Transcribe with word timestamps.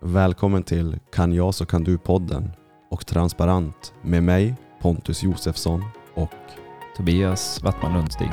Välkommen 0.00 0.62
till 0.62 0.98
Kan 1.12 1.32
jag 1.32 1.54
så 1.54 1.66
kan 1.66 1.84
du-podden 1.84 2.50
och 2.90 3.06
Transparent 3.06 3.94
med 4.02 4.22
mig 4.22 4.54
Pontus 4.80 5.22
Josefsson 5.22 5.84
och 6.14 6.30
Tobias 6.96 7.62
Wattman 7.62 7.92
Lundstig. 7.92 8.30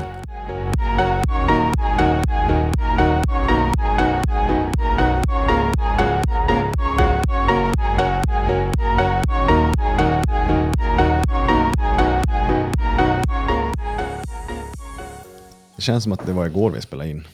det 15.75 15.81
känns 15.81 16.03
som 16.03 16.11
att 16.13 16.25
det 16.25 16.33
var 16.33 16.45
igår 16.45 16.71
vi 16.71 16.81
spelade 16.81 17.09
in. 17.09 17.27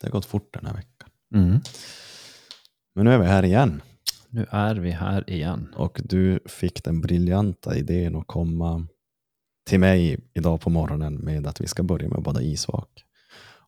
Det 0.00 0.06
har 0.06 0.12
gått 0.12 0.26
fort 0.26 0.54
den 0.54 0.66
här 0.66 0.74
veckan. 0.74 1.08
Mm. 1.34 1.60
Men 2.94 3.04
nu 3.04 3.12
är 3.12 3.18
vi 3.18 3.26
här 3.26 3.44
igen 3.44 3.82
Nu 4.28 4.46
är 4.50 4.74
vi 4.74 4.90
här 4.90 5.30
igen. 5.30 5.74
och 5.76 6.00
du 6.04 6.40
fick 6.46 6.84
den 6.84 7.00
briljanta 7.00 7.76
idén 7.76 8.16
att 8.16 8.26
komma 8.26 8.86
till 9.66 9.80
mig 9.80 10.18
idag 10.34 10.60
på 10.60 10.70
morgonen 10.70 11.14
med 11.14 11.46
att 11.46 11.60
vi 11.60 11.66
ska 11.66 11.82
börja 11.82 12.08
med 12.08 12.18
att 12.18 12.24
bada 12.24 12.42
isvak. 12.42 13.04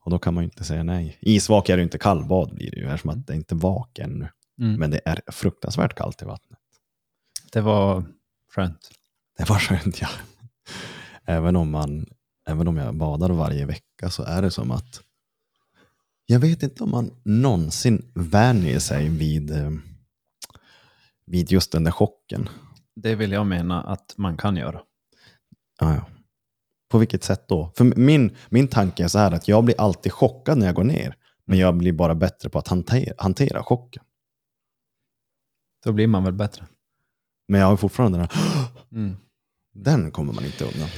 Och 0.07 0.11
då 0.11 0.19
kan 0.19 0.35
man 0.35 0.43
ju 0.43 0.47
inte 0.47 0.65
säga 0.65 0.83
nej. 0.83 1.19
Isvak 1.21 1.69
är 1.69 1.77
ju 1.77 1.83
inte 1.83 1.99
kallbad 1.99 2.55
blir 2.55 2.71
det 2.71 2.77
ju 2.77 2.87
eftersom 2.87 3.11
att 3.11 3.27
det 3.27 3.35
inte 3.35 3.55
är 3.55 3.57
vak 3.57 3.99
ännu. 3.99 4.29
Mm. 4.61 4.75
Men 4.75 4.91
det 4.91 5.01
är 5.05 5.21
fruktansvärt 5.27 5.95
kallt 5.95 6.23
i 6.23 6.25
vattnet. 6.25 6.59
Det 7.53 7.61
var 7.61 8.05
skönt. 8.55 8.91
Det 9.39 9.49
var 9.49 9.59
skönt 9.59 10.01
ja. 10.01 10.09
Även 11.25 11.57
om, 11.57 11.71
man, 11.71 12.07
även 12.49 12.69
om 12.69 12.77
jag 12.77 12.95
badar 12.95 13.31
varje 13.31 13.67
vecka 13.67 14.11
så 14.11 14.23
är 14.23 14.43
det 14.43 14.51
som 14.51 14.71
att 14.71 15.03
jag 16.27 16.39
vet 16.41 16.63
inte 16.63 16.85
om 16.85 16.91
man 16.91 17.11
någonsin 17.25 18.13
vänjer 18.15 18.79
sig 18.79 19.09
vid, 19.09 19.51
eh, 19.51 19.71
vid 21.27 21.53
just 21.53 21.73
den 21.73 21.85
där 21.85 21.91
chocken. 21.91 22.49
Det 22.97 23.15
vill 23.15 23.33
jag 23.33 23.47
mena 23.47 23.83
att 23.83 24.15
man 24.17 24.37
kan 24.37 24.57
göra. 24.57 24.81
Ja, 25.81 25.95
ja. 25.95 26.07
På 26.91 26.99
vilket 26.99 27.25
sätt 27.25 27.49
då? 27.49 27.73
För 27.77 27.85
min, 27.85 28.37
min 28.49 28.69
tanke 28.69 29.05
är 29.05 29.09
så 29.09 29.19
här 29.19 29.33
att 29.33 29.49
jag 29.49 29.65
blir 29.65 29.81
alltid 29.81 30.13
chockad 30.13 30.59
när 30.59 30.67
jag 30.67 30.75
går 30.75 30.85
ner. 30.85 31.17
Men 31.45 31.59
jag 31.59 31.77
blir 31.77 31.93
bara 31.93 32.15
bättre 32.15 32.49
på 32.49 32.59
att 32.59 32.69
hantera, 32.69 33.15
hantera 33.19 33.63
chocken. 33.63 34.03
Då 35.85 35.93
blir 35.93 36.07
man 36.07 36.25
väl 36.25 36.33
bättre. 36.33 36.67
Men 37.49 37.61
jag 37.61 37.69
har 37.69 37.77
fortfarande 37.77 38.19
den 38.19 38.29
här, 38.31 38.67
Mm. 38.93 39.17
den 39.75 40.11
kommer 40.11 40.33
man 40.33 40.45
inte 40.45 40.65
undan. 40.65 40.89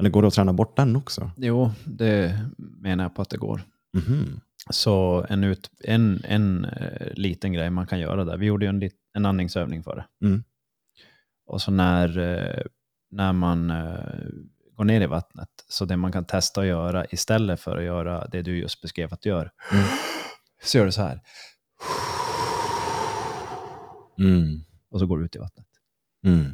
Eller 0.00 0.10
går 0.10 0.22
det 0.22 0.28
att 0.28 0.34
träna 0.34 0.52
bort 0.52 0.76
den 0.76 0.96
också? 0.96 1.30
Jo, 1.36 1.70
det 1.84 2.38
menar 2.56 3.04
jag 3.04 3.14
på 3.14 3.22
att 3.22 3.30
det 3.30 3.36
går. 3.36 3.62
Mhm. 3.96 4.40
Så 4.70 5.26
en, 5.28 5.44
ut, 5.44 5.70
en, 5.84 6.20
en 6.24 6.64
eh, 6.64 7.12
liten 7.14 7.52
grej 7.52 7.70
man 7.70 7.86
kan 7.86 8.00
göra 8.00 8.24
där. 8.24 8.36
Vi 8.36 8.46
gjorde 8.46 8.64
ju 8.64 8.68
en, 8.68 8.90
en 9.14 9.26
andningsövning 9.26 9.82
för 9.82 9.96
det. 9.96 10.26
Mm. 10.26 10.44
Och 11.46 11.62
så 11.62 11.70
när, 11.70 12.18
eh, 12.18 12.62
när 13.10 13.32
man 13.32 13.70
eh, 13.70 14.04
går 14.76 14.84
ner 14.84 15.00
i 15.00 15.06
vattnet, 15.06 15.48
så 15.68 15.84
det 15.84 15.96
man 15.96 16.12
kan 16.12 16.24
testa 16.24 16.60
att 16.60 16.66
göra 16.66 17.06
istället 17.10 17.60
för 17.60 17.76
att 17.76 17.84
göra 17.84 18.26
det 18.26 18.42
du 18.42 18.58
just 18.58 18.82
beskrev 18.82 19.14
att 19.14 19.22
du 19.22 19.28
gör, 19.28 19.50
Mm. 19.72 19.84
så 20.62 20.78
gör 20.78 20.86
du 20.86 20.92
så 20.92 21.02
här. 21.02 21.20
Mm. 24.18 24.60
Och 24.90 25.00
så 25.00 25.06
går 25.06 25.18
du 25.18 25.24
ut 25.24 25.36
i 25.36 25.38
vattnet. 25.38 25.66
Mm. 26.26 26.44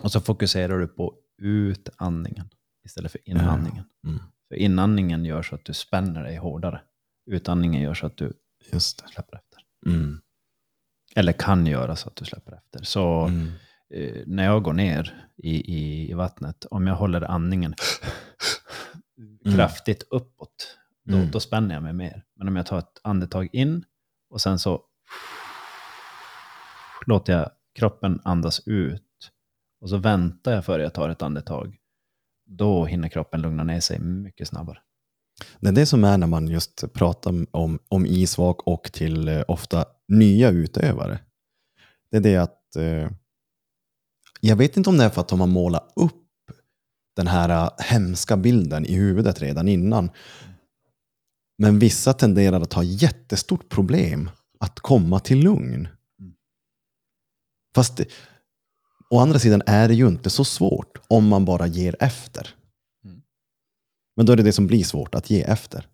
Och 0.00 0.12
så 0.12 0.20
fokuserar 0.20 0.78
du 0.78 0.88
på 0.88 1.14
utandningen 1.42 2.48
istället 2.86 3.12
för 3.12 3.20
inandningen. 3.28 3.84
Mm. 4.06 4.18
För 4.48 4.54
inandningen 4.54 5.24
gör 5.24 5.42
så 5.42 5.54
att 5.54 5.64
du 5.64 5.74
spänner 5.74 6.22
dig 6.24 6.36
hårdare. 6.36 6.80
Utandningen 7.30 7.82
gör 7.82 7.94
så 7.94 8.06
att 8.06 8.16
du 8.16 8.32
släpper 8.80 9.36
efter. 9.36 9.58
Mm. 9.86 10.20
Eller 11.14 11.32
kan 11.32 11.66
göra 11.66 11.96
så 11.96 12.08
att 12.08 12.16
du 12.16 12.24
släpper 12.24 12.52
efter. 12.52 12.82
Så 12.84 13.26
Mm. 13.26 13.48
eh, 13.94 14.22
när 14.26 14.44
jag 14.44 14.62
går 14.62 14.72
ner 14.72 15.28
i, 15.36 15.74
i, 15.74 16.10
i 16.10 16.14
vattnet, 16.14 16.64
om 16.70 16.86
jag 16.86 16.94
håller 16.96 17.20
andningen 17.30 17.74
kraftigt 19.56 20.02
uppåt, 20.10 20.78
då, 21.04 21.16
Mm. 21.16 21.30
då 21.30 21.40
spänner 21.40 21.74
jag 21.74 21.82
mig 21.82 21.92
mer. 21.92 22.24
Men 22.36 22.48
om 22.48 22.56
jag 22.56 22.66
tar 22.66 22.78
ett 22.78 23.00
andetag 23.02 23.48
in 23.52 23.84
och 24.30 24.40
sen 24.40 24.58
så 24.58 24.82
låter 27.06 27.32
jag 27.32 27.50
kroppen 27.74 28.20
andas 28.24 28.60
ut 28.66 29.02
och 29.80 29.90
så 29.90 29.96
väntar 29.96 30.52
jag 30.52 30.64
före 30.64 30.82
jag 30.82 30.94
tar 30.94 31.08
ett 31.08 31.22
andetag, 31.22 31.76
då 32.46 32.84
hinner 32.84 33.08
kroppen 33.08 33.40
lugna 33.40 33.64
ner 33.64 33.80
sig 33.80 33.98
mycket 33.98 34.48
snabbare. 34.48 34.78
Det 35.60 35.68
är 35.68 35.72
det 35.72 35.86
som 35.86 36.04
är 36.04 36.18
när 36.18 36.26
man 36.26 36.48
just 36.48 36.92
pratar 36.92 37.46
om, 37.50 37.78
om 37.88 38.06
isvak 38.06 38.62
och 38.62 38.92
till 38.92 39.28
eh, 39.28 39.42
ofta 39.48 39.84
nya 40.08 40.50
utövare. 40.50 41.18
Det 42.10 42.16
är 42.16 42.20
det 42.20 42.36
att 42.36 42.76
eh, 42.76 43.10
jag 44.40 44.56
vet 44.56 44.76
inte 44.76 44.90
om 44.90 44.98
det 44.98 45.04
är 45.04 45.10
för 45.10 45.20
att 45.20 45.28
de 45.28 45.40
har 45.40 45.46
målat 45.46 45.92
upp 45.96 46.22
den 47.16 47.26
här 47.26 47.48
eh, 47.48 47.70
hemska 47.78 48.36
bilden 48.36 48.86
i 48.86 48.94
huvudet 48.94 49.42
redan 49.42 49.68
innan. 49.68 50.10
Men 51.58 51.78
vissa 51.78 52.12
tenderar 52.12 52.60
att 52.60 52.72
ha 52.72 52.82
jättestort 52.82 53.68
problem 53.68 54.30
att 54.60 54.80
komma 54.80 55.20
till 55.20 55.38
lugn. 55.38 55.88
Fast 57.74 57.96
det, 57.96 58.06
å 59.10 59.18
andra 59.18 59.38
sidan 59.38 59.62
är 59.66 59.88
det 59.88 59.94
ju 59.94 60.08
inte 60.08 60.30
så 60.30 60.44
svårt 60.44 60.98
om 61.08 61.28
man 61.28 61.44
bara 61.44 61.66
ger 61.66 61.96
efter. 62.00 62.54
Mm. 63.04 63.22
Men 64.16 64.26
då 64.26 64.32
är 64.32 64.36
det 64.36 64.42
det 64.42 64.52
som 64.52 64.66
blir 64.66 64.84
svårt, 64.84 65.14
att 65.14 65.30
ge 65.30 65.42
efter. 65.42 65.88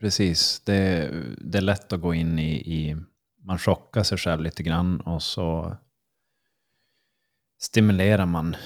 Precis, 0.00 0.60
det, 0.60 1.10
det 1.40 1.58
är 1.58 1.62
lätt 1.62 1.92
att 1.92 2.00
gå 2.00 2.14
in 2.14 2.38
i, 2.38 2.52
i, 2.54 2.96
man 3.44 3.58
chockar 3.58 4.02
sig 4.02 4.18
själv 4.18 4.42
lite 4.42 4.62
grann 4.62 5.00
och 5.00 5.22
så 5.22 5.76
stimulerar 7.60 8.26
man 8.26 8.56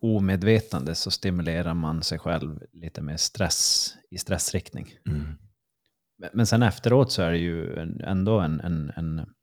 omedvetande 0.00 0.94
så 0.94 1.10
stimulerar 1.10 1.74
man 1.74 2.02
sig 2.02 2.18
själv 2.18 2.62
lite 2.72 3.02
mer 3.02 3.16
stress 3.16 3.94
i 4.10 4.18
stressriktning. 4.18 4.94
Men- 6.18 6.30
Men 6.32 6.46
sen 6.46 6.62
efteråt 6.62 7.12
så 7.12 7.22
är 7.22 7.30
det 7.30 7.38
ju 7.38 7.76
ändå 8.04 8.40
en, 8.40 8.60
en, 8.60 8.92
en, 8.96 9.34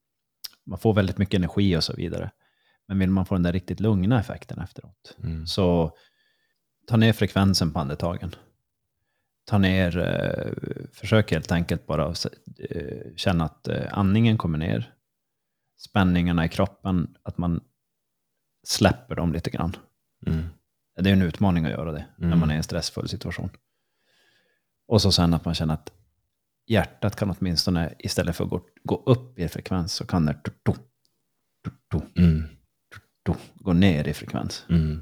man 0.65 0.79
får 0.79 0.93
väldigt 0.93 1.17
mycket 1.17 1.37
energi 1.37 1.77
och 1.77 1.83
så 1.83 1.93
vidare. 1.93 2.31
Men 2.91 2.99
vill 2.99 3.09
man 3.09 3.25
få 3.25 3.35
den 3.35 3.43
där 3.43 3.53
riktigt 3.53 3.79
lugna 3.79 4.19
effekten 4.19 4.59
efteråt, 4.59 5.15
Mm. 5.23 5.47
så 5.47 5.91
ta 6.87 6.97
ner 6.97 7.13
frekvensen 7.13 7.73
på 7.73 7.79
andetagen. 7.79 8.35
Ta 9.45 9.57
ner, 9.57 9.97
eh, 9.97 10.87
försök 10.93 11.31
helt 11.31 11.51
enkelt 11.51 11.87
bara 11.87 12.05
eh, 12.69 13.15
känna 13.15 13.45
att 13.45 13.67
eh, 13.67 13.97
andningen 13.97 14.37
kommer 14.37 14.57
ner. 14.57 14.93
Spänningarna 15.77 16.45
i 16.45 16.49
kroppen, 16.49 17.15
att 17.23 17.37
man 17.37 17.63
släpper 18.67 19.15
dem 19.15 19.33
lite 19.33 19.49
grann. 19.49 19.75
Mm. 20.27 20.45
Det 20.99 21.09
är 21.09 21.13
en 21.13 21.21
utmaning 21.21 21.65
att 21.65 21.71
göra 21.71 21.91
det 21.91 22.05
när 22.17 22.27
Mm. 22.27 22.39
man 22.39 22.49
är 22.49 22.53
i 22.53 22.57
en 22.57 22.63
stressfull 22.63 23.07
situation. 23.09 23.49
Och 24.87 25.01
så 25.01 25.11
sen 25.11 25.33
att 25.33 25.45
man 25.45 25.53
känner 25.53 25.73
att 25.73 25.91
hjärtat 26.67 27.15
kan 27.15 27.35
åtminstone, 27.39 27.93
istället 27.99 28.35
för 28.35 28.43
att 28.43 28.49
gå, 28.49 28.61
gå 28.83 29.03
upp 29.05 29.39
i 29.39 29.47
frekvens, 29.47 29.93
så 29.93 30.05
kan 30.05 30.25
det 30.25 30.31
Mm. 32.17 32.43
Tu- 33.25 33.33
gå 33.55 33.73
ner 33.73 34.07
i 34.07 34.13
frekvens. 34.13 34.65
Mm. 34.69 35.01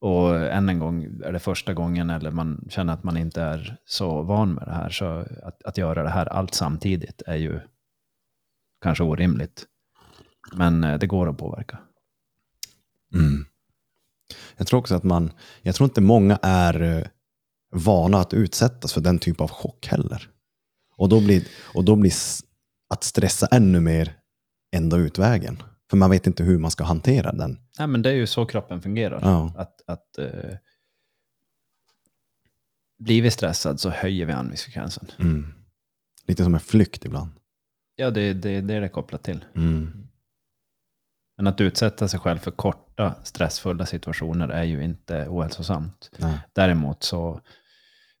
Och 0.00 0.36
än 0.36 0.68
en 0.68 0.78
gång, 0.78 1.04
är 1.24 1.32
det 1.32 1.38
första 1.38 1.74
gången 1.74 2.10
eller 2.10 2.30
man 2.30 2.66
känner 2.70 2.92
att 2.92 3.04
man 3.04 3.16
inte 3.16 3.42
är 3.42 3.76
så 3.84 4.22
van 4.22 4.52
med 4.52 4.66
det 4.66 4.74
här, 4.74 4.90
så 4.90 5.26
att, 5.42 5.62
att 5.62 5.78
göra 5.78 6.02
det 6.02 6.10
här 6.10 6.26
allt 6.26 6.54
samtidigt 6.54 7.22
är 7.26 7.36
ju 7.36 7.60
kanske 8.82 9.04
orimligt. 9.04 9.66
Men 10.52 10.84
eh, 10.84 10.98
det 10.98 11.06
går 11.06 11.28
att 11.28 11.38
påverka. 11.38 11.78
Mm. 13.14 13.44
Jag 14.56 14.66
tror 14.66 14.80
också 14.80 14.94
att 14.94 15.04
man, 15.04 15.32
jag 15.62 15.74
tror 15.74 15.88
inte 15.88 16.00
många 16.00 16.38
är 16.42 16.82
eh, 16.82 17.06
vana 17.72 18.18
att 18.18 18.34
utsättas 18.34 18.92
för 18.92 19.00
den 19.00 19.18
typ 19.18 19.40
av 19.40 19.50
chock 19.50 19.86
heller. 19.86 20.30
Och 20.96 21.08
då 21.08 21.20
blir, 21.20 21.48
och 21.74 21.84
då 21.84 21.96
blir 21.96 22.12
att 22.90 23.04
stressa 23.04 23.46
ännu 23.46 23.80
mer 23.80 24.16
enda 24.76 24.96
utvägen. 24.96 25.62
För 25.90 25.96
man 25.96 26.10
vet 26.10 26.26
inte 26.26 26.42
hur 26.42 26.58
man 26.58 26.70
ska 26.70 26.84
hantera 26.84 27.32
den. 27.32 27.58
Nej, 27.78 27.88
men 27.88 28.02
det 28.02 28.10
är 28.10 28.14
ju 28.14 28.26
så 28.26 28.46
kroppen 28.46 28.82
fungerar. 28.82 29.20
Ja. 29.22 29.54
Att, 29.56 29.82
att 29.86 30.18
eh, 30.18 30.56
blir 32.98 33.22
vi 33.22 33.30
stressad 33.30 33.80
så 33.80 33.90
höjer 33.90 34.26
vi 34.26 34.32
andningsfrekvensen. 34.32 35.06
Mm. 35.18 35.54
Lite 36.26 36.44
som 36.44 36.54
en 36.54 36.60
flykt 36.60 37.04
ibland. 37.04 37.30
Ja, 37.96 38.10
det, 38.10 38.32
det, 38.32 38.60
det 38.60 38.74
är 38.74 38.80
det 38.80 38.88
kopplat 38.88 39.22
till. 39.22 39.44
Mm. 39.54 40.06
Men 41.36 41.46
att 41.46 41.60
utsätta 41.60 42.08
sig 42.08 42.20
själv 42.20 42.38
för 42.38 42.50
korta 42.50 43.14
stressfulla 43.24 43.86
situationer 43.86 44.48
är 44.48 44.64
ju 44.64 44.84
inte 44.84 45.26
ohälsosamt. 45.28 46.10
Nej. 46.18 46.38
Däremot 46.52 47.02
så, 47.02 47.40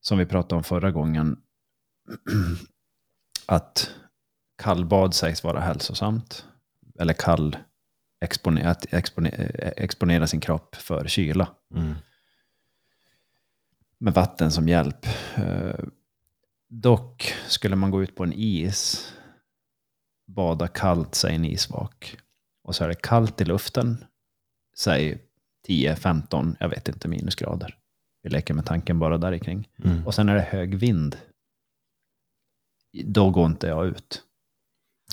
som 0.00 0.18
vi 0.18 0.26
pratade 0.26 0.56
om 0.56 0.64
förra 0.64 0.90
gången, 0.90 1.36
att 3.46 3.90
kallbad 4.62 5.14
sägs 5.14 5.44
vara 5.44 5.60
hälsosamt. 5.60 6.46
Eller 7.00 7.12
kall, 7.12 7.56
expone, 8.20 8.70
att 8.70 8.92
expone, 8.94 9.28
exponera 9.76 10.26
sin 10.26 10.40
kropp 10.40 10.76
för 10.76 11.08
kyla. 11.08 11.48
Mm. 11.74 11.94
med 13.98 14.14
vatten 14.14 14.52
som 14.52 14.68
hjälp. 14.68 15.06
Eh, 15.36 15.84
Dock 16.68 17.34
skulle 17.46 17.76
man 17.76 17.90
gå 17.90 18.02
ut 18.02 18.14
på 18.16 18.24
en 18.24 18.32
is, 18.32 19.12
bada 20.26 20.68
kallt, 20.68 21.14
säg 21.14 21.34
en 21.34 21.44
isvak, 21.44 22.16
och 22.62 22.74
så 22.74 22.84
är 22.84 22.88
det 22.88 22.94
kallt 22.94 23.40
i 23.40 23.44
luften, 23.44 24.04
säg 24.76 25.18
10-15, 25.68 26.56
jag 26.60 26.68
vet 26.68 26.88
inte, 26.88 27.08
minusgrader. 27.08 27.76
Vi 28.22 28.30
leker 28.30 28.54
med 28.54 28.66
tanken 28.66 28.98
bara 28.98 29.18
där 29.18 29.38
kring. 29.38 29.68
Mm. 29.84 30.06
Och 30.06 30.14
sen 30.14 30.28
är 30.28 30.34
det 30.34 30.40
hög 30.40 30.74
vind. 30.74 31.16
Då 33.04 33.30
går 33.30 33.46
inte 33.46 33.66
jag 33.66 33.86
ut. 33.86 34.22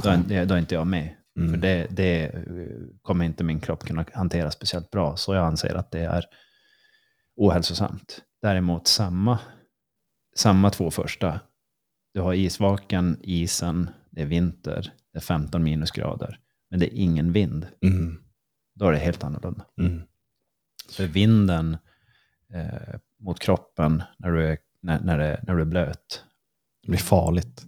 Då 0.04 0.10
är, 0.10 0.46
då 0.46 0.56
är 0.56 0.60
inte 0.60 0.76
jag 0.76 0.88
med. 0.88 1.17
Mm. 1.38 1.50
För 1.52 1.58
det, 1.58 1.88
det 1.90 2.26
eh, 2.26 2.42
kommer 3.02 3.26
inte 3.26 3.44
min 3.44 3.60
kropp 3.60 3.84
kunna 3.84 4.06
hantera 4.14 4.52
speciellt 4.52 4.92
bra. 4.92 5.18
Så 5.18 5.34
jag 5.34 5.46
anser 5.46 5.76
att 5.76 5.92
det 5.92 6.00
är 6.00 6.26
ohälsosamt. 7.36 8.22
Däremot 8.42 8.88
samma, 8.88 9.40
samma 10.36 10.70
två 10.70 10.92
första. 10.92 11.40
Du 12.14 12.22
har 12.22 12.34
isvaken, 12.34 13.20
isen, 13.22 13.90
det 14.12 14.22
är 14.22 14.26
vinter, 14.26 14.94
det 15.14 15.18
är 15.18 15.22
15 15.22 15.64
minusgrader. 15.64 16.40
Men 16.70 16.80
det 16.80 16.86
är 16.86 16.98
ingen 16.98 17.32
vind. 17.32 17.68
Mm. 17.82 18.18
Då 18.76 18.88
är 18.88 18.92
det 18.92 18.98
helt 18.98 19.24
annorlunda. 19.24 19.66
Mm. 19.82 20.02
För 20.92 21.08
vinden 21.08 21.78
eh, 22.54 23.00
mot 23.20 23.40
kroppen 23.40 24.04
när 24.18 24.32
du, 24.32 24.48
är, 24.48 24.58
när, 24.82 25.00
när, 25.00 25.18
det, 25.18 25.44
när 25.48 25.56
du 25.56 25.62
är 25.62 25.66
blöt. 25.66 26.24
Det 26.84 26.90
blir 26.90 27.00
farligt. 27.00 27.66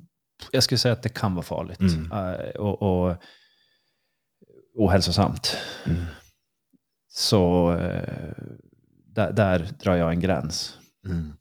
Jag 0.52 0.64
skulle 0.64 0.80
säga 0.80 0.94
att 0.94 1.04
det 1.04 1.10
kan 1.10 1.36
vara 1.36 1.44
farligt. 1.44 1.80
Mm. 1.80 2.12
Eh, 2.12 2.50
och, 2.50 2.82
och 2.82 3.16
ohälsosamt. 4.74 5.58
Mm. 5.86 6.06
Så 7.08 7.72
eh, 7.74 8.34
där, 9.06 9.32
där 9.32 9.70
drar 9.84 9.96
jag 9.96 10.12
en 10.12 10.20
gräns. 10.20 10.78
Mm. 11.06 11.34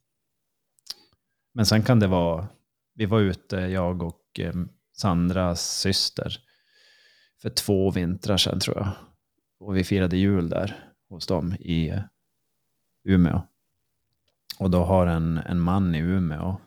Men 1.55 1.67
sen 1.67 1.83
kan 1.83 2.01
det 2.01 2.07
vara, 2.07 2.49
vi 2.95 3.07
var 3.07 3.21
ute, 3.21 3.57
jag 3.57 4.03
och 4.03 4.41
eh, 4.41 4.55
Sandras 4.97 5.79
syster, 5.79 6.39
för 7.43 7.51
två 7.51 7.91
vintrar 7.91 8.37
sedan 8.37 8.61
tror 8.61 8.77
jag. 8.77 8.89
Och 9.61 9.77
vi 9.77 9.85
firade 9.85 10.17
jul 10.17 10.49
där 10.49 10.91
hos 11.09 11.27
dem 11.27 11.55
i 11.61 11.89
eh, 11.89 12.03
Umeå. 13.05 13.43
Och 14.59 14.71
då 14.71 14.85
har 14.85 15.07
en, 15.07 15.39
en 15.39 15.61
man 15.61 15.95
i 15.95 15.99
Umeå, 15.99 16.61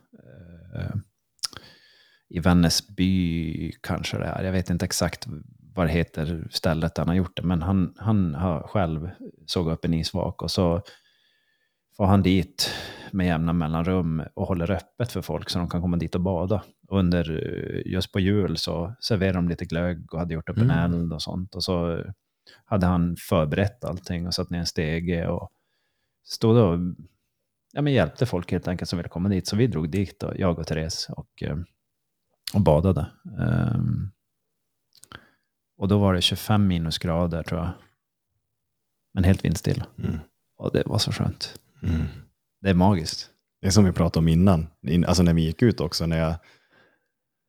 eh, 0.75 0.95
i 2.29 2.39
Vännäsby 2.39 3.71
kanske 3.81 4.17
det 4.17 4.25
är, 4.25 4.43
jag 4.43 4.51
vet 4.51 4.69
inte 4.69 4.85
exakt 4.85 5.27
vad 5.73 5.87
det 5.87 5.91
heter 5.91 6.47
stället 6.51 6.97
han 6.97 7.07
har 7.07 7.15
gjort 7.15 7.37
det, 7.37 7.43
men 7.43 7.61
han, 7.61 7.93
han 7.97 8.35
har 8.35 8.67
själv 8.67 9.09
sågat 9.45 9.73
upp 9.77 9.85
en 9.85 9.93
isvak 9.93 10.41
och 10.41 10.51
så 10.51 10.81
får 11.97 12.05
han 12.05 12.23
dit 12.23 12.73
med 13.11 13.27
jämna 13.27 13.53
mellanrum 13.53 14.23
och 14.33 14.47
håller 14.47 14.71
öppet 14.71 15.11
för 15.11 15.21
folk 15.21 15.49
så 15.49 15.59
de 15.59 15.69
kan 15.69 15.81
komma 15.81 15.97
dit 15.97 16.15
och 16.15 16.21
bada. 16.21 16.63
Och 16.87 16.99
under, 16.99 17.31
eh, 17.31 17.91
just 17.91 18.11
på 18.11 18.19
jul 18.19 18.57
så 18.57 18.95
serverade 18.99 19.37
de 19.37 19.47
lite 19.49 19.65
glögg 19.65 20.13
och 20.13 20.19
hade 20.19 20.33
gjort 20.33 20.49
upp 20.49 20.57
en 20.57 20.71
Mm. 20.71 20.93
eld 20.93 21.13
och 21.13 21.21
sånt. 21.21 21.55
Och 21.55 21.63
så 21.63 22.03
hade 22.65 22.85
han 22.85 23.15
förberett 23.29 23.83
allting 23.83 24.27
och 24.27 24.33
satt 24.33 24.49
ner 24.49 24.59
en 24.59 24.65
stege 24.65 25.27
och 25.27 25.51
stod 26.23 26.57
och 26.57 26.79
ja, 27.73 27.81
men 27.81 27.93
hjälpte 27.93 28.25
folk 28.25 28.51
helt 28.51 28.67
enkelt 28.67 28.89
som 28.89 28.97
ville 28.97 29.09
komma 29.09 29.29
dit. 29.29 29.47
Så 29.47 29.55
vi 29.55 29.67
drog 29.67 29.89
dit, 29.89 30.19
då, 30.19 30.33
jag 30.35 30.59
och 30.59 30.67
Therese, 30.67 31.09
och, 31.09 31.43
eh, 31.43 31.57
och 32.53 32.61
badade. 32.61 33.11
Ehm, 33.39 34.11
och 35.81 35.87
då 35.87 35.97
var 35.99 36.13
det 36.13 36.21
25 36.21 36.67
minusgrader 36.67 37.43
tror 37.43 37.59
jag. 37.59 37.69
Men 39.13 39.23
helt 39.23 39.45
vindstilla. 39.45 39.85
Mm. 40.03 40.19
Och 40.57 40.71
det 40.73 40.83
var 40.85 40.97
så 40.97 41.11
skönt. 41.11 41.59
Mm. 41.83 42.01
Det 42.61 42.69
är 42.69 42.73
magiskt. 42.73 43.29
Det 43.61 43.67
är 43.67 43.71
som 43.71 43.85
vi 43.85 43.91
pratade 43.91 44.19
om 44.19 44.27
innan, 44.27 44.67
in- 44.87 45.05
alltså 45.05 45.23
när 45.23 45.33
vi 45.33 45.41
gick 45.41 45.61
ut 45.61 45.79
också. 45.79 46.05
När 46.05 46.17
jag, 46.19 46.35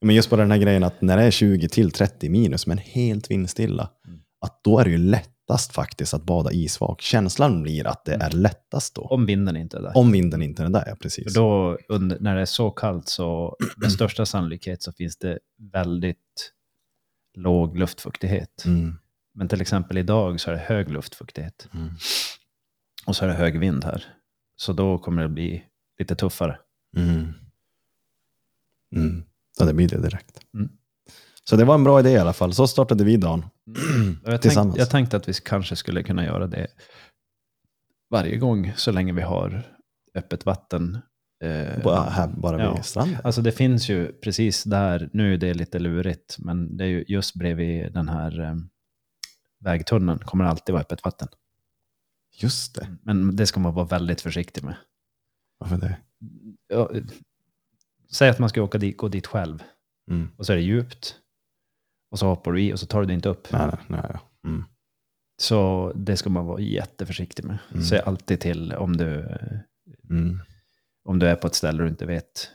men 0.04 0.14
just 0.16 0.30
bara 0.30 0.40
den 0.40 0.50
här 0.50 0.58
grejen 0.58 0.84
att 0.84 1.00
när 1.02 1.16
det 1.16 1.22
är 1.22 1.30
20 1.30 1.68
till 1.68 1.90
30 1.90 2.28
minus, 2.28 2.66
men 2.66 2.78
helt 2.78 3.30
vindstilla, 3.30 3.90
Mm. 4.06 4.20
att 4.40 4.64
då 4.64 4.78
är 4.78 4.84
det 4.84 4.90
ju 4.90 4.98
lättast 4.98 5.72
faktiskt 5.72 6.14
att 6.14 6.22
bada 6.24 6.52
isvak. 6.52 7.00
Känslan 7.00 7.62
blir 7.62 7.86
att 7.86 8.04
det 8.04 8.14
är 8.14 8.30
lättast 8.30 8.94
då. 8.94 9.02
Om 9.02 9.26
vinden 9.26 9.56
inte 9.56 9.76
är 9.76 9.82
där. 9.82 9.96
Om 9.96 10.12
vinden 10.12 10.42
inte 10.42 10.62
är 10.62 10.68
där, 10.68 10.82
ja 10.86 10.90
För 10.92 10.96
precis. 10.96 11.34
då, 11.34 11.78
under, 11.88 12.20
när 12.20 12.34
det 12.34 12.40
är 12.40 12.44
så 12.46 12.70
kallt 12.70 13.08
så 13.08 13.56
med 13.76 13.92
största 13.92 14.26
sannolikhet 14.26 14.82
så 14.82 14.92
finns 14.92 15.16
det 15.16 15.38
väldigt 15.72 16.52
låg 17.34 17.76
luftfuktighet. 17.78 18.64
Mm. 18.64 18.98
Men 19.34 19.48
till 19.48 19.60
exempel 19.60 19.98
idag 19.98 20.40
så 20.40 20.50
är 20.50 20.54
det 20.54 20.60
hög 20.60 20.90
luftfuktighet 20.90 21.68
Mm. 21.74 21.88
och 23.06 23.16
så 23.16 23.24
är 23.24 23.28
det 23.28 23.34
hög 23.34 23.58
vind 23.58 23.84
här. 23.84 24.04
Så 24.56 24.72
då 24.72 24.98
kommer 24.98 25.22
det 25.22 25.28
bli 25.28 25.64
lite 25.98 26.14
tuffare. 26.16 26.58
Mm. 26.96 27.32
Mm. 28.96 29.24
Ja, 29.58 29.64
det 29.66 29.74
blir 29.74 29.88
det 29.88 30.02
direkt. 30.02 30.40
Mm. 30.54 30.68
Så 31.44 31.56
det 31.56 31.64
var 31.64 31.74
en 31.74 31.84
bra 31.84 32.00
idé 32.00 32.10
i 32.10 32.18
alla 32.18 32.32
fall. 32.32 32.54
Så 32.54 32.66
startade 32.66 33.04
vi 33.04 33.16
dagen. 33.16 33.44
Och 34.24 34.28
Jag, 34.32 34.42
Tillsammans. 34.42 34.74
tänkt, 34.74 34.78
jag 34.78 34.90
tänkte 34.90 35.16
att 35.16 35.28
vi 35.28 35.32
kanske 35.34 35.76
skulle 35.76 36.02
kunna 36.02 36.24
göra 36.24 36.46
det 36.46 36.66
varje 38.10 38.36
gång 38.36 38.72
så 38.76 38.92
länge 38.92 39.12
vi 39.12 39.22
har 39.22 39.62
öppet 40.14 40.46
vatten. 40.46 40.98
Eh, 41.42 41.82
Bara, 41.84 42.00
här, 42.10 42.28
bara 42.28 42.56
vid 42.56 42.66
Ja. 42.66 42.82
stranden. 42.82 43.18
Alltså 43.24 43.42
det 43.42 43.52
finns 43.52 43.88
ju 43.88 44.12
precis 44.12 44.64
där, 44.64 45.10
nu 45.12 45.34
är 45.34 45.38
det 45.38 45.54
lite 45.54 45.78
lurigt, 45.78 46.36
men 46.38 46.76
det 46.76 46.84
är 46.84 46.88
ju 46.88 47.04
just 47.08 47.34
bredvid 47.34 47.92
den 47.92 48.08
här 48.08 48.40
eh, 48.40 48.54
vägtunneln 49.60 50.18
kommer 50.18 50.44
det 50.44 50.50
alltid 50.50 50.72
vara 50.72 50.82
öppet 50.82 51.04
vatten. 51.04 51.28
Just 52.34 52.74
det. 52.74 52.88
Men 53.02 53.36
det 53.36 53.46
ska 53.46 53.60
man 53.60 53.74
vara 53.74 53.86
väldigt 53.86 54.20
försiktig 54.20 54.64
med. 54.64 54.74
Varför 55.58 55.76
det? 55.76 55.96
Ja, 56.68 56.90
säg 58.10 58.28
att 58.30 58.38
man 58.38 58.48
ska 58.48 58.62
åka 58.62 58.78
dit, 58.78 58.96
gå 58.96 59.08
dit 59.08 59.26
själv 59.26 59.62
Mm. 60.10 60.28
och 60.36 60.46
så 60.46 60.52
är 60.52 60.56
det 60.56 60.62
djupt. 60.62 61.16
Och 62.10 62.18
så 62.18 62.26
hoppar 62.26 62.52
du 62.52 62.62
i 62.62 62.72
och 62.72 62.80
så 62.80 62.86
tar 62.86 63.00
du 63.00 63.06
dig 63.06 63.14
inte 63.14 63.28
upp. 63.28 63.52
Nej, 63.52 63.70
nej. 63.88 64.16
Mm. 64.46 64.64
Så 65.40 65.92
det 65.96 66.16
ska 66.16 66.30
man 66.30 66.46
vara 66.46 66.60
jätteförsiktig 66.60 67.44
med. 67.44 67.58
Mm. 67.70 67.82
Säg 67.84 68.00
alltid 68.00 68.40
till 68.40 68.72
om 68.72 68.96
du, 68.96 69.20
eh, 69.20 69.58
Mm. 70.10 70.38
Om 71.04 71.18
du 71.18 71.26
är 71.26 71.34
på 71.34 71.46
ett 71.46 71.54
ställe 71.54 71.82
du 71.82 71.88
inte 71.88 72.06
vet. 72.06 72.50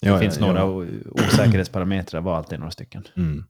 Det 0.00 0.08
Ja, 0.08 0.18
finns 0.18 0.38
ja, 0.38 0.46
några 0.46 0.60
ja. 0.60 0.86
osäkerhetsparametrar, 1.26 2.20
var 2.20 2.36
alltid 2.36 2.58
några 2.58 2.70
stycken. 2.70 3.08
Mm. 3.16 3.44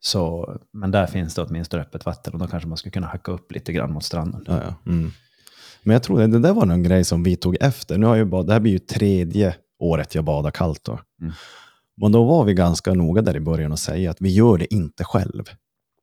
Så, 0.00 0.56
men 0.72 0.90
där 0.90 1.06
finns 1.06 1.34
det 1.34 1.42
åtminstone 1.42 1.82
öppet 1.82 2.06
vatten 2.06 2.32
och 2.32 2.38
då 2.38 2.46
kanske 2.46 2.68
man 2.68 2.78
skulle 2.78 2.92
kunna 2.92 3.06
hacka 3.06 3.32
upp 3.32 3.52
lite 3.52 3.72
grann 3.72 3.92
mot 3.92 4.04
stranden. 4.04 4.44
Ja. 4.46 4.74
Mm. 4.86 5.10
Men 5.82 5.92
jag 5.92 6.02
tror 6.02 6.18
det, 6.18 6.26
det 6.26 6.38
där 6.38 6.52
var 6.52 6.66
någon 6.66 6.82
grej 6.82 7.04
som 7.04 7.22
vi 7.22 7.36
tog 7.36 7.56
efter. 7.60 7.98
Nu 7.98 8.06
har 8.06 8.16
jag 8.16 8.28
bad, 8.28 8.46
det 8.46 8.52
här 8.52 8.60
blir 8.60 8.72
ju 8.72 8.78
tredje 8.78 9.56
året 9.78 10.14
jag 10.14 10.24
badar 10.24 10.50
kallt. 10.50 10.84
Då. 10.84 11.00
Mm. 11.20 11.32
Men 11.96 12.12
då 12.12 12.24
var 12.24 12.44
vi 12.44 12.54
ganska 12.54 12.94
noga 12.94 13.22
där 13.22 13.36
i 13.36 13.40
början 13.40 13.72
och 13.72 13.78
säga 13.78 14.10
att 14.10 14.20
vi 14.20 14.34
gör 14.34 14.58
det 14.58 14.74
inte 14.74 15.04
själv. 15.04 15.44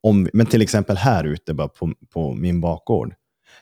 Om, 0.04 0.30
men 0.34 0.46
till 0.46 0.62
exempel 0.62 0.98
här 0.98 1.24
ute 1.24 1.54
bara 1.54 1.68
på, 1.68 1.94
på 2.14 2.34
min 2.34 2.62
bakgård. 2.62 3.14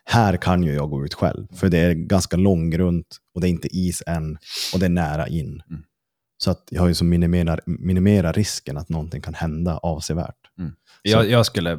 Här 0.05 0.37
kan 0.37 0.63
ju 0.63 0.73
jag 0.73 0.89
gå 0.89 1.05
ut 1.05 1.13
själv, 1.13 1.47
för 1.55 1.69
det 1.69 1.77
är 1.77 1.93
ganska 1.93 2.37
långgrunt 2.37 3.17
och 3.33 3.41
det 3.41 3.47
är 3.47 3.49
inte 3.49 3.67
is 3.71 4.03
än 4.07 4.37
och 4.73 4.79
det 4.79 4.85
är 4.85 4.89
nära 4.89 5.27
in. 5.27 5.63
Mm. 5.69 5.83
Så 6.37 6.51
att 6.51 6.67
jag 6.71 6.81
har 6.81 6.87
ju 6.87 6.93
som 6.93 7.09
minimerar, 7.09 7.61
minimerar 7.65 8.33
risken 8.33 8.77
att 8.77 8.89
någonting 8.89 9.21
kan 9.21 9.33
hända 9.33 9.77
avsevärt. 9.77 10.35
Jag, 11.01 11.29
jag 11.29 11.45
skulle, 11.45 11.77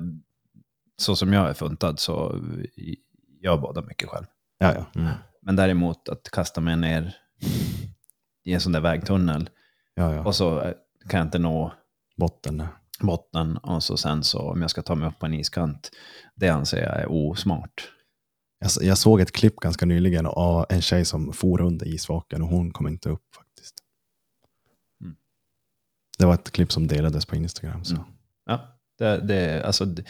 så 0.97 1.17
som 1.17 1.33
jag 1.33 1.49
är 1.49 1.55
funtad, 1.55 1.99
så 1.99 2.41
jag 3.41 3.61
badar 3.61 3.83
mycket 3.83 4.09
själv. 4.09 4.27
Ja, 4.59 4.75
ja. 4.75 5.01
Mm. 5.01 5.13
Men 5.43 5.57
däremot 5.57 6.09
att 6.09 6.31
kasta 6.33 6.61
mig 6.61 6.77
ner 6.77 7.17
i 8.45 8.53
en 8.53 8.61
sån 8.61 8.73
där 8.73 8.81
vägtunnel 8.81 9.51
ja, 9.95 10.15
ja. 10.15 10.25
och 10.25 10.35
så 10.35 10.61
eh, 10.61 10.73
kan 11.09 11.19
jag 11.19 11.27
inte 11.27 11.39
nå 11.39 11.73
Botten 12.17 12.63
botten 13.03 13.57
och 13.57 13.83
så 13.83 13.97
sen 13.97 14.25
så 14.25 14.39
om 14.39 14.61
jag 14.61 14.71
ska 14.71 14.83
ta 14.83 14.95
mig 14.95 15.09
upp 15.09 15.19
på 15.19 15.27
en 15.27 15.35
iskant, 15.35 15.91
det 16.35 16.49
anser 16.49 16.83
jag 16.83 17.01
är 17.01 17.07
osmart. 17.11 17.91
Jag, 18.61 18.71
jag 18.81 18.99
såg 18.99 19.21
ett 19.21 19.33
klipp 19.33 19.57
ganska 19.57 19.87
nyligen 19.87 20.27
av 20.27 20.67
en 20.69 20.83
tjej 20.83 21.05
som 21.05 21.33
for 21.33 21.61
under 21.61 21.87
isvaken 21.89 22.43
och 22.43 22.49
hon 22.49 22.73
kom 22.73 22.89
inte 22.89 23.09
upp 23.09 23.35
faktiskt. 23.35 23.75
Mm. 25.01 25.17
Det 26.19 26.27
var 26.27 26.35
ett 26.35 26.51
klipp 26.51 26.73
som 26.73 26.87
delades 26.87 27.27
på 27.27 27.37
Instagram. 27.37 27.85
Så. 27.85 27.95
Mm. 27.95 28.07
Ja, 28.47 28.79
det, 28.99 29.21
det, 29.21 29.67
alltså, 29.67 29.85
det, 29.85 30.05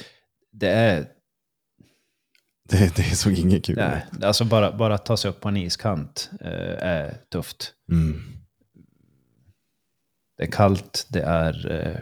det 0.52 0.69
är, 0.69 1.09
Det, 2.69 2.97
det 2.97 3.02
såg 3.16 3.33
inget 3.33 3.64
kul 3.64 3.78
ut. 3.78 4.25
alltså 4.25 4.45
bara, 4.45 4.73
bara 4.76 4.95
att 4.95 5.07
ta 5.07 5.16
sig 5.16 5.30
upp 5.30 5.40
på 5.40 5.49
en 5.49 5.57
iskant 5.57 6.30
eh, 6.40 6.76
är 6.88 7.16
tufft. 7.33 7.75
Mm. 7.92 8.23
Det 10.37 10.42
är 10.45 10.50
kallt, 10.50 11.07
det 11.09 11.23
är... 11.23 11.71
Eh, 11.71 12.00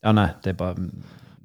ja, 0.00 0.12
nej, 0.12 0.28
det 0.42 0.50
är 0.50 0.54
bara... 0.54 0.76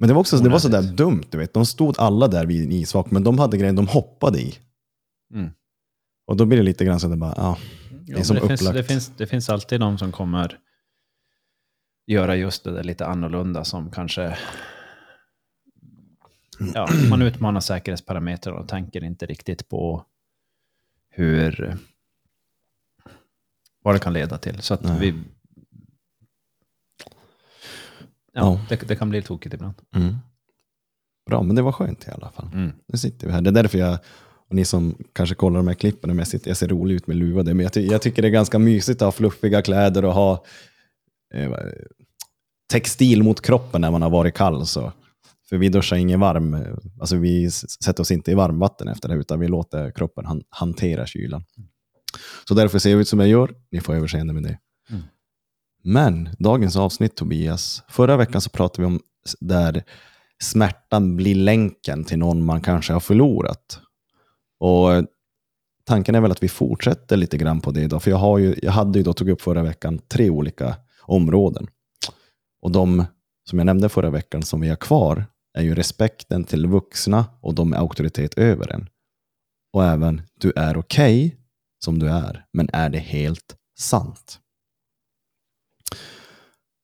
Men 0.01 0.07
det 0.07 0.13
var 0.13 0.21
också 0.21 0.37
det 0.37 0.49
var 0.49 0.59
så 0.59 0.67
där 0.67 0.81
dumt, 0.81 1.23
du 1.29 1.37
vet. 1.37 1.53
De 1.53 1.65
stod 1.65 1.95
alla 1.97 2.27
där 2.27 2.45
vid 2.45 2.65
en 2.65 2.71
isvak, 2.71 3.11
men 3.11 3.23
de 3.23 3.39
hade 3.39 3.57
grejen 3.57 3.75
de 3.75 3.87
hoppade 3.87 4.39
i. 4.39 4.57
Mm. 5.33 5.49
Och 6.25 6.37
då 6.37 6.45
blir 6.45 6.57
det 6.57 6.63
lite 6.63 6.85
grann 6.85 6.99
så 6.99 7.07
att 7.07 7.13
det 7.13 7.17
bara, 7.17 7.33
ja. 7.37 7.57
Ja, 8.05 8.17
är 8.17 8.23
som 8.23 8.35
det, 8.35 8.47
finns, 8.47 8.69
det, 8.69 8.83
finns, 8.83 9.11
det 9.17 9.27
finns 9.27 9.49
alltid 9.49 9.79
de 9.79 9.97
som 9.97 10.11
kommer 10.11 10.59
göra 12.07 12.35
just 12.35 12.63
det 12.63 12.71
där 12.71 12.83
lite 12.83 13.05
annorlunda 13.05 13.63
som 13.63 13.91
kanske... 13.91 14.37
Ja, 16.73 16.89
man 17.09 17.21
utmanar 17.21 17.59
säkerhetsparametrarna 17.59 18.59
och 18.59 18.67
tänker 18.67 19.03
inte 19.03 19.25
riktigt 19.25 19.69
på 19.69 20.05
hur... 21.09 21.77
vad 23.81 23.95
det 23.95 23.99
kan 23.99 24.13
leda 24.13 24.37
till. 24.37 24.61
Så 24.61 24.73
att 24.73 24.83
Nej. 24.83 24.97
vi... 24.99 25.13
Ja. 28.33 28.59
Det, 28.69 28.87
det 28.87 28.95
kan 28.95 29.09
bli 29.09 29.21
tokigt 29.21 29.53
ibland. 29.55 29.75
Mm. 29.95 30.15
Bra, 31.29 31.43
men 31.43 31.55
det 31.55 31.61
var 31.61 31.71
skönt 31.71 32.07
i 32.07 32.11
alla 32.11 32.29
fall. 32.29 32.49
Mm. 32.53 32.71
Nu 32.87 32.97
sitter 32.97 33.27
vi 33.27 33.33
här. 33.33 33.41
Det 33.41 33.49
är 33.49 33.51
därför 33.51 33.77
jag, 33.77 33.99
och 34.49 34.55
ni 34.55 34.65
som 34.65 34.95
kanske 35.13 35.35
kollar 35.35 35.59
de 35.59 35.67
här 35.67 35.73
klippen, 35.73 36.17
jag, 36.17 36.27
sitter, 36.27 36.49
jag 36.49 36.57
ser 36.57 36.67
rolig 36.67 36.95
ut 36.95 37.07
med 37.07 37.17
luva, 37.17 37.43
men 37.43 37.59
jag, 37.59 37.73
ty, 37.73 37.87
jag 37.87 38.01
tycker 38.01 38.21
det 38.21 38.27
är 38.27 38.29
ganska 38.29 38.59
mysigt 38.59 39.01
att 39.01 39.05
ha 39.05 39.11
fluffiga 39.11 39.61
kläder 39.61 40.05
och 40.05 40.13
ha 40.13 40.45
eh, 41.33 41.51
textil 42.71 43.23
mot 43.23 43.41
kroppen 43.41 43.81
när 43.81 43.91
man 43.91 44.01
har 44.01 44.09
varit 44.09 44.33
kall. 44.33 44.65
Så. 44.65 44.93
För 45.49 45.57
vi 45.57 45.69
duschar 45.69 45.97
ingen 45.97 46.19
varm, 46.19 46.57
alltså 46.99 47.15
vi 47.15 47.51
sätter 47.51 48.01
oss 48.01 48.11
inte 48.11 48.31
i 48.31 48.33
varmvatten 48.33 48.87
efter 48.87 49.09
det, 49.09 49.15
utan 49.15 49.39
vi 49.39 49.47
låter 49.47 49.91
kroppen 49.91 50.25
han, 50.25 50.43
hantera 50.49 51.05
kylan. 51.05 51.43
Så 52.47 52.53
därför 52.53 52.79
ser 52.79 52.91
jag 52.91 53.01
ut 53.01 53.07
som 53.07 53.19
jag 53.19 53.29
gör, 53.29 53.55
ni 53.71 53.79
får 53.81 53.95
överseende 53.95 54.33
med 54.33 54.43
det. 54.43 54.59
Men 55.83 56.29
dagens 56.39 56.75
avsnitt 56.75 57.15
Tobias, 57.15 57.83
förra 57.89 58.17
veckan 58.17 58.41
så 58.41 58.49
pratade 58.49 58.81
vi 58.81 58.93
om 58.93 58.99
där 59.39 59.83
smärtan 60.43 61.15
blir 61.15 61.35
länken 61.35 62.03
till 62.03 62.19
någon 62.19 62.45
man 62.45 62.61
kanske 62.61 62.93
har 62.93 62.99
förlorat. 62.99 63.79
Och 64.59 65.05
tanken 65.85 66.15
är 66.15 66.21
väl 66.21 66.31
att 66.31 66.43
vi 66.43 66.49
fortsätter 66.49 67.17
lite 67.17 67.37
grann 67.37 67.61
på 67.61 67.71
det 67.71 67.81
idag. 67.81 68.03
För 68.03 68.11
jag, 68.11 68.17
har 68.17 68.37
ju, 68.37 68.55
jag 68.61 68.71
hade 68.71 68.99
ju 68.99 69.03
då, 69.03 69.13
tog 69.13 69.29
upp 69.29 69.41
förra 69.41 69.63
veckan, 69.63 69.99
tre 70.07 70.29
olika 70.29 70.75
områden. 71.01 71.67
Och 72.61 72.71
de 72.71 73.05
som 73.49 73.59
jag 73.59 73.65
nämnde 73.65 73.89
förra 73.89 74.09
veckan 74.09 74.43
som 74.43 74.61
vi 74.61 74.69
har 74.69 74.75
kvar 74.75 75.25
är 75.53 75.63
ju 75.63 75.75
respekten 75.75 76.43
till 76.43 76.67
vuxna 76.67 77.25
och 77.41 77.55
de 77.55 77.69
med 77.69 77.79
auktoritet 77.79 78.33
över 78.33 78.71
en. 78.71 78.89
Och 79.73 79.85
även, 79.85 80.21
du 80.39 80.53
är 80.55 80.77
okej 80.77 81.37
som 81.83 81.99
du 81.99 82.09
är, 82.09 82.45
men 82.53 82.69
är 82.73 82.89
det 82.89 82.99
helt 82.99 83.55
sant? 83.79 84.39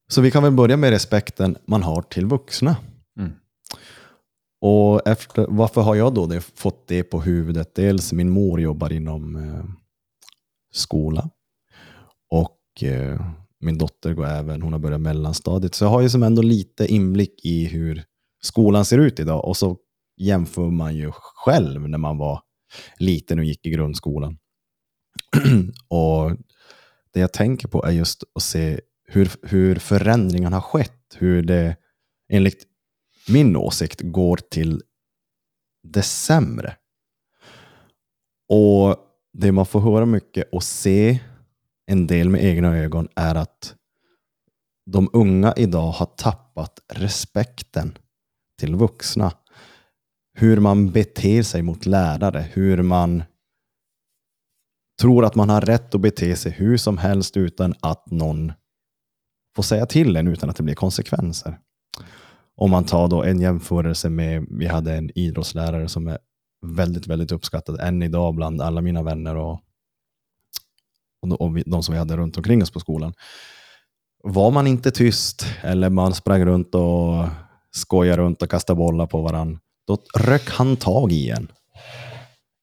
Så 0.10 0.22
vi 0.22 0.32
kan 0.32 0.44
väl 0.44 0.52
börja 0.52 0.78
med 0.78 0.90
respekten 0.90 1.58
man 1.66 1.84
har 1.84 2.02
till 2.02 2.26
vuxna. 2.26 2.76
Mm. 3.20 3.32
Och 4.62 5.08
efter, 5.08 5.46
varför 5.50 5.82
har 5.82 5.96
jag 5.96 6.14
då 6.14 6.26
det, 6.26 6.42
fått 6.42 6.88
det 6.88 7.04
på 7.04 7.22
huvudet? 7.22 7.76
Dels 7.76 8.14
min 8.14 8.30
mor 8.30 8.62
jobbar 8.62 8.94
inom 8.94 9.36
eh, 9.36 9.66
skola 10.74 11.30
och 12.32 12.84
eh, 12.84 13.22
min 13.60 13.78
dotter 13.78 14.14
går 14.14 14.26
även, 14.26 14.62
hon 14.62 14.74
har 14.74 14.80
börjat 14.80 15.02
mellanstadiet. 15.02 15.76
Så 15.76 15.86
jag 15.86 15.90
har 15.90 16.02
ju 16.02 16.10
som 16.10 16.24
ändå 16.24 16.42
lite 16.42 16.88
inblick 16.88 17.46
i 17.46 17.66
hur 17.66 18.04
skolan 18.42 18.86
ser 18.86 18.98
ut 18.98 19.20
idag 19.20 19.46
och 19.46 19.58
så 19.58 19.78
jämför 20.18 20.70
man 20.70 20.96
ju 20.96 21.12
själv 21.14 21.90
när 21.90 21.98
man 21.98 22.18
var 22.18 22.42
liten 23.00 23.40
och 23.40 23.46
gick 23.46 23.66
i 23.66 23.70
grundskolan. 23.70 24.38
och 25.88 26.32
det 27.14 27.20
jag 27.20 27.34
tänker 27.34 27.68
på 27.68 27.86
är 27.86 27.92
just 27.92 28.24
att 28.36 28.44
se 28.44 28.80
hur, 29.08 29.32
hur 29.42 29.76
förändringen 29.76 30.54
har 30.54 30.62
skett. 30.62 30.94
Hur 31.16 31.44
det 31.44 31.76
enligt 32.30 32.68
min 33.28 33.56
åsikt 33.56 34.02
går 34.02 34.38
till 34.38 34.82
det 35.84 36.02
sämre. 36.02 36.76
Och 38.50 38.96
det 39.34 39.52
man 39.52 39.66
får 39.66 39.80
höra 39.80 40.06
mycket 40.06 40.50
och 40.52 40.64
se 40.64 41.20
en 41.86 42.08
del 42.08 42.30
med 42.30 42.44
egna 42.44 42.78
ögon 42.78 43.08
är 43.16 43.36
att 43.36 43.76
de 44.86 45.10
unga 45.14 45.54
idag 45.58 45.92
har 45.92 46.06
tappat 46.06 46.80
respekten 46.94 47.98
till 48.60 48.76
vuxna. 48.76 49.32
Hur 50.34 50.60
man 50.60 50.92
beter 50.92 51.44
sig 51.44 51.62
mot 51.62 51.86
lärare, 51.86 52.50
hur 52.54 52.82
man 52.82 53.24
tror 55.02 55.26
att 55.26 55.36
man 55.36 55.50
har 55.50 55.62
rätt 55.62 55.96
att 55.96 56.02
bete 56.02 56.36
sig 56.36 56.52
hur 56.52 56.78
som 56.78 56.98
helst 56.98 57.38
utan 57.38 57.74
att 57.80 58.12
någon 58.12 58.54
får 59.58 59.64
säga 59.64 59.86
till 59.86 60.16
en 60.16 60.28
utan 60.28 60.50
att 60.50 60.56
det 60.56 60.64
blir 60.64 60.76
konsekvenser. 60.76 61.58
Om 62.56 62.72
man 62.72 62.84
tar 62.84 63.08
då 63.08 63.24
en 63.24 63.42
jämförelse 63.42 64.10
med, 64.10 64.46
vi 64.50 64.68
hade 64.68 64.94
en 64.94 65.12
idrottslärare 65.16 65.88
som 65.88 66.08
är 66.08 66.18
väldigt, 66.66 67.08
väldigt 67.08 67.32
uppskattad 67.32 67.80
än 67.80 68.04
idag 68.04 68.36
bland 68.36 68.62
alla 68.62 68.82
mina 68.82 69.04
vänner 69.04 69.36
och, 69.36 69.62
och, 71.22 71.30
de, 71.30 71.64
de 71.66 71.84
som 71.84 71.94
vi 71.94 72.00
hade 72.00 72.18
runt 72.18 72.38
omkring 72.38 72.62
oss 72.62 72.72
på 72.72 72.80
skolan. 72.80 73.14
Var 74.24 74.52
man 74.52 74.68
inte 74.68 74.92
tyst 74.92 75.46
eller 75.62 75.90
man 75.90 76.14
sprang 76.14 76.46
runt 76.46 76.76
och 76.76 77.26
skojade 77.72 78.22
runt 78.22 78.42
och 78.42 78.52
kastade 78.52 78.78
bollar 78.78 79.08
på 79.08 79.22
varandra, 79.22 79.60
då 79.88 79.98
rök 80.18 80.50
han 80.50 80.78
tag 80.78 81.12
i 81.12 81.30
en. 81.30 81.52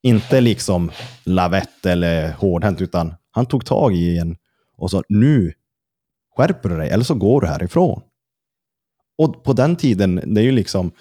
Inte 0.03 0.41
liksom 0.41 0.91
lavett 1.25 1.87
eller 1.87 2.33
hårdhänt, 2.33 2.81
utan 2.81 3.15
han 3.31 3.47
tog 3.47 3.67
tag 3.67 3.95
i 3.95 4.19
en 4.19 4.37
och 4.77 4.91
sa 4.91 5.03
nu 5.09 5.53
skärper 6.37 6.69
du 6.69 6.77
dig 6.77 6.91
eller 6.91 7.05
så 7.05 7.15
går 7.15 7.41
du 7.41 7.47
härifrån. 7.47 8.03
Och 9.19 9.45
på 9.45 9.53
den 9.53 9.77
tiden, 9.77 10.21
det 10.35 10.41
är 10.41 10.45
ju 10.45 10.53
liksom 10.53 10.93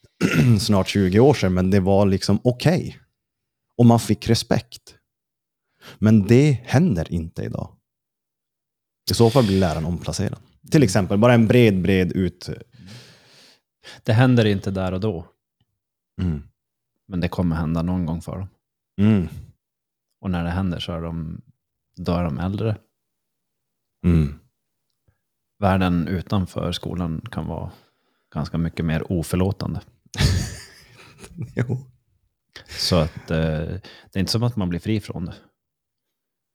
snart 0.60 0.88
20 0.88 1.20
år 1.20 1.34
sedan, 1.34 1.54
men 1.54 1.70
det 1.70 1.80
var 1.80 2.06
liksom 2.06 2.40
okej. 2.44 2.98
Och 3.78 3.86
man 3.86 4.00
fick 4.00 4.28
respekt. 4.28 4.94
Men 5.98 6.26
det 6.26 6.50
händer 6.64 7.12
inte 7.12 7.42
idag. 7.42 7.76
I 9.10 9.14
så 9.14 9.30
fall 9.30 9.44
blir 9.46 9.58
läraren 9.60 9.84
omplacerad. 9.84 10.38
Till 10.70 10.82
exempel, 10.82 11.18
bara 11.18 11.34
en 11.34 11.46
bred, 11.48 11.82
bred 11.82 12.12
ut... 12.12 12.48
Det 14.02 14.12
händer 14.12 14.44
inte 14.44 14.70
där 14.70 14.92
och 14.92 15.00
då, 15.00 15.26
Mm. 16.20 16.42
men 17.08 17.20
det 17.20 17.28
kommer 17.28 17.56
hända 17.56 17.82
någon 17.82 18.06
gång 18.06 18.22
för 18.22 18.38
dem. 18.38 18.48
Mm. 19.00 19.28
Och 20.20 20.30
när 20.30 20.44
det 20.44 20.50
händer 20.50 20.78
så 20.80 20.92
är 20.92 21.00
de, 21.02 21.40
då 21.96 22.12
är 22.12 22.24
de 22.24 22.38
äldre. 22.38 22.76
Mm. 24.06 24.40
Världen 25.62 26.08
utanför 26.08 26.72
skolan 26.72 27.20
kan 27.30 27.46
vara 27.46 27.72
ganska 28.34 28.58
mycket 28.58 28.84
mer 28.84 29.12
oförlåtande. 29.12 29.80
Jo. 31.56 31.90
Så 32.68 32.96
att 32.96 33.30
eh, 33.30 33.38
det 34.10 34.12
är 34.12 34.18
inte 34.18 34.32
som 34.32 34.42
att 34.42 34.56
man 34.56 34.68
blir 34.68 34.80
fri 34.80 35.00
från 35.00 35.24
det. 35.24 35.34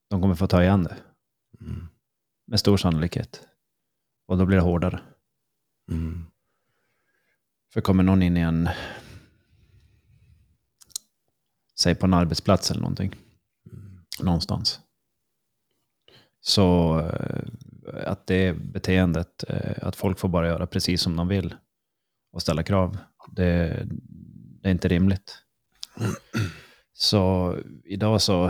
De 0.09 0.21
kommer 0.21 0.35
få 0.35 0.47
ta 0.47 0.63
igen 0.63 0.83
det. 0.83 0.97
Mm. 1.61 1.87
Med 2.47 2.59
stor 2.59 2.77
sannolikhet. 2.77 3.47
Och 4.27 4.37
då 4.37 4.45
blir 4.45 4.57
det 4.57 4.63
hårdare. 4.63 4.99
Mm. 5.91 6.25
För 7.73 7.81
kommer 7.81 8.03
någon 8.03 8.23
in 8.23 8.37
i 8.37 8.41
en, 8.41 8.69
säg 11.79 11.95
på 11.95 12.05
en 12.05 12.13
arbetsplats 12.13 12.71
eller 12.71 12.81
någonting, 12.81 13.15
någonstans. 14.19 14.79
Så 16.41 16.99
eh, 16.99 17.43
att 17.94 18.27
det 18.27 18.53
beteendet, 18.53 19.44
eh, 19.48 19.72
att 19.88 19.96
folk 19.96 20.20
får 20.20 20.29
bara 20.29 20.48
göra 20.48 20.67
precis 20.67 21.01
som 21.01 21.15
de 21.15 21.27
vill 21.27 21.56
och 22.32 22.41
ställa 22.41 22.63
krav, 22.63 22.98
det, 23.32 23.84
det 24.62 24.70
är 24.70 24.72
inte 24.72 24.88
rimligt. 24.88 25.44
Så 26.94 27.56
idag 27.84 28.22
så, 28.22 28.48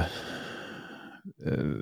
eh, 1.46 1.76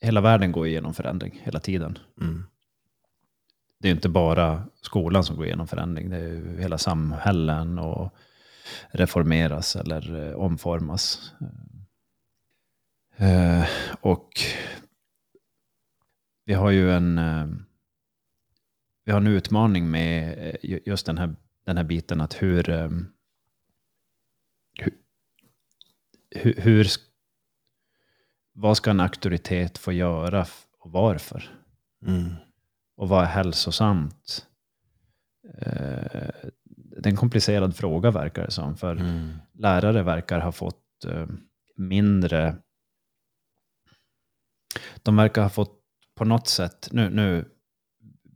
hela 0.00 0.20
världen 0.20 0.52
går 0.52 0.66
igenom 0.66 0.94
förändring 0.94 1.40
hela 1.44 1.60
tiden 1.60 1.98
Mm. 2.20 2.44
det 3.78 3.88
är 3.88 3.92
inte 3.92 4.08
bara 4.08 4.66
skolan 4.82 5.24
som 5.24 5.36
går 5.36 5.46
igenom 5.46 5.66
förändring. 5.68 6.10
Det 6.10 6.16
är 6.16 6.58
hela 6.58 6.78
samhällen 6.78 7.78
och 7.78 8.14
reformeras 8.90 9.76
eller 9.76 10.28
eh, 10.28 10.34
omformas. 10.36 11.32
Eh, 13.16 13.64
och 14.00 14.28
vi 16.46 16.54
har 16.54 16.70
ju 16.70 16.90
en, 16.92 17.18
eh, 17.18 17.46
vi 19.04 19.12
har 19.12 19.20
en 19.20 19.26
utmaning 19.26 19.90
med 19.90 20.38
eh, 20.48 20.56
ju- 20.70 20.80
just 20.86 21.06
den 21.06 21.18
här, 21.18 21.34
den 21.64 21.76
här 21.76 21.84
biten 21.84 22.20
att 22.20 22.42
hur, 22.42 22.70
eh, 22.70 22.90
hur, 26.30 26.54
hur, 26.60 26.86
vad 28.52 28.76
ska 28.76 28.90
en 28.90 29.00
auktoritet 29.00 29.78
få 29.78 29.92
göra 29.92 30.46
och 30.78 30.90
varför? 30.92 31.50
Mm. 32.06 32.32
och 32.96 33.08
vad 33.08 33.22
är 33.22 33.26
hälsosamt? 33.28 34.46
Det 35.42 37.04
är 37.04 37.10
en 37.10 37.16
komplicerad 37.16 37.76
fråga 37.76 38.10
verkar 38.10 38.44
det 38.44 38.50
som. 38.50 38.76
För 38.76 38.96
Mm. 38.96 39.32
lärare 39.52 40.02
verkar 40.02 40.40
ha 40.40 40.52
fått 40.52 41.04
mindre... 41.76 42.56
De 45.02 45.16
verkar 45.16 45.42
ha 45.42 45.48
fått 45.50 45.82
på 46.16 46.24
något 46.24 46.48
sätt... 46.48 46.88
Nu, 46.92 47.10
nu, 47.10 47.44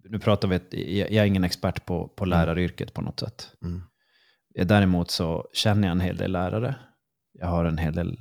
nu 0.04 0.18
pratar 0.18 0.48
vi... 0.48 1.00
Jag 1.00 1.22
är 1.22 1.24
ingen 1.24 1.44
expert 1.44 1.86
på, 1.86 2.08
på 2.08 2.24
läraryrket 2.24 2.94
på 2.94 3.02
något 3.02 3.20
sätt. 3.20 3.52
Mm. 3.62 3.82
Eh, 4.54 4.66
Däremot 4.66 5.10
så 5.10 5.48
känner 5.52 5.88
jag 5.88 5.92
en 5.92 6.00
hel 6.00 6.16
del 6.16 6.32
lärare. 6.32 6.74
Jag 7.32 7.46
har 7.46 7.64
en 7.64 7.78
hel 7.78 7.94
del 7.94 8.18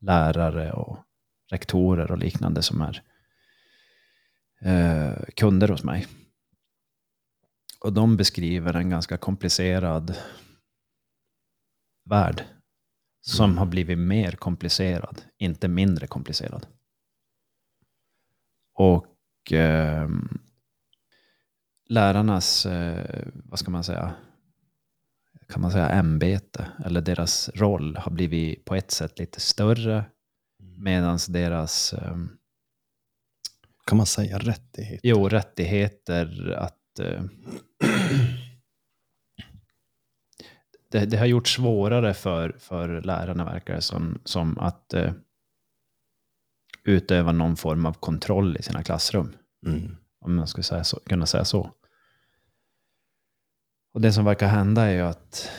lärare 0.00 0.72
och 0.72 0.98
rektorer 1.50 2.10
och 2.10 2.18
liknande 2.18 2.62
som 2.62 2.80
är 2.80 3.02
eh, 4.60 5.24
kunder 5.36 5.68
hos 5.68 5.84
mig. 5.84 6.06
Och 7.80 7.92
de 7.92 8.16
beskriver 8.16 8.74
en 8.74 8.90
ganska 8.90 9.16
komplicerad 9.16 10.16
värld 12.04 12.44
som 13.20 13.58
har 13.58 13.66
blivit 13.66 13.98
mer 13.98 14.32
komplicerad, 14.32 15.22
inte 15.38 15.68
mindre 15.68 16.06
komplicerad. 16.06 16.66
Och 18.76 19.52
eh, 19.52 20.08
lärarnas, 21.88 22.66
eh, 22.66 23.26
vad 23.34 23.58
ska 23.58 23.70
man 23.70 23.84
säga, 23.84 24.14
kan 25.48 25.62
man 25.62 25.70
säga 25.70 25.88
ämbete, 25.88 26.66
eller 26.84 27.00
deras 27.00 27.50
roll 27.54 27.96
har 27.96 28.12
blivit 28.12 28.64
på 28.64 28.74
ett 28.74 28.90
sätt 28.90 29.18
lite 29.18 29.40
större, 29.40 30.04
medan 30.76 31.18
deras 31.28 31.92
eh, 31.92 32.16
Kan 33.86 33.96
man 33.96 34.06
säga 34.06 34.38
rättighet? 34.38 35.00
jo, 35.02 35.28
rättigheter 35.28 36.50
att 36.58 36.98
eh, 36.98 37.22
det, 40.90 41.06
det 41.06 41.16
har 41.16 41.26
gjort 41.26 41.48
svårare 41.48 42.14
för, 42.14 42.56
för 42.58 43.02
lärarna, 43.02 43.44
verkar 43.44 43.74
det 43.74 43.82
som, 43.82 44.20
som 44.24 44.58
att 44.58 44.94
eh, 44.94 45.12
utöva 46.86 47.32
någon 47.32 47.56
form 47.56 47.86
av 47.86 47.92
kontroll 47.92 48.56
i 48.56 48.62
sina 48.62 48.82
klassrum. 48.82 49.36
Mm. 49.66 49.96
Om 50.18 50.34
man 50.34 50.46
skulle 50.46 50.64
säga 50.64 50.84
så, 50.84 51.00
kunna 51.00 51.26
säga 51.26 51.44
så. 51.44 51.70
Och 53.92 54.00
det 54.00 54.12
som 54.12 54.24
verkar 54.24 54.48
hända 54.48 54.82
är 54.82 54.94
ju 54.94 55.00
att 55.00 55.50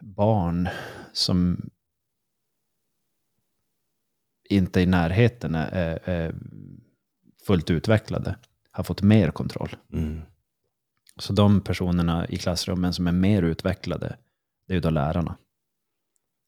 barn 0.00 0.68
som 1.12 1.70
inte 4.48 4.80
i 4.80 4.86
närheten 4.86 5.54
är, 5.54 6.00
är, 6.04 6.34
fullt 7.46 7.70
utvecklade 7.70 8.36
har 8.70 8.84
fått 8.84 9.02
mer 9.02 9.30
kontroll. 9.30 9.76
Mm. 9.92 10.20
Så 11.16 11.32
de 11.32 11.60
personerna 11.60 12.28
i 12.28 12.36
klassrummen 12.36 12.92
som 12.92 13.06
är 13.06 13.12
mer 13.12 13.42
utvecklade, 13.42 14.16
det 14.66 14.72
är 14.72 14.74
ju 14.74 14.80
då 14.80 14.90
lärarna. 14.90 15.36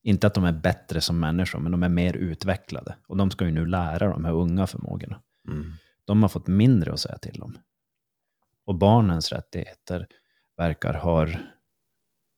Inte 0.02 0.26
att 0.26 0.34
de 0.34 0.44
är 0.44 0.52
bättre 0.52 1.00
som 1.00 1.20
människor, 1.20 1.58
men 1.58 1.72
de 1.72 1.82
är 1.82 1.88
mer 1.88 2.16
utvecklade. 2.16 2.96
Och 3.06 3.16
de 3.16 3.30
ska 3.30 3.44
ju 3.44 3.50
nu 3.50 3.66
lära 3.66 4.10
de 4.10 4.24
här 4.24 4.32
unga 4.32 4.66
förmågorna. 4.66 5.20
Mm. 5.48 5.72
De 6.04 6.22
har 6.22 6.28
fått 6.28 6.46
mindre 6.46 6.92
att 6.92 7.00
säga 7.00 7.18
till 7.18 7.42
om. 7.42 7.58
Och 8.64 8.74
barnens 8.74 9.32
rättigheter 9.32 10.06
verkar 10.56 10.94
ha 10.94 11.28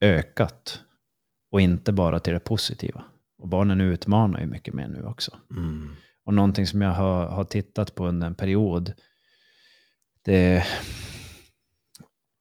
ökat. 0.01 0.81
Och 1.51 1.61
inte 1.61 1.93
bara 1.93 2.21
till 2.21 2.33
det 2.33 2.41
positiva. 2.41 3.05
Och 3.39 3.49
barnen 3.49 3.81
utmanar 3.81 4.41
ju 4.41 4.47
mycket 4.47 4.75
mer 4.75 4.89
nu 4.89 5.05
också. 5.05 5.39
Mm. 5.51 5.97
Och 6.25 6.35
någonting 6.35 6.67
som 6.67 6.83
jag 6.83 6.93
har, 6.93 7.27
har 7.27 7.45
tittat 7.45 7.95
på 7.95 8.07
under 8.07 8.27
en 8.27 8.35
period, 8.35 8.93
det 10.23 10.37
är 10.37 10.67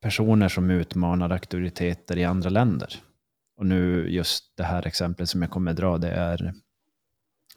personer 0.02 0.50
som 0.50 0.70
utmanar 0.70 1.30
auktoriteter 1.30 2.18
i 2.18 2.24
andra 2.24 2.50
länder. 2.50 2.96
Och 3.56 3.66
nu 3.66 4.10
just 4.10 4.58
det 4.58 4.64
här 4.64 4.88
exemplet 4.88 5.30
som 5.30 5.42
jag 5.42 5.52
kommer 5.52 5.74
dra, 5.74 5.98
det 5.98 6.10
är 6.12 6.54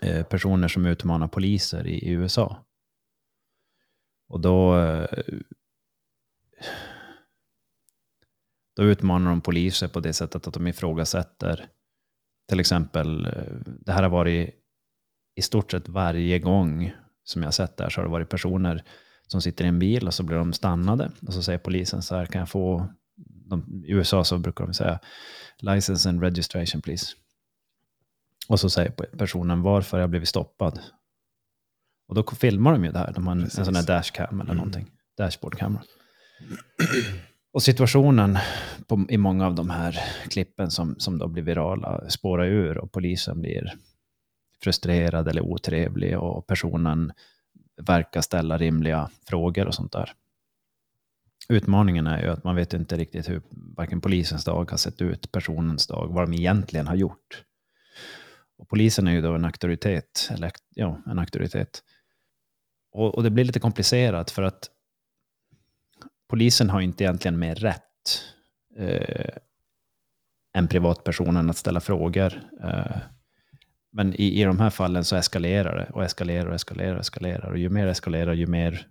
eh, 0.02 0.26
personer 0.26 0.68
som 0.68 0.86
utmanar 0.86 1.28
poliser 1.28 1.86
i, 1.86 2.08
USA. 2.08 2.66
Och 4.28 4.40
då, 4.40 4.78
eh, 4.78 5.08
då 8.76 8.82
utmanar 8.82 9.30
de 9.30 9.40
poliser 9.40 9.88
på 9.88 10.00
det 10.00 10.12
sättet 10.12 10.46
att 10.46 10.54
de 10.54 10.66
ifrågasätter, 10.66 11.68
till 12.48 12.60
exempel, 12.60 13.26
eh, 13.26 13.54
det 13.66 13.92
här 13.92 14.02
har 14.02 14.10
varit 14.10 14.54
i 15.34 15.42
stort 15.42 15.70
sett 15.70 15.88
varje 15.88 16.38
gång 16.38 16.92
som 17.24 17.42
jag 17.42 17.46
har 17.46 17.52
sett 17.52 17.76
det 17.76 17.84
här 17.84 17.90
så 17.90 18.00
har 18.00 18.04
det 18.04 18.12
varit 18.12 18.28
personer 18.28 18.84
som 19.26 19.42
sitter 19.42 19.64
i 19.64 19.68
en 19.68 19.78
bil 19.78 20.06
och 20.06 20.14
så 20.14 20.22
blir 20.22 20.36
de 20.36 20.52
stannade. 20.52 21.12
Och 21.26 21.34
så 21.34 21.42
säger 21.42 21.58
polisen 21.58 22.02
så 22.02 22.16
här, 22.16 22.26
kan 22.26 22.38
jag 22.38 22.48
få, 22.48 22.88
de, 23.46 23.84
i 23.86 23.92
USA 23.92 24.24
så 24.24 24.38
brukar 24.38 24.64
de 24.64 24.74
säga 24.74 25.00
license 25.58 26.08
and 26.08 26.22
registration 26.22 26.82
please. 26.82 27.06
Och 28.48 28.60
så 28.60 28.70
säger 28.70 28.90
personen 28.90 29.62
varför 29.62 30.00
jag 30.00 30.10
blivit 30.10 30.28
stoppad. 30.28 30.80
Och 32.08 32.14
då 32.14 32.22
filmar 32.22 32.72
de 32.72 32.84
ju 32.84 32.92
det 32.92 32.98
här, 32.98 33.12
de 33.12 33.26
har 33.26 33.32
en, 33.32 33.42
en 33.42 33.50
sån 33.50 33.76
här 33.76 33.86
dashcam 33.86 34.40
eller 34.40 34.50
Mm. 34.50 34.56
någonting, 34.56 34.90
dashboardkamera. 35.16 35.82
Och 37.52 37.62
situationen 37.62 38.38
på, 38.86 39.06
i 39.08 39.18
många 39.18 39.47
av 39.47 39.54
de 39.54 39.71
här 39.71 40.00
klippen 40.28 40.71
som, 40.71 40.94
som 40.99 41.18
då 41.18 41.28
blir 41.28 41.42
virala 41.42 42.10
spårar 42.10 42.47
ur 42.47 42.78
och 42.78 42.92
polisen 42.92 43.40
blir 43.40 43.75
frustrerad 44.62 45.28
eller 45.28 45.42
otrevlig 45.42 46.18
och 46.18 46.47
personen 46.47 47.12
verkar 47.82 48.21
ställa 48.21 48.58
rimliga 48.58 49.10
frågor 49.26 49.66
och 49.66 49.75
sånt 49.75 49.92
där. 49.92 50.12
Utmaningen 51.49 52.06
är 52.06 52.23
ju 52.23 52.28
att 52.28 52.45
man 52.45 52.56
vet 52.56 52.75
inte 52.75 52.97
riktigt 52.97 53.28
hur 53.28 53.43
varken 53.50 54.00
polisens 54.00 54.45
dag 54.45 54.71
har 54.71 54.78
sett 54.78 55.02
ut, 55.02 55.32
personens 55.32 55.87
dag, 55.87 56.09
vad 56.09 56.25
de 56.25 56.35
egentligen 56.35 56.87
har 56.87 56.95
gjort. 56.95 57.45
Och 58.59 58.69
polisen 58.69 59.09
är 59.09 59.13
ju 59.13 59.21
då 59.21 59.35
en 59.35 59.45
auktoritet, 59.45 60.30
eller 60.30 60.52
ja, 60.75 61.02
en 61.06 61.19
auktoritet. 61.19 61.82
Och, 62.93 63.15
och 63.15 63.23
det 63.23 63.30
blir 63.30 63.45
lite 63.45 63.61
komplicerat 63.61 64.30
för 64.30 64.43
att 64.43 64.71
polisen 66.28 66.71
har 66.71 66.80
ju 66.80 66.87
inte 66.87 67.04
egentligen 67.04 67.39
mer 67.39 67.54
rätt 67.54 68.23
eh, 68.76 69.37
än 70.56 70.69
privatpersonen 70.69 71.50
att 71.50 71.56
ställa 71.56 71.80
frågor. 71.80 72.43
Eh, 72.63 72.97
men 73.93 74.15
i, 74.15 74.41
i 74.41 74.45
de 74.45 74.61
här 74.61 74.71
fallen 74.71 75.04
så 75.04 75.17
eskalerar 75.17 75.76
det 75.76 75.91
och 75.93 76.04
eskalerar 76.04 76.47
och 76.47 76.54
eskalerar 76.54 76.95
och 76.95 77.00
eskalerar. 77.00 77.50
Och 77.50 77.59
ju 77.59 77.69
mer 77.69 77.87
eskalerar, 77.87 78.32
ju 78.32 78.47
mer 78.47 78.87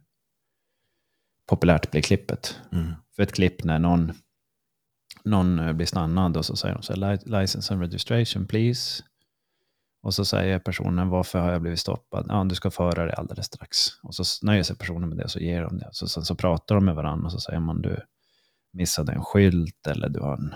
populärt 1.46 1.92
blir 1.92 2.02
klippet. 2.02 2.60
Mm. 2.72 2.94
För 3.16 3.24
ett 3.24 3.34
klipp 3.34 3.64
när 3.64 3.80
någon, 3.80 4.14
någon 5.24 5.60
eh, 5.60 5.74
blir 5.74 5.88
stannad 5.88 6.38
och 6.38 6.46
så 6.46 6.56
säger 6.56 6.76
de 6.76 6.84
så 6.84 6.94
här, 6.94 7.00
"Li- 7.00 7.40
license 7.42 7.74
and 7.74 7.82
registration 7.82 8.48
please. 8.48 9.04
Och 10.02 10.14
så 10.14 10.26
säger 10.26 10.60
personen, 10.60 11.10
varför 11.10 11.40
har 11.40 11.52
jag 11.52 11.62
blivit 11.62 11.80
stoppad? 11.80 12.26
Ja, 12.30 12.44
du 12.44 12.56
ska 12.56 12.72
föra 12.72 13.06
dig 13.06 13.14
alldeles 13.18 13.46
strax. 13.46 13.78
Och 14.04 14.16
så 14.16 14.46
nöjer 14.46 14.64
sig 14.64 14.76
personen 14.76 15.10
med 15.10 15.18
det 15.18 15.24
och 15.24 15.32
så 15.32 15.40
ger 15.40 15.62
de 15.62 15.78
det. 15.78 15.90
Så, 15.92 16.08
sen 16.08 16.26
så 16.26 16.36
pratar 16.36 16.76
de 16.76 16.86
med 16.86 16.96
varandra 16.96 17.26
och 17.26 17.32
så 17.32 17.40
säger 17.40 17.60
man, 17.60 17.82
du 17.82 17.98
missade 18.74 19.12
en 19.12 19.24
skylt 19.24 19.88
eller 19.88 20.10
du 20.10 20.20
har 20.20 20.38
en 20.38 20.56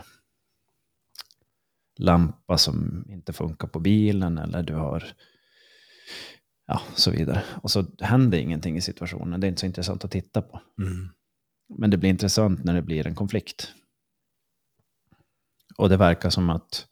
lampa 1.97 2.57
som 2.57 3.05
inte 3.09 3.33
funkar 3.33 3.67
på 3.67 3.79
bilen 3.79 4.37
eller 4.37 4.63
du 4.63 4.75
har 4.75 5.03
ja, 6.69 6.81
så 6.95 7.11
vidare. 7.11 7.43
Och 7.61 7.71
så 7.71 7.85
händer 7.99 8.37
ingenting 8.37 8.77
i 8.77 8.81
situationen. 8.81 9.39
Det 9.39 9.47
är 9.47 9.49
inte 9.49 9.59
så 9.59 9.65
intressant 9.65 10.05
att 10.05 10.11
titta 10.11 10.41
på. 10.41 10.61
Mm. 10.81 11.09
Men 11.77 11.89
det 11.89 11.97
blir 11.97 12.09
intressant 12.09 12.63
när 12.63 12.73
det 12.73 12.81
blir 12.81 13.07
en 13.07 13.15
konflikt. 13.15 13.73
Och 15.77 15.89
det 15.89 15.97
verkar 15.97 16.29
som 16.29 16.49
att 16.49 16.87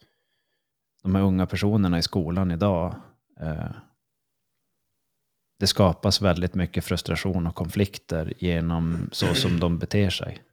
de 1.04 1.16
här 1.16 1.22
unga 1.22 1.46
personerna 1.46 1.98
i 1.98 2.02
skolan 2.02 2.52
idag, 2.52 2.96
eh, 3.40 3.72
det 5.60 5.68
skapas 5.68 6.22
väldigt 6.22 6.56
mycket 6.56 6.84
frustration 6.84 7.48
och 7.48 7.56
konflikter 7.56 8.34
genom 8.38 9.10
så 9.12 9.34
som 9.34 9.60
de 9.60 9.80
beter 9.80 10.10
sig 10.10 10.44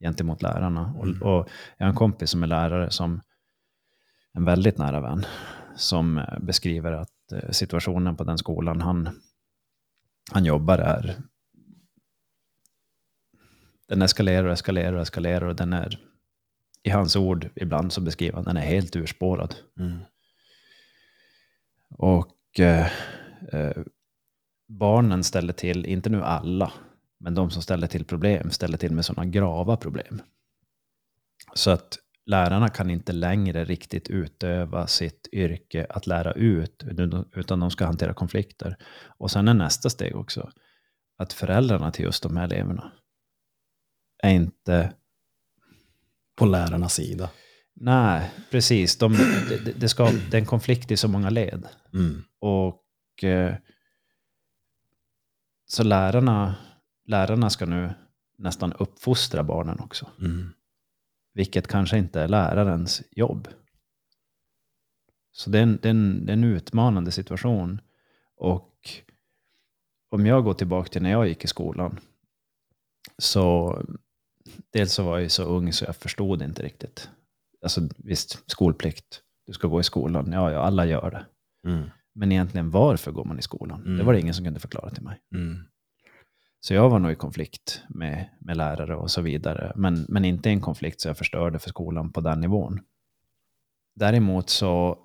gentemot 0.00 0.42
lärarna. 0.42 0.94
Och, 0.98 1.06
och 1.06 1.48
jag 1.76 1.86
har 1.86 1.90
en 1.90 1.94
kompis 1.94 2.30
som 2.30 2.42
är 2.42 2.46
lärare, 2.46 2.90
som 2.90 3.20
en 4.32 4.44
väldigt 4.44 4.78
nära 4.78 5.00
vän, 5.00 5.26
som 5.76 6.18
eh, 6.18 6.38
beskriver 6.40 6.92
att 6.92 7.13
situationen 7.50 8.16
på 8.16 8.24
den 8.24 8.38
skolan 8.38 8.80
han, 8.80 9.20
han 10.32 10.44
jobbar 10.44 10.78
är 10.78 11.22
den 13.88 14.02
eskalerar 14.02 14.44
och 14.44 14.52
eskalerar 14.52 14.92
och 14.92 15.02
eskalerar 15.02 15.46
och 15.46 15.56
den 15.56 15.72
är, 15.72 16.00
i 16.82 16.90
hans 16.90 17.16
ord, 17.16 17.48
ibland 17.54 17.92
så 17.92 18.00
beskriver 18.00 18.34
han 18.34 18.44
den 18.44 18.56
är 18.56 18.66
helt 18.66 18.96
urspårad. 18.96 19.54
Mm. 19.78 19.98
Och 21.90 22.60
eh, 22.60 22.86
eh, 23.52 23.82
barnen 24.68 25.24
ställer 25.24 25.52
till, 25.52 25.86
inte 25.86 26.10
nu 26.10 26.22
alla, 26.22 26.72
men 27.18 27.34
de 27.34 27.50
som 27.50 27.62
ställer 27.62 27.86
till 27.86 28.04
problem 28.04 28.50
ställer 28.50 28.78
till 28.78 28.92
med 28.92 29.04
sådana 29.04 29.30
grava 29.30 29.76
problem. 29.76 30.22
Så 31.54 31.70
att 31.70 31.98
lärarna 32.26 32.68
kan 32.68 32.90
inte 32.90 33.12
längre 33.12 33.64
riktigt 33.64 34.08
utöva 34.08 34.86
sitt 34.86 35.28
yrke 35.32 35.86
att 35.90 36.06
lära 36.06 36.32
ut, 36.32 36.84
utan 37.32 37.60
de 37.60 37.70
ska 37.70 37.86
hantera 37.86 38.14
konflikter. 38.14 38.76
Och 39.18 39.30
sen 39.30 39.48
är 39.48 39.54
nästa 39.54 39.90
steg 39.90 40.16
också 40.16 40.50
att 41.18 41.32
föräldrarna 41.32 41.90
till 41.90 42.04
just 42.04 42.22
de 42.22 42.36
här 42.36 42.44
eleverna 42.44 42.92
är 44.22 44.30
inte 44.30 44.92
På 46.36 46.46
lärarnas 46.46 46.94
sida. 46.94 47.30
Nej, 47.74 48.30
precis. 48.50 48.98
De, 48.98 49.16
det, 49.76 49.88
ska, 49.88 50.10
det 50.30 50.36
är 50.36 50.40
en 50.40 50.46
konflikt 50.46 50.90
i 50.90 50.96
så 50.96 51.08
många 51.08 51.30
led. 51.30 51.66
Mm. 51.92 52.24
Och 52.38 53.24
eh, 53.24 53.54
så 55.66 55.82
lärarna, 55.82 56.54
lärarna 57.06 57.50
ska 57.50 57.66
nu 57.66 57.94
nästan 58.38 58.72
uppfostra 58.72 59.42
barnen 59.42 59.80
också. 59.80 60.10
Mm. 60.20 60.52
Vilket 61.34 61.68
kanske 61.68 61.98
inte 61.98 62.20
är 62.20 62.28
lärarens 62.28 63.02
jobb. 63.10 63.48
Så 65.32 65.50
det 65.50 65.58
är 65.58 65.62
en, 65.62 65.78
det 65.82 65.88
är 65.88 65.90
en, 65.90 66.26
det 66.26 66.32
är 66.32 66.36
en 66.36 66.44
utmanande 66.44 67.10
situation. 67.10 67.80
Och 68.36 69.02
om 70.10 70.26
jag 70.26 70.44
går 70.44 70.54
tillbaka 70.54 70.88
till 70.88 71.02
när 71.02 71.10
jag 71.10 71.28
gick 71.28 71.44
i 71.44 71.46
skolan. 71.46 72.00
Så 73.18 73.78
dels 74.70 74.92
så 74.92 75.04
var 75.04 75.18
jag 75.18 75.30
så 75.30 75.44
ung 75.44 75.72
så 75.72 75.84
jag 75.84 75.96
förstod 75.96 76.42
inte 76.42 76.62
riktigt. 76.62 77.10
Alltså 77.62 77.88
visst, 77.96 78.50
skolplikt. 78.50 79.20
Du 79.46 79.52
ska 79.52 79.68
gå 79.68 79.80
i 79.80 79.84
skolan. 79.84 80.32
Ja, 80.32 80.52
ja 80.52 80.60
alla 80.60 80.86
gör 80.86 81.10
det. 81.10 81.26
Mm. 81.70 81.90
Men 82.14 82.32
egentligen 82.32 82.70
varför 82.70 83.12
går 83.12 83.24
man 83.24 83.38
i 83.38 83.42
skolan? 83.42 83.82
Mm. 83.82 83.96
Det 83.96 84.04
var 84.04 84.12
det 84.12 84.20
ingen 84.20 84.34
som 84.34 84.44
kunde 84.44 84.60
förklara 84.60 84.90
till 84.90 85.02
mig. 85.02 85.20
Mm. 85.34 85.64
Så 86.64 86.74
jag 86.74 86.90
var 86.90 86.98
nog 86.98 87.12
i 87.12 87.14
konflikt 87.14 87.82
med, 87.88 88.30
med 88.38 88.56
lärare 88.56 88.96
och 88.96 89.10
så 89.10 89.20
vidare. 89.20 89.72
Men, 89.76 90.06
men 90.08 90.24
inte 90.24 90.50
en 90.50 90.60
konflikt 90.60 91.00
så 91.00 91.08
jag 91.08 91.18
förstörde 91.18 91.58
för 91.58 91.68
skolan 91.68 92.12
på 92.12 92.20
den 92.20 92.40
nivån. 92.40 92.80
Däremot 93.94 94.50
så, 94.50 94.98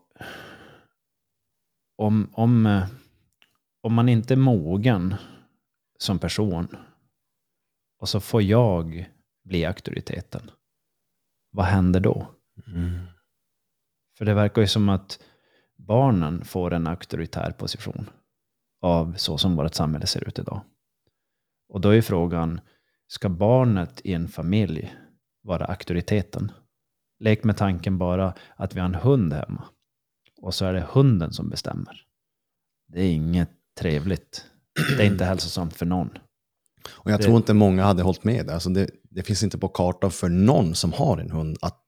om, 1.98 2.30
om, 2.34 2.82
om 3.82 3.94
man 3.94 4.10
inte 4.10 4.34
är 4.34 4.38
mogen 4.38 5.16
som 5.98 6.20
person 6.20 6.68
och 8.00 8.10
så 8.10 8.20
får 8.20 8.42
jag 8.42 9.10
bli 9.44 9.66
auktoriteten, 9.66 10.52
vad 11.52 11.66
händer 11.66 12.00
då? 12.00 12.28
Mm. 12.68 13.06
För 14.18 14.26
det 14.26 14.34
verkar 14.34 14.62
ju 14.62 14.68
som 14.68 14.90
att 14.90 15.20
barnen 15.78 16.46
får 16.46 16.74
en 16.74 16.88
auktoritär 16.88 17.52
position 17.52 18.10
av 18.82 19.14
så 19.18 19.38
som 19.38 19.56
vårt 19.56 19.76
samhälle 19.76 20.08
ser 20.08 20.28
ut 20.28 20.40
idag. 20.40 20.62
Och 21.70 21.82
då 21.82 21.90
är 21.90 22.02
frågan, 22.02 22.62
ska 23.08 23.30
barnet 23.30 24.02
i 24.04 24.14
en 24.14 24.28
familj 24.28 24.96
vara 25.44 25.66
auktoriteten? 25.66 26.52
Lek 27.20 27.44
med 27.44 27.58
tanken 27.58 27.98
bara 27.98 28.34
att 28.56 28.76
vi 28.76 28.80
har 28.80 28.86
en 28.88 28.96
hund 28.96 29.34
hemma 29.34 29.64
och 30.42 30.54
så 30.54 30.66
är 30.66 30.74
det 30.74 30.86
hunden 30.92 31.34
som 31.34 31.50
bestämmer. 31.50 32.02
Det 32.88 33.02
är 33.02 33.12
inget 33.14 33.50
trevligt. 33.80 34.46
Det 34.98 35.04
är 35.04 35.08
inte 35.12 35.26
hälsosamt 35.26 35.74
för 35.74 35.86
någon. 35.86 36.10
Och 36.90 37.12
jag 37.12 37.20
Det- 37.20 37.24
tror 37.24 37.38
inte 37.38 37.54
många 37.54 37.84
hade 37.84 38.04
hållit 38.04 38.24
med 38.24 38.46
där. 38.46 38.54
Alltså 38.54 38.70
det, 38.70 38.90
det 39.04 39.24
finns 39.24 39.44
inte 39.44 39.58
på 39.58 39.68
kartan 39.68 40.12
för 40.12 40.30
någon 40.30 40.76
som 40.76 40.94
har 40.94 41.18
en 41.18 41.32
hund 41.32 41.58
att 41.62 41.84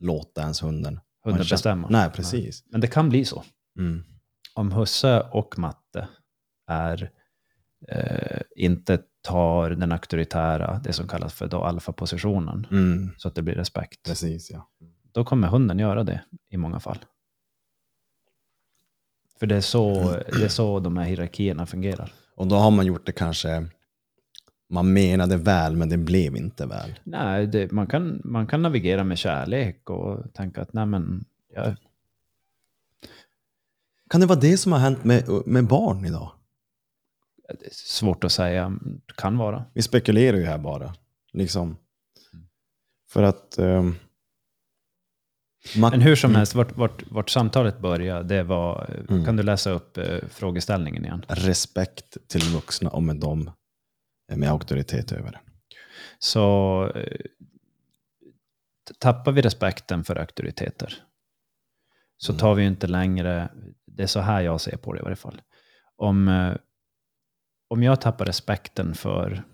låta 0.00 0.40
ens 0.40 0.62
hunden 0.62 1.00
Hunden 1.24 1.46
bestämmer. 1.50 1.88
Nej, 1.90 2.10
precis. 2.10 2.64
Men 2.70 2.80
det 2.80 2.86
kan 2.86 3.08
bli 3.08 3.24
så. 3.24 3.44
Mm. 3.78 4.02
Om 4.54 4.72
husse 4.72 5.20
och 5.20 5.58
matte 5.58 6.08
är, 6.70 7.10
eh, 7.88 8.40
inte 8.56 9.02
tar 9.26 9.70
den 9.70 9.92
auktoritära, 9.92 10.80
det 10.84 10.92
som 10.92 11.08
kallas 11.08 11.34
för 11.34 11.48
då 11.48 11.62
alfapositionen, 11.64 12.66
Mm. 12.70 13.10
så 13.18 13.28
att 13.28 13.34
det 13.34 13.42
blir 13.42 13.54
respekt. 13.54 14.02
Precis, 14.06 14.50
ja. 14.50 14.68
Då 15.12 15.24
kommer 15.24 15.48
hunden 15.48 15.78
göra 15.78 16.04
det 16.04 16.20
i 16.50 16.56
många 16.56 16.80
fall. 16.80 16.98
För 19.38 19.46
det 19.46 19.56
är 19.56 19.60
så, 19.60 20.10
det 20.38 20.44
är 20.44 20.48
så 20.48 20.80
de 20.80 20.96
här 20.96 21.04
hierarkierna 21.04 21.66
fungerar. 21.66 22.12
Och 22.34 22.46
då 22.46 22.56
har 22.56 22.70
man 22.70 22.86
gjort 22.86 23.06
det 23.06 23.12
kanske, 23.12 23.66
man 24.70 24.92
menade 24.92 25.36
väl 25.36 25.76
men 25.76 25.88
det 25.88 25.96
blev 25.96 26.36
inte 26.36 26.66
väl. 26.66 26.98
Nej, 27.04 27.46
det, 27.46 27.72
man, 27.72 27.86
kan, 27.86 28.20
man 28.24 28.46
kan 28.46 28.62
navigera 28.62 29.04
med 29.04 29.18
kärlek 29.18 29.90
och 29.90 30.34
tänka 30.34 30.62
att 30.62 30.72
nej 30.72 30.86
men, 30.86 31.24
jag, 31.54 31.76
Kan 34.10 34.20
det 34.20 34.26
vara 34.26 34.40
det 34.40 34.58
som 34.58 34.72
har 34.72 34.78
hänt 34.78 35.04
med, 35.04 35.28
med 35.46 35.66
barn 35.66 36.04
idag? 36.04 36.30
Det 37.48 37.74
svårt 37.74 38.24
att 38.24 38.32
säga, 38.32 38.78
kan 39.16 39.38
vara. 39.38 39.64
Vi 39.74 39.82
spekulerar 39.82 40.36
ju 40.36 40.44
här 40.44 40.58
bara. 40.58 40.94
Liksom. 41.32 41.76
För 43.08 43.22
att... 43.22 43.58
man, 45.76 45.90
Men 45.90 46.00
hur 46.00 46.16
som 46.16 46.34
helst, 46.34 46.54
vart, 46.54 46.76
vart, 46.76 47.10
vart 47.10 47.30
samtalet 47.30 47.78
började, 47.78 48.22
det 48.36 48.42
var, 48.42 48.90
Mm. 49.08 49.24
kan 49.24 49.36
du 49.36 49.42
läsa 49.42 49.70
upp 49.70 49.98
eh, 49.98 50.18
frågeställningen 50.28 51.04
igen? 51.04 51.24
Respekt 51.28 52.16
till 52.28 52.42
vuxna 52.42 52.90
och 52.90 53.02
med 53.02 53.16
dem 53.16 53.50
med 54.34 54.50
auktoritet 54.50 55.12
över 55.12 55.32
det. 55.32 55.40
så 56.18 56.84
eh, 56.94 57.20
tappar 58.98 59.32
vi 59.32 59.42
respekten 59.42 60.04
för 60.04 60.16
auktoriteter 60.16 60.94
så 62.16 62.32
Mm. 62.32 62.38
tar 62.40 62.54
vi 62.54 62.64
inte 62.64 62.86
längre, 62.86 63.48
det 63.86 64.02
är 64.02 64.06
så 64.06 64.20
här 64.20 64.40
jag 64.40 64.60
ser 64.60 64.76
på 64.76 64.92
det 64.92 64.98
i 65.00 65.02
varje 65.02 65.16
fall. 65.16 65.42
Om, 65.96 66.28
eh, 66.28 66.54
om 67.68 67.82
jag 67.82 68.00
tappar 68.00 68.24
respekten 68.24 68.94
för, 68.94 69.44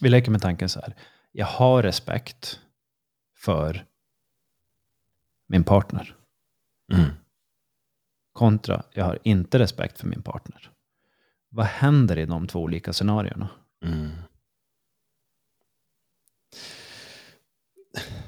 vi 0.00 0.08
leker 0.08 0.30
med 0.30 0.42
tanken 0.42 0.68
så 0.68 0.80
här, 0.80 0.94
jag 1.32 1.46
har 1.46 1.82
respekt 1.82 2.60
för 3.36 3.86
min 5.46 5.64
partner 5.64 6.14
Mm. 6.92 7.10
kontra 8.32 8.82
jag 8.92 9.04
har 9.04 9.18
inte 9.22 9.58
respekt 9.58 10.00
för 10.00 10.06
min 10.06 10.22
partner. 10.22 10.70
Vad 11.48 11.66
händer 11.66 12.18
i 12.18 12.26
de 12.26 12.46
två 12.46 12.60
olika 12.60 12.92
scenarierna? 12.92 13.48
Mm. 13.84 14.10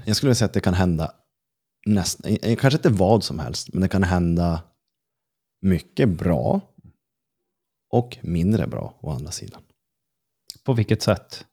Jag 0.05 0.17
skulle 0.17 0.35
säga 0.35 0.47
att 0.47 0.53
det 0.53 0.61
kan 0.61 0.75
hända 0.75 1.15
nästan, 1.87 2.37
eh, 2.43 2.57
kanske 2.57 2.79
inte 2.79 2.89
vad 2.89 3.25
som 3.25 3.39
helst, 3.39 3.73
men 3.73 3.83
det 3.83 3.89
kan 3.89 4.03
hända 4.03 4.63
mycket 5.61 6.09
bra 6.09 6.61
och 7.91 8.19
mindre 8.23 8.67
bra 8.67 8.99
å 9.01 9.11
andra 9.11 9.31
sidan. 9.31 9.63
På 10.65 10.73
vilket 10.73 11.03
sätt? 11.03 11.47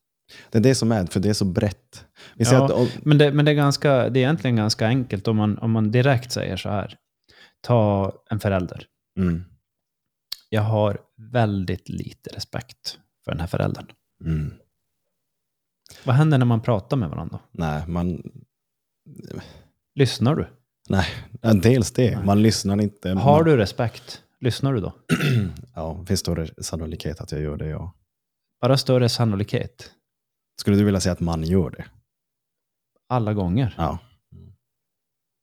Det 0.52 0.58
är 0.58 0.62
det 0.62 0.76
som 0.76 0.91
är, 0.91 1.06
för 1.06 1.19
det 1.19 1.30
är 1.30 1.34
så 1.34 1.45
brett. 1.45 2.06
Vi 2.36 2.45
Ja. 2.45 2.65
att, 2.65 2.71
om- 2.71 2.88
Men, 3.04 3.17
det, 3.17 3.32
men 3.32 3.45
det, 3.45 3.52
är 3.52 3.56
ganska, 3.56 4.10
det 4.10 4.19
är 4.19 4.23
egentligen 4.23 4.56
ganska 4.56 4.88
enkelt 4.88 5.28
om 5.28 5.38
man, 5.38 5.58
om 5.58 5.71
man 5.71 5.91
direkt 5.91 6.32
säger 6.32 6.58
så 6.58 6.69
här. 6.69 6.97
Ta 7.62 8.12
en 8.30 8.39
förälder. 8.39 8.86
mm, 9.19 9.43
Jag 10.50 10.62
har 10.62 10.97
väldigt 11.17 11.89
lite 11.89 12.30
respekt 12.30 13.00
för 13.26 13.32
den 13.32 13.39
här 13.39 13.47
föräldern. 13.47 13.86
mm, 14.26 14.54
Vad 16.04 16.15
händer 16.15 16.38
när 16.38 16.45
man 16.45 16.62
pratar 16.62 16.97
med 16.97 17.10
varandra? 17.10 17.39
nej, 17.52 17.84
man, 17.88 18.32
Lyssnar 19.95 20.36
du? 20.36 20.47
nej, 20.89 21.06
dels 21.62 21.91
det, 21.91 22.15
Nej. 22.15 22.26
man 22.26 22.41
lyssnar 22.41 22.82
inte. 22.82 23.10
Har 23.10 23.15
man, 23.38 23.45
du 23.45 23.58
respekt? 23.58 24.23
Lyssnar 24.39 24.73
du 24.73 24.80
då? 24.80 24.93
Ja, 25.76 25.97
det 26.00 26.06
finns 26.06 26.19
större 26.19 26.63
sannolikhet 26.63 27.21
att 27.21 27.32
jag 27.32 27.41
gör 27.41 27.58
det, 27.58 27.67
ja. 27.67 27.93
Bara 28.62 28.78
större 28.78 29.10
sannolikhet. 29.10 29.91
Skulle 30.62 30.78
du 30.78 30.84
vilja 30.84 31.00
säga 31.00 31.13
att 31.13 31.19
man 31.19 31.43
gör 31.43 31.69
det? 31.69 31.86
Alla 33.10 33.34
gånger. 33.34 33.73
Ja. 33.78 34.00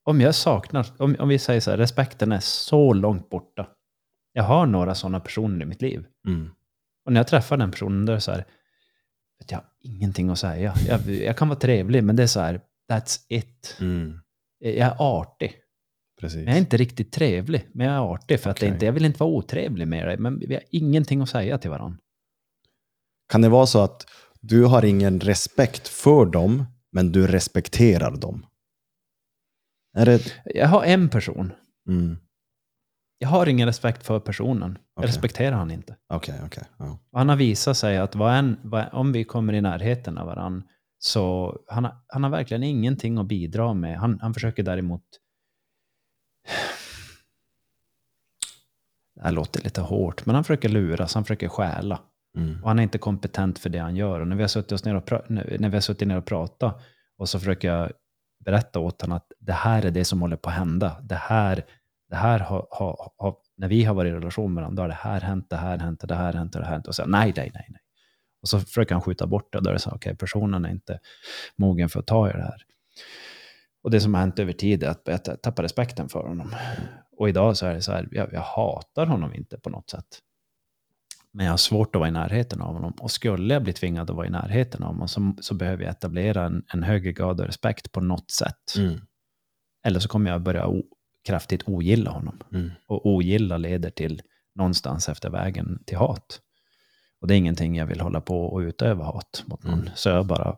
Om 0.04 0.20
jag 0.20 0.35
saknar, 0.35 0.87
om, 0.98 1.16
om 1.18 1.28
vi 1.28 1.38
säger 1.38 1.61
så 1.61 1.70
här, 1.70 1.78
respekten 1.78 2.33
är 2.33 2.40
så 2.40 2.92
långt 2.92 3.30
borta. 3.30 3.68
Jag 4.33 4.44
har 4.44 4.66
några 4.66 4.94
sådana 4.94 5.20
personer 5.20 5.62
i 5.62 5.64
mitt 5.64 5.83
liv. 5.83 6.07
Mm. 6.28 6.50
Och 7.04 7.12
när 7.12 7.20
jag 7.20 7.28
träffar 7.28 7.57
den 7.57 7.70
personen, 7.70 8.07
då 8.07 8.12
är 8.12 8.14
det 8.14 8.20
så 8.20 8.30
här, 8.33 8.44
vet 9.38 9.50
jag 9.50 9.59
har 9.59 9.66
ingenting 9.80 10.30
att 10.30 10.38
säga. 10.38 10.74
Jag, 10.88 11.00
jag 11.09 11.37
kan 11.37 11.48
vara 11.48 11.59
trevlig, 11.59 12.04
men 12.04 12.16
det 12.16 12.22
är 12.22 12.26
så 12.26 12.40
här, 12.40 12.61
that's 12.92 13.26
it. 13.28 13.76
Mm. 13.80 14.20
Jag 14.59 14.74
är 14.76 14.96
artig. 14.98 15.63
Precis. 16.24 16.46
Jag 16.46 16.54
är 16.54 16.58
inte 16.58 16.76
riktigt 16.76 17.12
trevlig, 17.12 17.68
men 17.72 17.87
jag 17.87 17.96
är 17.96 18.14
artig. 18.14 18.40
För 18.40 18.50
att 18.50 18.56
det 18.56 18.66
Okej. 18.66 18.74
inte, 18.74 18.87
jag 18.87 18.92
vill 18.92 19.04
inte 19.04 19.18
vara 19.18 19.30
otrevlig 19.30 19.88
med 19.88 20.08
dig, 20.08 20.18
men 20.18 20.38
vi 20.38 20.54
har 20.54 20.62
ingenting 20.70 21.20
att 21.20 21.28
säga 21.28 21.58
till 21.58 21.70
varandra. 21.70 21.98
Kan 23.28 23.42
det 23.42 23.48
vara 23.48 23.66
så 23.66 23.80
att 23.80 24.06
du 24.40 24.64
har 24.64 24.84
ingen 24.84 25.20
respekt 25.20 25.88
för 25.88 26.26
dem, 26.26 26.64
men 26.92 27.12
du 27.12 27.26
respekterar 27.26 28.16
dem? 28.16 28.46
Är 29.96 30.06
det... 30.06 30.32
Jag 30.44 30.68
har 30.68 30.84
en 30.84 31.08
person. 31.08 31.52
Mm. 31.88 32.16
Jag 33.18 33.28
har 33.28 33.46
ingen 33.46 33.66
respekt 33.66 34.06
för 34.06 34.20
personen. 34.20 34.78
Jag 34.94 35.02
Okej. 35.02 35.08
respekterar 35.08 35.56
han 35.56 35.70
inte. 35.70 35.96
Okej. 36.08 36.34
Ja. 36.78 36.98
Och 37.12 37.18
han 37.18 37.28
har 37.28 37.37
visat 37.37 37.76
sig 37.76 37.98
att 37.98 38.14
vad 38.14 38.34
än, 38.34 38.60
vad, 38.62 38.88
om 38.92 39.12
vi 39.12 39.24
kommer 39.24 39.52
i 39.52 39.60
närheten 39.60 40.18
av 40.18 40.26
varandra 40.26 40.68
så 40.98 41.56
han 41.68 41.84
har, 41.84 41.96
han 42.06 42.22
har 42.22 42.30
verkligen 42.30 42.62
ingenting 42.62 43.18
att 43.18 43.26
bidra 43.26 43.74
med. 43.74 43.98
Han, 43.98 44.18
han 44.20 44.34
försöker 44.34 44.62
däremot... 44.62 45.02
Det 49.14 49.22
här 49.22 49.33
låter 49.33 49.62
lite 49.62 49.80
hårt, 49.80 50.26
men 50.26 50.35
han 50.35 50.44
försöker 50.44 50.68
luras, 50.68 51.14
han 51.14 51.24
försöker 51.24 51.48
stjäla. 51.48 52.00
Mm. 52.37 52.62
Och 52.62 52.68
han 52.68 52.78
är 52.78 52.83
inte 52.83 52.98
kompetent 52.98 53.59
för 53.59 53.70
det 53.70 53.78
han 53.78 53.96
gör. 53.96 54.20
Och 54.20 54.28
när 54.28 54.37
vi 54.37 54.42
har 54.42 54.48
suttit, 54.48 54.72
oss 54.72 54.85
ner 54.85 54.94
och 54.94 55.30
när 55.30 55.68
vi 55.68 55.76
har 55.76 55.80
suttit 55.80 56.09
ner 56.09 56.16
och 56.16 56.24
pratat 56.24 56.83
och 57.18 57.28
så 57.28 57.38
försöker 57.38 57.68
jag 57.68 57.92
berätta 58.44 58.78
åt 58.78 59.02
honom 59.02 59.16
att 59.16 59.33
det 59.38 59.52
här 59.52 59.85
är 59.85 59.90
det 59.90 60.04
som 60.04 60.20
håller 60.20 60.37
på 60.37 60.48
att 60.48 60.54
hända. 60.54 61.00
Det 61.02 61.14
här, 61.14 61.64
det 62.11 62.16
här 62.16 62.38
har, 62.38 62.66
har, 62.70 63.12
har, 63.16 63.37
när 63.57 63.68
vi 63.68 63.85
har 63.85 63.94
varit 63.94 64.11
i 64.11 64.14
relation 64.14 64.54
med 64.54 64.62
varandra, 64.62 64.76
då 64.76 64.83
har 64.83 64.88
det 64.88 64.94
här 64.94 65.20
hänt, 65.20 65.50
det 65.50 65.57
här 65.57 65.78
hänt, 65.78 66.00
det 66.09 66.14
här 66.14 66.33
hänt, 66.33 66.52
det 66.52 66.64
här 66.64 66.72
hänt. 66.72 66.87
Och 66.87 66.94
så 66.94 67.07
nej, 67.07 67.33
nej, 67.37 67.50
nej, 67.54 67.66
nej. 67.68 67.80
Och 68.42 68.48
så 68.48 68.61
försöker 68.61 68.94
han 68.94 69.02
skjuta 69.02 69.26
bort 69.26 69.52
det. 69.52 69.61
Då 69.61 69.70
är 69.70 69.72
det 69.72 69.78
så 69.78 69.90
okej, 69.90 70.16
personen 70.16 70.64
är 70.64 70.70
inte 70.70 70.98
mogen 71.57 71.88
för 71.88 72.00
att 72.00 72.07
ta 72.07 72.30
i 72.30 72.33
det 72.33 72.42
här. 72.42 72.62
Och 73.84 73.90
det 73.90 74.00
som 74.00 74.14
har 74.14 74.20
hänt 74.20 74.38
över 74.38 74.52
tid 74.52 74.82
är 74.82 74.88
att 74.88 75.26
jag 75.26 75.42
tappar 75.42 75.62
respekten 75.62 76.08
för 76.08 76.22
honom. 76.22 76.54
Och 77.16 77.28
idag 77.28 77.56
så 77.56 77.66
är 77.66 77.74
det 77.74 77.82
så 77.82 77.92
här, 77.92 78.08
jag, 78.10 78.32
jag 78.32 78.40
hatar 78.40 79.06
honom 79.06 79.34
inte 79.34 79.58
på 79.58 79.70
något 79.70 79.90
sätt. 79.90 80.06
Men 81.32 81.46
jag 81.46 81.52
har 81.52 81.56
svårt 81.56 81.94
att 81.94 81.98
vara 81.98 82.08
i 82.08 82.12
närheten 82.12 82.60
av 82.60 82.74
honom. 82.74 82.92
Och 83.00 83.10
skulle 83.10 83.54
jag 83.54 83.62
bli 83.62 83.72
tvingad 83.72 84.10
att 84.10 84.16
vara 84.16 84.26
i 84.26 84.30
närheten 84.30 84.82
av 84.82 84.92
honom 84.92 85.08
så, 85.08 85.34
så 85.40 85.54
behöver 85.54 85.84
jag 85.84 85.90
etablera 85.90 86.44
en, 86.44 86.64
en 86.72 86.82
högre 86.82 87.12
grad 87.12 87.40
av 87.40 87.46
respekt 87.46 87.92
på 87.92 88.00
något 88.00 88.30
sätt. 88.30 88.76
Mm. 88.78 89.00
Eller 89.84 90.00
så 90.00 90.08
kommer 90.08 90.30
jag 90.30 90.42
börja 90.42 90.66
o, 90.66 90.82
kraftigt 91.26 91.62
ogilla 91.68 92.10
honom. 92.10 92.40
Mm. 92.52 92.70
Och 92.86 93.06
ogilla 93.06 93.56
leder 93.56 93.90
till 93.90 94.22
någonstans 94.54 95.08
efter 95.08 95.30
vägen 95.30 95.82
till 95.86 95.98
hat. 95.98 96.40
Och 97.20 97.28
det 97.28 97.34
är 97.34 97.38
ingenting 97.38 97.76
jag 97.76 97.86
vill 97.86 98.00
hålla 98.00 98.20
på 98.20 98.44
och 98.44 98.58
utöva 98.58 99.04
hat 99.04 99.44
mot 99.46 99.64
någon. 99.64 99.78
Mm. 99.78 99.90
Så 99.94 100.08
jag 100.08 100.26
bara, 100.26 100.56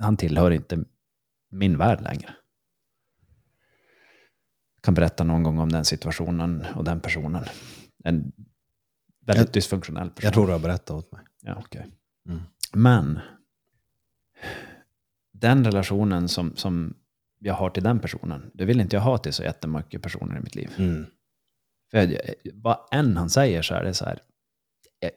han 0.00 0.16
tillhör 0.16 0.50
inte 0.50 0.84
min 1.54 1.78
värld 1.78 2.00
längre. 2.02 2.34
Jag 4.74 4.82
kan 4.82 4.94
berätta 4.94 5.24
någon 5.24 5.42
gång 5.42 5.58
om 5.58 5.72
den 5.72 5.84
situationen 5.84 6.66
och 6.74 6.84
den 6.84 7.00
personen. 7.00 7.44
En 8.04 8.32
väldigt 9.20 9.46
Jag- 9.46 9.52
dysfunktionell 9.52 10.10
person. 10.10 10.26
Jag 10.26 10.34
tror 10.34 10.46
du 10.46 10.52
har 10.52 10.58
berättat 10.58 10.90
åt 10.90 11.12
mig. 11.12 11.22
Ja, 11.40 11.62
okej. 11.64 11.86
Mm. 12.28 12.40
Men 12.72 13.20
den 15.32 15.64
relationen 15.64 16.28
som, 16.28 16.56
som 16.56 16.94
jag 17.38 17.54
har 17.54 17.70
till 17.70 17.82
den 17.82 18.00
personen, 18.00 18.50
det 18.54 18.64
vill 18.64 18.80
inte 18.80 18.96
jag 18.96 19.00
ha 19.00 19.18
till 19.18 19.32
så 19.32 19.42
jättemycket 19.42 20.02
personer 20.02 20.36
i 20.38 20.40
mitt 20.40 20.54
liv. 20.54 20.70
Mm. 20.78 21.06
För 21.90 21.98
jag, 21.98 22.20
vad 22.54 22.78
än 22.92 23.16
han 23.16 23.30
säger 23.30 23.62
så 23.62 23.74
är 23.74 23.84
det 23.84 23.94
så 23.94 24.04
här, 24.04 24.18
jag, 24.98 25.10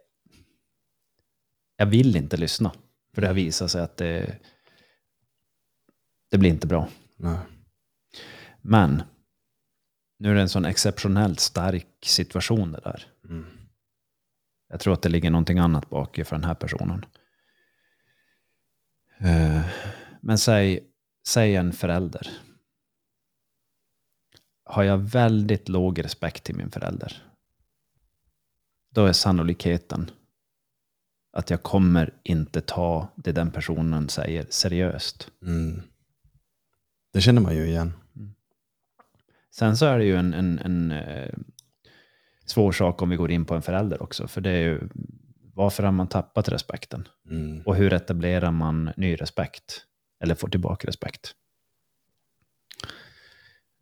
jag 1.77 1.85
vill 1.85 2.15
inte 2.15 2.37
lyssna. 2.37 2.71
För 3.13 3.21
det 3.21 3.27
har 3.27 3.33
visat 3.35 3.71
sig 3.71 3.81
att 3.81 3.97
det, 3.97 4.39
det 6.29 6.37
blir 6.37 6.49
inte 6.49 6.67
bra. 6.67 6.87
Nej. 7.15 7.37
Men 8.61 9.03
nu 10.19 10.31
är 10.31 10.35
det 10.35 10.41
en 10.41 10.49
sån 10.49 10.65
exceptionellt 10.65 11.39
stark 11.39 11.87
situation 12.01 12.71
det 12.71 12.81
där. 12.83 13.05
Mm. 13.29 13.45
Jag 14.69 14.79
tror 14.79 14.93
att 14.93 15.01
det 15.01 15.09
ligger 15.09 15.31
någonting 15.31 15.59
annat 15.59 15.89
bak 15.89 16.19
för 16.25 16.35
den 16.35 16.43
här 16.43 16.55
personen. 16.55 17.05
Eh, 19.17 19.61
Men 20.21 20.37
säg, 20.37 20.79
säg 21.27 21.55
en 21.55 21.73
förälder. 21.73 22.29
Har 24.63 24.83
jag 24.83 24.97
väldigt 24.97 25.69
låg 25.69 26.03
respekt 26.03 26.43
till 26.43 26.55
min 26.55 26.71
förälder. 26.71 27.23
Då 28.89 29.05
är 29.05 29.13
sannolikheten 29.13 30.11
att 31.31 31.49
jag 31.49 31.63
kommer 31.63 32.13
inte 32.23 32.61
ta 32.61 33.07
det 33.15 33.31
den 33.31 33.51
personen 33.51 34.09
säger 34.09 34.45
seriöst. 34.49 35.31
Mm. 35.41 35.81
Det 37.13 37.21
känner 37.21 37.41
man 37.41 37.55
ju 37.55 37.65
igen. 37.65 37.93
Sen 39.51 39.77
så 39.77 39.85
är 39.85 39.97
det 39.97 40.05
ju 40.05 40.15
en, 40.15 40.33
en, 40.33 40.59
en 40.59 40.91
eh, 40.91 41.33
svår 42.45 42.71
sak 42.71 43.01
om 43.01 43.09
vi 43.09 43.15
går 43.15 43.31
in 43.31 43.45
på 43.45 43.55
en 43.55 43.61
förälder 43.61 44.01
också. 44.01 44.27
För 44.27 44.41
det 44.41 44.49
är 44.49 44.61
ju, 44.61 44.81
varför 45.53 45.83
har 45.83 45.91
man 45.91 46.07
tappat 46.07 46.49
respekten? 46.49 47.07
Mm. 47.29 47.61
Och 47.65 47.75
hur 47.75 47.93
etablerar 47.93 48.51
man 48.51 48.91
ny 48.97 49.15
respekt? 49.15 49.85
Eller 50.23 50.35
får 50.35 50.47
tillbaka 50.47 50.87
respekt? 50.87 51.35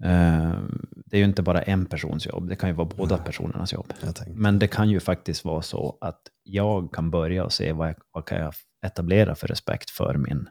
Eh, 0.03 0.59
Det 1.05 1.17
är 1.17 1.19
ju 1.19 1.25
inte 1.25 1.41
bara 1.43 1.61
en 1.61 1.85
persons 1.85 2.25
jobb, 2.25 2.47
det 2.49 2.55
kan 2.55 2.69
ju 2.69 2.75
vara 2.75 2.87
båda 2.97 3.17
personernas 3.17 3.73
jobb. 3.73 3.93
Men 4.35 4.59
det 4.59 4.67
kan 4.67 4.89
ju 4.89 4.99
faktiskt 4.99 5.45
vara 5.45 5.61
så 5.61 5.97
att 6.01 6.21
jag 6.43 6.93
kan 6.93 7.11
börja 7.11 7.43
och 7.43 7.53
se 7.53 7.71
vad, 7.71 7.87
jag, 7.89 7.95
vad 8.11 8.25
kan 8.25 8.37
jag 8.39 8.53
etablera 8.85 9.35
för 9.35 9.47
respekt 9.47 9.89
för 9.89 10.17
min 10.17 10.49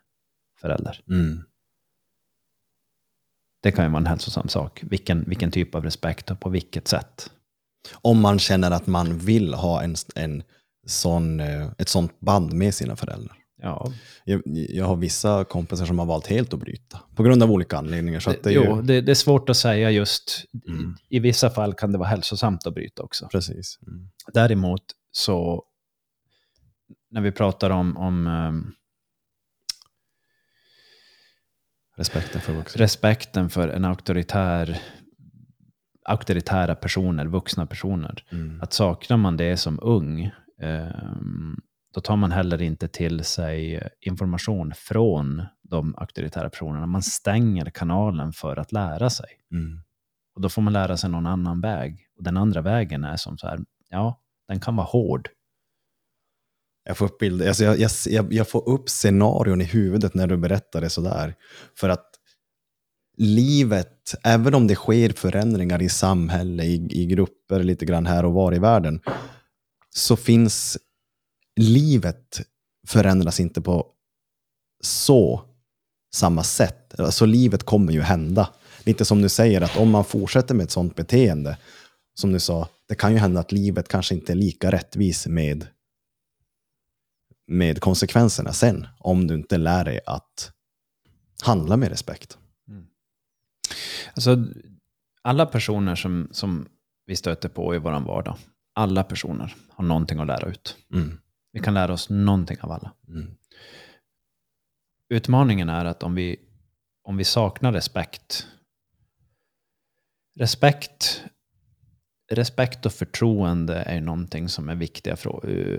förälder. 0.60 1.00
Mm. 1.08 1.44
Det 3.64 3.72
kan 3.72 3.84
ju 3.84 3.90
vara 3.90 4.00
en 4.00 4.06
hälsosam 4.06 4.48
sak. 4.48 4.80
Vilken, 4.82 5.24
vilken 5.24 5.50
typ 5.50 5.74
av 5.74 5.84
respekt 5.84 6.30
och 6.30 6.40
på 6.40 6.48
vilket 6.48 6.88
sätt. 6.88 7.30
Om 7.92 8.20
man 8.20 8.38
känner 8.38 8.70
att 8.70 8.86
man 8.86 9.18
vill 9.18 9.54
ha 9.54 9.82
en, 9.82 9.94
en 10.14 10.42
sån, 10.86 11.40
eh, 11.40 11.68
ett 11.78 11.88
sånt 11.88 12.20
band 12.20 12.52
med 12.52 12.74
sina 12.74 12.96
föräldrar. 12.96 13.36
Ja, 13.62 13.92
Jag, 14.24 14.42
jag 14.44 14.84
har 14.84 14.96
vissa 14.96 15.44
kompisar 15.44 15.86
som 15.86 15.98
har 15.98 16.06
valt 16.06 16.26
helt 16.26 16.52
att 16.54 16.60
bryta. 16.60 17.00
På 17.14 17.22
grund 17.22 17.42
av 17.42 17.50
olika 17.50 17.78
anledningar. 17.78 18.20
Så 18.20 18.30
att 18.30 18.42
det 18.42 18.50
är 18.50 18.54
jo, 18.54 18.76
ju, 18.76 18.82
det, 18.82 19.00
det 19.00 19.12
är 19.12 19.14
svårt 19.14 19.48
att 19.48 19.56
säga 19.56 19.90
just. 19.90 20.44
Mm. 20.68 20.96
I, 21.08 21.16
I 21.16 21.20
vissa 21.20 21.50
fall 21.50 21.74
kan 21.74 21.92
det 21.92 21.98
vara 21.98 22.08
hälsosamt 22.08 22.66
att 22.66 22.74
bryta 22.74 23.02
också. 23.02 23.28
precis. 23.32 23.78
Mm. 23.86 24.08
Däremot 24.32 24.82
så, 25.10 25.64
när 27.10 27.20
vi 27.20 27.32
pratar 27.32 27.70
om, 27.70 27.96
om 27.96 28.26
ehm, 28.26 28.72
Respekten 31.96 32.40
för 32.40 32.52
vuxna. 32.52 32.82
respekten 32.84 33.50
för 33.50 33.68
en 33.68 33.84
auktoritär, 33.84 34.78
auktoritära 36.08 36.74
personer, 36.74 37.26
vuxna 37.26 37.66
personer, 37.66 38.24
Mm. 38.32 38.60
att 38.62 38.72
saknar 38.72 39.16
man 39.16 39.36
det 39.36 39.56
som 39.56 39.78
ung, 39.82 40.30
ehm, 40.60 41.56
då 41.94 42.00
tar 42.00 42.16
man 42.16 42.32
heller 42.32 42.62
inte 42.62 42.88
till 42.88 43.24
sig 43.24 43.88
information 44.00 44.72
från 44.76 45.42
de 45.62 45.94
auktoritära 45.98 46.50
personerna. 46.50 46.86
Man 46.86 47.02
stänger 47.02 47.64
kanalen 47.70 48.32
för 48.32 48.56
att 48.56 48.72
lära 48.72 49.10
sig. 49.10 49.28
Mm. 49.52 49.80
Och 50.34 50.40
då 50.40 50.48
får 50.48 50.62
man 50.62 50.72
lära 50.72 50.96
sig 50.96 51.10
någon 51.10 51.26
annan 51.26 51.60
väg. 51.60 51.98
Och 52.16 52.24
den 52.24 52.36
andra 52.36 52.60
vägen 52.60 53.04
är 53.04 53.16
som 53.16 53.38
så 53.38 53.46
här, 53.46 53.58
ja, 53.88 54.20
den 54.48 54.60
kan 54.60 54.76
vara 54.76 54.86
hård. 54.86 55.28
Jag 56.84 56.96
får 56.96 57.06
upp 57.06 57.18
bild, 57.18 57.42
alltså 57.42 57.64
jag, 57.64 57.78
jag, 57.78 57.90
jag, 58.06 58.32
jag 58.32 58.48
får 58.48 58.68
upp 58.68 58.88
scenarion 58.88 59.60
i 59.60 59.64
huvudet 59.64 60.14
när 60.14 60.26
du 60.26 60.36
berättar 60.36 60.80
det 60.80 60.90
sådär. 60.90 61.34
För 61.78 61.88
att 61.88 62.10
livet, 63.16 64.14
även 64.24 64.54
om 64.54 64.66
det 64.66 64.74
sker 64.74 65.10
förändringar 65.10 65.82
i 65.82 65.88
samhälle, 65.88 66.64
i, 66.64 66.88
i 66.90 67.06
grupper 67.06 67.62
lite 67.62 67.84
grann 67.84 68.06
här 68.06 68.24
och 68.24 68.32
var 68.32 68.54
i 68.54 68.58
världen, 68.58 69.00
så 69.94 70.16
finns 70.16 70.78
livet 71.60 72.40
förändras 72.86 73.40
inte 73.40 73.60
på 73.60 73.86
så 74.82 75.42
samma 76.14 76.42
sätt. 76.42 77.00
Alltså 77.00 77.26
livet 77.26 77.62
kommer 77.62 77.92
ju 77.92 78.00
hända. 78.00 78.48
Lite 78.84 79.04
som 79.04 79.22
du 79.22 79.28
säger, 79.28 79.60
att 79.60 79.76
om 79.76 79.90
man 79.90 80.04
fortsätter 80.04 80.54
med 80.54 80.64
ett 80.64 80.70
sånt 80.70 80.96
beteende, 80.96 81.58
som 82.14 82.32
du 82.32 82.40
sa, 82.40 82.68
det 82.88 82.94
kan 82.94 83.12
ju 83.12 83.18
hända 83.18 83.40
att 83.40 83.52
livet 83.52 83.88
kanske 83.88 84.14
inte 84.14 84.32
är 84.32 84.36
lika 84.36 84.72
rättvis 84.72 85.26
med 85.26 85.66
med 87.46 87.80
konsekvenserna 87.80 88.52
sen 88.52 88.86
om 88.98 89.26
du 89.26 89.34
inte 89.34 89.58
lär 89.58 89.84
dig 89.84 90.00
att 90.06 90.52
handla 91.42 91.76
med 91.76 91.88
respekt. 91.88 92.38
Alltså, 94.14 94.44
alla 95.22 95.46
personer 95.46 95.94
som, 95.94 96.28
som 96.30 96.68
vi 97.06 97.16
stöter 97.16 97.48
på 97.48 97.74
i 97.74 97.78
vår 97.78 98.00
vardag, 98.00 98.36
alla 98.74 99.04
personer 99.04 99.54
har 99.68 99.84
någonting 99.84 100.18
att 100.18 100.26
lära 100.26 100.48
ut. 100.48 100.76
Mm. 100.92 101.20
Vi 101.52 101.60
kan 101.60 101.74
lära 101.74 101.92
oss 101.92 102.10
någonting 102.10 102.58
av 102.60 102.72
alla. 102.72 102.92
Mm. 103.08 103.30
Utmaningen 105.08 105.68
är 105.68 105.84
att 105.84 106.02
om 106.02 106.14
vi, 106.14 106.40
om 107.04 107.16
vi 107.16 107.24
saknar 107.24 107.72
respekt, 107.72 108.46
respekt, 110.36 111.24
respekt 112.32 112.86
och 112.86 112.92
förtroende 112.92 113.74
är 113.74 114.00
någonting 114.00 114.48
som 114.48 114.68
är 114.68 114.74
viktiga 114.74 115.12
eh, 115.12 115.78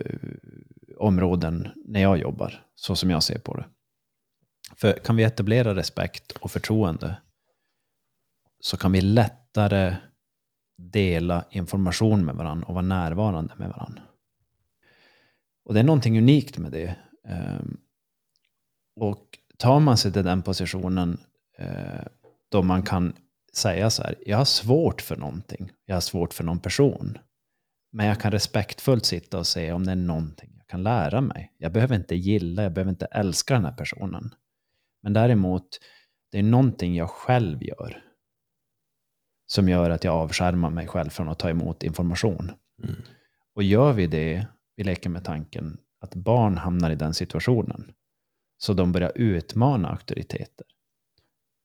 områden 0.97 1.67
när 1.85 2.01
jag 2.01 2.17
jobbar, 2.17 2.65
så 2.75 2.95
som 2.95 3.09
jag 3.09 3.23
ser 3.23 3.39
på 3.39 3.57
det. 3.57 3.65
För 4.75 4.93
kan 4.93 5.15
vi 5.15 5.23
etablera 5.23 5.75
respekt 5.75 6.31
och 6.31 6.51
förtroende 6.51 7.17
så 8.59 8.77
kan 8.77 8.91
vi 8.91 9.01
lättare 9.01 9.95
dela 10.77 11.45
information 11.49 12.25
med 12.25 12.35
varandra 12.35 12.67
och 12.67 12.73
vara 12.73 12.85
närvarande 12.85 13.53
med 13.57 13.69
varandra. 13.69 14.01
Och 15.65 15.73
det 15.73 15.79
är 15.79 15.83
någonting 15.83 16.17
unikt 16.17 16.57
med 16.57 16.71
det. 16.71 16.95
Ehm, 17.27 17.77
och 18.95 19.39
tar 19.57 19.79
man 19.79 19.97
sig 19.97 20.13
till 20.13 20.23
den 20.23 20.41
positionen 20.41 21.17
eh, 21.57 22.05
då 22.49 22.63
man 22.63 22.83
kan 22.83 23.13
säga 23.53 23.89
så 23.89 24.03
här, 24.03 24.15
jag 24.25 24.37
har 24.37 24.45
svårt 24.45 25.01
för 25.01 25.15
någonting, 25.15 25.71
jag 25.85 25.95
har 25.95 26.01
svårt 26.01 26.33
för 26.33 26.43
någon 26.43 26.59
person. 26.59 27.17
Men 27.91 28.05
jag 28.05 28.19
kan 28.19 28.31
respektfullt 28.31 29.05
sitta 29.05 29.39
och 29.39 29.47
se 29.47 29.71
om 29.71 29.85
det 29.85 29.91
är 29.91 29.95
någonting 29.95 30.54
jag 30.65 30.71
kan 30.71 30.83
lära 30.83 31.21
mig. 31.21 31.53
Jag 31.57 31.71
behöver 31.71 31.95
inte 31.95 32.15
gilla, 32.15 32.63
jag 32.63 32.73
behöver 32.73 32.91
inte 32.91 33.05
älska 33.05 33.53
den 33.53 33.65
här 33.65 33.71
personen. 33.71 34.35
Men 35.01 35.13
däremot, 35.13 35.79
det 36.31 36.39
är 36.39 36.43
någonting 36.43 36.95
jag 36.95 37.09
själv 37.09 37.63
gör 37.63 38.05
som 39.47 39.69
gör 39.69 39.89
att 39.89 40.03
jag 40.03 40.15
avskärmar 40.15 40.69
mig 40.69 40.87
själv 40.87 41.09
från 41.09 41.29
att 41.29 41.39
ta 41.39 41.49
emot 41.49 41.83
information. 41.83 42.51
Mm. 42.83 42.95
Och 43.55 43.63
gör 43.63 43.93
vi 43.93 44.07
det, 44.07 44.47
vi 44.75 44.83
leker 44.83 45.09
med 45.09 45.23
tanken 45.23 45.77
att 46.01 46.15
barn 46.15 46.57
hamnar 46.57 46.91
i 46.91 46.95
den 46.95 47.13
situationen, 47.13 47.91
så 48.57 48.73
de 48.73 48.91
börjar 48.91 49.11
utmana 49.15 49.89
auktoriteter. 49.89 50.65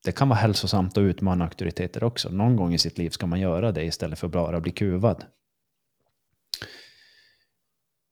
Det 0.05 0.13
kan 0.13 0.29
vara 0.29 0.39
hälsosamt 0.39 0.99
att 0.99 1.03
utmana 1.03 1.45
auktoriteter 1.45 2.05
också. 2.05 2.29
Någon 2.29 2.57
gång 2.57 2.75
i 2.75 2.79
sitt 2.79 2.99
liv 2.99 3.11
ska 3.11 3.27
man 3.27 3.41
göra 3.41 3.73
det 3.73 3.85
istället 3.85 4.19
för 4.19 4.29
bara 4.29 4.61
bli 4.61 4.73
kuvad. 4.73 5.25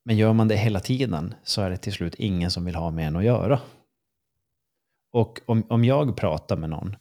Men 0.08 0.16
gör 0.16 0.32
man 0.32 0.48
det 0.48 0.56
hela 0.56 0.80
tiden 0.80 1.34
så 1.42 1.62
är 1.62 1.70
det 1.70 1.76
till 1.76 1.92
slut 1.92 2.14
ingen 2.14 2.50
som 2.50 2.64
vill 2.64 2.74
ha 2.74 2.90
med 2.90 3.06
en 3.06 3.16
att 3.16 3.24
göra. 3.24 3.60
Och 5.12 5.40
om, 5.46 5.64
om 5.68 5.84
jag 5.84 6.16
pratar 6.16 6.56
med 6.56 6.70
någon 6.70 6.96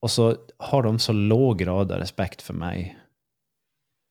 och 0.00 0.10
så 0.10 0.36
har 0.56 0.82
de 0.82 0.98
så 0.98 1.12
låg 1.12 1.58
grad 1.58 1.92
av 1.92 1.98
respekt 1.98 2.42
för 2.42 2.54
mig 2.54 2.98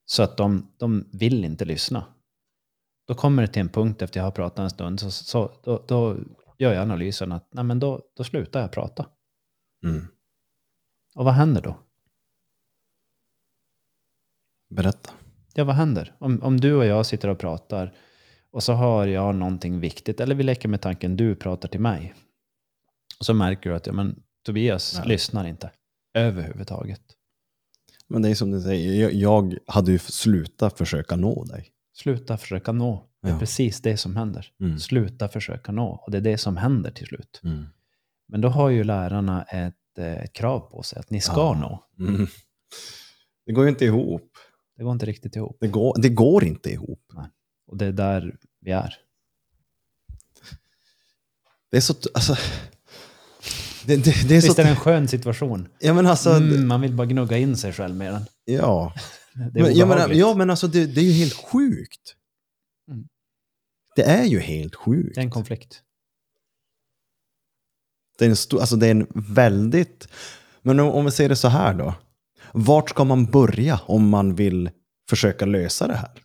så 0.05 0.23
att 0.23 0.37
de, 0.37 0.71
de 0.77 1.09
vill 1.11 1.45
inte 1.45 1.65
lyssna. 1.65 2.05
Då 3.07 3.15
kommer 3.15 3.41
det 3.41 3.47
till 3.47 3.61
en 3.61 3.69
punkt 3.69 4.01
efter 4.01 4.19
jag 4.19 4.25
har 4.25 4.31
pratat 4.31 4.59
en 4.59 4.69
stund, 4.69 4.99
så, 4.99 5.11
så, 5.11 5.51
då, 5.63 5.83
då 5.87 6.17
gör 6.57 6.73
jag 6.73 6.81
analysen 6.81 7.31
att 7.31 7.53
nej 7.53 7.63
men 7.63 7.79
då, 7.79 8.01
då 8.17 8.23
slutar 8.23 8.61
jag 8.61 8.71
prata. 8.71 9.05
Mm. 9.83 10.07
Och 11.15 11.25
vad 11.25 11.33
händer 11.33 11.61
då? 11.61 11.77
Berätta. 14.69 15.13
Ja, 15.53 15.63
vad 15.63 15.75
händer? 15.75 16.13
Om, 16.19 16.43
om 16.43 16.59
du 16.59 16.73
och 16.73 16.85
jag 16.85 17.05
sitter 17.05 17.27
och 17.27 17.39
pratar 17.39 17.93
och 18.51 18.63
så 18.63 18.73
har 18.73 19.07
jag 19.07 19.35
någonting 19.35 19.79
viktigt, 19.79 20.19
eller 20.19 20.35
vi 20.35 20.43
leker 20.43 20.69
med 20.69 20.81
tanken 20.81 21.17
du 21.17 21.35
pratar 21.35 21.69
till 21.69 21.79
mig. 21.79 22.13
Och 23.19 23.25
så 23.25 23.33
märker 23.33 23.69
du 23.69 23.75
att 23.75 23.87
ja, 23.87 23.93
men, 23.93 24.23
Tobias 24.45 24.95
Nej. 24.99 25.07
lyssnar 25.07 25.47
inte 25.47 25.71
överhuvudtaget. 26.13 27.01
Men 28.07 28.21
det 28.21 28.29
är 28.29 28.35
som 28.35 28.51
du 28.51 28.61
säger, 28.61 29.01
jag, 29.01 29.13
jag 29.13 29.57
hade 29.67 29.91
ju 29.91 29.99
slutat 29.99 30.77
försöka 30.77 31.15
nå 31.15 31.43
dig. 31.43 31.67
Sluta 31.97 32.37
försöka 32.37 32.71
nå. 32.71 33.07
Det 33.21 33.27
är 33.27 33.31
Ja. 33.33 33.39
precis 33.39 33.81
det 33.81 33.97
som 33.97 34.15
händer. 34.15 34.47
Mm. 34.61 34.79
Sluta 34.79 35.27
försöka 35.27 35.71
nå. 35.71 35.87
Och 36.05 36.11
det 36.11 36.17
är 36.17 36.21
det 36.21 36.37
som 36.37 36.57
händer 36.57 36.91
till 36.91 37.07
slut. 37.07 37.41
Mm. 37.43 37.65
Men 38.27 38.41
då 38.41 38.47
har 38.49 38.69
ju 38.69 38.83
lärarna 38.83 39.43
ett, 39.43 39.75
eh, 39.97 40.13
ett 40.23 40.33
krav 40.33 40.59
på 40.59 40.83
sig 40.83 40.99
att 40.99 41.09
ni 41.09 41.21
ska 41.21 41.33
Ja. 41.35 41.57
nå. 41.97 42.05
Mm. 42.07 42.27
Det 43.45 43.51
går 43.51 43.63
ju 43.63 43.69
inte 43.69 43.85
ihop. 43.85 44.30
Det 44.81 44.85
går 44.85 44.93
inte 44.93 45.05
riktigt 45.05 45.35
ihop. 45.35 45.57
Det 45.59 45.67
går, 45.67 46.01
det 46.01 46.09
går 46.09 46.43
inte 46.43 46.69
ihop. 46.71 47.13
Och 47.67 47.77
det 47.77 47.85
är 47.85 47.91
där 47.91 48.35
vi 48.59 48.71
är. 48.71 48.95
Det 51.71 51.77
är 51.77 51.81
så... 51.81 51.95
Alltså, 52.13 52.35
det, 53.85 53.95
det, 53.95 54.03
det 54.03 54.09
är 54.09 54.27
Visst 54.27 54.55
så... 54.55 54.61
är 54.61 54.65
det 54.65 54.69
en 54.69 54.75
skön 54.75 55.07
situation? 55.07 55.67
Ja, 55.79 55.93
men 55.93 56.07
alltså... 56.07 56.29
Mm, 56.29 56.67
man 56.67 56.81
vill 56.81 56.93
bara 56.93 57.07
gnugga 57.07 57.37
in 57.37 57.57
sig 57.57 57.73
själv 57.73 57.95
med 57.95 58.13
den. 58.13 58.25
Ja. 58.45 58.93
Det 59.33 59.59
är 59.59 59.63
Men, 59.63 59.75
ja, 59.75 59.85
men, 59.85 60.17
ja, 60.17 60.33
men 60.35 60.49
alltså 60.49 60.67
det, 60.67 60.85
det 60.85 61.01
är 61.01 61.05
ju 61.05 61.13
helt 61.13 61.33
sjukt. 61.33 62.15
Mm. 62.91 63.07
Det 63.95 64.03
är 64.03 64.25
ju 64.25 64.39
helt 64.39 64.75
sjukt. 64.75 65.15
Det 65.15 65.21
är 65.21 65.25
en 65.25 65.31
konflikt. 65.31 65.81
Det 68.17 68.25
är 68.25 68.29
en, 68.29 68.35
stor, 68.35 68.59
alltså 68.59 68.75
det 68.75 68.87
är 68.87 68.91
en 68.91 69.07
väldigt... 69.15 70.07
Men 70.61 70.79
om, 70.79 70.89
om 70.89 71.05
vi 71.05 71.11
ser 71.11 71.29
det 71.29 71.35
så 71.35 71.47
här 71.47 71.73
då. 71.73 71.95
Vart 72.53 72.89
ska 72.89 73.03
man 73.03 73.25
börja 73.25 73.79
om 73.85 74.09
man 74.09 74.35
vill 74.35 74.69
försöka 75.09 75.45
lösa 75.45 75.87
det 75.87 75.95
här? 75.95 76.23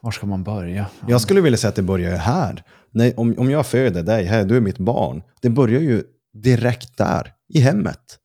Var 0.00 0.10
ska 0.10 0.26
man 0.26 0.44
börja? 0.44 0.86
Ja. 1.00 1.06
Jag 1.08 1.20
skulle 1.20 1.40
vilja 1.40 1.56
säga 1.58 1.68
att 1.68 1.76
det 1.76 1.82
börjar 1.82 2.16
här. 2.16 2.64
Nej, 2.90 3.14
om, 3.16 3.34
om 3.38 3.50
jag 3.50 3.66
föder 3.66 4.02
dig, 4.02 4.24
här, 4.24 4.44
du 4.44 4.56
är 4.56 4.60
mitt 4.60 4.78
barn. 4.78 5.22
Det 5.40 5.50
börjar 5.50 5.80
ju 5.80 6.04
direkt 6.32 6.96
där, 6.96 7.34
i 7.48 7.60
hemmet. 7.60 8.18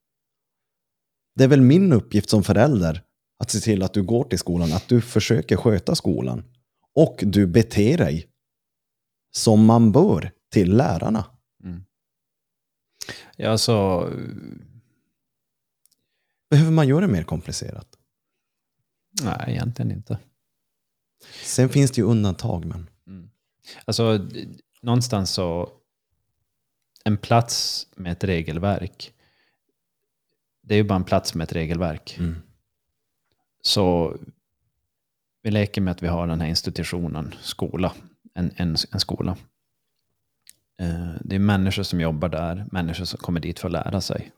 Det 1.35 1.43
är 1.43 1.47
väl 1.47 1.61
min 1.61 1.93
uppgift 1.93 2.29
som 2.29 2.43
förälder 2.43 3.01
att 3.39 3.51
se 3.51 3.59
till 3.59 3.83
att 3.83 3.93
du 3.93 4.03
går 4.03 4.23
till 4.23 4.39
skolan, 4.39 4.73
att 4.73 4.87
du 4.87 5.01
försöker 5.01 5.57
sköta 5.57 5.95
skolan. 5.95 6.43
Och 6.95 7.23
du 7.25 7.47
beter 7.47 7.97
dig 7.97 8.27
som 9.31 9.65
man 9.65 9.91
bör 9.91 10.31
till 10.51 10.77
lärarna. 10.77 11.25
Ja, 13.35 13.49
alltså, 13.49 14.09
Behöver 16.55 16.71
man 16.71 16.87
göra 16.87 17.01
det 17.01 17.11
mer 17.13 17.23
komplicerat? 17.23 17.97
nej, 19.23 19.45
egentligen 19.47 19.91
inte. 19.91 20.17
Sen 21.43 21.69
finns 21.69 21.91
det 21.91 22.01
ju 22.01 22.07
undantag, 22.07 22.65
men... 22.65 22.89
Alltså, 23.85 24.17
d- 24.17 24.47
någonstans 24.81 25.31
så, 25.31 25.69
en 27.03 27.17
plats 27.17 27.87
med 27.95 28.11
ett 28.11 28.23
regelverk, 28.23 29.13
det 30.61 30.73
är 30.73 30.77
ju 30.77 30.83
bara 30.83 30.95
en 30.95 31.03
plats 31.03 31.33
med 31.35 31.43
ett 31.43 31.53
regelverk. 31.53 32.15
Mm. 32.19 32.35
Så 33.61 34.17
vi 35.41 35.51
leker 35.51 35.81
med 35.81 35.91
att 35.91 36.03
vi 36.03 36.07
har 36.07 36.27
den 36.27 36.41
här 36.41 36.47
institutionen, 36.47 37.35
skola, 37.41 37.93
en, 38.33 38.51
en, 38.55 38.75
en 38.91 38.99
skola. 38.99 39.37
Eh, 40.79 41.13
Det 41.21 41.35
är 41.35 41.39
människor 41.39 41.83
som 41.83 42.01
jobbar 42.01 42.29
där, 42.29 42.65
människor 42.71 43.05
som 43.05 43.17
kommer 43.19 43.39
dit 43.39 43.59
för 43.59 43.67
att 43.67 43.71
lära 43.71 44.01
sig. 44.01 44.31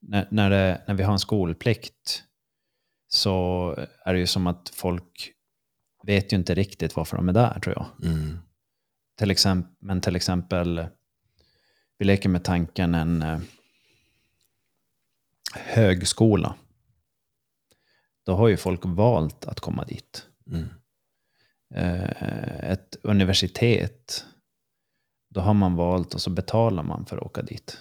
När, 0.00 0.28
när, 0.30 0.50
det, 0.50 0.84
när 0.86 0.94
vi 0.94 1.02
har 1.02 1.12
en 1.12 1.18
skolplikt 1.18 2.24
så 3.08 3.74
är 4.04 4.12
det 4.12 4.18
ju 4.18 4.26
som 4.26 4.46
att 4.46 4.68
folk 4.68 5.32
vet 6.02 6.32
ju 6.32 6.36
inte 6.36 6.54
riktigt 6.54 6.96
varför 6.96 7.16
de 7.16 7.28
är 7.28 7.32
där, 7.32 7.60
tror 7.60 7.74
jag. 7.76 8.10
Mm. 8.12 8.38
Till 9.18 9.30
exempel, 9.30 9.74
men 9.78 10.00
till 10.00 10.16
exempel, 10.16 10.86
vi 11.98 12.04
leker 12.04 12.28
med 12.28 12.44
tanken 12.44 12.94
en 12.94 13.22
eh, 13.22 13.40
högskola. 15.54 16.54
Då 18.24 18.34
har 18.34 18.48
ju 18.48 18.56
folk 18.56 18.80
valt 18.84 19.44
att 19.44 19.60
komma 19.60 19.84
dit. 19.84 20.26
Mm. 20.46 20.68
Eh, 21.74 22.70
ett 22.70 22.96
universitet, 23.02 24.24
då 25.28 25.40
har 25.40 25.54
man 25.54 25.74
valt 25.74 26.14
och 26.14 26.20
så 26.20 26.30
betalar 26.30 26.82
man 26.82 27.06
för 27.06 27.16
att 27.16 27.22
åka 27.22 27.42
dit. 27.42 27.78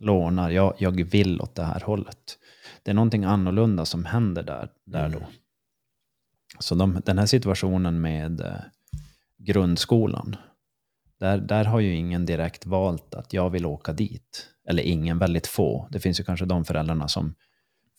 Lånar, 0.00 0.50
jag, 0.50 0.74
jag 0.78 1.04
vill 1.04 1.40
åt 1.40 1.54
det 1.54 1.64
här 1.64 1.80
hållet. 1.80 2.38
Det 2.82 2.90
är 2.90 2.94
någonting 2.94 3.24
annorlunda 3.24 3.84
som 3.84 4.04
händer 4.04 4.42
där, 4.42 4.70
där 4.84 5.08
då. 5.08 5.26
Så 6.58 6.74
de, 6.74 7.00
den 7.04 7.18
här 7.18 7.26
situationen 7.26 8.00
med 8.00 8.40
eh, 8.40 8.56
grundskolan, 9.38 10.36
där, 11.20 11.38
där 11.38 11.64
har 11.64 11.80
ju 11.80 11.94
ingen 11.94 12.26
direkt 12.26 12.66
valt 12.66 13.14
att 13.14 13.32
jag 13.32 13.50
vill 13.50 13.66
åka 13.66 13.92
dit. 13.92 14.48
Eller 14.68 14.82
ingen, 14.82 15.18
väldigt 15.18 15.46
få. 15.46 15.88
Det 15.90 16.00
finns 16.00 16.20
ju 16.20 16.24
kanske 16.24 16.46
de 16.46 16.64
föräldrarna 16.64 17.08
som 17.08 17.34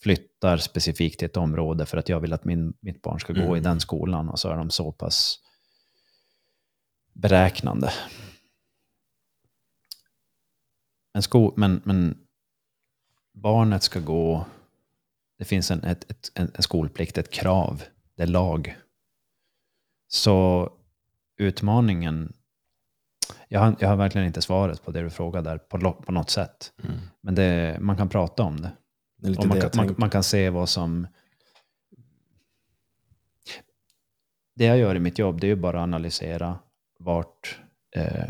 flyttar 0.02 0.58
specifikt 0.58 1.20
till 1.20 1.26
ett 1.26 1.38
område 1.38 1.86
för 1.86 1.98
att 1.98 2.10
jag 2.10 2.20
vill 2.20 2.34
att 2.34 2.46
min, 2.46 2.74
mitt 2.80 3.02
barn 3.02 3.20
ska 3.20 3.34
gå 3.34 3.42
Mm. 3.42 3.56
i 3.56 3.60
den 3.60 3.80
skolan 3.80 4.30
och 4.30 4.40
så 4.40 4.50
är 4.50 4.58
de 4.58 4.70
så 4.70 4.92
pass 4.92 5.40
beräknande. 7.14 7.92
Men, 11.18 11.22
sko, 11.24 11.54
men, 11.56 11.82
men 11.84 12.18
barnet 13.34 13.84
ska 13.84 14.00
gå, 14.00 14.46
det 15.38 15.46
finns 15.46 15.72
en, 15.72 15.84
ett, 15.84 16.12
ett, 16.12 16.32
en, 16.34 16.52
en 16.56 16.64
skolplikt, 16.64 17.18
ett 17.18 17.32
krav, 17.32 17.84
det 18.16 18.24
är 18.24 18.28
lag. 18.28 18.78
Så 20.08 20.70
utmaningen, 21.38 22.34
jag 23.48 23.60
har, 23.60 23.76
jag 23.80 23.90
har 23.90 23.96
verkligen 23.96 24.28
inte 24.28 24.42
svaret 24.42 24.84
på 24.84 24.92
det 24.92 25.02
du 25.02 25.10
frågar 25.10 25.42
där 25.42 25.58
på, 25.58 25.94
på 25.94 26.12
något 26.12 26.30
sätt. 26.30 26.74
Mm. 26.84 26.96
Men 27.22 27.36
det, 27.36 27.78
man 27.82 27.98
kan 27.98 28.10
prata 28.10 28.44
om 28.44 28.62
det. 28.62 28.72
Det 29.16 29.46
man, 29.46 29.50
det 29.50 29.62
kan, 29.62 29.86
man, 29.86 29.96
man 29.98 30.10
kan 30.10 30.24
se 30.24 30.50
vad 30.50 30.70
som... 30.70 31.08
Det 34.56 34.66
jag 34.66 34.78
gör 34.78 34.96
i 34.96 35.00
mitt 35.00 35.20
jobb 35.20 35.42
det 35.42 35.48
är 35.48 35.50
ju 35.50 35.56
bara 35.56 35.80
att 35.80 35.84
analysera 35.84 36.60
vart, 37.00 37.60
eh, 37.96 38.30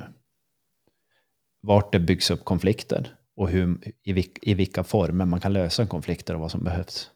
vart 1.68 1.92
det 1.92 2.00
byggs 2.00 2.32
upp 2.32 2.46
konflikter 2.46 3.16
och 3.36 3.50
hur, 3.50 3.78
i, 4.04 4.14
vilk, 4.14 4.40
i 4.42 4.54
vilka 4.54 4.84
former 4.84 5.26
man 5.26 5.40
kan 5.40 5.54
lösa 5.54 5.86
konflikter 5.86 6.34
och 6.34 6.40
vad 6.40 6.52
som 6.52 6.64
behövs. 6.64 7.12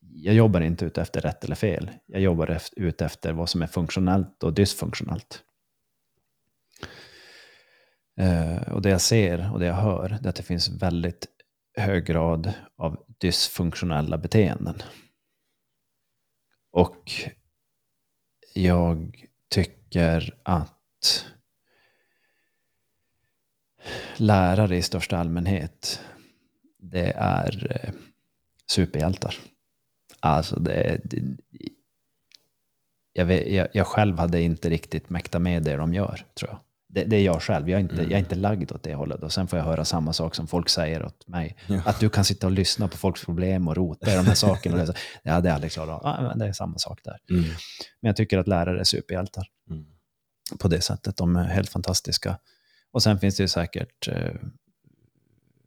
Jag 0.00 0.34
jobbar 0.34 0.60
inte 0.60 0.84
ute 0.84 1.02
efter 1.02 1.20
rätt 1.20 1.44
eller 1.44 1.54
fel. 1.54 1.90
Jag 2.06 2.20
jobbar 2.20 2.60
ute 2.76 3.04
efter 3.04 3.32
vad 3.32 3.48
som 3.48 3.62
är 3.62 3.66
funktionellt 3.66 4.42
och 4.42 4.52
dysfunktionellt. 4.52 5.42
Eh, 8.20 8.72
och 8.72 8.82
det 8.82 8.90
jag 8.90 9.00
ser 9.00 9.52
och 9.52 9.60
det 9.60 9.66
jag 9.66 9.74
hör 9.74 10.08
det 10.08 10.26
är 10.26 10.28
att 10.28 10.36
det 10.36 10.42
finns 10.42 10.68
väldigt 10.68 11.26
hög 11.76 12.06
grad 12.06 12.52
av 12.76 13.04
dysfunktionella 13.20 14.18
beteenden. 14.18 14.82
Och 16.72 17.12
jag 18.54 19.26
tycker 19.50 20.34
att 20.42 21.26
lärare 24.16 24.76
i 24.76 24.82
största 24.82 25.16
allmänhet, 25.16 26.00
det 26.78 27.12
är 27.16 27.80
eh, 27.82 27.90
superhjältar. 28.70 29.34
Alltså 30.20 30.60
det, 30.60 31.00
det 31.04 31.22
jag, 33.12 33.24
vet, 33.26 33.52
jag, 33.52 33.68
jag 33.72 33.86
själv 33.86 34.18
hade 34.18 34.40
inte 34.40 34.70
riktigt 34.70 35.10
mäktat 35.10 35.42
med 35.42 35.62
det 35.62 35.76
de 35.76 35.94
gör, 35.94 36.24
tror 36.34 36.50
jag. 36.50 36.58
Det, 36.88 37.04
det 37.04 37.16
är 37.16 37.24
jag 37.24 37.42
själv. 37.42 37.70
Jag 37.70 37.76
är, 37.78 37.82
inte, 37.82 38.02
jag 38.02 38.12
är 38.12 38.18
inte 38.18 38.34
lagd 38.34 38.72
åt 38.72 38.82
det 38.82 38.94
hållet. 38.94 39.22
Och 39.22 39.32
sen 39.32 39.46
får 39.48 39.58
jag 39.58 39.66
höra 39.66 39.84
samma 39.84 40.12
sak 40.12 40.34
som 40.34 40.46
folk 40.46 40.68
säger 40.68 41.04
åt 41.04 41.28
mig. 41.28 41.56
Ja. 41.66 41.80
Att 41.84 42.00
du 42.00 42.08
kan 42.08 42.24
sitta 42.24 42.46
och 42.46 42.52
lyssna 42.52 42.88
på 42.88 42.96
folks 42.96 43.24
problem 43.24 43.68
och 43.68 43.76
rota 43.76 44.12
i 44.12 44.16
de 44.16 44.26
här 44.26 44.34
sakerna. 44.34 44.84
Det 45.22 45.30
är 45.30 45.50
aldrig 45.50 45.72
klarat 45.72 46.02
av. 46.04 46.24
Ja, 46.24 46.34
det 46.34 46.46
är 46.48 46.52
samma 46.52 46.78
sak 46.78 47.00
där. 47.04 47.18
Mm. 47.30 47.42
Men 48.00 48.08
jag 48.08 48.16
tycker 48.16 48.38
att 48.38 48.48
lärare 48.48 48.80
är 48.80 48.84
superhjältar 48.84 49.46
Mm. 49.70 49.84
på 50.58 50.68
det 50.68 50.80
sättet. 50.80 51.16
De 51.16 51.36
är 51.36 51.44
helt 51.44 51.68
fantastiska. 51.70 52.38
Och 52.90 53.02
sen 53.02 53.18
finns 53.18 53.36
det 53.36 53.42
ju 53.42 53.48
säkert 53.48 54.08
eh, 54.08 54.34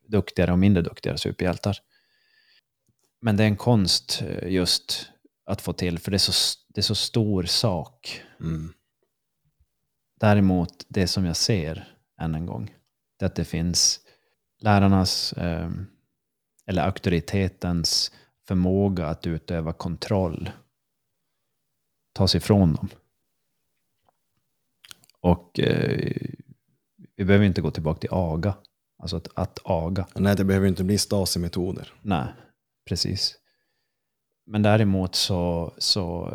duktigare 0.07 0.51
och 0.51 0.59
mindre 0.59 0.84
duktiga 0.84 1.17
superhjältar. 1.17 1.78
Men 3.22 3.38
det 3.38 3.43
är 3.43 3.47
en 3.47 3.57
konst 3.57 4.22
eh, 4.22 4.49
just 4.49 5.11
att 5.45 5.61
få 5.61 5.74
till, 5.74 5.99
för 5.99 6.11
det 6.11 6.17
är 6.17 6.32
så, 6.32 6.57
det 6.67 6.82
är 6.82 6.84
så 6.84 6.95
stor 6.95 7.43
sak. 7.43 8.22
Mm. 8.39 8.74
Däremot, 10.20 10.86
det 10.88 11.07
som 11.07 11.26
jag 11.26 11.36
ser, 11.36 11.93
än 12.22 12.36
en 12.36 12.45
gång, 12.45 12.76
det 13.17 13.26
är 13.26 13.28
att 13.28 13.36
det 13.36 13.45
finns 13.45 13.99
lärarnas, 14.59 15.34
eh, 15.34 15.70
eller 16.65 16.82
auktoritetens 16.82 18.11
förmåga 18.47 19.07
att 19.07 19.28
utöva 19.28 19.74
kontroll 19.74 20.49
tas 22.13 22.36
ifrån 22.36 22.74
dem. 22.74 22.89
Och 25.20 25.59
eh, 25.59 26.30
vi 27.20 27.26
behöver 27.26 27.45
inte 27.45 27.61
gå 27.61 27.72
tillbaka 27.72 27.99
till 27.99 28.09
aga, 28.11 28.53
alltså 28.97 29.17
att, 29.17 29.28
att 29.34 29.59
aga. 29.63 30.07
Nej, 30.15 30.36
det 30.36 30.43
behöver 30.43 30.67
inte 30.67 30.84
bli 30.84 30.97
Stasi-metoder. 30.97 31.93
Nej, 32.01 32.28
precis. 32.89 33.36
Men 34.45 34.61
däremot 34.61 35.15
så, 35.15 35.74
så 35.78 36.34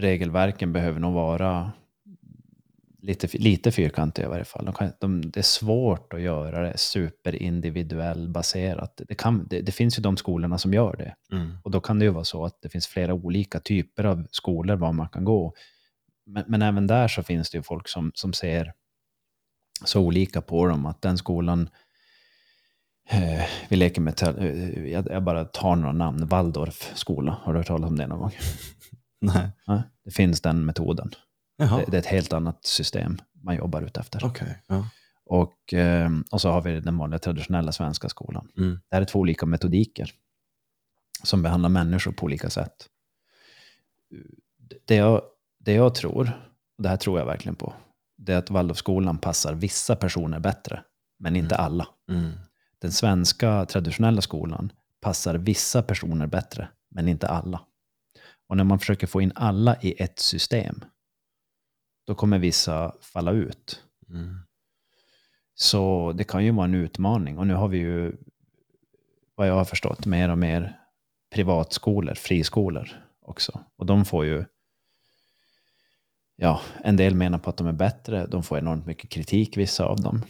regelverken 0.00 0.72
behöver 0.72 1.00
nog 1.00 1.14
vara 1.14 1.72
lite, 3.02 3.38
lite 3.38 3.72
fyrkantiga 3.72 4.26
i 4.26 4.28
varje 4.28 4.44
fall. 4.44 4.64
De 4.64 4.74
kan, 4.74 4.92
de, 5.00 5.30
det 5.30 5.40
är 5.40 5.42
svårt 5.42 6.12
att 6.12 6.20
göra 6.20 6.62
det 6.62 6.78
superindividuell 6.78 8.28
baserat. 8.28 9.00
Det, 9.08 9.14
kan, 9.14 9.46
det, 9.50 9.60
det, 9.60 9.72
finns 9.72 9.98
ju 9.98 10.02
de 10.02 10.16
skolorna 10.16 10.58
som 10.58 10.74
gör 10.74 10.96
det. 10.96 11.36
Mm. 11.36 11.56
Och 11.64 11.70
då 11.70 11.80
kan 11.80 11.98
det 11.98 12.04
ju 12.04 12.10
vara 12.10 12.24
så 12.24 12.44
att 12.44 12.62
det 12.62 12.68
finns 12.68 12.86
flera 12.86 13.14
olika 13.14 13.60
typer 13.60 14.04
av 14.04 14.26
skolor 14.30 14.76
var 14.76 14.92
man 14.92 15.08
kan 15.08 15.24
gå. 15.24 15.54
Men, 16.26 16.44
men 16.48 16.62
även 16.62 16.86
där 16.86 17.08
så 17.08 17.22
finns 17.22 17.50
det 17.50 17.58
ju 17.58 17.62
folk 17.62 17.88
som, 17.88 18.12
som 18.14 18.32
ser 18.32 18.72
så 19.84 20.00
olika 20.00 20.40
på 20.40 20.66
dem 20.66 20.86
att 20.86 21.02
den 21.02 21.18
skolan 21.18 21.68
eh, 23.08 23.44
vi 23.68 23.76
leker 23.76 24.00
med, 24.00 24.22
eh, 24.22 24.86
jag, 24.86 25.22
bara 25.22 25.44
tar 25.44 25.76
några 25.76 25.92
namn, 25.92 26.26
Waldorf 26.26 26.92
skola. 26.94 27.38
Har 27.42 27.52
du 27.52 27.58
hört 27.58 27.66
talas 27.66 27.90
om 27.90 27.98
det 27.98 28.06
någon 28.06 28.18
gång? 28.18 28.32
Nej. 29.20 29.50
Ja, 29.66 29.82
det 30.04 30.10
finns 30.10 30.40
den 30.40 30.64
metoden. 30.64 31.10
Det, 31.58 31.84
det, 31.88 31.96
är 31.96 32.00
ett 32.00 32.06
helt 32.06 32.32
annat 32.32 32.64
system 32.64 33.18
man 33.32 33.56
jobbar 33.56 33.82
ut 33.82 33.96
efter. 33.96 34.24
Okay, 34.24 34.48
ja. 34.66 34.88
och, 35.24 35.74
eh, 35.74 36.10
och 36.30 36.40
så 36.40 36.50
har 36.50 36.62
vi 36.62 36.80
den 36.80 36.98
vanliga 36.98 37.18
traditionella 37.18 37.72
svenska 37.72 38.08
skolan. 38.08 38.48
Mm. 38.56 38.80
Det 38.88 38.96
här 38.96 39.02
är 39.02 39.06
två 39.06 39.18
olika 39.18 39.46
metodiker 39.46 40.12
som 41.22 41.42
behandlar 41.42 41.68
människor 41.68 42.12
på 42.12 42.24
olika 42.24 42.50
sätt. 42.50 42.88
Det 44.84 44.94
jag, 44.94 45.22
det 45.58 45.72
jag 45.72 45.94
tror, 45.94 46.34
och 46.76 46.82
det 46.82 46.88
här 46.88 46.96
tror 46.96 47.18
jag 47.18 47.26
verkligen 47.26 47.56
på, 47.56 47.74
det 48.18 48.32
är 48.32 48.38
att 48.38 48.50
Waldorfskolan 48.50 49.18
passar 49.18 49.54
vissa 49.54 49.96
personer 49.96 50.40
bättre, 50.40 50.84
men 51.18 51.36
inte 51.36 51.54
mm. 51.54 51.64
alla. 51.64 51.88
Mm. 52.10 52.30
Den 52.78 52.92
svenska 52.92 53.64
traditionella 53.64 54.20
skolan 54.20 54.72
passar 55.00 55.34
vissa 55.34 55.82
personer 55.82 56.26
bättre, 56.26 56.68
men 56.90 57.08
inte 57.08 57.28
alla. 57.28 57.60
Och 58.48 58.56
när 58.56 58.64
man 58.64 58.78
försöker 58.78 59.06
få 59.06 59.20
in 59.20 59.32
alla 59.34 59.76
i 59.80 60.02
ett 60.02 60.18
system, 60.18 60.84
då 62.06 62.14
kommer 62.14 62.38
vissa 62.38 62.94
falla 63.00 63.30
ut. 63.32 63.84
Mm. 64.08 64.38
Så 65.54 66.12
det 66.12 66.24
kan 66.24 66.44
ju 66.44 66.50
vara 66.50 66.64
en 66.64 66.74
utmaning. 66.74 67.38
Och 67.38 67.46
nu 67.46 67.54
har 67.54 67.68
vi 67.68 67.78
ju, 67.78 68.16
vad 69.34 69.48
jag 69.48 69.54
har 69.54 69.64
förstått, 69.64 70.06
mer 70.06 70.28
och 70.28 70.38
mer 70.38 70.80
privatskolor, 71.34 72.14
friskolor 72.14 72.88
också. 73.20 73.64
Och 73.76 73.86
de 73.86 74.04
får 74.04 74.24
ju, 74.24 74.44
ja, 76.40 76.60
en 76.84 76.96
del 76.96 77.14
menar 77.14 77.38
på 77.38 77.50
att 77.50 77.56
de 77.56 77.66
är 77.66 77.72
bättre. 77.72 78.26
De 78.26 78.42
får 78.42 78.58
enormt 78.58 78.86
mycket 78.86 79.10
kritik, 79.10 79.56
vissa 79.56 79.84
av 79.84 80.00
dem. 80.00 80.22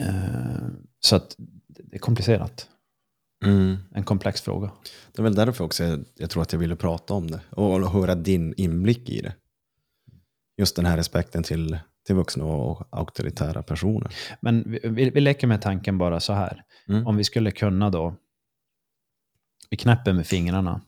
Uh, 0.00 0.68
så 1.00 1.16
att 1.16 1.34
det 1.68 1.96
är 1.96 1.98
komplicerat. 1.98 2.68
Mm. 3.44 3.76
En 3.94 4.04
komplex 4.04 4.40
fråga. 4.40 4.70
Det 5.12 5.20
är 5.20 5.24
väl 5.24 5.34
därför 5.34 5.64
också 5.64 5.84
jag, 5.84 6.04
jag 6.14 6.30
tror 6.30 6.42
att 6.42 6.52
jag 6.52 6.60
ville 6.60 6.76
prata 6.76 7.14
om 7.14 7.30
det 7.30 7.40
och 7.50 7.90
höra 7.90 8.14
din 8.14 8.54
inblick 8.56 9.08
i 9.08 9.20
det 9.20 9.34
just 10.56 10.76
den 10.76 10.86
här 10.86 10.96
respekten 10.96 11.42
till, 11.42 11.78
till 12.06 12.14
vuxna 12.14 12.44
och 12.44 12.88
auktoritära 12.90 13.62
personer. 13.62 14.14
Men 14.40 14.78
vi, 14.82 15.10
vi 15.10 15.20
leker 15.20 15.46
med 15.46 15.62
tanken 15.62 15.98
bara 15.98 16.20
så 16.20 16.32
här. 16.32 16.64
Mm. 16.88 17.06
Om 17.06 17.16
vi 17.16 17.24
skulle 17.24 17.50
kunna 17.50 17.90
då, 17.90 18.14
vi 19.70 19.76
knäpper 19.76 20.12
med 20.12 20.26
fingrarna 20.26 20.80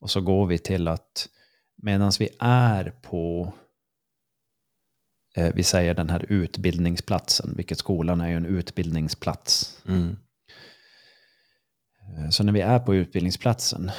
och 0.00 0.10
så 0.10 0.20
går 0.20 0.46
vi 0.46 0.58
till 0.58 0.88
att 0.88 1.28
medan 1.82 2.12
vi 2.18 2.28
är 2.38 2.90
på, 3.02 3.52
eh, 5.36 5.54
vi 5.54 5.62
säger 5.62 5.94
den 5.94 6.10
här 6.10 6.26
utbildningsplatsen, 6.28 7.54
vilket 7.56 7.78
skolan 7.78 8.20
är 8.20 8.28
ju 8.28 8.36
en 8.36 8.46
utbildningsplats. 8.46 9.82
Mm. 9.88 10.16
Eh, 12.00 12.30
så 12.30 12.44
när 12.44 12.52
vi 12.52 12.60
är 12.60 12.78
på 12.78 12.94
utbildningsplatsen 12.94 13.90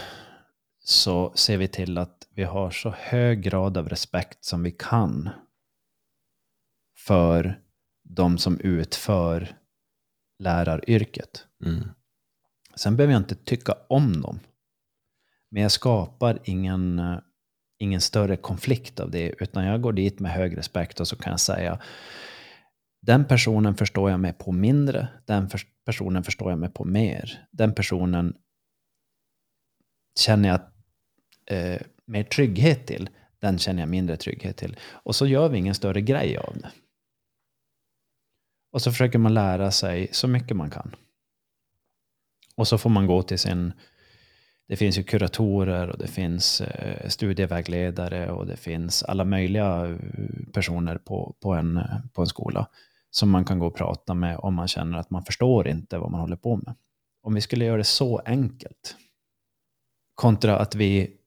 så 0.83 1.33
ser 1.35 1.57
vi 1.57 1.67
till 1.67 1.97
att 1.97 2.27
vi 2.33 2.43
har 2.43 2.71
så 2.71 2.89
hög 2.97 3.41
grad 3.41 3.77
av 3.77 3.89
respekt 3.89 4.45
som 4.45 4.63
vi 4.63 4.71
kan 4.71 5.29
för 6.97 7.61
de 8.03 8.37
som 8.37 8.59
utför 8.59 9.55
läraryrket. 10.39 11.45
Mm. 11.65 11.89
Sen 12.75 12.97
behöver 12.97 13.13
jag 13.13 13.21
inte 13.21 13.35
tycka 13.35 13.75
om 13.89 14.21
dem. 14.21 14.39
Men 15.49 15.61
jag 15.61 15.71
skapar 15.71 16.39
ingen, 16.43 17.01
ingen 17.79 18.01
större 18.01 18.37
konflikt 18.37 18.99
av 18.99 19.11
det, 19.11 19.33
utan 19.39 19.65
jag 19.65 19.81
går 19.81 19.93
dit 19.93 20.19
med 20.19 20.31
hög 20.31 20.57
respekt 20.57 20.99
och 20.99 21.07
så 21.07 21.15
kan 21.15 21.31
jag 21.31 21.39
säga 21.39 21.79
den 23.01 23.25
personen 23.25 23.75
förstår 23.75 24.11
jag 24.11 24.19
mig 24.19 24.33
på 24.33 24.51
mindre, 24.51 25.07
den 25.25 25.49
för 25.49 25.61
personen 25.85 26.23
förstår 26.23 26.49
jag 26.49 26.59
mig 26.59 26.69
på 26.69 26.85
mer. 26.85 27.47
Den 27.51 27.73
personen 27.73 28.37
känner 30.19 30.49
jag 30.49 30.61
eh, 31.45 31.81
mer 32.05 32.23
trygghet 32.23 32.87
till, 32.87 33.09
den 33.39 33.57
känner 33.57 33.81
jag 33.81 33.89
mindre 33.89 34.17
trygghet 34.17 34.57
till. 34.57 34.77
Och 34.91 35.15
så 35.15 35.27
gör 35.27 35.49
vi 35.49 35.57
ingen 35.57 35.75
större 35.75 36.01
grej 36.01 36.37
av 36.37 36.57
det. 36.57 36.71
Och 38.71 38.81
så 38.81 38.91
försöker 38.91 39.19
man 39.19 39.33
lära 39.33 39.71
sig 39.71 40.09
så 40.11 40.27
mycket 40.27 40.57
man 40.57 40.69
kan. 40.69 40.95
Och 42.55 42.67
så 42.67 42.77
får 42.77 42.89
man 42.89 43.07
gå 43.07 43.23
till 43.23 43.39
sin... 43.39 43.73
Det 44.69 44.77
finns 44.77 44.97
ju 44.97 45.03
kuratorer 45.03 45.89
och 45.89 45.97
det 45.97 46.07
finns 46.07 46.61
eh, 46.61 47.09
studievägledare 47.09 48.31
och 48.31 48.45
det 48.45 48.57
finns 48.57 49.03
alla 49.03 49.25
möjliga 49.25 49.85
eh, 49.85 49.97
personer 50.53 50.97
på, 50.97 51.35
på, 51.39 51.53
en, 51.53 51.77
eh, 51.77 51.99
på 52.13 52.21
en 52.21 52.27
skola 52.27 52.67
som 53.09 53.29
man 53.29 53.45
kan 53.45 53.59
gå 53.59 53.67
och 53.67 53.75
prata 53.75 54.13
med 54.13 54.37
om 54.37 54.53
man 54.53 54.67
känner 54.67 54.97
att 54.97 55.09
man 55.09 55.25
förstår 55.25 55.67
inte 55.67 55.97
vad 55.97 56.11
man 56.11 56.21
håller 56.21 56.35
på 56.35 56.57
med. 56.57 56.75
Om 57.21 57.33
vi 57.33 57.41
skulle 57.41 57.65
göra 57.65 57.77
det 57.77 57.83
så 57.83 58.17
enkelt 58.17 58.95
kontra 60.15 60.57
att 60.57 60.75
vi 60.75 61.17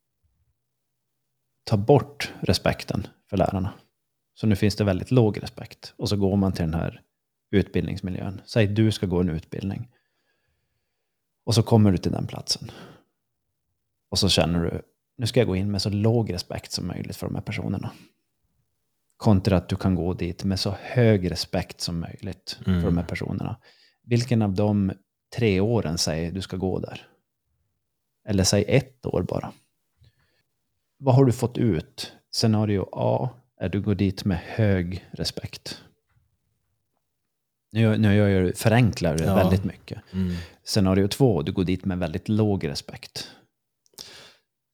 tar 1.64 1.76
bort 1.76 2.32
respekten 2.40 3.06
för 3.30 3.36
lärarna. 3.36 3.72
Så 4.34 4.46
nu 4.46 4.56
finns 4.56 4.76
det 4.76 4.84
väldigt 4.84 5.10
låg 5.10 5.42
respekt. 5.42 5.94
Och 5.96 6.08
så 6.08 6.16
går 6.16 6.36
man 6.36 6.52
till 6.52 6.64
den 6.64 6.74
här 6.74 7.00
utbildningsmiljön. 7.50 8.40
Säg 8.44 8.66
du 8.66 8.92
ska 8.92 9.06
gå 9.06 9.20
en 9.20 9.30
utbildning. 9.30 9.88
Och 11.44 11.54
så 11.54 11.62
kommer 11.62 11.92
du 11.92 11.98
till 11.98 12.12
den 12.12 12.26
platsen. 12.26 12.70
Och 14.12 14.18
så 14.18 14.28
känner 14.28 14.64
du, 14.64 14.82
nu 15.16 15.26
ska 15.26 15.40
jag 15.40 15.46
gå 15.46 15.56
in 15.56 15.70
med 15.70 15.82
så 15.82 15.90
låg 15.90 16.32
respekt 16.32 16.72
som 16.72 16.86
möjligt 16.86 17.16
för 17.16 17.26
de 17.26 17.34
här 17.34 17.42
personerna. 17.42 17.90
Kontra 19.16 19.56
att 19.56 19.68
du 19.68 19.76
kan 19.76 19.94
gå 19.94 20.14
dit 20.14 20.44
med 20.44 20.60
så 20.60 20.74
hög 20.80 21.30
respekt 21.30 21.80
som 21.80 22.00
möjligt 22.00 22.58
mm. 22.66 22.80
för 22.80 22.88
de 22.88 22.98
här 22.98 23.04
personerna. 23.04 23.56
Vilken 24.02 24.42
av 24.42 24.54
de 24.54 24.92
tre 25.36 25.60
åren 25.60 25.98
säger 25.98 26.32
du 26.32 26.40
ska 26.40 26.56
gå 26.56 26.78
där? 26.78 27.06
Eller 28.28 28.44
säg 28.44 28.64
ett 28.68 29.06
år 29.06 29.22
bara 29.22 29.52
vad 31.02 31.14
har 31.14 31.24
du 31.24 31.32
fått 31.32 31.58
ut? 31.58 32.12
Scenario 32.30 32.88
A 32.92 33.30
är 33.60 33.68
du 33.68 33.80
går 33.80 33.94
dit 33.94 34.24
med 34.24 34.38
hög 34.38 35.06
respekt. 35.12 35.82
Nu, 37.72 37.98
nu 37.98 38.14
jag 38.14 38.56
förenklar 38.56 39.18
det 39.18 39.24
ja. 39.24 39.34
väldigt 39.34 39.64
mycket. 39.64 40.02
Mm. 40.12 40.34
Scenario 40.64 41.08
två, 41.08 41.42
du 41.42 41.52
går 41.52 41.64
dit 41.64 41.84
med 41.84 41.98
väldigt 41.98 42.28
låg 42.28 42.68
respekt. 42.68 43.30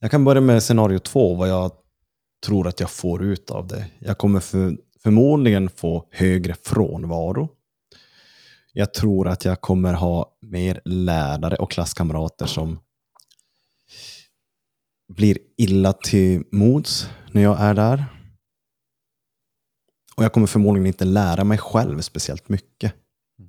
Jag 0.01 0.11
kan 0.11 0.25
börja 0.25 0.41
med 0.41 0.63
scenario 0.63 0.99
två, 0.99 1.35
vad 1.35 1.49
jag 1.49 1.73
tror 2.47 2.69
att 2.69 2.81
jag 2.81 2.91
får 2.91 3.23
ut 3.23 3.51
av 3.51 3.67
det. 3.67 3.87
Jag 3.99 4.19
kommer 4.19 4.41
för, 4.41 4.79
förmodligen 5.03 5.71
få 5.71 6.09
högre 6.11 6.55
frånvaro. 6.63 7.49
Jag 8.73 8.95
tror 8.95 9.29
att 9.29 9.45
jag 9.45 9.61
kommer 9.61 9.95
ha 9.95 10.37
mer 10.41 10.81
lärare 10.85 11.57
och 11.57 11.71
klasskamrater 11.71 12.47
som 12.47 12.79
blir 15.09 15.39
illa 15.57 15.93
till 15.93 16.45
mods 16.53 17.11
när 17.33 17.43
jag 17.43 17.61
är 17.61 17.75
där. 17.75 18.05
Och 20.17 20.25
jag 20.25 20.33
kommer 20.33 20.47
förmodligen 20.47 20.87
inte 20.87 21.05
lära 21.05 21.45
mig 21.45 21.59
själv 21.59 22.01
speciellt 22.01 22.49
mycket 22.49 22.95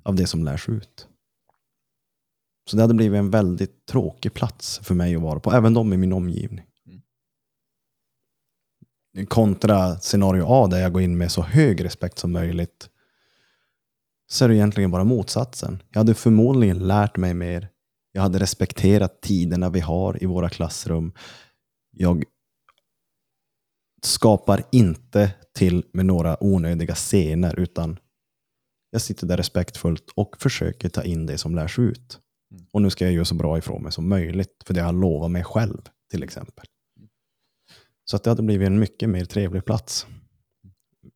av 0.04 0.14
det 0.14 0.26
som 0.26 0.44
lärs 0.44 0.68
ut. 0.68 1.08
Så 2.70 2.76
det 2.76 2.82
hade 2.82 2.94
blivit 2.94 3.18
en 3.18 3.30
väldigt 3.30 3.86
tråkig 3.86 4.34
plats 4.34 4.80
för 4.82 4.94
mig 4.94 5.16
att 5.16 5.22
vara 5.22 5.40
på, 5.40 5.52
även 5.52 5.74
de 5.74 5.92
i 5.92 5.96
min 5.96 6.12
omgivning. 6.12 6.66
Mm. 9.14 9.26
Kontra 9.26 9.98
scenario 9.98 10.44
A 10.48 10.66
där 10.66 10.78
jag 10.78 10.92
går 10.92 11.02
in 11.02 11.18
med 11.18 11.32
så 11.32 11.42
hög 11.42 11.84
respekt 11.84 12.18
som 12.18 12.32
möjligt 12.32 12.90
så 14.30 14.44
är 14.44 14.48
det 14.48 14.56
egentligen 14.56 14.90
bara 14.90 15.04
motsatsen. 15.04 15.82
Jag 15.90 16.00
hade 16.00 16.14
förmodligen 16.14 16.78
lärt 16.78 17.16
mig 17.16 17.34
mer. 17.34 17.68
Jag 18.12 18.22
hade 18.22 18.38
respekterat 18.38 19.20
tiderna 19.20 19.70
vi 19.70 19.80
har 19.80 20.22
i 20.22 20.26
våra 20.26 20.48
klassrum 20.48 21.12
jag 21.90 22.24
skapar 24.02 24.62
inte 24.72 25.32
till 25.54 25.84
med 25.92 26.06
några 26.06 26.44
onödiga 26.44 26.94
scener, 26.94 27.58
utan 27.58 27.98
jag 28.90 29.02
sitter 29.02 29.26
där 29.26 29.36
respektfullt 29.36 30.10
och 30.14 30.36
försöker 30.42 30.88
ta 30.88 31.02
in 31.02 31.26
det 31.26 31.38
som 31.38 31.54
lärs 31.54 31.78
ut. 31.78 32.20
Mm. 32.50 32.66
Och 32.72 32.82
nu 32.82 32.90
ska 32.90 33.04
jag 33.04 33.14
göra 33.14 33.24
så 33.24 33.34
bra 33.34 33.58
ifrån 33.58 33.82
mig 33.82 33.92
som 33.92 34.08
möjligt, 34.08 34.62
för 34.64 34.74
det 34.74 34.80
har 34.80 34.88
jag 34.88 35.00
lovat 35.00 35.30
mig 35.30 35.44
själv, 35.44 35.82
till 36.10 36.22
exempel. 36.22 36.66
Så 38.04 38.16
att 38.16 38.24
det 38.24 38.30
hade 38.30 38.42
blivit 38.42 38.66
en 38.66 38.78
mycket 38.78 39.08
mer 39.08 39.24
trevlig 39.24 39.64
plats 39.64 40.06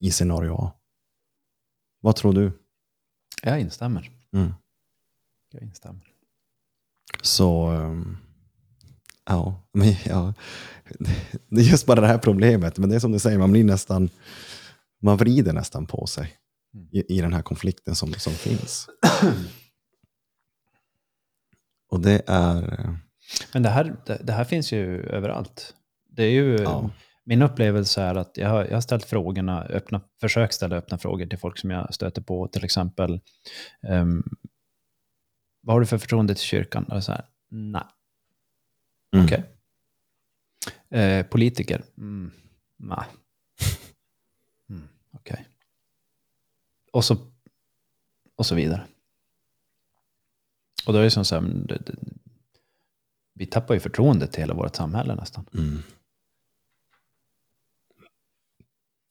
i 0.00 0.10
scenario 0.10 0.54
A. 0.54 0.72
Vad 2.00 2.16
tror 2.16 2.32
du? 2.32 2.52
Jag 3.42 3.60
instämmer. 3.60 4.10
Mm. 4.32 4.52
Jag 5.50 5.62
instämmer. 5.62 6.12
Så 7.22 7.70
um, 7.70 8.16
Ja, 9.26 9.62
men 9.72 9.94
ja, 10.04 10.34
det 11.48 11.60
är 11.60 11.64
just 11.64 11.86
bara 11.86 12.00
det 12.00 12.06
här 12.06 12.18
problemet. 12.18 12.78
Men 12.78 12.90
det 12.90 12.96
är 12.96 13.00
som 13.00 13.12
du 13.12 13.18
säger, 13.18 13.38
man 13.38 13.52
blir 13.52 13.64
nästan, 13.64 14.10
man 15.02 15.16
vrider 15.16 15.52
nästan 15.52 15.86
på 15.86 16.06
sig 16.06 16.32
i, 16.92 17.16
i 17.16 17.20
den 17.20 17.32
här 17.32 17.42
konflikten 17.42 17.94
som, 17.94 18.12
som 18.12 18.32
finns. 18.32 18.88
Och 21.88 22.00
det 22.00 22.22
är... 22.26 22.96
Men 23.52 23.62
det 23.62 23.68
här, 23.68 23.96
det, 24.06 24.20
det 24.22 24.32
här 24.32 24.44
finns 24.44 24.72
ju 24.72 25.02
överallt. 25.02 25.74
Det 26.08 26.24
är 26.24 26.30
ju, 26.30 26.56
ja. 26.56 26.90
Min 27.24 27.42
upplevelse 27.42 28.02
är 28.02 28.14
att 28.14 28.36
jag 28.36 28.48
har, 28.48 28.64
jag 28.64 28.74
har 28.74 28.80
ställt 28.80 29.04
frågorna, 29.04 29.62
öppna, 29.62 30.00
försökt 30.20 30.54
ställa 30.54 30.76
öppna 30.76 30.98
frågor 30.98 31.26
till 31.26 31.38
folk 31.38 31.58
som 31.58 31.70
jag 31.70 31.94
stöter 31.94 32.22
på. 32.22 32.48
Till 32.48 32.64
exempel, 32.64 33.20
um, 33.88 34.36
vad 35.60 35.74
har 35.74 35.80
du 35.80 35.86
för 35.86 35.98
förtroende 35.98 36.34
till 36.34 36.44
kyrkan? 36.44 36.84
Och 36.84 37.04
så 37.04 37.12
här, 37.12 37.24
nej. 37.48 37.82
Mm. 39.14 39.26
Okej. 39.26 39.44
Okay. 40.90 41.00
Eh, 41.00 41.26
politiker? 41.26 41.82
Mm, 41.98 42.30
nej. 42.76 43.04
Mm, 44.70 44.88
Okej. 45.10 45.32
Okay. 45.32 45.44
Och, 46.92 47.04
så, 47.04 47.16
och 48.36 48.46
så 48.46 48.54
vidare. 48.54 48.86
Och 50.86 50.92
då 50.92 50.98
är 50.98 51.02
det 51.02 51.10
som 51.10 51.24
så 51.24 51.34
här, 51.34 51.42
det, 51.42 51.78
det, 51.86 51.94
vi 53.34 53.46
tappar 53.46 53.74
ju 53.74 53.80
förtroendet 53.80 54.32
till 54.32 54.40
hela 54.40 54.54
vårt 54.54 54.76
samhälle 54.76 55.14
nästan. 55.14 55.44
Mm. 55.54 55.82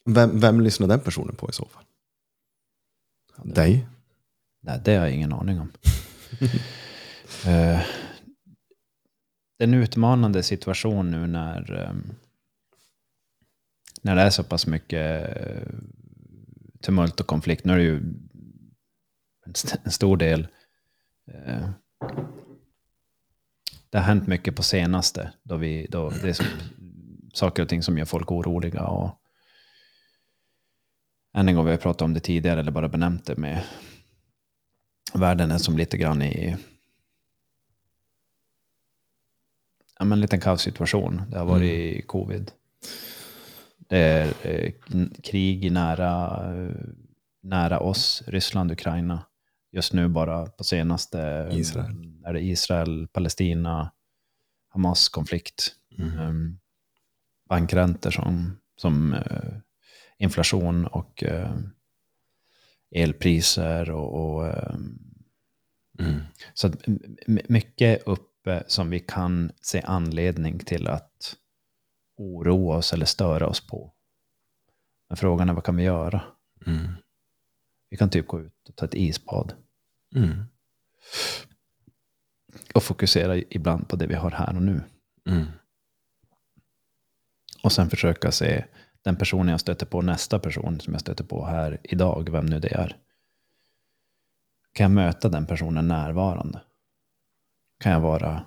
Vem, 0.05 0.39
vem 0.39 0.61
lyssnar 0.61 0.87
den 0.87 0.99
personen 0.99 1.35
på 1.35 1.49
i 1.49 1.53
så 1.53 1.65
fall? 1.65 1.83
Dig? 3.43 3.87
Nej, 4.61 4.81
det 4.83 4.95
har 4.95 5.05
jag 5.05 5.15
ingen 5.15 5.33
aning 5.33 5.59
om. 5.59 5.67
uh, 7.47 7.81
det 9.57 9.63
är 9.63 9.67
en 9.67 9.73
utmanande 9.73 10.43
situation 10.43 11.11
nu 11.11 11.27
när, 11.27 11.89
um, 11.89 12.15
när 14.01 14.15
det 14.15 14.21
är 14.21 14.29
så 14.29 14.43
pass 14.43 14.67
mycket 14.67 15.37
uh, 15.47 15.79
tumult 16.81 17.19
och 17.19 17.27
konflikt. 17.27 17.65
Nu 17.65 17.73
är 17.73 17.77
det 17.77 17.83
ju 17.83 17.97
en, 19.45 19.51
st 19.51 19.77
en 19.83 19.91
stor 19.91 20.17
del 20.17 20.47
uh, 21.27 21.69
det 23.89 23.97
har 23.97 24.05
hänt 24.05 24.27
mycket 24.27 24.55
på 24.55 24.63
senaste. 24.63 25.33
Då 25.43 25.57
vi, 25.57 25.87
då 25.89 26.09
det 26.09 26.29
är 26.29 26.47
saker 27.33 27.63
och 27.63 27.69
ting 27.69 27.83
som 27.83 27.97
gör 27.97 28.05
folk 28.05 28.31
oroliga. 28.31 28.83
Och, 28.83 29.11
än 31.33 31.49
en 31.49 31.55
gång, 31.55 31.65
vi 31.65 31.71
har 31.71 31.77
pratat 31.77 32.01
om 32.01 32.13
det 32.13 32.19
tidigare, 32.19 32.59
eller 32.59 32.71
bara 32.71 32.89
benämnt 32.89 33.25
det 33.25 33.37
med 33.37 33.63
världen 35.13 35.51
är 35.51 35.57
som 35.57 35.77
lite 35.77 35.97
grann 35.97 36.21
i 36.21 36.57
ja, 39.99 40.05
men 40.05 40.11
en 40.11 40.21
liten 40.21 40.39
kaossituation. 40.39 41.21
Det 41.29 41.37
har 41.37 41.45
varit 41.45 41.93
mm. 41.93 42.07
covid. 42.07 42.51
Det 43.77 43.97
är 43.97 44.33
eh, 44.41 44.71
krig 45.23 45.71
nära, 45.71 46.43
nära 47.41 47.79
oss, 47.79 48.23
Ryssland, 48.27 48.71
Ukraina. 48.71 49.25
Just 49.73 49.93
nu 49.93 50.07
bara 50.07 50.45
på 50.45 50.63
senaste 50.63 51.49
Israel. 51.51 52.21
är 52.25 52.33
det 52.33 52.41
Israel, 52.41 53.07
Palestina, 53.07 53.91
Hamas-konflikt. 54.69 55.75
Mm. 55.97 56.19
Um, 56.19 56.59
bankräntor 57.49 58.11
som, 58.11 58.59
som 58.77 59.13
uh, 59.13 59.57
inflation 60.17 60.87
och 60.87 61.23
uh, 61.27 61.57
elpriser 62.91 63.91
och, 63.91 64.13
och 64.13 64.43
um, 64.73 64.99
mm. 65.99 66.21
så 66.53 66.67
att 66.67 66.75
mycket 67.49 68.03
uppe 68.05 68.63
som 68.67 68.89
vi 68.89 68.99
kan 68.99 69.51
se 69.61 69.81
anledning 69.81 70.59
till 70.59 70.87
att 70.87 71.35
oroa 72.17 72.77
oss 72.77 72.93
eller 72.93 73.05
störa 73.05 73.47
oss 73.47 73.67
på. 73.67 73.93
Men 75.09 75.17
frågan 75.17 75.49
är 75.49 75.53
vad 75.53 75.63
kan 75.63 75.75
vi 75.75 75.83
göra? 75.83 76.21
Mm. 76.65 76.93
Vi 77.89 77.97
kan 77.97 78.09
typ 78.09 78.27
gå 78.27 78.41
ut 78.41 78.69
och 78.69 78.75
ta 78.75 78.85
ett 78.85 78.93
isbad. 78.93 79.53
Mm. 80.15 80.43
Och 82.73 82.83
fokusera 82.83 83.37
ibland 83.37 83.87
på 83.87 83.95
det 83.95 84.07
vi 84.07 84.15
har 84.15 84.31
här 84.31 84.55
och 84.55 84.61
nu. 84.61 84.81
Mm. 85.29 85.45
Och 87.63 87.71
sen 87.71 87.89
försöka 87.89 88.31
se 88.31 88.65
den 89.01 89.15
personen 89.15 89.47
jag 89.47 89.59
stöter 89.59 89.85
på, 89.85 90.01
nästa 90.01 90.39
person 90.39 90.79
som 90.79 90.93
jag 90.93 91.01
stöter 91.01 91.23
på 91.23 91.45
här 91.45 91.77
idag, 91.83 92.29
vem 92.31 92.45
nu 92.45 92.59
det 92.59 92.73
är. 92.73 92.97
Kan 94.73 94.83
jag 94.83 94.91
möta 94.91 95.29
den 95.29 95.45
personen 95.45 95.87
närvarande? 95.87 96.61
Kan 97.79 97.91
jag 97.91 97.99
vara, 97.99 98.45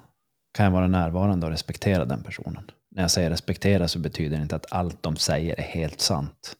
kan 0.53 0.65
jag 0.65 0.73
vara 0.73 0.87
närvarande 0.87 1.47
och 1.47 1.53
respektera 1.53 2.05
den 2.05 2.23
personen? 2.23 2.71
När 2.89 3.03
jag 3.03 3.11
säger 3.11 3.31
respektera 3.31 3.89
så 3.89 3.99
betyder 3.99 4.37
det 4.37 4.43
inte 4.43 4.57
att 4.57 4.73
allt 4.73 5.03
de 5.03 5.17
säger 5.17 5.61
är 5.61 5.65
helt 5.65 6.01
sant. 6.01 6.57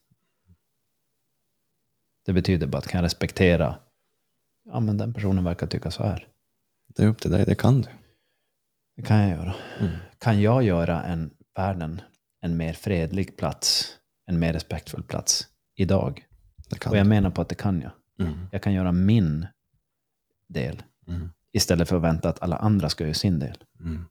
Det 2.25 2.33
betyder 2.33 2.67
bara 2.67 2.77
att 2.77 2.87
kan 2.87 2.97
jag 2.97 3.05
respektera, 3.05 3.75
ja 4.67 4.79
men 4.79 4.97
den 4.97 5.13
personen 5.13 5.43
verkar 5.43 5.67
tycka 5.67 5.91
så 5.91 6.03
här. 6.03 6.27
Det 6.87 7.03
är 7.03 7.07
upp 7.07 7.21
till 7.21 7.31
dig, 7.31 7.45
det 7.45 7.55
kan 7.55 7.81
du. 7.81 7.89
Det 8.95 9.01
kan 9.01 9.17
jag 9.17 9.29
göra. 9.29 9.55
Mm. 9.79 9.91
Kan 10.17 10.41
jag 10.41 10.63
göra 10.63 11.03
en 11.03 11.33
världen 11.55 12.01
en 12.41 12.57
mer 12.57 12.73
fredlig 12.73 13.37
plats, 13.37 13.97
en 14.25 14.39
mer 14.39 14.53
respektfull 14.53 15.03
plats 15.03 15.47
idag? 15.75 16.27
Och 16.71 16.95
jag 16.95 17.05
du. 17.05 17.09
menar 17.09 17.29
på 17.29 17.41
att 17.41 17.49
det 17.49 17.55
kan 17.55 17.81
jag. 17.81 17.91
Mm. 18.27 18.47
Jag 18.51 18.61
kan 18.61 18.73
göra 18.73 18.91
min 18.91 19.47
del 20.47 20.83
mm. 21.07 21.29
istället 21.51 21.89
för 21.89 21.95
att 21.95 22.01
vänta 22.01 22.29
att 22.29 22.41
alla 22.41 22.55
andra 22.55 22.89
ska 22.89 23.03
göra 23.03 23.13
sin 23.13 23.39
del. 23.39 23.63
Mm. 23.79 24.05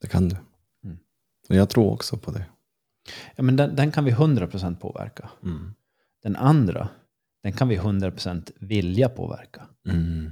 Det 0.00 0.06
kan 0.06 0.28
du. 0.28 0.36
Mm. 0.84 0.98
Och 1.48 1.54
jag 1.54 1.70
tror 1.70 1.92
också 1.92 2.16
på 2.16 2.30
det. 2.30 2.44
Ja, 3.36 3.42
men 3.42 3.56
den, 3.56 3.76
den 3.76 3.92
kan 3.92 4.04
vi 4.04 4.12
100% 4.12 4.76
påverka. 4.76 5.30
Mm. 5.42 5.74
Den 6.22 6.36
andra, 6.36 6.88
den 7.42 7.52
kan 7.52 7.68
vi 7.68 7.78
100% 7.78 8.50
vilja 8.60 9.08
påverka. 9.08 9.66
Mm. 9.88 10.30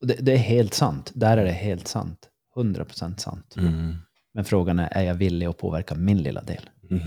Det, 0.00 0.14
det, 0.14 0.32
är 0.32 0.36
helt 0.36 0.74
sant. 0.74 1.12
Där 1.14 1.36
är 1.36 1.44
det 1.44 1.52
helt 1.52 1.88
sant. 1.88 2.28
100% 2.56 3.16
sant. 3.16 3.56
Mm. 3.56 3.94
Men 4.34 4.44
frågan 4.44 4.78
är, 4.78 4.88
är 4.92 5.02
jag 5.02 5.14
villig 5.14 5.46
att 5.46 5.58
påverka 5.58 5.94
min 5.94 6.22
lilla 6.22 6.42
del? 6.42 6.70
Mm. 6.90 7.02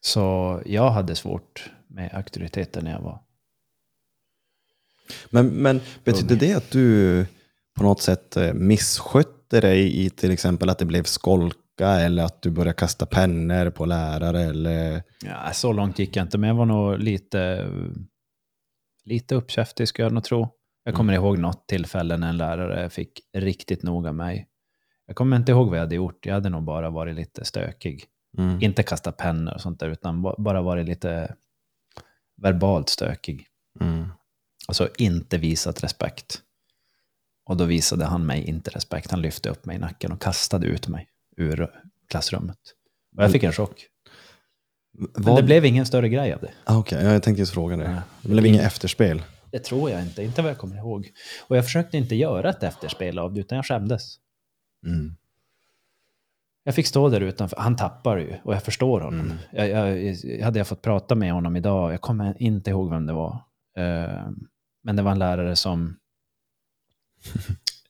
Så 0.00 0.62
jag 0.66 0.90
hade 0.90 1.14
svårt 1.14 1.70
med 1.86 2.14
auktoriteten 2.14 2.84
när 2.84 2.92
jag 2.92 3.00
var 3.00 3.20
men, 5.30 5.46
men 5.46 5.80
betyder 6.04 6.36
det 6.36 6.54
att 6.54 6.70
du 6.70 7.26
på 7.74 7.82
något 7.82 8.02
sätt 8.02 8.36
eh, 8.36 8.52
misskötte 8.52 9.60
dig 9.60 10.04
i 10.04 10.10
till 10.10 10.30
exempel 10.30 10.68
att 10.68 10.78
det 10.78 10.84
blev 10.84 11.04
skolka 11.80 12.00
eller 12.00 12.24
att 12.24 12.42
du 12.42 12.50
började 12.50 12.78
kasta 12.78 13.06
pennor 13.06 13.70
på 13.70 13.86
lärare? 13.86 14.42
Eller? 14.42 15.02
Ja, 15.24 15.52
så 15.52 15.72
långt 15.72 15.98
gick 15.98 16.16
jag 16.16 16.24
inte, 16.24 16.38
men 16.38 16.48
jag 16.48 16.54
var 16.54 16.66
nog 16.66 16.98
lite, 16.98 17.68
lite 19.04 19.34
uppkäftig 19.34 19.88
ska 19.88 20.02
jag 20.02 20.12
nog 20.12 20.24
tro. 20.24 20.48
Jag 20.84 20.94
kommer 20.94 21.12
mm. 21.12 21.24
ihåg 21.24 21.38
något 21.38 21.66
tillfälle 21.68 22.16
när 22.16 22.28
en 22.28 22.36
lärare 22.36 22.90
fick 22.90 23.20
riktigt 23.36 23.82
noga 23.82 24.12
mig. 24.12 24.46
Jag 25.06 25.16
kommer 25.16 25.36
inte 25.36 25.52
ihåg 25.52 25.68
vad 25.68 25.76
jag 25.78 25.82
hade 25.82 25.94
gjort. 25.94 26.26
Jag 26.26 26.34
hade 26.34 26.48
nog 26.48 26.62
bara 26.62 26.90
varit 26.90 27.16
lite 27.16 27.44
stökig. 27.44 28.04
Mm. 28.38 28.62
Inte 28.62 28.82
kasta 28.82 29.12
pennor 29.12 29.54
och 29.54 29.60
sånt 29.60 29.80
där, 29.80 29.90
utan 29.90 30.22
bara 30.22 30.62
varit 30.62 30.86
lite 30.86 31.34
verbalt 32.36 32.88
stökig. 32.88 33.46
Mm. 33.80 34.08
Alltså 34.68 34.88
inte 34.98 35.38
visat 35.38 35.82
respekt. 35.82 36.42
Och 37.46 37.56
då 37.56 37.64
visade 37.64 38.04
han 38.04 38.26
mig 38.26 38.44
inte 38.44 38.70
respekt. 38.70 39.10
Han 39.10 39.22
lyfte 39.22 39.48
upp 39.48 39.66
mig 39.66 39.76
i 39.76 39.78
nacken 39.78 40.12
och 40.12 40.22
kastade 40.22 40.66
ut 40.66 40.88
mig 40.88 41.08
ur 41.40 41.70
klassrummet. 42.08 42.58
Och 43.16 43.22
jag 43.22 43.32
fick 43.32 43.42
en 43.42 43.52
chock. 43.52 43.86
Men 44.92 45.08
Vad? 45.14 45.38
det 45.38 45.42
blev 45.42 45.64
ingen 45.64 45.86
större 45.86 46.08
grej 46.08 46.32
av 46.32 46.40
det. 46.40 46.50
Ah, 46.64 46.78
Okej, 46.78 46.98
okay. 46.98 47.12
jag 47.12 47.22
tänkte 47.22 47.40
just 47.40 47.52
fråga 47.52 47.76
det. 47.76 47.84
Ja. 47.84 48.02
Det 48.22 48.28
blev 48.28 48.46
inget 48.46 48.62
efterspel. 48.62 49.22
Det 49.50 49.58
tror 49.58 49.90
jag 49.90 50.02
inte, 50.02 50.22
inte 50.22 50.42
vad 50.42 50.50
jag 50.50 50.58
kommer 50.58 50.76
ihåg. 50.76 51.10
Och 51.48 51.56
jag 51.56 51.64
försökte 51.64 51.96
inte 51.96 52.14
göra 52.14 52.50
ett 52.50 52.62
efterspel 52.62 53.18
av 53.18 53.34
det, 53.34 53.40
utan 53.40 53.56
jag 53.56 53.66
skämdes. 53.66 54.16
Mm. 54.86 55.16
Jag 56.64 56.74
fick 56.74 56.86
stå 56.86 57.08
där 57.08 57.20
utanför. 57.20 57.56
Han 57.56 57.76
tappar 57.76 58.16
ju 58.16 58.36
och 58.44 58.54
jag 58.54 58.62
förstår 58.62 59.00
honom. 59.00 59.20
Mm. 59.20 59.36
Jag, 59.52 59.68
jag, 59.68 60.44
hade 60.44 60.58
jag 60.58 60.66
fått 60.66 60.82
prata 60.82 61.14
med 61.14 61.32
honom 61.32 61.56
idag, 61.56 61.92
jag 61.92 62.00
kommer 62.00 62.42
inte 62.42 62.70
ihåg 62.70 62.90
vem 62.90 63.06
det 63.06 63.12
var. 63.12 63.32
Uh, 63.78 64.30
men 64.82 64.96
det 64.96 65.02
var 65.02 65.12
en 65.12 65.18
lärare 65.18 65.56
som... 65.56 65.96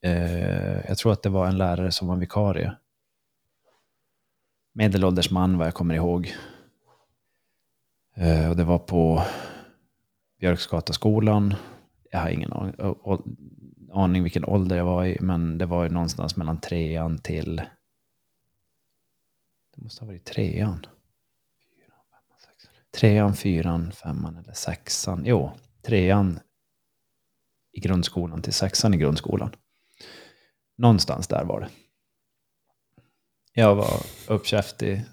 uh, 0.07 0.79
jag 0.89 0.99
tror 0.99 1.13
att 1.13 1.23
det 1.23 1.29
var 1.29 1.47
en 1.47 1.59
lärare 1.59 1.91
som 1.91 2.09
var 2.09 2.17
vikarie. 2.17 2.77
Medelålders 4.81 5.31
man 5.31 5.59
vad 5.59 5.67
jag 5.67 5.75
kommer 5.75 5.95
ihåg. 5.95 6.35
Eh, 8.15 8.51
och 8.51 8.57
det 8.57 8.65
var 8.65 8.79
på 8.79 9.23
Björksgataskolan. 10.39 11.55
Jag 12.11 12.21
har 12.21 12.29
ingen 12.29 12.53
aning, 12.53 12.75
aning 13.93 14.23
vilken 14.23 14.45
ålder 14.45 14.77
jag 14.77 14.85
var 14.85 15.05
i, 15.05 15.19
men 15.21 15.59
det 15.59 15.67
var 15.67 15.83
ju 15.83 15.89
någonstans 15.89 16.37
mellan 16.37 16.61
trean 16.61 17.19
till... 17.19 17.57
Det 19.75 19.83
måste 19.83 20.05
ha 20.05 20.07
varit 20.07 20.25
trean. 20.25 20.87
Trean, 22.91 23.35
fyran, 23.35 23.93
femman 23.93 24.37
eller 24.37 24.53
sexan. 24.53 25.23
Jo, 25.27 25.51
trean 25.83 26.41
i 27.73 27.81
grundskolan 27.81 28.43
till 28.43 28.53
sexan 28.55 28.95
i 28.95 28.97
grundskolan. 28.97 29.51
Någonstans 30.77 31.29
där 31.29 31.45
var 31.45 31.61
det. 31.61 31.69
Jag 33.61 33.75
var 33.75 34.03
uppkäftig. 34.29 35.05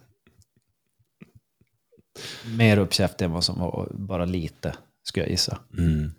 Mer 2.58 2.78
uppkäftig 2.78 3.26
än 3.26 3.32
vad 3.32 3.44
som 3.44 3.60
var 3.60 3.90
bara 3.94 4.26
lite, 4.26 4.76
skulle 5.04 5.26
jag 5.26 5.32
gissa. 5.32 5.60
Mm. 5.78 6.12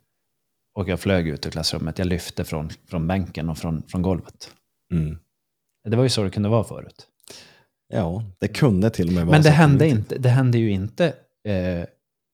Och 0.75 0.89
jag 0.89 1.01
flög 1.01 1.29
ut 1.29 1.47
ur 1.47 1.51
klassrummet. 1.51 1.99
Jag 1.99 2.07
lyfte 2.07 2.45
från, 2.45 2.71
från 2.87 3.07
bänken 3.07 3.49
och 3.49 3.59
från, 3.59 3.83
från 3.83 4.03
golvet. 4.03 4.55
Mm. 4.93 5.19
Det 5.85 5.97
var 5.97 6.03
ju 6.03 6.09
så 6.09 6.23
det 6.23 6.31
kunde 6.31 6.49
vara 6.49 6.65
förut. 6.65 7.07
Ja, 7.89 8.25
det 8.39 8.49
kunde 8.49 8.91
till 8.91 9.09
och 9.09 9.15
med 9.15 9.27
vara 9.27 9.37
Men 9.37 9.43
det 9.43 9.51
hände, 9.51 9.85
de 9.85 9.91
inte, 9.91 10.19
det 10.19 10.29
hände 10.29 10.59
ju 10.59 10.71
inte 10.71 11.07
eh, 11.45 11.85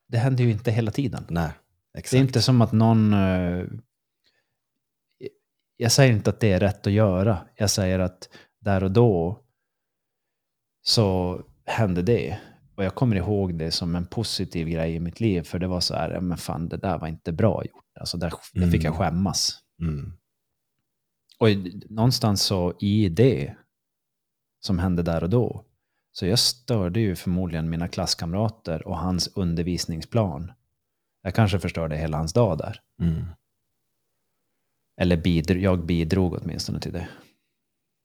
det 0.08 0.18
hände 0.18 0.42
ju 0.42 0.50
inte 0.50 0.70
hela 0.70 0.90
tiden. 0.90 1.24
Nej, 1.28 1.50
exakt. 1.98 2.10
Det 2.10 2.16
är 2.16 2.20
inte 2.20 2.42
som 2.42 2.62
att 2.62 2.72
någon... 2.72 3.12
eh, 3.12 3.64
Jag 5.76 5.92
säger 5.92 6.12
inte 6.12 6.30
att 6.30 6.40
det 6.40 6.52
är 6.52 6.60
rätt 6.60 6.86
att 6.86 6.92
göra. 6.92 7.38
Jag 7.56 7.70
säger 7.70 7.98
att 7.98 8.28
där 8.60 8.84
och 8.84 8.90
då 8.90 9.40
så 10.86 11.40
hände 11.66 12.02
det. 12.02 12.38
Och 12.76 12.84
jag 12.84 12.94
kommer 12.94 13.16
ihåg 13.16 13.58
det 13.58 13.70
som 13.70 13.94
en 13.96 14.06
positiv 14.06 14.68
grej 14.68 14.94
i 14.94 15.00
mitt 15.00 15.20
liv. 15.20 15.42
För 15.42 15.58
det 15.58 15.66
var 15.66 15.80
så 15.80 15.94
här, 15.94 16.20
men 16.20 16.38
fan 16.38 16.68
det 16.68 16.76
där 16.76 16.98
var 16.98 17.08
inte 17.08 17.32
bra 17.32 17.64
gjort. 17.64 17.84
Alltså 18.00 18.16
där, 18.18 18.32
där 18.52 18.70
fick 18.70 18.84
jag 18.84 18.94
Mm. 18.94 18.98
skämmas. 18.98 19.58
Mm. 19.80 20.12
Och 21.38 21.48
någonstans 21.90 22.42
så 22.42 22.74
i 22.80 23.08
det 23.08 23.54
som 24.60 24.78
hände 24.78 25.02
där 25.02 25.22
och 25.22 25.30
då. 25.30 25.64
Så 26.12 26.26
jag 26.26 26.38
störde 26.38 27.00
ju 27.00 27.16
förmodligen 27.16 27.70
mina 27.70 27.88
klasskamrater 27.88 28.88
och 28.88 28.98
hans 28.98 29.28
undervisningsplan. 29.34 30.52
Jag 31.22 31.34
kanske 31.34 31.58
förstörde 31.58 31.96
hela 31.96 32.16
hans 32.16 32.32
dag 32.32 32.58
där. 32.58 32.80
Mm. 33.00 33.24
Eller 35.00 35.16
bidro, 35.16 35.56
jag 35.58 35.86
bidrog 35.86 36.32
åtminstone 36.42 36.80
till 36.80 36.92
det. 36.92 37.08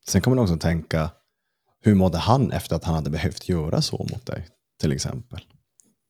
Sen 0.07 0.21
kan 0.21 0.35
man 0.35 0.43
också 0.43 0.57
tänka, 0.57 1.11
hur 1.81 1.95
mådde 1.95 2.17
han 2.17 2.51
efter 2.51 2.75
att 2.75 2.83
han 2.83 2.95
hade 2.95 3.09
behövt 3.09 3.49
göra 3.49 3.81
så 3.81 3.97
mot 3.97 4.25
dig? 4.25 4.47
Till 4.79 4.91
exempel. 4.91 5.45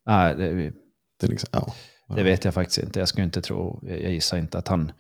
Nej, 0.06 0.36
det, 0.36 0.74
Till 1.20 1.34
exempel 1.34 1.74
ja. 2.08 2.16
det 2.16 2.24
vet 2.24 2.46
jag 2.46 2.54
faktiskt 2.54 2.78
inte. 2.78 3.00
Jag 3.00 3.08
skulle 3.08 3.26
inte 3.26 3.42
tro, 3.42 3.80
jag 3.84 4.02
jag 4.02 4.12
gissar 4.12 4.38
inte 4.38 4.58
att 4.58 4.68
han, 4.68 4.92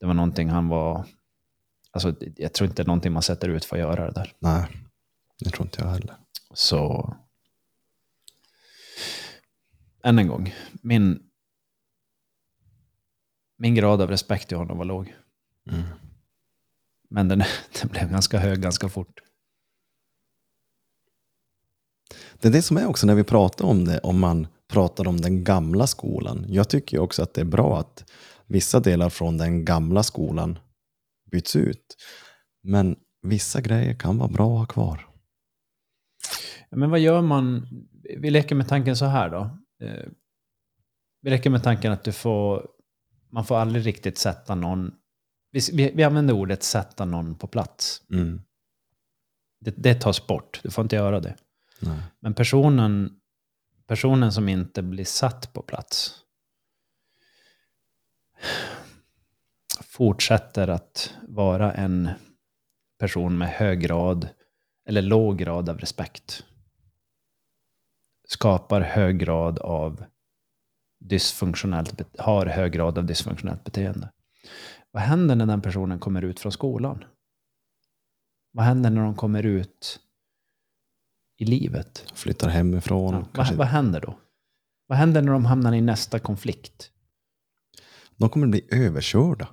det 0.00 0.06
var 0.06 0.14
någonting 0.14 0.48
han 0.48 0.68
var, 0.68 1.06
alltså 1.90 2.14
jag 2.36 2.52
tror 2.52 2.68
inte 2.68 2.82
det 2.82 2.84
är 2.84 2.86
någonting 2.86 3.12
man 3.12 3.22
sätter 3.22 3.48
ut 3.48 3.64
för 3.64 3.76
att 3.76 3.80
göra 3.80 4.06
det 4.06 4.12
där. 4.12 4.32
Nej, 4.38 4.66
det 5.38 5.50
tror 5.50 5.66
inte 5.66 5.80
jag 5.82 5.90
heller. 5.90 6.16
Så... 6.54 7.14
Än 10.04 10.18
en 10.18 10.28
gång, 10.28 10.54
min, 10.82 11.22
min 13.58 13.74
grad 13.74 14.00
av 14.00 14.10
respekt 14.10 14.48
till 14.48 14.56
honom 14.56 14.78
var 14.78 14.84
låg. 14.84 15.14
Mm. 15.70 15.82
Men 17.10 17.28
den, 17.28 17.38
den 17.80 17.90
blev 17.90 18.10
ganska 18.10 18.38
hög 18.38 18.60
ganska 18.60 18.88
fort. 18.88 19.20
Det 22.40 22.48
är 22.48 22.52
det 22.52 22.62
som 22.62 22.76
är 22.76 22.86
också 22.86 23.06
när 23.06 23.14
vi 23.14 23.24
pratar 23.24 23.64
om 23.64 23.84
det, 23.84 23.98
om 23.98 24.20
man 24.20 24.46
pratar 24.68 25.08
om 25.08 25.20
den 25.20 25.44
gamla 25.44 25.86
skolan. 25.86 26.44
Jag 26.48 26.68
tycker 26.68 26.98
också 26.98 27.22
att 27.22 27.34
det 27.34 27.40
är 27.40 27.44
bra 27.44 27.78
att 27.78 28.10
vissa 28.46 28.80
delar 28.80 29.10
från 29.10 29.36
den 29.38 29.64
gamla 29.64 30.02
skolan 30.02 30.58
byts 31.30 31.56
ut. 31.56 31.96
Men 32.62 32.96
vissa 33.22 33.60
grejer 33.60 33.94
kan 33.94 34.18
vara 34.18 34.28
bra 34.28 34.52
att 34.52 34.58
ha 34.58 34.66
kvar. 34.66 35.06
Men 36.70 36.90
vad 36.90 37.00
gör 37.00 37.22
man? 37.22 37.66
Vi 38.18 38.30
leker 38.30 38.54
med 38.54 38.68
tanken 38.68 38.96
så 38.96 39.04
här 39.04 39.30
då. 39.30 39.58
Eh, 39.86 40.06
Vi 41.22 41.30
leker 41.30 41.50
med 41.50 41.62
tanken 41.62 41.92
att 41.92 42.04
du 42.04 42.12
får, 42.12 42.66
man 43.32 43.44
får 43.44 43.56
aldrig 43.56 43.86
riktigt 43.86 44.18
sätta 44.18 44.54
någon, 44.54 44.92
vi, 45.52 45.60
vi, 45.72 45.92
vi 45.94 46.02
använder 46.02 46.34
ordet 46.34 46.62
sätta 46.62 47.04
någon 47.04 47.34
på 47.34 47.46
plats. 47.46 48.02
Mm. 48.12 48.40
Det, 49.60 49.74
det 49.76 49.94
tas 49.94 50.26
bort, 50.26 50.60
du 50.62 50.70
får 50.70 50.82
inte 50.82 50.96
göra 50.96 51.20
det. 51.20 51.36
Nej. 51.80 51.98
Men 52.20 52.34
personen, 52.34 53.20
personen 53.86 54.32
som 54.32 54.48
inte 54.48 54.82
blir 54.82 55.04
satt 55.04 55.52
på 55.52 55.62
plats 55.62 56.24
fortsätter 59.82 60.68
att 60.68 61.14
vara 61.28 61.72
en 61.72 62.10
person 62.98 63.38
med 63.38 63.48
hög 63.48 63.80
grad 63.80 64.28
eller 64.88 65.02
låg 65.02 65.38
grad 65.38 65.68
av 65.68 65.78
respekt. 65.78 66.44
Skapar 68.28 68.80
hög 68.80 69.18
grad 69.18 69.58
av 69.58 70.04
dysfunktionellt, 71.00 72.18
har 72.18 72.46
hög 72.46 72.72
grad 72.72 72.98
av 72.98 73.04
dysfunktionellt 73.04 73.64
beteende. 73.64 74.10
Vad 74.90 75.02
händer 75.02 75.36
när 75.36 75.46
den 75.46 75.62
personen 75.62 75.98
kommer 75.98 76.22
ut 76.22 76.40
från 76.40 76.52
skolan? 76.52 77.04
Vad 78.52 78.64
händer 78.64 78.90
när 78.90 79.02
de 79.02 79.14
kommer 79.14 79.42
ut 79.46 80.00
i 81.40 81.44
livet? 81.44 82.04
Flyttar 82.14 82.48
hemifrån. 82.48 83.14
Ja, 83.14 83.24
kanske, 83.34 83.54
vad, 83.54 83.58
vad 83.58 83.66
händer 83.66 84.00
då? 84.00 84.18
Vad 84.86 84.98
händer 84.98 85.22
när 85.22 85.32
de 85.32 85.44
hamnar 85.44 85.72
i 85.72 85.80
nästa 85.80 86.18
konflikt? 86.18 86.90
De 88.16 88.28
kommer 88.28 88.46
bli 88.46 88.64
överkörda. 88.70 89.48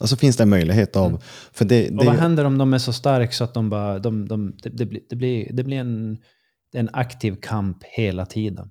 Alltså 0.00 0.16
finns 0.16 0.36
det 0.36 0.42
en 0.42 0.48
möjlighet 0.48 0.96
av... 0.96 1.06
Mm. 1.08 1.20
För 1.52 1.64
det, 1.64 1.88
det, 1.88 1.96
Och 1.98 2.04
vad 2.04 2.14
händer 2.14 2.44
om 2.44 2.58
de 2.58 2.74
är 2.74 2.78
så 2.78 2.92
starka 2.92 3.32
så 3.32 3.44
att 3.44 3.54
de 3.54 3.70
bara... 3.70 3.98
De, 3.98 4.28
de, 4.28 4.56
det, 4.62 4.68
det, 4.70 4.86
blir, 4.86 5.00
det, 5.08 5.16
blir, 5.16 5.52
det 5.52 5.64
blir 5.64 5.78
en, 5.78 6.18
en 6.72 6.88
aktiv 6.92 7.36
kamp 7.42 7.84
hela 7.84 8.26
tiden. 8.26 8.70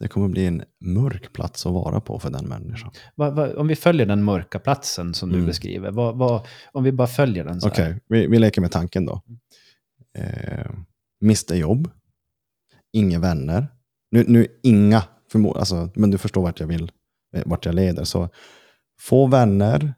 det 0.00 0.08
kommer 0.08 0.28
bli 0.28 0.46
en 0.46 0.62
mörk 0.84 1.32
plats 1.32 1.66
att 1.66 1.72
vara 1.72 2.00
på 2.00 2.18
för 2.18 2.30
den 2.30 2.44
människan. 2.48 2.90
Vad, 3.14 3.34
vad, 3.34 3.54
om 3.54 3.68
vi 3.68 3.76
följer 3.76 4.06
den 4.06 4.24
mörka 4.24 4.58
platsen 4.58 5.14
som 5.14 5.28
du 5.28 5.34
Mm. 5.34 5.46
beskriver, 5.46 5.90
vad, 5.90 6.18
vad, 6.18 6.46
om 6.72 6.84
vi 6.84 6.92
bara 6.92 7.08
följer 7.08 7.44
den 7.44 7.60
så 7.60 7.68
Okej, 7.68 7.84
här. 7.84 8.00
vi, 8.08 8.26
vi 8.26 8.38
leker 8.38 8.60
med 8.60 8.70
tanken 8.72 9.06
då. 9.06 9.22
Eh, 10.18 10.70
mista 11.20 11.56
jobb. 11.56 11.90
Inga 12.92 13.18
vänner. 13.18 13.68
Nu, 14.10 14.24
nu 14.28 14.46
inga, 14.62 15.04
förmo- 15.32 15.58
alltså, 15.58 15.90
men 15.94 16.10
du 16.10 16.18
förstår 16.18 16.42
vart 16.42 16.60
jag 16.60 16.66
vill, 16.66 16.92
eh, 17.34 17.42
vart 17.46 17.66
jag 17.66 17.74
leder. 17.74 18.04
Så 18.04 18.28
få 19.00 19.26
vänner, 19.26 19.94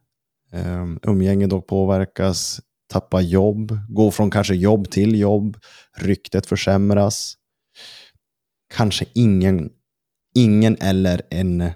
eh, 0.52 0.86
umgänge 1.02 1.46
då 1.46 1.60
påverkas, 1.62 2.60
tappa 2.92 3.20
jobb, 3.20 3.78
gå 3.88 4.10
från 4.10 4.30
kanske 4.30 4.54
jobb 4.54 4.90
till 4.90 5.18
jobb, 5.20 5.56
ryktet 5.96 6.46
försämras. 6.46 7.34
Kanske 8.74 9.04
ingen, 9.14 9.70
ingen 10.34 10.76
eller 10.80 11.22
en 11.30 11.70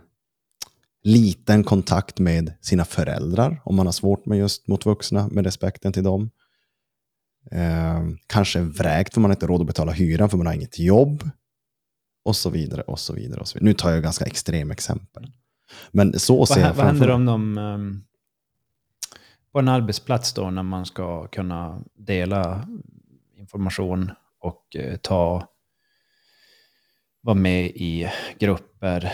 liten 1.03 1.65
kontakt 1.65 2.19
med 2.19 2.53
sina 2.61 2.85
föräldrar, 2.85 3.63
om 3.65 3.77
man 3.77 3.87
har 3.87 3.93
svårt 3.93 4.27
med 4.27 4.39
just 4.39 4.69
mot 4.69 4.87
vuxna, 4.87 5.29
med 5.29 5.45
respekten 5.45 5.93
till 5.93 6.05
dem. 6.05 6.31
Eh, 7.51 8.03
kanske 8.27 8.61
vräkt 8.61 9.15
för 9.15 9.21
man 9.21 9.31
har 9.31 9.37
inte 9.37 9.47
råd 9.47 9.61
att 9.61 9.67
betala 9.67 9.93
hyran 9.93 10.31
för 10.31 10.37
man 10.37 10.47
har 10.47 10.55
inget 10.55 10.79
jobb. 10.79 11.31
Och 12.25 12.37
så 12.37 12.51
vidare, 12.51 12.83
och 12.83 12.99
så 12.99 13.15
vidare. 13.15 13.41
Och 13.41 13.49
så 13.49 13.59
vidare. 13.59 13.69
Nu 13.69 13.75
tar 13.75 13.91
jag 13.91 14.03
ganska 14.03 14.25
extrem 14.25 14.71
exempel. 14.71 15.33
Men 15.91 16.19
så 16.19 16.47
ser 16.47 16.61
jag 16.61 16.75
vad 16.75 16.87
händer 16.87 17.07
framför 17.07 17.15
om 17.15 17.27
de... 17.27 17.59
ehm, 17.59 18.03
på 19.53 19.59
en 19.59 19.69
arbetsplats 19.69 20.33
då 20.33 20.51
när 20.51 20.63
man 20.63 20.87
ska 20.87 21.27
kunna 21.27 21.83
dela 21.95 22.69
information 23.37 24.11
och 24.41 24.77
eh, 24.77 24.97
ta... 24.97 25.49
Vara 27.21 27.35
med 27.35 27.67
i 27.67 28.11
grupper 28.39 29.13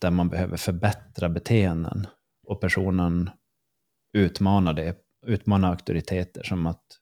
där 0.00 0.10
man 0.10 0.28
behöver 0.28 0.56
förbättra 0.56 1.28
beteenden. 1.28 2.06
Och 2.46 2.60
personen 2.60 3.30
utmanar 4.12 4.72
det. 4.72 4.96
Utmanar 5.26 5.70
auktoriteter 5.70 6.42
som 6.42 6.66
att 6.66 6.97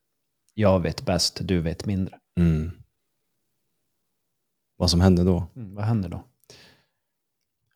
jag 0.59 0.81
vet 0.81 1.05
bäst, 1.05 1.41
du 1.45 1.61
vet 1.61 1.87
mindre. 1.87 2.19
mm. 2.39 2.71
Vad 4.77 4.91
som 4.91 5.01
händer 5.01 5.25
då? 5.25 5.47
Mm, 5.57 5.75
vad 5.75 5.85
händer 5.85 6.09
då? 6.09 6.25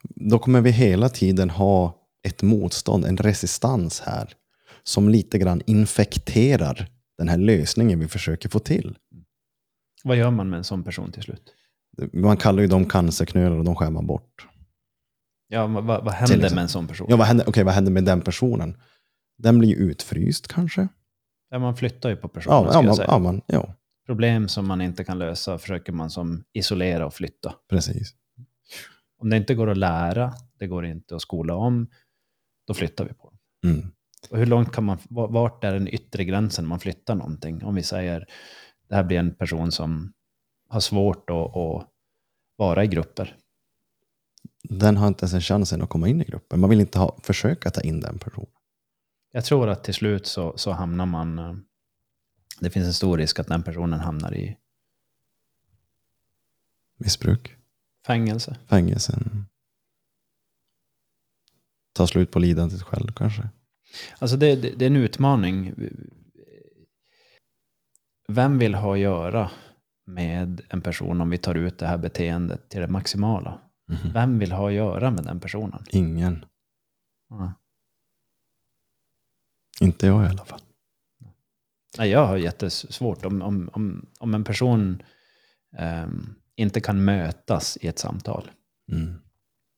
Då 0.03 0.39
kommer 0.39 0.61
vi 0.61 0.71
hela 0.71 1.09
tiden 1.09 1.51
ha 1.51 1.95
ett 2.23 2.43
motstånd, 2.43 3.05
en 3.05 3.17
resistans 3.17 4.01
här. 4.01 4.35
Som 4.83 5.09
lite 5.09 5.39
grann 5.39 5.63
infekterar 5.67 6.89
den 7.19 7.29
här 7.29 7.39
lösningen 7.39 7.99
vi 7.99 8.09
försöker 8.09 8.49
få 8.49 8.59
till. 8.59 8.99
Vad 10.05 10.17
gör 10.17 10.31
man 10.31 10.51
med 10.51 10.57
en 10.59 10.65
sån 10.65 10.85
person 10.85 11.13
till 11.13 11.23
slut? 11.23 11.55
Man 12.13 12.37
kallar 12.37 12.63
ju 12.63 12.69
dem 12.69 12.85
cancerknölar 12.89 13.57
och 13.57 13.65
de 13.65 13.77
skär 13.77 13.91
man 13.91 14.07
bort. 14.07 14.47
Ja, 15.49 15.67
vad, 15.67 16.05
vad 16.05 16.15
händer 16.15 16.55
med 16.55 16.63
en 16.63 16.69
sån 16.69 16.87
person? 16.87 17.07
Ja, 17.11 17.17
vad 17.17 17.27
händer, 17.27 17.49
okej, 17.49 17.65
vad 17.65 17.75
händer 17.75 17.93
med 17.93 18.05
den 18.05 18.21
personen? 18.21 18.77
Den 19.39 19.59
blir 19.59 19.69
ju 19.69 19.75
utfryst 19.77 20.49
kanske? 20.49 20.89
Ja, 21.51 21.59
man 21.59 21.77
flyttar 21.77 22.09
ju 22.09 22.17
på 22.17 22.29
personen, 22.29 22.57
Ja, 22.65 22.71
ja, 22.73 22.83
man, 22.83 22.97
säga. 22.97 23.09
ja, 23.11 23.19
man, 23.19 23.41
ja, 23.47 23.75
Problem 24.07 24.49
som 24.49 24.67
man 24.67 24.81
inte 24.81 25.05
kan 25.05 25.19
lösa 25.19 25.59
försöker 25.59 25.93
man 25.93 26.11
som 26.11 26.45
isolera 26.53 27.07
och 27.07 27.15
flytta. 27.15 27.55
precis. 27.69 28.15
Om 29.19 29.31
det 29.31 29.37
inte 29.37 29.55
går 29.55 29.71
att 29.71 29.77
lära, 29.77 30.33
det 30.59 30.67
går 30.67 30.87
inte 30.87 31.17
att 31.17 31.23
skola 31.23 31.55
om, 31.55 31.87
då 32.67 32.75
flyttar 32.75 33.05
vi 33.05 33.13
på 33.15 33.31
det. 33.63 33.69
Mm. 33.69 33.93
Och 34.31 34.39
hur 34.39 34.47
långt 34.47 34.73
kan 34.73 34.85
man, 34.85 34.99
vart 35.09 35.65
är 35.65 35.73
den 35.73 35.89
yttre 35.89 36.25
gränsen 36.25 36.67
man 36.67 36.81
flyttar 36.81 37.15
någonting? 37.15 37.65
Om 37.65 37.75
vi 37.75 37.83
säger, 37.83 38.27
det 38.89 38.95
här 38.95 39.05
blir 39.05 39.19
en 39.19 39.35
person 39.35 39.73
som 39.73 40.13
har 40.69 40.81
svårt 40.81 41.31
att, 41.31 41.57
att 41.57 41.87
vara 42.57 42.85
i 42.85 42.87
grupper. 42.87 43.37
Den 44.63 44.97
har 44.97 45.09
inte 45.09 45.23
ens 45.23 45.35
en 45.35 45.41
chans 45.41 45.73
än 45.73 45.83
att 45.83 45.89
komma 45.89 46.09
in 46.09 46.21
i 46.21 46.25
gruppen. 46.25 46.61
Man 46.61 46.71
vill 46.71 46.81
inte 46.81 46.99
ha, 46.99 47.17
försöka 47.23 47.71
ta 47.71 47.81
in 47.81 48.01
den 48.01 48.19
personen. 48.19 48.49
Jag 49.33 49.45
tror 49.45 49.69
att 49.69 49.85
till 49.85 49.95
slut 49.95 50.27
så, 50.27 50.59
så 50.59 50.71
hamnar 50.73 51.07
man... 51.07 51.39
eh, 51.39 51.55
Det 52.61 52.71
finns 52.71 52.87
en 52.87 52.93
stor 52.95 53.19
risk 53.19 53.39
att 53.39 53.47
den 53.49 53.63
personen 53.63 54.01
hamnar 54.01 54.35
i 54.35 54.57
Missbruk, 56.97 57.57
fängelse. 58.07 58.57
fängelsen. 58.67 59.47
Ta 61.93 62.07
slut 62.07 62.31
på 62.31 62.39
lidandet 62.39 62.83
själv 62.83 63.13
kanske. 63.13 63.49
Alltså 64.19 64.37
det, 64.37 64.57
det, 64.57 64.71
det 64.77 64.85
är 64.85 64.91
en 64.91 64.97
utmaning. 64.97 65.75
Vem 68.29 68.59
vill 68.59 68.75
ha 68.75 68.93
att 68.95 68.99
göra 69.01 69.51
med 70.05 70.61
en 70.69 70.81
person 70.81 71.21
om 71.21 71.31
vi 71.31 71.39
tar 71.39 71.55
ut 71.55 71.79
det 71.79 71.87
här 71.87 71.99
beteendet 71.99 72.69
till 72.69 72.81
det 72.81 72.89
maximala? 72.89 73.61
Mhm. 73.89 74.13
Vem 74.13 74.39
vill 74.39 74.53
ha 74.53 74.69
att 74.69 74.75
göra 74.75 75.11
med 75.11 75.25
den 75.25 75.41
personen? 75.41 75.85
Ingen. 75.91 76.45
Ja. 77.29 77.53
Inte 79.81 80.07
jag 80.07 80.25
i 80.25 80.29
alla 80.29 80.45
fall. 80.45 80.61
Nej, 81.99 82.11
jag 82.11 82.27
har 82.27 82.37
jättesvårt 82.37 83.25
om, 83.25 83.43
om, 83.43 83.71
om, 83.73 84.07
om 84.19 84.35
en 84.35 84.45
person 84.45 85.03
ehm, 85.79 86.35
inte 86.57 86.81
kan 86.81 87.05
mötas 87.05 87.79
i 87.81 87.87
ett 87.89 87.99
samtal. 87.99 88.51
Mm. 88.93 89.15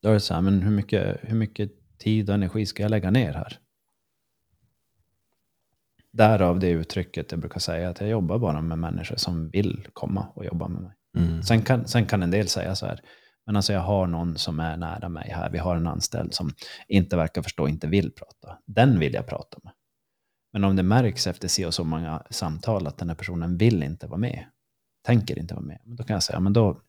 Då 0.03 0.09
är 0.09 0.13
det 0.13 0.21
så 0.21 0.35
här, 0.35 0.41
men 0.41 0.63
hur 0.63 0.71
mycket, 0.71 1.19
hur 1.23 1.37
mycket 1.37 1.99
tid 1.99 2.29
och 2.29 2.35
energi 2.35 2.67
ska 2.67 2.83
jag 2.83 2.91
lägga 2.91 3.11
ner 3.11 3.33
här? 3.33 3.59
Därav 6.13 6.59
det 6.59 6.69
uttrycket 6.69 7.33
jag 7.33 7.41
brukar 7.41 7.61
säga 7.61 7.91
att 7.91 8.01
jag 8.01 8.11
jobbar 8.11 8.39
bara 8.39 8.61
med 8.61 8.79
människor 8.79 9.17
som 9.17 9.51
vill 9.51 9.89
komma 9.93 10.27
och 10.35 10.45
jobba 10.45 10.69
med 10.69 10.83
mig. 10.83 10.93
Mm. 11.19 11.43
Sen 11.43 11.63
kan, 11.63 11.87
sen 11.89 12.07
kan 12.07 12.23
en 12.23 12.31
del 12.31 12.49
säga 12.49 12.75
så 12.75 12.87
här, 12.87 13.01
men 13.47 13.57
alltså 13.57 13.73
jag 13.73 13.81
har 13.81 14.07
någon 14.07 14.39
som 14.39 14.61
är 14.61 14.77
nära 14.77 15.09
mig 15.09 15.31
här, 15.31 15.51
vi 15.51 15.59
har 15.59 15.77
en 15.77 15.87
anställd 15.87 16.35
som 16.35 16.51
inte 16.89 17.17
verkar 17.17 17.43
förstå, 17.43 17.69
inte 17.69 17.87
vill 17.87 18.11
prata. 18.13 18.59
Den 18.67 18.99
vill 18.99 19.15
jag 19.15 19.27
prata 19.27 19.59
med. 19.65 19.73
Men 20.53 20.65
om 20.65 20.77
det 20.77 20.83
märks 20.83 21.27
efter 21.27 21.49
så 21.49 21.67
och 21.67 21.75
så 21.75 21.85
många 21.85 22.27
samtal 22.31 22.87
att 22.87 22.99
den 22.99 23.09
här 23.09 23.17
personen 23.17 23.57
vill 23.57 23.83
inte 23.83 24.07
vara 24.07 24.19
med, 24.19 24.47
tänker 25.03 25.39
inte 25.39 25.55
vara 25.55 25.65
med, 25.65 25.81
då 25.85 26.05
kan 26.05 26.15
jag 26.15 26.23
säga, 26.23 26.41
men 26.41 26.53
då, 26.53 26.81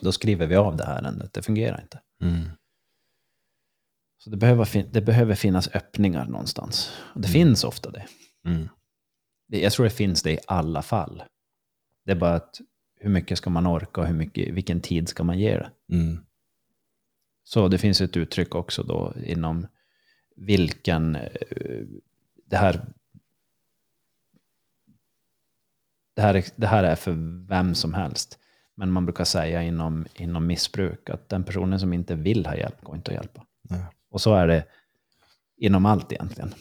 då 0.00 0.12
skriver 0.12 0.46
vi 0.46 0.56
av 0.56 0.76
det 0.76 0.84
här 0.84 1.02
ärendet, 1.02 1.32
det 1.32 1.42
fungerar 1.42 1.80
inte. 1.82 2.00
Mm. 2.22 2.50
Så 4.18 4.30
det 4.30 4.36
behöver, 4.36 4.86
det 4.92 5.00
behöver 5.00 5.34
finnas 5.34 5.68
öppningar 5.74 6.26
någonstans. 6.26 6.92
Och 7.14 7.20
det 7.20 7.28
Mm. 7.28 7.32
finns 7.32 7.64
ofta 7.64 7.90
det. 7.90 8.06
Mm. 8.46 8.68
Jag 9.46 9.72
tror 9.72 9.84
det 9.84 9.90
finns 9.90 10.22
det 10.22 10.32
i 10.32 10.38
alla 10.46 10.82
fall. 10.82 11.22
Det 12.04 12.10
är 12.12 12.16
bara 12.16 12.34
att 12.34 12.60
hur 13.00 13.10
mycket 13.10 13.38
ska 13.38 13.50
man 13.50 13.66
orka 13.66 14.00
och 14.00 14.06
hur 14.06 14.14
mycket, 14.14 14.54
vilken 14.54 14.80
tid 14.80 15.08
ska 15.08 15.24
man 15.24 15.38
ge 15.38 15.50
det? 15.56 15.70
Mm. 15.92 16.24
Så 17.44 17.68
det 17.68 17.78
finns 17.78 18.00
ett 18.00 18.16
uttryck 18.16 18.54
också 18.54 18.82
då 18.82 19.14
inom 19.24 19.66
vilken, 20.36 21.16
eh, 21.16 21.30
det 22.48 22.56
här, 22.56 22.84
det 26.14 26.22
här, 26.22 26.34
är, 26.34 26.44
det 26.56 26.66
här 26.66 26.84
är 26.84 26.94
för 26.94 27.46
vem 27.48 27.74
som 27.74 27.94
helst. 27.94 28.38
Men 28.74 28.90
man 28.90 29.06
brukar 29.06 29.24
säga 29.24 29.62
inom, 29.62 30.06
inom 30.14 30.46
missbruk 30.46 31.10
att 31.10 31.28
den 31.28 31.44
personen 31.44 31.80
som 31.80 31.92
inte 31.92 32.14
vill 32.14 32.46
ha 32.46 32.56
hjälp 32.56 32.82
går 32.82 32.96
inte 32.96 33.10
att 33.10 33.16
hjälpa. 33.16 33.46
Nej. 33.62 33.84
Och 34.10 34.20
så 34.20 34.34
är 34.34 34.46
det 34.46 34.64
inom 35.56 35.86
allt 35.86 36.12
egentligen. 36.12 36.54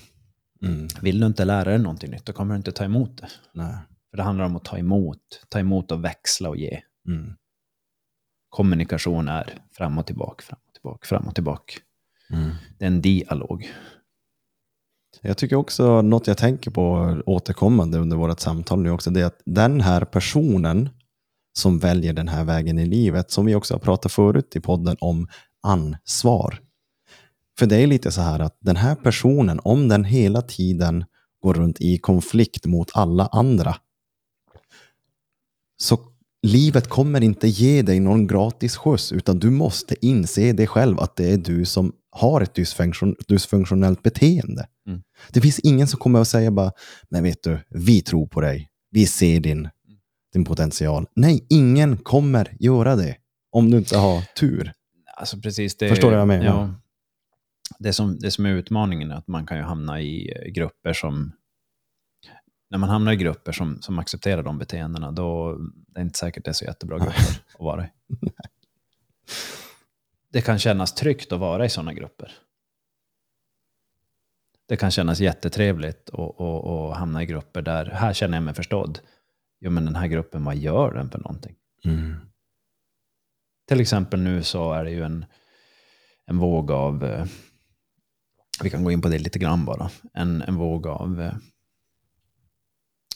Mm. 0.61 0.87
Vill 1.01 1.19
du 1.19 1.27
inte 1.27 1.45
lära 1.45 1.63
dig 1.63 1.79
någonting 1.79 2.11
nytt, 2.11 2.25
då 2.25 2.33
kommer 2.33 2.53
du 2.53 2.57
inte 2.57 2.71
ta 2.71 2.83
emot 2.83 3.17
det. 3.17 3.27
Nej. 3.51 3.77
För 4.09 4.17
det 4.17 4.23
handlar 4.23 4.45
om 4.45 4.55
att 4.55 4.65
ta 4.65 4.77
emot, 4.77 5.45
ta 5.49 5.59
emot 5.59 5.91
och 5.91 6.03
växla 6.03 6.49
och 6.49 6.57
ge. 6.57 6.81
Mm. 7.07 7.35
Kommunikation 8.49 9.27
är 9.27 9.53
fram 9.71 9.97
och 9.97 10.05
tillbaka, 10.05 10.43
fram 10.43 10.59
och 10.67 10.73
tillbaka, 10.73 11.05
fram 11.07 11.27
och 11.27 11.35
tillbaka. 11.35 11.73
Mm. 12.29 12.51
Det 12.77 12.85
är 12.85 12.87
en 12.87 13.01
dialog. 13.01 13.71
Jag 15.21 15.37
tycker 15.37 15.55
också, 15.55 16.01
något 16.01 16.27
jag 16.27 16.37
tänker 16.37 16.71
på 16.71 17.17
återkommande 17.25 17.97
under 17.97 18.17
vårt 18.17 18.39
samtal 18.39 18.81
nu 18.81 18.91
också, 18.91 19.09
det 19.09 19.21
är 19.21 19.25
att 19.25 19.41
den 19.45 19.81
här 19.81 20.05
personen 20.05 20.89
som 21.57 21.79
väljer 21.79 22.13
den 22.13 22.27
här 22.27 22.43
vägen 22.43 22.79
i 22.79 22.85
livet, 22.85 23.31
som 23.31 23.45
vi 23.45 23.55
också 23.55 23.73
har 23.73 23.79
pratat 23.79 24.11
förut 24.11 24.55
i 24.55 24.59
podden 24.59 24.97
om 24.99 25.27
ansvar. 25.63 26.59
För 27.59 27.65
det 27.65 27.75
är 27.75 27.87
lite 27.87 28.11
så 28.11 28.21
här 28.21 28.39
att 28.39 28.57
den 28.59 28.75
här 28.75 28.95
personen, 28.95 29.59
om 29.63 29.87
den 29.87 30.03
hela 30.03 30.41
tiden 30.41 31.05
går 31.43 31.53
runt 31.53 31.81
i 31.81 31.97
konflikt 31.97 32.65
mot 32.65 32.91
alla 32.93 33.27
andra, 33.27 33.75
så 35.81 35.99
livet 36.43 36.89
kommer 36.89 37.23
inte 37.23 37.47
ge 37.47 37.81
dig 37.81 37.99
någon 37.99 38.27
gratis 38.27 38.77
skjuts, 38.77 39.11
utan 39.11 39.39
du 39.39 39.49
måste 39.49 40.05
inse 40.05 40.53
det 40.53 40.67
själv 40.67 40.99
att 40.99 41.15
det 41.15 41.33
är 41.33 41.37
du 41.37 41.65
som 41.65 41.93
har 42.09 42.41
ett 42.41 42.55
dysfunktion, 42.55 43.15
dysfunktionellt 43.27 44.03
beteende. 44.03 44.67
Mm. 44.87 45.01
Det 45.31 45.41
finns 45.41 45.59
ingen 45.59 45.87
som 45.87 45.99
kommer 45.99 46.21
att 46.21 46.27
säga 46.27 46.51
bara, 46.51 46.71
men 47.09 47.23
vet 47.23 47.43
du, 47.43 47.59
vi 47.69 48.01
tror 48.01 48.27
på 48.27 48.41
dig, 48.41 48.69
vi 48.91 49.05
ser 49.05 49.39
din, 49.39 49.69
din 50.33 50.45
potential. 50.45 51.07
Nej, 51.15 51.45
ingen 51.49 51.97
kommer 51.97 52.55
göra 52.59 52.95
det 52.95 53.15
om 53.51 53.71
du 53.71 53.77
inte 53.77 53.97
har 53.97 54.21
tur. 54.21 54.73
Alltså 55.17 55.37
precis 55.37 55.77
det, 55.77 55.89
Förstår 55.89 56.07
du 56.07 56.15
vad 56.15 56.21
jag 56.21 56.27
menar? 56.27 56.45
Ja, 56.45 56.73
det, 57.79 57.93
som, 57.93 58.19
det 58.19 58.31
som 58.31 58.45
är 58.45 58.49
utmaningen 58.49 59.11
är 59.11 59.15
att 59.15 59.27
man 59.27 59.45
kan 59.45 59.57
ju 59.57 59.63
hamna 59.63 60.01
i 60.01 60.33
grupper 60.55 60.93
som... 60.93 61.31
När 62.69 62.77
man 62.77 62.89
hamnar 62.89 63.11
i 63.11 63.15
grupper 63.15 63.51
som, 63.51 63.81
som 63.81 63.99
accepterar 63.99 64.43
de 64.43 64.57
beteendena, 64.57 65.11
då 65.11 65.57
det 65.87 65.99
är 65.99 66.03
inte 66.03 66.19
säkert 66.19 66.45
det 66.45 66.51
är 66.51 66.53
så 66.53 66.65
jättebra 66.65 66.97
grupper 66.97 67.21
att 67.53 67.59
vara 67.59 67.85
i. 67.85 67.89
Det 70.31 70.41
kan 70.41 70.59
kännas 70.59 70.93
tryggt 70.93 71.31
att 71.31 71.39
vara 71.39 71.65
i 71.65 71.69
sådana 71.69 71.93
grupper. 71.93 72.31
Det 74.67 74.77
kan 74.77 74.91
kännas 74.91 75.19
jättetrevligt 75.19 76.09
att, 76.09 76.97
hamna 76.97 77.23
i 77.23 77.25
grupper 77.25 77.61
där, 77.61 77.85
här 77.85 78.13
känner 78.13 78.37
jag 78.37 78.43
mig 78.43 78.53
förstådd. 78.53 78.99
Jo, 79.59 79.71
men 79.71 79.85
den 79.85 79.95
här 79.95 80.07
gruppen, 80.07 80.43
vad 80.43 80.55
gör 80.55 80.93
den 80.93 81.09
för 81.09 81.19
någonting? 81.19 81.55
Mm. 81.85 82.15
Till 83.67 83.81
exempel 83.81 84.21
nu 84.21 84.43
så 84.43 84.73
är 84.73 84.83
det 84.83 84.91
ju 84.91 85.03
en, 85.03 85.25
en 86.25 86.37
våg 86.37 86.71
av, 86.71 87.05
eh, 87.05 87.25
vi 88.63 88.69
kan 88.69 88.83
gå 88.83 88.91
in 88.91 89.01
på 89.01 89.09
det 89.09 89.19
lite 89.19 89.39
grann 89.39 89.65
bara, 89.65 89.89
en, 90.13 90.41
en 90.41 90.55
våg 90.55 90.87
av 90.87 91.21
eh, 91.21 91.33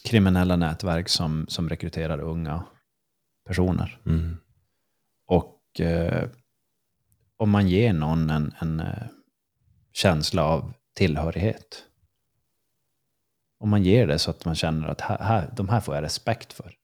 kriminella 0.03 0.55
nätverk 0.55 1.09
som, 1.09 1.45
som 1.47 1.69
rekryterar 1.69 2.19
unga 2.19 2.63
personer. 3.47 3.99
Mm. 4.05 4.37
Och 5.25 5.79
eh, 5.79 6.29
om 7.37 7.49
man 7.49 7.67
ger 7.67 7.93
någon 7.93 8.29
en, 8.29 8.53
en 8.59 8.79
eh, 8.79 9.07
känsla 9.93 10.43
av 10.43 10.73
tillhörighet, 10.93 11.85
om 13.59 13.69
man 13.69 13.83
ger 13.83 14.07
det 14.07 14.19
så 14.19 14.31
att 14.31 14.45
man 14.45 14.55
känner 14.55 14.87
att 14.87 15.01
här, 15.01 15.17
här, 15.17 15.53
de 15.55 15.69
här 15.69 15.79
får 15.79 15.95
jag 15.95 16.03
respekt 16.03 16.53
för. 16.53 16.77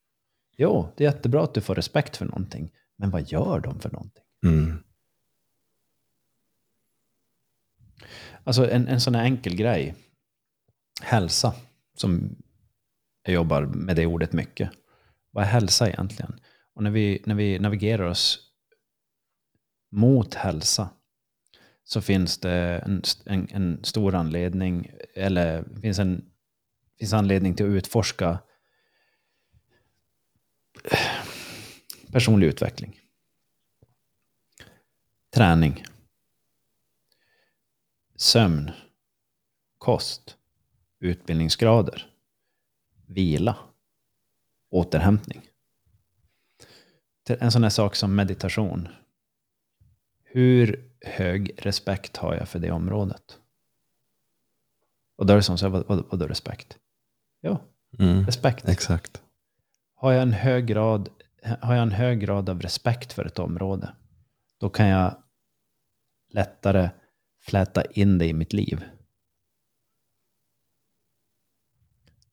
Jo, 0.56 0.92
det 0.96 1.04
är 1.04 1.12
jättebra 1.12 1.44
att 1.44 1.54
du 1.54 1.60
får 1.60 1.74
respekt 1.74 2.16
för 2.16 2.24
någonting, 2.24 2.72
men 2.96 3.10
vad 3.10 3.28
gör 3.28 3.60
de 3.60 3.80
för 3.80 3.90
någonting? 3.90 4.24
Mm. 4.44 4.84
Alltså 8.44 8.70
en, 8.70 8.88
en 8.88 9.00
sån 9.00 9.14
här 9.14 9.24
enkel 9.24 9.56
grej. 9.56 9.94
Hälsa, 11.02 11.54
som 11.94 12.36
jag 13.22 13.34
jobbar 13.34 13.62
med 13.62 13.96
det 13.96 14.06
ordet 14.06 14.32
mycket. 14.32 14.70
Vad 15.30 15.44
är 15.44 15.48
hälsa 15.48 15.88
egentligen? 15.88 16.40
Och 16.74 16.82
när 16.82 16.90
vi, 16.90 17.22
när 17.26 17.34
vi 17.34 17.58
navigerar 17.58 18.04
oss 18.04 18.38
mot 19.90 20.34
hälsa 20.34 20.90
så 21.88 22.00
finns 22.00 22.38
det 22.38 22.52
en, 22.84 23.02
en, 23.24 23.48
en 23.50 23.84
stor 23.84 24.14
anledning, 24.14 24.90
eller 25.14 25.64
finns 25.80 25.98
en 25.98 26.30
finns 26.98 27.12
anledning 27.12 27.54
till 27.54 27.66
att 27.66 27.70
utforska 27.70 28.38
personlig 32.12 32.46
utveckling. 32.46 33.00
Träning. 35.30 35.84
Sömn. 38.16 38.70
Kost. 39.78 40.36
Utbildningsgrader. 40.98 42.10
Vila. 43.06 43.56
Återhämtning. 44.70 45.48
En 47.28 47.52
sån 47.52 47.62
här 47.62 47.70
sak 47.70 47.96
som 47.96 48.14
meditation. 48.14 48.88
Hur 50.24 50.87
hög 51.00 51.54
respekt 51.58 52.16
har 52.16 52.34
jag 52.34 52.48
för 52.48 52.58
det 52.58 52.70
området? 52.70 53.38
Och 55.16 55.26
då 55.26 55.32
är 55.32 55.36
det 55.36 55.42
som 55.42 55.58
så 55.58 55.66
här, 55.66 55.70
vad, 55.70 55.86
vad, 55.86 56.04
vad 56.10 56.20
då 56.20 56.26
respekt? 56.26 56.78
Ja, 57.40 57.60
Mm. 57.98 58.26
respekt. 58.26 58.68
Exakt. 58.68 59.22
Har 59.94 60.12
jag, 60.12 60.22
en 60.22 60.32
hög 60.32 60.66
grad, 60.66 61.08
har 61.60 61.74
jag 61.74 61.82
en 61.82 61.92
hög 61.92 62.20
grad 62.20 62.48
av 62.48 62.60
respekt 62.62 63.12
för 63.12 63.24
ett 63.24 63.38
område, 63.38 63.94
då 64.58 64.70
kan 64.70 64.86
jag 64.86 65.22
lättare 66.30 66.90
fläta 67.40 67.84
in 67.84 68.18
det 68.18 68.26
i 68.26 68.32
mitt 68.32 68.52
liv. 68.52 68.84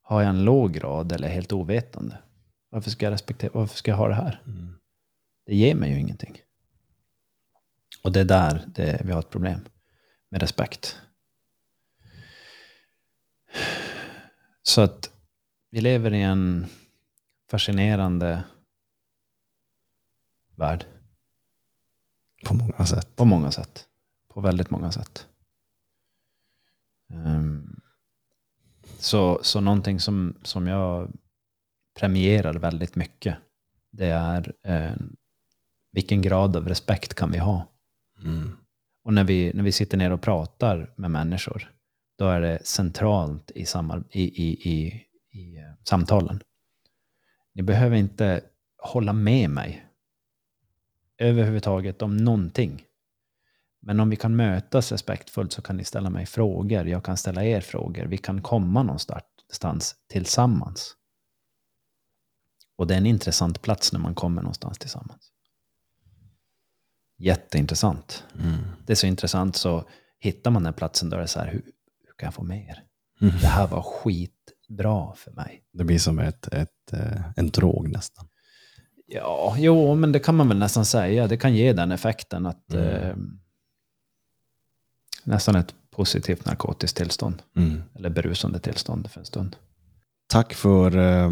Har 0.01 0.22
jag 0.22 0.30
en 0.30 0.43
låg 0.43 0.74
grad 0.74 1.11
eller 1.11 1.28
helt 1.28 1.53
ovetande, 1.53 2.18
varför 2.70 2.89
ska 2.89 3.05
jag 3.05 3.11
respektera, 3.11 3.51
varför 3.53 3.78
ska 3.78 3.91
jag 3.91 3.97
ha 3.97 4.07
det 4.07 4.16
här? 4.16 4.41
Mm. 4.45 4.76
Det 5.45 5.55
ger 5.55 5.76
mig 5.76 5.91
ju 5.91 5.99
ingenting. 5.99 6.38
Och 8.06 8.12
det 8.12 8.20
är 8.20 8.26
där 8.26 8.64
det, 8.68 9.01
vi 9.06 9.12
har 9.12 9.20
ett 9.20 9.30
problem 9.30 9.60
med 10.30 10.41
respekt. 10.41 11.01
Så 14.62 14.82
att 14.82 15.12
vi 15.70 15.82
lever 15.82 16.14
i 16.14 16.22
en 16.22 16.66
fascinerande 17.49 18.43
värld. 20.56 20.86
På 22.45 22.53
många 22.53 22.86
sätt. 22.86 23.16
På 23.16 23.26
många 23.26 23.51
sätt. 23.51 23.88
På 24.28 24.41
väldigt 24.41 24.70
många 24.70 24.91
sätt. 24.91 25.28
Um, 27.14 27.82
så, 28.99 29.39
så 29.43 29.62
någonting 29.62 29.99
som, 29.99 30.38
som 30.43 30.68
jag 30.68 31.12
premierar 31.99 32.53
väldigt 32.53 32.95
mycket, 32.95 33.38
det 33.91 34.08
är 34.08 34.53
eh, 34.64 34.95
vilken 35.91 36.22
grad 36.22 36.56
av 36.56 36.68
respekt 36.68 37.14
kan 37.14 37.32
vi 37.32 37.38
ha? 37.38 37.75
Mm. 38.24 38.57
Och 39.03 39.13
när 39.13 39.24
vi, 39.24 39.51
när 39.53 39.63
vi 39.63 39.72
sitter 39.72 39.97
ner 39.97 40.11
och 40.11 40.22
pratar 40.22 40.93
med 40.95 41.11
människor, 41.11 41.72
då 42.18 42.28
är 42.28 42.41
det 42.41 42.66
centralt 42.66 43.51
i, 43.55 43.66
samar, 43.66 44.03
i, 44.11 44.24
i, 44.24 44.70
i, 44.70 45.05
i 45.32 45.57
eh, 45.57 45.63
samtalen. 45.84 46.41
Ni 47.53 47.63
behöver 47.63 47.95
inte 47.95 48.41
hålla 48.78 49.13
med 49.13 49.49
mig 49.49 49.86
överhuvudtaget 51.18 52.01
om 52.01 52.18
någonting. 52.18 52.86
Men 53.80 53.99
om 53.99 54.09
vi 54.09 54.16
kan 54.16 54.36
mötas 54.36 54.91
respektfullt 54.91 55.51
så 55.51 55.61
kan 55.61 55.78
ni 55.78 55.84
ställa 55.84 56.09
mig 56.09 56.26
frågor, 56.26 56.88
jag 56.88 57.03
kan 57.03 57.18
ställa 57.18 57.43
er 57.43 57.61
frågor, 57.61 58.05
vi 58.05 58.18
kan 58.18 58.41
komma 58.41 58.84
någonstans 58.84 59.95
tillsammans. 60.07 60.95
Och 62.76 62.88
det 62.88 62.93
är 62.93 62.97
en 62.97 63.05
intressant 63.05 63.61
plats 63.61 63.93
när 63.93 63.99
man 63.99 64.16
kommer 64.16 64.41
någonstans 64.41 64.78
tillsammans. 64.78 65.32
Jätteintressant. 67.18 68.24
Mm. 68.39 68.57
Det 68.86 68.93
är 68.93 68.95
så 68.95 69.07
intressant 69.07 69.55
så 69.55 69.88
hittar 70.20 70.51
man 70.51 70.63
den 70.63 70.74
platsen 70.74 71.09
då 71.09 71.18
är 71.18 71.22
det 71.22 71.28
så 71.28 71.39
här, 71.39 71.47
hur, 71.47 71.61
hur 72.05 72.13
kan 72.18 72.28
jag 72.28 72.34
få 72.34 72.43
mer? 72.43 72.84
Mm. 73.22 73.34
Det 73.41 73.47
här 73.47 73.68
var 73.68 73.82
skitbra 73.82 75.13
för 75.16 75.32
mig. 75.32 75.63
Det 75.74 75.84
blir 75.84 75.99
som 75.99 76.20
ett, 76.20 76.47
ett, 76.47 76.93
eh, 76.93 77.22
en 77.36 77.49
drog 77.49 77.89
nästan. 77.89 78.28
Ja, 79.07 79.55
jo, 79.57 79.95
men 79.95 80.11
det 80.11 80.20
kan 80.20 80.36
man 80.36 80.47
väl 80.47 80.57
nästan 80.57 80.86
säga. 80.86 81.28
Det 81.28 81.38
kan 81.38 81.55
ge 81.55 81.74
den 81.74 81.91
effekten 81.91 82.45
att 82.45 82.74
mm. 82.74 82.88
eh, 82.88 83.16
nästan 85.24 85.55
ett 85.55 85.76
positivt 85.91 86.45
narkotiskt 86.45 86.97
tillstånd. 86.97 87.41
Mm. 87.55 87.84
Eller 87.95 88.09
berusande 88.09 88.59
tillstånd 88.59 89.11
för 89.11 89.20
en 89.20 89.26
stund. 89.26 89.55
Tack 90.28 90.53
för, 90.53 90.97
eh, 90.97 91.30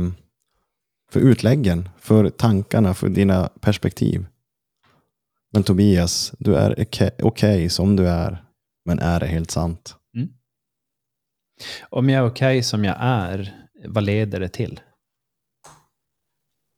för 1.11 1.19
utläggen, 1.19 1.89
för 1.99 2.29
tankarna, 2.29 2.93
för 2.93 3.09
dina 3.09 3.49
perspektiv. 3.61 4.25
Men 5.53 5.63
Tobias, 5.63 6.33
du 6.39 6.55
är 6.55 6.71
okej 6.71 6.85
okay, 6.85 7.11
okay 7.27 7.69
som 7.69 7.95
du 7.95 8.07
är, 8.07 8.45
men 8.85 8.99
är 8.99 9.19
det 9.19 9.25
helt 9.25 9.51
sant? 9.51 9.95
Mm. 10.15 10.29
Om 11.89 12.09
jag 12.09 12.23
är 12.23 12.29
okej 12.29 12.57
okay 12.57 12.63
som 12.63 12.83
jag 12.83 12.97
är, 12.99 13.67
vad 13.87 14.03
leder 14.03 14.39
det 14.39 14.49
till? 14.49 14.79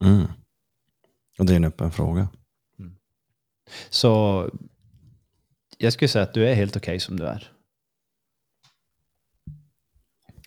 Mm. 0.04 0.28
Och 1.40 1.46
det 1.46 1.54
är 1.54 1.58
en 1.58 1.66
öppen 1.66 1.92
fråga. 1.92 2.30
Mm. 2.80 2.98
Så 3.90 4.50
jag 5.78 5.94
skulle 5.94 6.10
säga 6.10 6.24
att 6.24 6.34
du 6.34 6.48
är 6.48 6.56
helt 6.56 6.76
okej 6.76 7.00
som 7.00 7.18
du 7.20 7.26
är. 7.26 7.52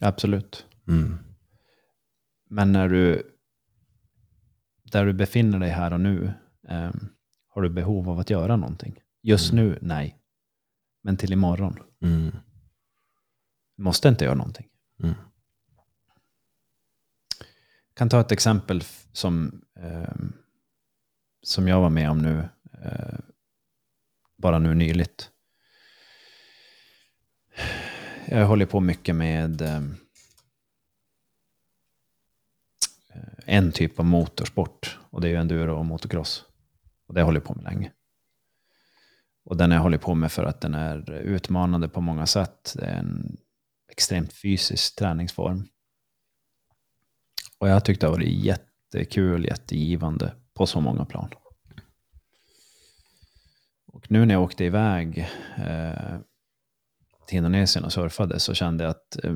Absolut. 0.01 0.67
Mm. 0.89 1.19
Men 2.51 2.73
när 2.73 2.89
du, 2.89 3.35
där 4.83 5.07
du 5.07 5.13
befinner 5.13 5.59
dig 5.59 5.71
här 5.71 5.93
och 5.93 6.01
nu, 6.01 6.33
eh, 6.69 6.91
har 7.59 7.63
du 7.63 7.69
behov 7.69 8.11
av 8.11 8.19
att 8.19 8.31
göra 8.31 8.57
någonting? 8.57 9.01
Just 9.23 9.53
mm. 9.53 9.65
nu, 9.65 9.79
nej. 9.83 10.19
Men 11.03 11.17
till 11.17 11.33
imorgon. 11.33 11.79
Mm. 12.01 12.37
Måste 13.77 14.09
inte 14.09 14.25
göra 14.25 14.35
någonting. 14.35 14.69
Mm. 15.03 15.15
Jag 17.89 17.95
kan 17.95 18.09
ta 18.09 18.21
ett 18.21 18.33
exempel 18.33 18.83
som, 19.13 19.63
eh, 19.79 20.15
som 21.43 21.69
jag 21.69 21.81
var 21.81 21.91
med 21.91 22.11
om 22.11 22.23
nu. 22.23 22.49
Eh, 22.83 23.19
bara 24.37 24.59
nu 24.59 24.75
nyligt. 24.75 25.31
Jag 28.27 28.47
håller 28.47 28.67
på 28.67 28.81
mycket 28.81 29.15
med 29.15 29.63
eh, 29.63 29.83
en 33.47 33.73
typ 33.73 33.99
av 33.99 34.05
motorsport 34.05 34.99
och 35.11 35.21
det 35.21 35.29
är 35.29 35.31
ju 35.31 35.37
enduro 35.37 35.79
och 35.79 35.87
motocross. 35.87 36.48
Och 37.09 37.15
det 37.15 37.21
har 37.21 37.23
jag 37.23 37.27
hållit 37.27 37.45
på 37.45 37.55
med 37.55 37.65
länge. 37.65 37.93
Och 39.45 39.57
den 39.57 39.71
har 39.71 39.77
jag 39.77 39.83
hållit 39.83 40.01
på 40.01 40.15
med 40.15 40.33
för 40.33 40.45
att 40.45 40.61
den 40.61 40.75
är 40.75 41.11
utmanande 41.11 41.89
på 41.89 42.01
många 42.01 42.27
sätt. 42.27 42.75
Det 42.77 42.85
är 42.85 42.99
en 42.99 43.37
extremt 43.93 44.33
fysisk 44.33 44.97
träningsform. 44.97 45.69
Och 47.59 47.69
jag 47.69 47.85
tyckte 47.85 48.07
det 48.07 48.11
har 48.11 48.17
varit 48.17 48.45
jättekul, 48.45 49.45
jättegivande 49.45 50.35
på 50.55 50.67
så 50.67 50.81
många 50.81 51.05
plan. 51.05 51.31
Och 53.87 54.11
nu 54.11 54.27
när 54.27 54.35
jag 54.35 54.43
åkte 54.43 54.65
iväg 54.65 55.29
eh, 55.57 56.19
till 57.27 57.37
Indonesien 57.37 57.85
och 57.85 57.93
surfade 57.93 58.41
så 58.41 58.55
kände 58.55 58.85
jag 58.85 58.91
att 58.91 59.25
eh, 59.25 59.35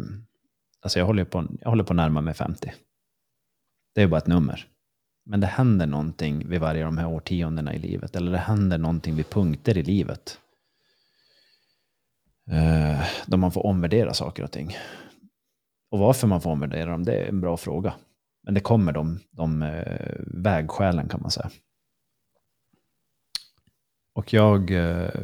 alltså 0.81 0.99
jag, 0.99 1.07
håller 1.07 1.25
på, 1.25 1.47
jag 1.61 1.69
håller 1.69 1.85
på 1.85 1.93
att 1.93 1.97
närma 1.97 2.21
mig 2.21 2.35
50. 2.35 2.73
Det 3.95 4.03
är 4.03 4.07
bara 4.07 4.19
ett 4.19 4.27
nummer. 4.27 4.69
Men 5.25 5.41
det 5.41 5.47
händer 5.47 5.87
någonting 5.87 6.49
vid 6.49 6.61
varje 6.61 6.87
av 6.87 6.93
de 6.93 6.99
här 6.99 7.09
årtiondena 7.09 7.75
i 7.75 7.79
livet. 7.79 8.17
Eller 8.17 8.33
det 8.33 8.39
händer 8.39 8.79
någonting 8.79 9.15
vid 9.17 9.31
punkter 9.31 9.79
i 9.79 9.83
livet. 9.83 10.39
Eh, 12.51 13.07
då 13.27 13.37
man 13.37 13.53
får 13.53 13.67
omvärdera 13.67 14.15
saker 14.15 14.43
och 14.43 14.51
ting. 14.51 14.77
Och 15.91 15.99
varför 15.99 16.27
man 16.27 16.41
får 16.41 16.51
omvärdera 16.51 16.91
dem, 16.91 17.05
det 17.05 17.13
är 17.13 17.29
en 17.29 17.41
bra 17.41 17.57
fråga. 17.57 17.95
Men 18.43 18.55
det 18.55 18.61
kommer 18.61 18.93
de, 18.93 19.21
de 19.31 19.63
eh, 19.63 20.15
vägskälen 20.27 21.09
kan 21.09 21.21
man 21.21 21.31
säga. 21.31 21.51
Och 24.13 24.33
jag, 24.33 24.71
eh, 24.71 25.21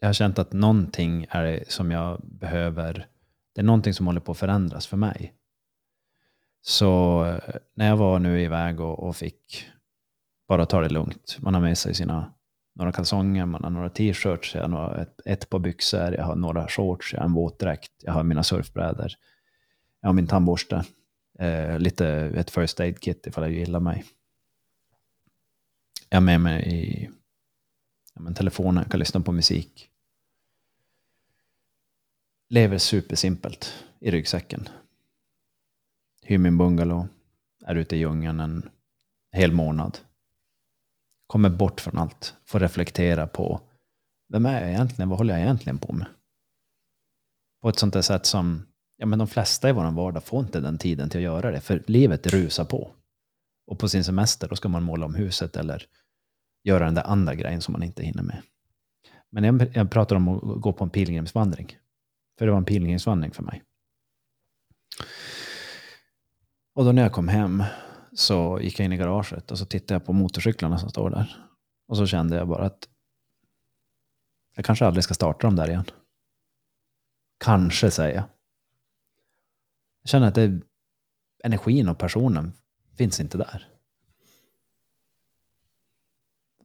jag 0.00 0.08
har 0.08 0.12
känt 0.12 0.38
att 0.38 0.52
någonting 0.52 1.26
är 1.30 1.44
det 1.44 1.70
som 1.70 1.90
jag 1.90 2.20
behöver, 2.24 3.06
det 3.54 3.60
är 3.60 3.64
någonting 3.64 3.94
som 3.94 4.06
håller 4.06 4.20
på 4.20 4.32
att 4.32 4.38
förändras 4.38 4.86
för 4.86 4.96
mig. 4.96 5.34
Så 6.62 7.24
eh, 7.24 7.54
när 7.74 7.88
jag 7.88 7.96
var 7.96 8.18
nu 8.18 8.42
iväg 8.42 8.80
och, 8.80 8.98
och 9.08 9.16
fick 9.16 9.66
bara 10.48 10.66
ta 10.66 10.80
det 10.80 10.88
lugnt, 10.88 11.36
man 11.40 11.54
har 11.54 11.60
med 11.60 11.78
sig 11.78 11.94
sina 11.94 12.32
några 12.74 12.92
kalsonger, 12.92 13.46
man 13.46 13.64
har 13.64 13.70
några 13.70 13.90
t-shirts, 13.90 14.54
jag 14.54 14.68
har 14.68 14.94
ett, 14.94 15.20
ett 15.24 15.48
par 15.48 15.58
byxor, 15.58 16.14
jag 16.14 16.24
har 16.24 16.36
några 16.36 16.68
shorts, 16.68 17.12
jag 17.12 17.20
har 17.20 17.26
en 17.26 17.32
våtdräkt, 17.32 17.92
jag 17.98 18.12
har 18.12 18.22
mina 18.22 18.42
surfbrädor, 18.42 19.12
jag 20.00 20.08
har 20.08 20.14
min 20.14 20.26
tandborste, 20.26 20.84
eh, 21.38 21.78
lite 21.78 22.08
ett 22.08 22.50
first 22.50 22.80
aid 22.80 23.00
kit 23.00 23.26
ifall 23.26 23.44
jag 23.44 23.52
gillar 23.52 23.80
mig 23.80 24.04
jag 26.12 26.16
har 26.16 26.22
med 26.22 26.40
mig 26.40 26.74
i 26.74 27.10
ja, 28.14 28.20
men 28.20 28.34
telefonen, 28.34 28.84
kan 28.84 29.00
lyssna 29.00 29.20
på 29.20 29.32
musik. 29.32 29.88
Lever 32.48 32.78
supersimpelt 32.78 33.84
i 34.00 34.10
ryggsäcken. 34.10 34.68
Hyr 36.22 36.38
min 36.38 36.58
bungalow, 36.58 37.08
är 37.64 37.74
ute 37.74 37.96
i 37.96 37.98
djungeln 37.98 38.40
en 38.40 38.70
hel 39.32 39.52
månad. 39.52 39.98
Kommer 41.26 41.50
bort 41.50 41.80
från 41.80 41.98
allt, 41.98 42.34
får 42.44 42.60
reflektera 42.60 43.26
på 43.26 43.60
vem 44.32 44.46
är 44.46 44.60
jag 44.60 44.70
egentligen, 44.70 45.08
vad 45.08 45.18
håller 45.18 45.34
jag 45.34 45.42
egentligen 45.42 45.78
på 45.78 45.92
med? 45.92 46.06
På 47.62 47.68
ett 47.68 47.78
sånt 47.78 47.94
där 47.94 48.02
sätt 48.02 48.26
som 48.26 48.66
ja, 48.96 49.06
men 49.06 49.18
de 49.18 49.28
flesta 49.28 49.68
i 49.68 49.72
vår 49.72 49.90
vardag 49.90 50.24
får 50.24 50.40
inte 50.40 50.60
den 50.60 50.78
tiden 50.78 51.10
till 51.10 51.18
att 51.18 51.24
göra 51.24 51.50
det, 51.50 51.60
för 51.60 51.82
livet 51.86 52.26
rusar 52.26 52.64
på. 52.64 52.92
Och 53.66 53.78
på 53.78 53.88
sin 53.88 54.04
semester 54.04 54.48
då 54.48 54.56
ska 54.56 54.68
man 54.68 54.82
måla 54.82 55.06
om 55.06 55.14
huset 55.14 55.56
eller 55.56 55.86
göra 56.64 56.84
den 56.84 56.94
där 56.94 57.06
andra 57.06 57.34
grejen 57.34 57.60
som 57.60 57.72
man 57.72 57.82
inte 57.82 58.02
hinner 58.02 58.22
med. 58.22 58.42
Men 59.30 59.44
jag, 59.44 59.76
jag 59.76 59.90
pratar 59.90 60.16
om 60.16 60.28
att 60.28 60.60
gå 60.60 60.72
på 60.72 60.84
en 60.84 60.90
pilgrimsvandring. 60.90 61.76
För 62.38 62.46
det 62.46 62.52
var 62.52 62.58
en 62.58 62.64
pilgrimsvandring 62.64 63.32
för 63.32 63.42
mig. 63.42 63.62
Och 66.74 66.84
då 66.84 66.92
när 66.92 67.02
jag 67.02 67.12
kom 67.12 67.28
hem 67.28 67.64
så 68.12 68.60
gick 68.60 68.80
jag 68.80 68.84
in 68.84 68.92
i 68.92 68.96
garaget 68.96 69.50
och 69.50 69.58
så 69.58 69.66
tittade 69.66 69.94
jag 69.94 70.04
på 70.04 70.12
motorcyklarna 70.12 70.78
som 70.78 70.90
står 70.90 71.10
där. 71.10 71.48
Och 71.88 71.96
så 71.96 72.06
kände 72.06 72.36
jag 72.36 72.48
bara 72.48 72.64
att 72.64 72.88
jag 74.54 74.64
kanske 74.64 74.86
aldrig 74.86 75.04
ska 75.04 75.14
starta 75.14 75.46
dem 75.46 75.56
där 75.56 75.68
igen. 75.68 75.84
Kanske, 77.38 77.90
säger 77.90 78.14
jag. 78.14 78.24
Jag 80.02 80.08
känner 80.08 80.28
att 80.28 80.34
det, 80.34 80.60
energin 81.44 81.88
och 81.88 81.98
personen 81.98 82.52
finns 82.96 83.20
inte 83.20 83.38
där. 83.38 83.68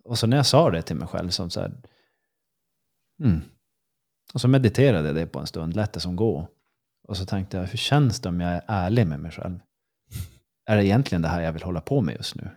Och 0.04 0.20
så 0.20 0.28
när 0.28 0.38
jag 0.38 0.46
sa 0.46 0.72
det 0.72 0.82
till 0.82 0.96
mig 0.96 1.08
själv, 1.08 1.30
som 1.30 1.50
så 1.50 1.60
här, 1.60 1.82
mm. 3.20 3.42
och 4.34 4.42
så 4.42 4.48
mediterade 4.48 5.08
jag 5.08 5.16
det 5.16 5.28
på 5.28 5.40
en 5.40 5.48
stund, 5.48 5.76
lät 5.76 5.94
det 5.94 6.00
som 6.00 6.16
gå. 6.16 6.48
Och 7.08 7.18
så 7.18 7.26
tänkte 7.26 7.58
jag, 7.58 7.66
hur 7.66 7.78
känns 7.78 8.20
det 8.20 8.30
om 8.30 8.42
jag 8.42 8.52
är 8.52 8.64
ärlig 8.68 9.08
med 9.08 9.20
mig 9.20 9.32
själv? 9.32 9.60
Är 10.68 10.78
det 10.78 10.86
egentligen 10.86 11.22
det 11.22 11.28
här 11.28 11.42
jag 11.42 11.54
vill 11.54 11.64
hålla 11.64 11.82
på 11.82 12.02
med 12.02 12.16
just 12.16 12.36
nu? 12.36 12.50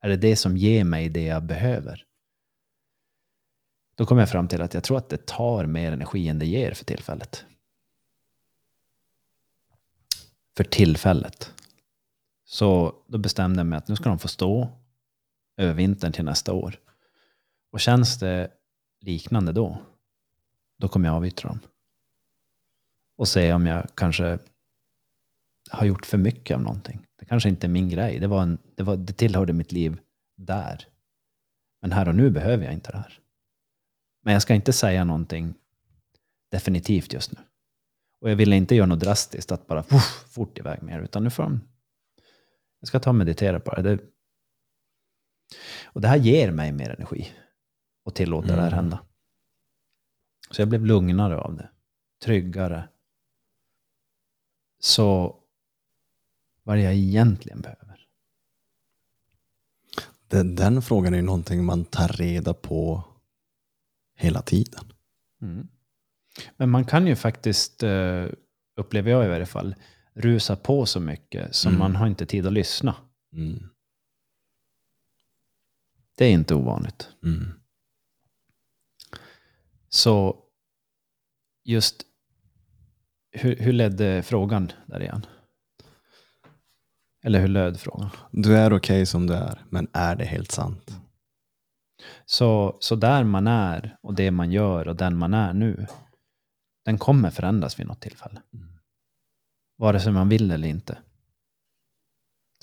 Är 0.00 0.08
det 0.08 0.16
det 0.16 0.36
som 0.36 0.56
ger 0.56 0.84
mig 0.84 1.08
det 1.08 1.24
jag 1.24 1.42
behöver? 1.42 2.04
Då 3.94 4.06
kom 4.06 4.18
jag 4.18 4.30
fram 4.30 4.48
till 4.48 4.62
att 4.62 4.74
jag 4.74 4.84
tror 4.84 4.98
att 4.98 5.08
det 5.08 5.26
tar 5.26 5.66
mer 5.66 5.92
energi 5.92 6.28
än 6.28 6.38
det 6.38 6.46
ger 6.46 6.72
för 6.74 6.84
tillfället. 6.84 7.46
för 10.56 10.64
tillfället. 10.64 11.52
Så 12.44 12.94
då 13.06 13.18
bestämde 13.18 13.60
jag 13.60 13.66
mig 13.66 13.76
att 13.76 13.88
nu 13.88 13.96
ska 13.96 14.08
de 14.08 14.18
få 14.18 14.28
stå 14.28 14.68
över 15.56 15.74
vintern 15.74 16.12
till 16.12 16.24
nästa 16.24 16.52
år. 16.52 16.78
Och 17.70 17.80
känns 17.80 18.18
det 18.18 18.50
liknande 19.00 19.52
då, 19.52 19.78
då 20.78 20.88
kommer 20.88 21.08
jag 21.08 21.16
avyttra 21.16 21.48
dem. 21.48 21.60
Och 23.16 23.28
se 23.28 23.52
om 23.52 23.66
jag 23.66 23.86
kanske 23.94 24.38
har 25.70 25.86
gjort 25.86 26.06
för 26.06 26.18
mycket 26.18 26.54
av 26.54 26.62
någonting. 26.62 27.06
Det 27.18 27.24
kanske 27.24 27.48
inte 27.48 27.66
är 27.66 27.68
min 27.68 27.88
grej. 27.88 28.18
Det, 28.18 28.26
var 28.26 28.42
en, 28.42 28.58
det, 28.74 28.82
var, 28.82 28.96
det 28.96 29.12
tillhörde 29.12 29.52
mitt 29.52 29.72
liv 29.72 29.98
där. 30.36 30.86
Men 31.82 31.92
här 31.92 32.08
och 32.08 32.14
nu 32.14 32.30
behöver 32.30 32.64
jag 32.64 32.72
inte 32.72 32.90
det 32.90 32.98
här. 32.98 33.18
Men 34.22 34.32
jag 34.32 34.42
ska 34.42 34.54
inte 34.54 34.72
säga 34.72 35.04
någonting 35.04 35.54
definitivt 36.50 37.12
just 37.12 37.32
nu. 37.32 37.38
Och 38.20 38.30
jag 38.30 38.36
ville 38.36 38.56
inte 38.56 38.74
göra 38.74 38.86
något 38.86 39.00
drastiskt, 39.00 39.52
att 39.52 39.66
bara 39.66 39.82
puff, 39.82 40.26
fort 40.28 40.58
iväg 40.58 40.82
med 40.82 41.02
utan 41.02 41.24
nu 41.24 41.30
får 41.30 41.42
de... 41.42 41.60
Jag 42.80 42.88
ska 42.88 43.00
ta 43.00 43.10
och 43.10 43.16
meditera 43.16 43.60
på 43.60 43.74
det. 43.74 43.82
det. 43.82 43.98
Och 45.84 46.00
det 46.00 46.08
här 46.08 46.16
ger 46.16 46.50
mig 46.50 46.72
mer 46.72 46.90
energi. 46.90 47.32
Och 48.04 48.14
tillåta 48.14 48.48
mm. 48.48 48.56
det 48.56 48.62
här 48.62 48.72
mm. 48.72 48.78
hända. 48.78 49.00
Så 50.50 50.62
jag 50.62 50.68
blev 50.68 50.84
lugnare 50.84 51.38
av 51.38 51.56
det. 51.56 51.68
Tryggare. 52.24 52.88
Så 54.78 55.36
vad 56.66 56.78
jag 56.80 56.94
egentligen 56.94 57.60
behöver. 57.60 58.06
Den, 60.28 60.54
den 60.54 60.82
frågan 60.82 61.12
är 61.12 61.18
ju 61.18 61.22
någonting 61.22 61.64
man 61.64 61.84
tar 61.84 62.08
reda 62.08 62.54
på 62.54 63.04
hela 64.16 64.42
tiden. 64.42 64.92
Mm. 65.42 65.68
Men 66.56 66.70
man 66.70 66.84
kan 66.84 67.06
ju 67.06 67.16
faktiskt, 67.16 67.82
eh, 67.82 68.26
upplever 68.76 69.10
jag 69.10 69.24
i 69.24 69.28
varje 69.28 69.46
fall, 69.46 69.74
rusa 70.14 70.56
på 70.56 70.86
så 70.86 71.00
mycket 71.00 71.54
så 71.54 71.68
mm. 71.68 71.78
man 71.78 71.96
har 71.96 72.06
inte 72.06 72.26
tid 72.26 72.46
att 72.46 72.52
lyssna. 72.52 72.94
Mm. 73.32 73.68
Det 76.16 76.24
är 76.24 76.32
inte 76.32 76.54
ovanligt. 76.54 77.08
Mm. 77.24 77.50
Så 79.88 80.42
just 81.64 82.02
hur, 83.30 83.56
hur 83.56 83.72
ledde 83.72 84.22
frågan 84.22 84.72
där 84.86 85.02
igen? 85.02 85.26
Eller 87.26 87.40
hur 87.40 87.48
löd 87.48 87.80
frågan? 87.80 88.10
Du 88.30 88.56
är 88.56 88.70
okej 88.70 88.76
okay 88.76 89.06
som 89.06 89.26
du 89.26 89.34
är, 89.34 89.64
men 89.70 89.88
är 89.92 90.16
det 90.16 90.24
helt 90.24 90.50
sant? 90.52 91.00
Så, 92.26 92.76
så 92.80 92.96
där 92.96 93.24
man 93.24 93.46
är 93.46 93.96
och 94.00 94.14
det 94.14 94.30
man 94.30 94.52
gör 94.52 94.88
och 94.88 94.96
den 94.96 95.16
man 95.16 95.34
är 95.34 95.52
nu, 95.52 95.86
den 96.84 96.98
kommer 96.98 97.30
förändras 97.30 97.80
vid 97.80 97.86
något 97.86 98.00
tillfälle. 98.00 98.42
Mm. 98.54 98.68
Vare 99.76 100.00
sig 100.00 100.12
man 100.12 100.28
vill 100.28 100.50
eller 100.50 100.68
inte, 100.68 100.98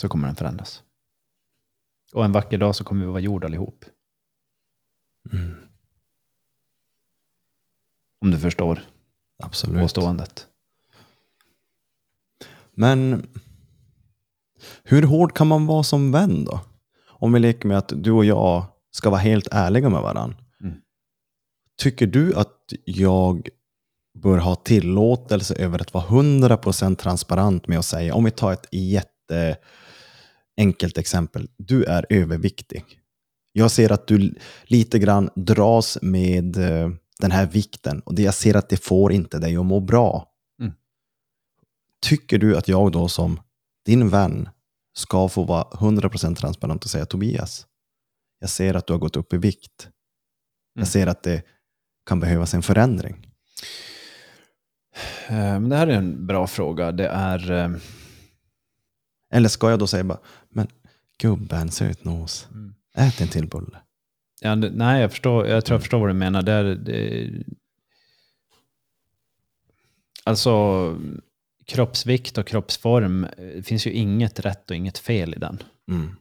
så 0.02 0.10
kommer 0.10 0.28
den 0.28 0.36
förändras. 0.36 0.84
Och 2.14 2.26
en 2.26 2.32
vacker 2.32 2.58
dag 2.58 2.76
så 2.76 2.84
kommer 2.84 3.06
vi 3.06 3.12
vara 3.12 3.20
jord 3.20 3.46
allihop. 3.46 3.86
Mm. 5.34 5.56
Om 8.20 8.32
du 8.32 8.40
förstår 8.40 8.82
Absolut. 9.38 9.82
påståendet. 9.82 10.48
Men 12.72 13.28
hur 14.84 15.04
hård 15.04 15.34
kan 15.34 15.48
man 15.48 15.66
vara 15.66 15.84
som 15.84 16.12
vän 16.12 16.46
då? 16.46 16.60
Om 17.08 17.34
vi 17.34 17.40
leker 17.40 17.68
med 17.68 17.78
att 17.78 17.94
du 17.96 18.12
och 18.12 18.26
jag 18.26 18.66
ska 18.92 19.10
vara 19.10 19.22
helt 19.22 19.48
ärliga 19.52 19.90
med 19.90 20.02
varandra. 20.02 20.38
Mm. 20.64 20.76
Tycker 21.78 22.08
du 22.08 22.36
att 22.36 22.74
jag 22.86 23.50
bör 24.20 24.38
ha 24.38 24.56
tillåtelse 24.56 25.56
över 25.56 25.82
att 25.82 25.94
vara 25.94 26.06
100% 26.06 26.96
transparent 26.96 27.68
med 27.68 27.80
att 27.80 27.86
säga, 27.86 28.16
om 28.16 28.24
vi 28.24 28.32
tar 28.32 28.54
ett 28.54 28.68
jätteenkelt 28.72 30.98
exempel, 30.98 31.50
du 31.58 31.84
är 31.84 32.06
överviktig. 32.10 32.84
Jag 33.52 33.72
ser 33.72 33.92
att 33.92 34.08
du 34.08 34.36
lite 34.64 35.00
grann 35.00 35.30
dras 35.36 35.98
med 36.02 36.58
eh, 36.58 36.90
den 37.20 37.32
här 37.32 37.46
vikten 37.46 38.00
och 38.00 38.20
jag 38.20 38.34
ser 38.34 38.56
att 38.56 38.70
det 38.70 38.78
får 38.78 39.12
inte 39.12 39.40
dig 39.40 39.58
att 39.58 39.66
må 39.66 39.80
bra. 39.80 40.28
Mm. 40.62 40.74
Tycker 42.06 42.38
du 42.38 42.58
att 42.58 42.68
jag 42.68 42.92
då 42.92 43.08
som 43.08 43.40
din 43.86 44.10
vän 44.10 44.50
ska 44.94 45.30
få 45.30 45.44
vara 45.44 45.64
100% 45.64 46.36
transparent 46.36 46.84
och 46.84 46.90
säga 46.90 47.06
Tobias, 47.06 47.68
jag 48.40 48.50
ser 48.50 48.74
att 48.74 48.88
du 48.88 48.94
har 48.94 49.00
gått 49.00 49.16
upp 49.16 49.34
i 49.34 49.38
vikt. 49.38 49.90
Jag 50.74 50.82
mm. 50.82 50.86
ser 50.86 51.08
att 51.08 51.24
det 51.24 51.44
kan 52.06 52.20
behövas 52.20 52.54
en 52.54 52.64
förändring. 52.64 53.28
Eh, 55.28 55.62
det 55.62 55.76
här 55.76 55.88
är 55.88 55.98
en 55.98 56.28
bra 56.28 56.48
fråga. 56.48 56.92
Det 56.92 57.08
är... 57.08 57.52
Eh, 57.52 57.72
Eller 59.30 59.50
ska 59.50 59.70
jag 59.70 59.80
då 59.80 59.88
säga 59.88 60.04
bara, 60.04 60.20
men 60.50 60.68
gubben, 61.18 61.72
sötnos, 61.72 62.48
mm. 62.52 62.76
ät 62.96 63.22
en 63.22 63.28
till 63.28 63.48
bulle. 63.48 63.78
Ja, 64.42 64.56
det, 64.56 64.70
nej, 64.70 65.02
jag, 65.02 65.12
förstår, 65.12 65.48
jag 65.48 65.66
tror 65.66 65.76
jag 65.76 65.82
förstår 65.82 66.00
vad 66.00 66.10
du 66.10 66.14
menar. 66.14 66.42
Det 66.42 66.52
är, 66.52 66.64
det, 66.64 67.30
alltså, 70.24 70.52
kroppsvikt 71.66 72.38
och 72.38 72.48
kroppsform, 72.48 73.28
det 73.38 73.64
finns 73.64 73.88
ju 73.88 73.92
inget 73.92 74.40
rätt 74.40 74.70
och 74.70 74.76
inget 74.76 74.98
fel 74.98 75.34
i 75.34 75.38
den. 75.38 75.64
Mm. 75.92 76.16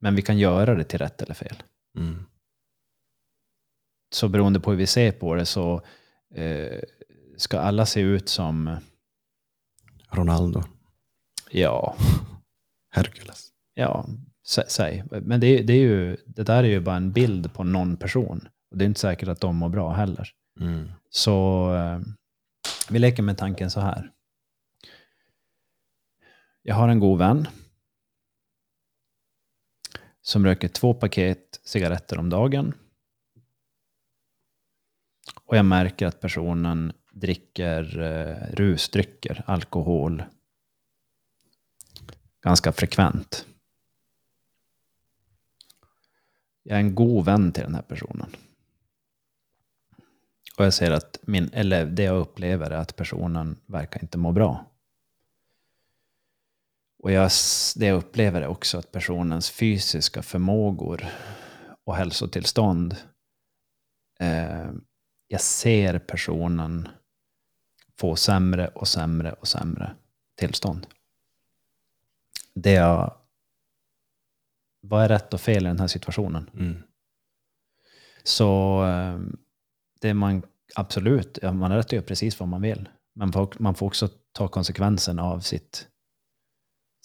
Men 0.00 0.14
vi 0.14 0.22
kan 0.22 0.38
göra 0.38 0.74
det 0.74 0.84
till 0.84 0.98
rätt 0.98 1.22
eller 1.22 1.34
fel. 1.34 1.62
Mm. 1.98 2.24
Så 4.14 4.28
beroende 4.28 4.60
på 4.60 4.70
hur 4.70 4.78
vi 4.78 4.86
ser 4.86 5.12
på 5.12 5.34
det 5.34 5.46
så 5.46 5.82
eh, 6.34 6.80
ska 7.36 7.58
alla 7.58 7.86
se 7.86 8.00
ut 8.00 8.28
som... 8.28 8.76
Ronaldo. 10.10 10.62
Ja. 11.50 11.96
Hercules. 12.90 13.48
Ja, 13.74 14.06
säg. 14.68 15.04
Men 15.10 15.40
det, 15.40 15.62
det, 15.62 15.72
är 15.72 15.80
ju, 15.80 16.16
det 16.26 16.42
där 16.42 16.64
är 16.64 16.68
ju 16.68 16.80
bara 16.80 16.96
en 16.96 17.12
bild 17.12 17.54
på 17.54 17.64
någon 17.64 17.96
person. 17.96 18.48
Och 18.70 18.78
det 18.78 18.84
är 18.84 18.86
inte 18.86 19.00
säkert 19.00 19.28
att 19.28 19.40
de 19.40 19.56
mår 19.56 19.68
bra 19.68 19.92
heller. 19.92 20.30
Mm. 20.60 20.88
Så 21.10 21.66
eh, 21.74 22.00
vi 22.90 22.98
leker 22.98 23.22
med 23.22 23.38
tanken 23.38 23.70
så 23.70 23.80
här. 23.80 24.12
Jag 26.62 26.74
har 26.74 26.88
en 26.88 27.00
god 27.00 27.18
vän 27.18 27.48
som 30.20 30.44
röker 30.44 30.68
två 30.68 30.94
paket 30.94 31.60
cigaretter 31.64 32.18
om 32.18 32.30
dagen. 32.30 32.74
Och 35.44 35.56
jag 35.56 35.64
märker 35.64 36.06
att 36.06 36.20
personen 36.20 36.92
dricker 37.10 38.00
eh, 38.00 38.54
rusdrycker, 38.54 39.42
alkohol, 39.46 40.24
ganska 42.42 42.72
frekvent. 42.72 43.46
Jag 46.62 46.76
är 46.76 46.80
en 46.80 46.94
god 46.94 47.24
vän 47.24 47.52
till 47.52 47.62
den 47.62 47.74
här 47.74 47.82
personen. 47.82 48.36
Och 50.56 50.64
jag 50.64 50.74
ser 50.74 50.90
att 50.90 51.18
min, 51.22 51.50
eller 51.52 51.86
det 51.86 52.02
jag 52.02 52.16
upplever 52.16 52.70
är 52.70 52.76
att 52.76 52.96
personen 52.96 53.60
verkar 53.66 54.02
inte 54.02 54.18
må 54.18 54.32
bra. 54.32 54.64
Och 56.98 57.12
jag, 57.12 57.30
det 57.76 57.86
jag 57.86 57.96
upplever 57.96 58.42
är 58.42 58.46
också 58.46 58.78
att 58.78 58.92
personens 58.92 59.50
fysiska 59.50 60.22
förmågor 60.22 61.06
och 61.84 61.96
hälsotillstånd, 61.96 62.96
eh, 64.20 64.70
jag 65.28 65.40
ser 65.40 65.98
personen 65.98 66.88
få 67.98 68.16
sämre 68.16 68.68
och 68.68 68.88
sämre 68.88 69.32
och 69.32 69.48
sämre 69.48 69.94
tillstånd. 70.34 70.86
Det 72.54 72.72
jag, 72.72 73.16
vad 74.80 75.04
är 75.04 75.08
rätt 75.08 75.34
och 75.34 75.40
fel 75.40 75.64
i 75.64 75.68
den 75.68 75.80
här 75.80 75.86
situationen? 75.86 76.50
Mm. 76.54 76.82
Så 78.24 78.82
eh, 78.84 79.18
det 80.00 80.14
man 80.14 80.42
absolut, 80.74 81.38
ja, 81.42 81.52
man 81.52 81.70
har 81.70 81.78
rätt 81.78 81.86
att 81.86 81.92
göra 81.92 82.02
precis 82.02 82.40
vad 82.40 82.48
man 82.48 82.62
vill. 82.62 82.88
Men 83.14 83.32
man 83.58 83.74
får 83.74 83.86
också 83.86 84.08
ta 84.32 84.48
konsekvensen 84.48 85.18
av 85.18 85.40
sitt, 85.40 85.88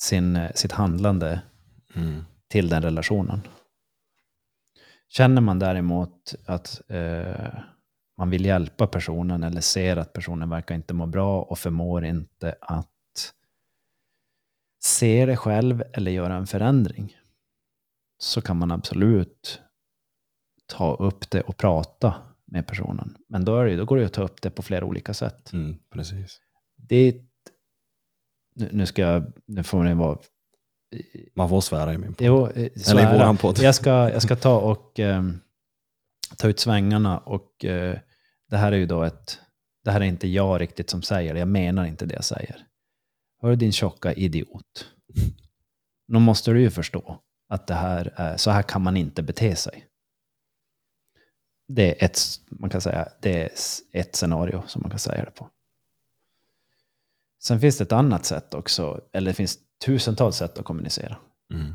sin, 0.01 0.47
sitt 0.55 0.71
handlande 0.71 1.41
mm. 1.95 2.23
till 2.47 2.69
den 2.69 2.81
relationen. 2.81 3.41
Känner 5.07 5.41
man 5.41 5.59
däremot 5.59 6.35
att 6.45 6.81
eh, 6.87 7.53
man 8.17 8.29
vill 8.29 8.45
hjälpa 8.45 8.87
personen 8.87 9.43
eller 9.43 9.61
ser 9.61 9.97
att 9.97 10.13
personen 10.13 10.49
verkar 10.49 10.75
inte 10.75 10.93
må 10.93 11.05
bra 11.05 11.41
och 11.41 11.59
förmår 11.59 12.05
inte 12.05 12.55
att 12.61 13.33
se 14.83 15.25
det 15.25 15.37
själv 15.37 15.83
eller 15.93 16.11
göra 16.11 16.35
en 16.35 16.47
förändring, 16.47 17.17
så 18.17 18.41
kan 18.41 18.57
man 18.57 18.71
absolut 18.71 19.61
ta 20.65 20.95
upp 20.95 21.29
det 21.29 21.41
och 21.41 21.57
prata 21.57 22.30
med 22.51 22.67
personen. 22.67 23.17
Men 23.29 23.45
då, 23.45 23.57
är 23.57 23.65
det, 23.65 23.75
då 23.75 23.85
går 23.85 23.97
det 23.97 24.05
att 24.05 24.13
ta 24.13 24.23
upp 24.23 24.41
det 24.41 24.49
på 24.49 24.61
flera 24.61 24.85
olika 24.85 25.13
sätt. 25.13 25.53
Mm, 25.53 25.77
precis. 25.93 26.39
Det, 26.77 27.15
nu, 28.55 28.69
nu 28.71 28.85
ska 28.85 29.01
jag, 29.01 29.31
nu 29.45 29.63
får 29.63 29.83
det 29.83 29.93
vara... 29.93 30.17
Man 31.35 31.49
får 31.49 31.61
svära 31.61 31.93
i 31.93 31.97
min 31.97 32.13
podd. 32.13 32.27
Jo, 32.27 32.47
eh, 32.47 32.91
Eller 32.91 33.13
i 33.13 33.17
våran 33.17 33.37
podd. 33.37 33.59
Jag 33.59 33.75
ska, 33.75 33.89
jag 33.89 34.21
ska 34.21 34.35
ta 34.35 34.59
och 34.59 34.99
um, 34.99 35.39
ta 36.37 36.47
ut 36.47 36.59
svängarna 36.59 37.17
och 37.17 37.65
uh, 37.65 37.95
det 38.49 38.57
här 38.57 38.71
är 38.71 38.77
ju 38.77 38.85
då 38.85 39.03
ett, 39.03 39.39
det 39.83 39.91
här 39.91 40.01
är 40.01 40.05
inte 40.05 40.27
jag 40.27 40.61
riktigt 40.61 40.89
som 40.89 41.01
säger 41.01 41.33
det, 41.33 41.39
jag 41.39 41.47
menar 41.47 41.85
inte 41.85 42.05
det 42.05 42.13
jag 42.13 42.25
säger. 42.25 42.65
Hör 43.41 43.55
din 43.55 43.71
tjocka 43.71 44.13
idiot. 44.13 44.87
Nu 46.07 46.19
måste 46.19 46.51
du 46.51 46.61
ju 46.61 46.69
förstå 46.69 47.19
att 47.49 47.67
det 47.67 47.73
här 47.73 48.13
är, 48.15 48.37
så 48.37 48.51
här 48.51 48.63
kan 48.63 48.81
man 48.81 48.97
inte 48.97 49.23
bete 49.23 49.55
sig. 49.55 49.85
Det 51.73 52.01
är 52.01 52.05
ett, 52.05 52.19
man 52.49 52.69
kan 52.69 52.81
säga, 52.81 53.07
det 53.19 53.43
är 53.43 53.49
ett 53.91 54.15
scenario 54.15 54.63
som 54.67 54.81
man 54.81 54.91
kan 54.91 54.99
säga 54.99 55.25
det 55.25 55.31
på. 55.31 55.49
Sen 57.39 57.59
finns 57.59 57.77
det 57.77 57.83
ett 57.83 57.91
annat 57.91 58.25
sätt 58.25 58.53
också, 58.53 59.01
eller 59.11 59.31
det 59.31 59.35
finns 59.35 59.59
tusentals 59.85 60.35
sätt 60.35 60.57
att 60.57 60.65
kommunicera. 60.65 61.17
Mm. 61.53 61.73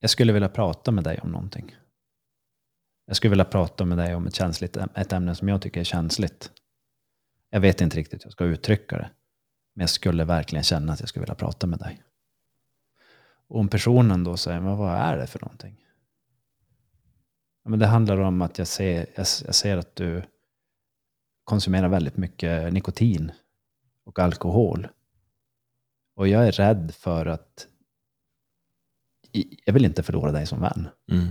Jag 0.00 0.10
skulle 0.10 0.32
vilja 0.32 0.48
prata 0.48 0.90
med 0.90 1.04
dig 1.04 1.20
om 1.22 1.30
någonting. 1.30 1.76
Jag 3.06 3.16
skulle 3.16 3.30
vilja 3.30 3.44
prata 3.44 3.84
med 3.84 3.98
dig 3.98 4.14
om 4.14 4.26
ett, 4.26 4.34
känsligt, 4.34 4.76
ett 4.76 5.12
ämne 5.12 5.34
som 5.34 5.48
jag 5.48 5.62
tycker 5.62 5.80
är 5.80 5.84
känsligt. 5.84 6.50
Jag 7.50 7.60
vet 7.60 7.80
inte 7.80 7.96
riktigt 7.96 8.22
hur 8.22 8.26
jag 8.26 8.32
ska 8.32 8.44
uttrycka 8.44 8.96
det. 8.96 9.10
Men 9.74 9.82
jag 9.82 9.90
skulle 9.90 10.24
verkligen 10.24 10.64
känna 10.64 10.92
att 10.92 11.00
jag 11.00 11.08
skulle 11.08 11.22
vilja 11.22 11.34
prata 11.34 11.66
med 11.66 11.78
dig. 11.78 12.02
Och 13.46 13.60
om 13.60 13.68
personen 13.68 14.24
då 14.24 14.36
säger, 14.36 14.60
men 14.60 14.76
vad 14.76 14.96
är 14.96 15.16
det 15.16 15.26
för 15.26 15.40
någonting? 15.40 15.84
Men 17.64 17.78
det 17.78 17.86
handlar 17.86 18.20
om 18.20 18.42
att 18.42 18.58
jag 18.58 18.66
ser, 18.66 19.06
jag, 19.14 19.26
jag 19.46 19.54
ser 19.54 19.76
att 19.76 19.96
du 19.96 20.22
konsumerar 21.44 21.88
väldigt 21.88 22.16
mycket 22.16 22.72
nikotin 22.72 23.32
och 24.04 24.18
alkohol. 24.18 24.88
Och 26.14 26.28
jag 26.28 26.46
är 26.46 26.52
rädd 26.52 26.94
för 26.94 27.26
att 27.26 27.66
jag 29.64 29.74
vill 29.74 29.84
inte 29.84 30.02
förlora 30.02 30.32
dig 30.32 30.46
som 30.46 30.60
vän. 30.60 30.88
Mm. 31.10 31.28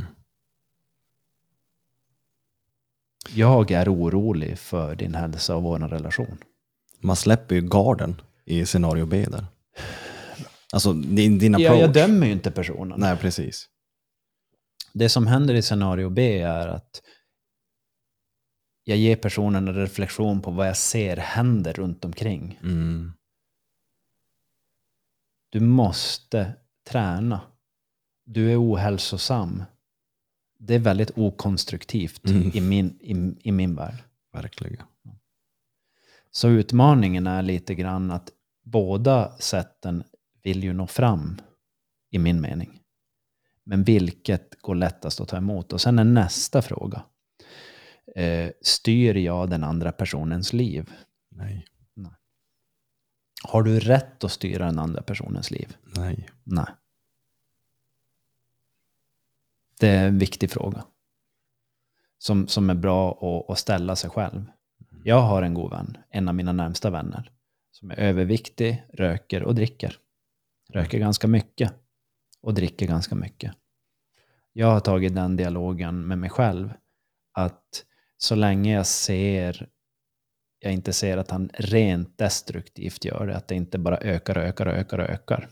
Jag 3.30 3.72
är 3.72 3.94
orolig 3.94 4.60
för 4.60 4.96
din 4.96 5.16
hälsa 5.16 5.56
och 5.56 5.64
vår 5.64 5.80
relation. 5.80 6.38
Man 7.00 7.16
släpper 7.16 7.56
ju 7.56 7.62
garden 7.62 8.22
i 8.46 8.66
scenario 8.66 9.06
B 9.06 9.26
där. 9.32 9.46
Alltså 10.74 10.94
din, 10.94 11.40
din 11.40 11.56
approach. 11.56 11.72
Ja, 11.72 11.76
jag 11.76 11.94
dömer 11.94 12.26
ju 12.28 12.32
inte 12.32 12.52
personen. 12.52 13.00
Nej, 13.00 13.18
precis. 13.18 13.70
Det 14.94 15.10
som 15.10 15.28
händer 15.28 15.54
i 15.54 15.62
scenario 15.62 16.10
B 16.10 16.42
är 16.42 16.68
att 16.68 17.02
jag 18.84 18.98
ger 18.98 19.16
personen 19.16 19.68
en 19.68 19.76
reflektion 19.76 20.42
på 20.42 20.52
vad 20.52 20.68
jag 20.68 20.78
ser 20.78 21.18
händer 21.18 21.74
runt 21.74 22.06
omkring. 22.06 22.60
Mm. 22.64 23.14
Du 25.50 25.60
måste 25.60 26.54
träna. 26.90 27.42
Du 28.26 28.52
är 28.52 28.62
ohälsosam. 28.64 29.64
Det 30.60 30.76
är 30.76 30.80
väldigt 30.80 31.18
okonstruktivt 31.18 32.26
Mm. 32.26 32.52
i, 32.54 32.62
min, 32.62 32.98
i, 33.02 33.48
i 33.50 33.52
min 33.52 33.76
värld. 33.76 34.04
Verkligen. 34.34 34.86
Så 36.32 36.48
utmaningen 36.48 37.28
är 37.28 37.42
lite 37.42 37.76
grann 37.76 38.12
att 38.12 38.32
båda 38.64 39.38
sätten 39.38 40.04
vill 40.44 40.64
ju 40.64 40.74
nå 40.74 40.88
fram, 40.88 41.42
i 42.10 42.20
min 42.20 42.42
mening. 42.42 42.81
Men 43.64 43.84
vilket 43.84 44.62
går 44.62 44.76
lättast 44.76 45.22
att 45.22 45.28
ta 45.28 45.38
emot? 45.38 45.74
Och 45.74 45.82
sen 45.82 46.00
är 46.00 46.04
nästa 46.04 46.62
fråga. 46.62 47.04
Eh, 48.16 48.50
styr 48.62 49.16
jag 49.16 49.50
den 49.50 49.64
andra 49.64 49.92
personens 49.92 50.54
liv? 50.54 50.92
Nej. 51.30 51.66
Har 53.44 53.64
du 53.64 53.80
rätt 53.80 54.24
att 54.24 54.32
styra 54.32 54.66
den 54.66 54.80
andra 54.80 55.02
personens 55.02 55.52
liv? 55.52 55.78
Nej. 55.84 56.30
Nej. 56.44 56.66
Det 59.80 59.88
är 59.88 60.08
en 60.08 60.20
viktig 60.20 60.52
fråga. 60.52 60.86
Som, 62.18 62.48
som 62.48 62.70
är 62.70 62.76
bra 62.76 63.12
att, 63.12 63.52
att 63.52 63.60
ställa 63.60 63.96
sig 63.96 64.10
själv. 64.10 64.46
Jag 65.04 65.22
har 65.22 65.42
en 65.42 65.54
god 65.54 65.72
vän, 65.72 65.98
en 66.10 66.28
av 66.28 66.36
mina 66.36 66.52
närmsta 66.52 66.90
vänner, 66.90 67.32
som 67.72 67.92
är 67.92 67.96
överviktig, 68.00 68.84
röker 68.94 69.44
och 69.44 69.56
dricker. 69.56 69.98
Röker 70.70 71.00
ganska 71.00 71.28
mycket 71.28 71.74
och 72.42 72.54
dricker 72.54 72.88
ganska 72.88 73.16
mycket. 73.16 73.56
Jag 74.54 74.68
har 74.68 74.80
tagit 74.80 75.16
den 75.16 75.36
dialogen 75.36 76.08
med 76.08 76.18
mig 76.18 76.30
själv 76.30 76.74
att 77.32 77.86
så 78.18 78.36
länge 78.36 78.74
jag 78.74 78.88
ser 78.88 79.70
jag 80.64 80.74
inte 80.74 80.94
ser 80.94 81.18
att 81.18 81.32
han 81.32 81.50
rent 81.54 82.18
destruktivt 82.18 83.06
gör 83.06 83.28
det, 83.28 83.38
att 83.38 83.48
det 83.48 83.56
inte 83.56 83.78
bara 83.78 83.98
ökar 83.98 84.38
och 84.38 84.44
ökar 84.44 84.66
och 84.66 84.74
ökar 84.74 85.00
och 85.00 85.10
ökar. 85.10 85.50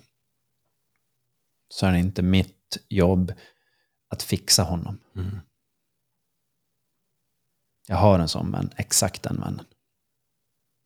Så 1.69 1.85
är 1.85 1.91
det 1.91 1.99
inte 1.99 2.21
mitt 2.21 2.77
jobb 2.89 3.33
att 4.07 4.23
fixa 4.23 4.63
honom. 4.63 4.99
Mm. 5.15 5.39
Jag 7.87 7.95
har 7.95 8.19
en 8.19 8.27
sån 8.27 8.51
vän, 8.51 8.69
exakt 8.77 9.23
den 9.23 9.39
vännen. 9.41 9.65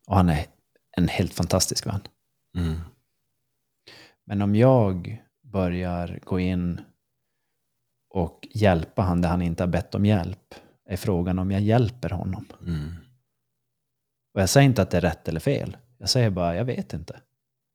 Och 0.08 0.16
han 0.16 0.30
är 0.30 0.46
en 0.92 1.08
helt 1.08 1.34
fantastisk 1.34 1.88
vän. 1.88 2.02
Mm. 2.58 2.80
Men 4.24 4.42
om 4.42 4.56
jag 4.56 5.23
börjar 5.54 6.20
gå 6.24 6.40
in 6.40 6.82
och 8.10 8.48
hjälpa 8.52 9.02
han 9.02 9.22
där 9.22 9.30
han 9.30 9.42
inte 9.42 9.64
har 9.64 9.68
bett 9.68 9.96
om 9.96 10.06
hjälp, 10.06 10.56
är 10.86 10.98
frågan 10.98 11.40
om 11.40 11.52
jag 11.52 11.62
hjälper 11.62 12.10
honom. 12.10 12.46
Mm. 12.62 12.96
Och 14.34 14.42
jag 14.42 14.50
säger 14.50 14.66
inte 14.66 14.82
att 14.82 14.92
det 14.92 14.98
är 14.98 15.02
rätt 15.02 15.28
eller 15.28 15.40
fel. 15.40 15.78
Jag 15.98 16.10
säger 16.10 16.30
bara, 16.30 16.56
jag 16.56 16.66
vet 16.66 16.94
inte. 16.94 17.22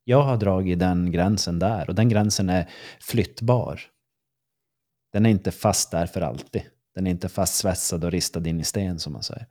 Jag 0.04 0.22
har 0.22 0.36
dragit 0.36 0.78
den 0.78 1.12
gränsen 1.12 1.58
där 1.58 1.88
och 1.88 1.94
den 1.94 2.08
gränsen 2.08 2.48
är 2.48 2.70
flyttbar. 3.00 3.80
Den 5.12 5.26
är 5.26 5.30
inte 5.30 5.50
fast 5.50 5.90
där 5.90 6.06
för 6.06 6.20
alltid. 6.20 6.62
Den 6.94 7.06
är 7.06 7.10
inte 7.10 7.28
fast 7.28 7.54
svetsad 7.54 8.04
och 8.04 8.10
ristad 8.10 8.48
in 8.48 8.60
i 8.60 8.64
sten 8.64 8.98
som 8.98 9.12
man 9.12 9.22
säger. 9.22 9.46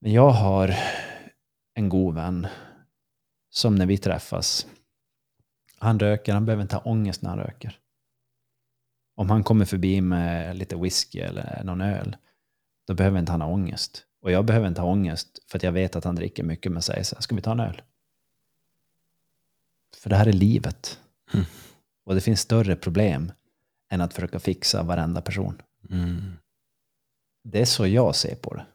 Men 0.00 0.12
jag 0.12 0.30
har 0.30 0.74
en 1.74 1.88
god 1.88 2.14
vän 2.14 2.46
som 3.50 3.74
när 3.74 3.86
vi 3.86 3.98
träffas, 3.98 4.66
han 5.82 5.98
röker, 5.98 6.32
han 6.32 6.46
behöver 6.46 6.62
inte 6.62 6.76
ha 6.76 6.82
ångest 6.82 7.22
när 7.22 7.30
han 7.30 7.38
röker. 7.38 7.78
Om 9.14 9.30
han 9.30 9.44
kommer 9.44 9.64
förbi 9.64 10.00
med 10.00 10.56
lite 10.56 10.76
whisky 10.76 11.18
eller 11.18 11.64
någon 11.64 11.80
öl, 11.80 12.16
då 12.86 12.94
behöver 12.94 13.18
inte 13.18 13.32
han 13.32 13.40
ha 13.40 13.48
ångest. 13.48 14.06
Och 14.20 14.30
jag 14.30 14.44
behöver 14.44 14.68
inte 14.68 14.80
ha 14.80 14.88
ångest 14.88 15.38
för 15.46 15.58
att 15.58 15.62
jag 15.62 15.72
vet 15.72 15.96
att 15.96 16.04
han 16.04 16.14
dricker 16.14 16.42
mycket 16.42 16.72
men 16.72 16.82
säger 16.82 17.02
så 17.02 17.16
här, 17.16 17.22
ska 17.22 17.34
vi 17.34 17.42
ta 17.42 17.52
en 17.52 17.60
öl? 17.60 17.82
För 19.96 20.10
det 20.10 20.16
här 20.16 20.26
är 20.26 20.32
livet. 20.32 21.00
Mm. 21.34 21.46
Och 22.04 22.14
det 22.14 22.20
finns 22.20 22.40
större 22.40 22.76
problem 22.76 23.32
än 23.90 24.00
att 24.00 24.14
försöka 24.14 24.40
fixa 24.40 24.82
varenda 24.82 25.20
person. 25.20 25.62
Mm. 25.90 26.32
Det 27.44 27.60
är 27.60 27.64
så 27.64 27.86
jag 27.86 28.16
ser 28.16 28.34
på 28.34 28.54
det. 28.54 28.66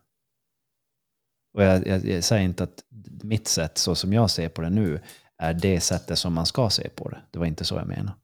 Och 1.54 1.64
jag, 1.64 1.88
jag, 1.88 2.06
jag 2.06 2.24
säger 2.24 2.44
inte 2.44 2.64
att 2.64 2.84
mitt 3.24 3.48
sätt, 3.48 3.78
så 3.78 3.96
som 3.96 4.14
jag 4.14 4.30
ser 4.30 4.50
på 4.50 4.62
det 4.62 4.70
nu, 4.70 5.02
är 5.38 5.54
det 5.54 5.80
sättet 5.80 6.20
som 6.20 6.34
man 6.34 6.46
ska 6.46 6.70
se 6.70 6.90
på 6.90 7.10
det. 7.10 7.22
Det 7.32 7.40
var 7.40 7.46
inte 7.46 7.66
så 7.66 7.76
jag 7.76 7.88
menade. 7.88 8.18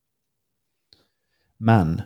Men 1.58 2.02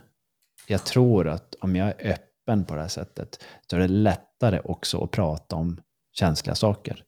jag 0.66 0.84
tror 0.84 1.28
att 1.28 1.54
om 1.60 1.76
jag 1.76 1.88
är 1.88 2.12
öppen 2.12 2.64
på 2.64 2.74
det 2.74 2.80
här 2.80 2.88
sättet 2.88 3.44
så 3.70 3.76
är 3.76 3.80
det 3.80 3.88
lättare 3.88 4.60
också 4.64 5.04
att 5.04 5.10
prata 5.10 5.56
om 5.56 5.80
känsliga 6.12 6.54
saker. 6.54 7.04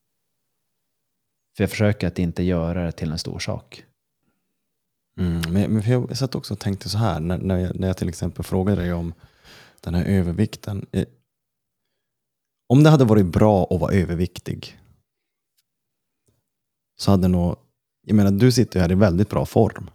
För 1.56 1.62
jag 1.62 1.70
försöker 1.70 2.06
att 2.06 2.18
inte 2.18 2.42
göra 2.42 2.84
det 2.84 2.92
till 2.92 3.12
en 3.12 3.18
stor 3.18 3.38
sak. 3.38 3.84
Mm. 5.18 5.52
Men, 5.52 5.72
men 5.72 5.82
för 5.82 5.90
jag 5.90 6.16
satt 6.16 6.34
också 6.34 6.54
och 6.54 6.60
tänkte 6.60 6.88
så 6.88 6.98
här, 6.98 7.20
när, 7.20 7.38
när, 7.38 7.58
jag, 7.58 7.80
när 7.80 7.86
jag 7.86 7.96
till 7.96 8.08
exempel 8.08 8.44
frågade 8.44 8.80
dig 8.80 8.92
om 8.92 9.14
den 9.80 9.94
här 9.94 10.04
övervikten. 10.04 10.86
Eh, 10.92 11.06
om 12.66 12.82
det 12.82 12.90
hade 12.90 13.04
varit 13.04 13.26
bra 13.26 13.66
att 13.70 13.80
vara 13.80 13.94
överviktig 13.94 14.80
så 16.96 17.10
hade 17.10 17.28
nog, 17.28 17.56
jag 18.10 18.16
menar 18.16 18.30
du 18.30 18.52
sitter 18.52 18.78
ju 18.78 18.82
här 18.82 18.92
i 18.92 18.94
väldigt 18.94 19.30
bra 19.30 19.46
form. 19.46 19.90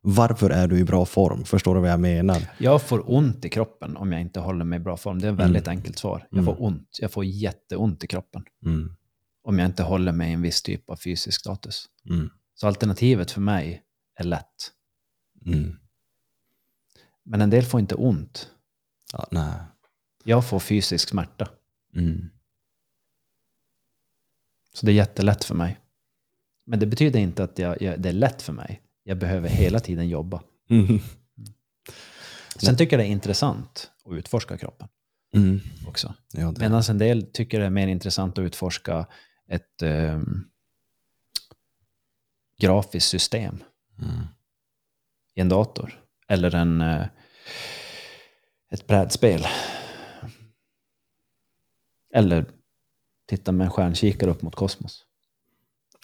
Varför 0.00 0.50
är 0.50 0.68
du 0.68 0.78
i 0.78 0.84
bra 0.84 1.04
form? 1.06 1.44
Förstår 1.44 1.74
du 1.74 1.80
vad 1.80 1.90
jag 1.90 2.00
menar? 2.00 2.50
Jag 2.58 2.82
får 2.82 3.10
ont 3.10 3.44
i 3.44 3.48
kroppen 3.48 3.96
om 3.96 4.12
jag 4.12 4.20
inte 4.20 4.40
håller 4.40 4.64
mig 4.64 4.76
i 4.76 4.80
bra 4.80 4.96
form. 4.96 5.18
Det 5.18 5.28
är 5.28 5.32
ett 5.32 5.38
väldigt 5.38 5.68
enkelt 5.68 5.98
svar. 5.98 6.26
Jag 6.30 6.38
Mm. 6.42 6.44
får 6.44 6.62
ont. 6.64 6.88
Jag 7.00 7.12
får 7.12 7.24
jätteont 7.24 8.04
i 8.04 8.06
kroppen 8.06 8.44
Mm. 8.64 8.96
om 9.42 9.58
jag 9.58 9.66
inte 9.66 9.82
håller 9.82 10.12
mig 10.12 10.30
i 10.30 10.32
en 10.32 10.42
viss 10.42 10.62
typ 10.62 10.90
av 10.90 10.96
fysisk 10.96 11.40
status. 11.40 11.86
Mm. 12.10 12.30
Så 12.54 12.66
alternativet 12.66 13.30
för 13.30 13.40
mig 13.40 13.82
är 14.14 14.24
lätt. 14.24 14.72
Mm. 15.46 15.76
Men 17.24 17.40
en 17.40 17.50
del 17.50 17.64
får 17.64 17.80
inte 17.80 17.94
ont. 17.94 18.50
Ja, 19.12 19.26
nej. 19.30 19.52
Jag 20.24 20.48
får 20.48 20.58
fysisk 20.60 21.08
smärta. 21.08 21.48
Mm. 21.94 22.30
Så 24.72 24.86
det 24.86 24.92
är 24.92 24.96
jättelätt 24.96 25.44
för 25.44 25.54
mig. 25.54 25.80
Men 26.66 26.78
det 26.78 26.86
betyder 26.86 27.20
inte 27.20 27.44
att 27.44 27.58
jag, 27.58 27.82
jag, 27.82 28.00
det 28.00 28.08
är 28.08 28.12
lätt 28.12 28.42
för 28.42 28.52
mig. 28.52 28.82
Jag 29.02 29.18
behöver 29.18 29.48
hela 29.48 29.80
tiden 29.80 30.08
jobba. 30.08 30.42
Mm. 30.70 30.98
Sen 32.56 32.76
tycker 32.76 32.98
jag 32.98 33.04
det 33.06 33.08
är 33.08 33.12
intressant 33.12 33.90
att 34.04 34.12
utforska 34.12 34.56
kroppen 34.58 34.88
Mm. 35.34 35.60
också. 35.88 36.14
Ja. 36.32 36.54
Medan 36.58 36.82
en 36.90 36.98
del 36.98 37.22
tycker 37.32 37.60
det 37.60 37.66
är 37.66 37.70
mer 37.70 37.88
intressant 37.88 38.38
att 38.38 38.42
utforska 38.42 39.06
ett 39.48 39.82
ehm, 39.82 40.44
grafiskt 42.60 43.08
system 43.10 43.62
Mm. 43.98 44.26
i 45.34 45.40
en 45.40 45.48
dator. 45.48 46.02
Eller 46.28 46.54
en, 46.54 46.80
eh, 46.80 47.06
ett 48.70 48.86
brädspel. 48.86 49.46
Eller 52.14 52.46
titta 53.28 53.52
med 53.52 53.64
en 53.64 53.70
stjärnkikare 53.70 54.30
upp 54.30 54.42
mot 54.42 54.54
kosmos. 54.54 55.05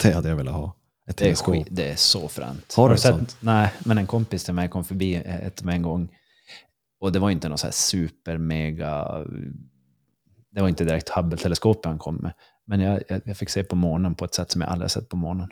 Det 0.03 0.13
hade 0.13 0.29
jag 0.29 0.37
velat 0.37 0.55
ha. 0.55 0.77
Ett 1.07 1.17
Det 1.17 1.25
är, 1.25 1.27
teleskop. 1.27 1.55
skit, 1.55 1.67
det 1.71 1.91
är 1.91 1.97
så 1.97 2.29
fränt. 2.29 2.75
Har 2.77 2.89
du 2.89 2.95
ett 2.95 3.01
sett? 3.01 3.15
sånt? 3.15 3.37
Nej, 3.41 3.73
men 3.85 3.99
en 3.99 4.07
kompis 4.07 4.45
till 4.45 4.55
mig 4.55 4.69
kom 4.69 4.85
förbi 4.85 5.15
ett 5.15 5.63
med 5.63 5.75
en 5.75 5.83
gång. 5.83 6.17
Och 7.01 7.13
det 7.13 7.19
var 7.19 7.31
inte 7.31 7.49
något 7.49 7.61
så 7.61 7.67
här 7.67 7.73
super 7.73 8.39
mega... 8.39 9.19
Det 10.51 10.61
var 10.61 10.69
inte 10.69 10.85
direkt 10.85 11.09
Hubble-teleskopet 11.09 11.85
han 11.85 11.99
kom 11.99 12.15
med. 12.17 12.33
Men 12.65 12.81
jag, 12.81 13.03
jag, 13.25 13.37
fick 13.37 13.49
se 13.51 13.65
på 13.65 13.77
månen 13.77 14.15
på 14.15 14.25
ett 14.25 14.35
sätt 14.35 14.51
som 14.51 14.61
jag 14.61 14.71
aldrig 14.71 14.91
sett 14.91 15.09
på 15.09 15.17
månen. 15.17 15.51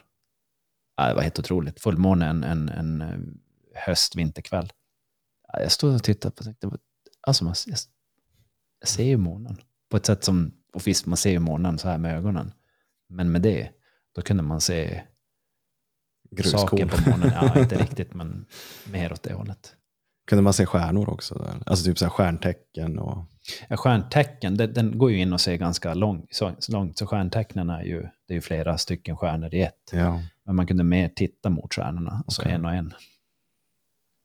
Ja, 0.96 1.08
det 1.08 1.14
var 1.14 1.22
helt 1.22 1.38
otroligt. 1.38 1.80
Fullmåne 1.80 2.26
en, 2.26 2.44
en, 2.44 2.68
en 2.68 3.00
eh, 3.00 3.18
höst-vinterkväll. 3.86 4.72
Ja, 5.52 5.60
jag 5.60 5.72
stod 5.72 5.94
och 5.94 6.02
tittade 6.02 6.34
på 6.34 6.42
det. 6.42 6.78
Alltså, 7.20 7.44
man, 7.44 7.54
jag, 7.66 7.78
jag 8.80 8.88
ser 8.88 9.04
ju 9.04 9.16
månen. 9.16 9.56
På 9.90 9.96
ett 9.96 10.06
sätt 10.06 10.24
som, 10.24 10.52
och 10.72 10.86
visst, 10.86 11.06
man 11.06 11.16
ser 11.16 11.30
ju 11.30 11.38
månen 11.38 11.78
så 11.78 11.88
här 11.88 11.98
med 11.98 12.16
ögonen. 12.16 12.52
Men 13.08 13.32
med 13.32 13.42
det, 13.42 13.70
då 14.14 14.22
kunde 14.22 14.42
man 14.42 14.60
se 14.60 15.02
saker 16.44 16.76
Gruskorn. 16.76 16.88
på 16.88 17.10
månen. 17.10 17.32
Ja, 17.34 17.60
inte 17.60 17.82
riktigt, 17.82 18.14
men 18.14 18.46
mer 18.92 19.12
åt 19.12 19.22
det 19.22 19.32
hållet. 19.32 19.74
Kunde 20.26 20.42
man 20.42 20.52
se 20.52 20.66
stjärnor 20.66 21.10
också? 21.10 21.34
Där? 21.34 21.62
Alltså 21.66 21.84
typ 21.84 21.98
så 21.98 22.04
här 22.04 22.10
stjärntecken 22.10 22.98
och... 22.98 23.24
Ja, 23.68 23.76
stjärntecken, 23.76 24.56
det, 24.56 24.66
den 24.66 24.98
går 24.98 25.10
ju 25.10 25.18
in 25.18 25.32
och 25.32 25.40
ser 25.40 25.56
ganska 25.56 25.94
lång, 25.94 26.26
så, 26.30 26.52
så 26.58 26.72
långt, 26.72 26.98
så 26.98 27.06
stjärntecknen 27.06 27.70
är 27.70 27.82
ju, 27.82 28.00
det 28.00 28.32
är 28.32 28.34
ju 28.34 28.40
flera 28.40 28.78
stycken 28.78 29.16
stjärnor 29.16 29.54
i 29.54 29.62
ett. 29.62 29.90
Ja. 29.92 30.22
Men 30.44 30.56
man 30.56 30.66
kunde 30.66 30.84
mer 30.84 31.08
titta 31.08 31.50
mot 31.50 31.74
stjärnorna, 31.74 32.22
alltså 32.26 32.42
Okej. 32.42 32.52
en 32.52 32.64
och 32.64 32.74
en. 32.74 32.94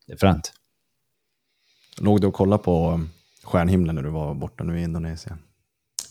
Det 0.07 0.13
är 0.13 0.17
fränt. 0.17 0.53
Låg 1.97 2.21
du 2.21 2.27
och 2.27 2.33
kollade 2.33 2.63
på 2.63 2.91
um, 2.91 3.09
stjärnhimlen 3.43 3.95
när 3.95 4.03
du 4.03 4.09
var 4.09 4.33
borta 4.33 4.63
nu 4.63 4.79
i 4.79 4.83
Indonesien? 4.83 5.37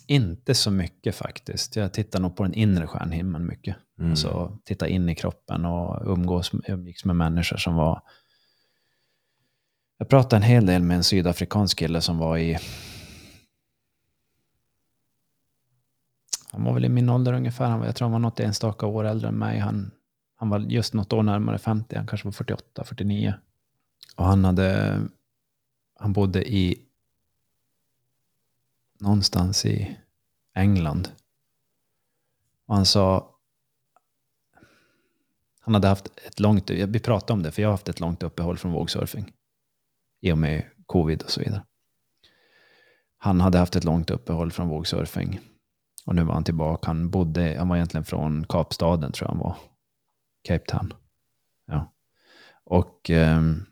Inte 0.07 0.55
så 0.55 0.71
mycket 0.71 1.15
faktiskt. 1.15 1.77
Jag 1.77 1.93
tittar 1.93 2.21
nog 2.21 2.37
på 2.37 2.43
den 2.43 2.55
inre 2.55 2.87
stjärnhimlen 2.87 3.47
mycket. 3.47 3.77
Mm. 3.99 4.11
Alltså 4.11 4.59
titta 4.65 4.89
in 4.89 5.09
i 5.09 5.15
kroppen 5.15 5.65
och 5.65 6.13
umgås, 6.13 6.51
umgicks 6.69 7.05
med 7.05 7.17
människor 7.17 7.57
som 7.57 7.75
var... 7.75 8.03
Jag 9.99 10.09
pratade 10.09 10.37
en 10.37 10.43
hel 10.43 10.67
del 10.67 10.83
med 10.83 10.97
en 10.97 11.05
sydafrikansk 11.05 11.79
kille 11.79 12.01
som 12.01 12.19
var 12.19 12.39
i... 12.39 12.59
Han 16.53 16.65
var 16.65 16.75
väl 16.75 16.85
i 16.85 16.89
min 16.89 17.11
ålder 17.11 17.33
ungefär. 17.33 17.67
Han 17.67 17.79
var, 17.79 17.87
jag 17.87 17.97
tror 17.97 18.07
han 18.07 18.13
var 18.13 18.19
något 18.19 18.41
enstaka 18.41 18.87
år 18.87 19.05
äldre 19.05 19.29
än 19.29 19.35
mig. 19.35 19.59
Han, 19.59 19.91
han 20.37 20.49
var 20.49 20.59
just 20.59 20.95
något 20.95 21.13
år 21.13 21.23
närmare 21.23 21.59
50. 21.59 21.97
Han 21.97 22.07
kanske 22.07 22.27
var 22.27 22.33
48, 22.33 22.85
49. 22.85 23.35
Och 24.17 24.25
han 24.25 24.45
hade... 24.45 25.01
Han 25.99 26.13
bodde 26.13 26.53
i... 26.53 26.79
Någonstans 29.05 29.67
i 29.67 29.97
England. 30.55 31.13
Och 32.67 32.75
han 32.75 32.87
sa... 32.87 33.37
Han 35.61 35.75
hade 35.75 35.89
haft 35.89 36.07
ett 36.27 36.41
långt... 36.41 36.71
Vi 36.71 37.01
pratade 37.01 37.33
om 37.33 37.43
det, 37.43 37.53
för 37.53 37.63
jag 37.63 37.69
har 37.69 37.73
haft 37.73 37.89
ett 37.89 38.01
långt 38.01 38.23
uppehåll 38.23 38.59
från 38.59 38.73
vågsurfing. 38.73 39.33
I 40.21 40.33
och 40.33 40.39
med 40.39 40.65
covid 40.87 41.23
och 41.23 41.31
så 41.31 41.41
vidare. 41.41 41.65
Han 43.19 43.41
hade 43.41 43.59
haft 43.59 43.77
ett 43.77 43.85
långt 43.85 44.11
uppehåll 44.11 44.53
från 44.53 44.69
vågsurfing. 44.69 45.41
Och 46.07 46.15
nu 46.15 46.25
var 46.25 46.35
han 46.35 46.45
tillbaka. 46.45 46.87
Han 46.87 47.11
bodde... 47.11 47.57
Han 47.59 47.69
var 47.69 47.77
egentligen 47.77 48.05
från 48.05 48.47
Kapstaden, 48.47 49.13
tror 49.13 49.27
jag 49.29 49.35
han 49.35 49.43
var. 49.43 49.57
Cape 50.43 50.65
Town. 50.67 50.95
Ja. 51.67 51.93
Och 52.65 53.11
ehm, 53.11 53.67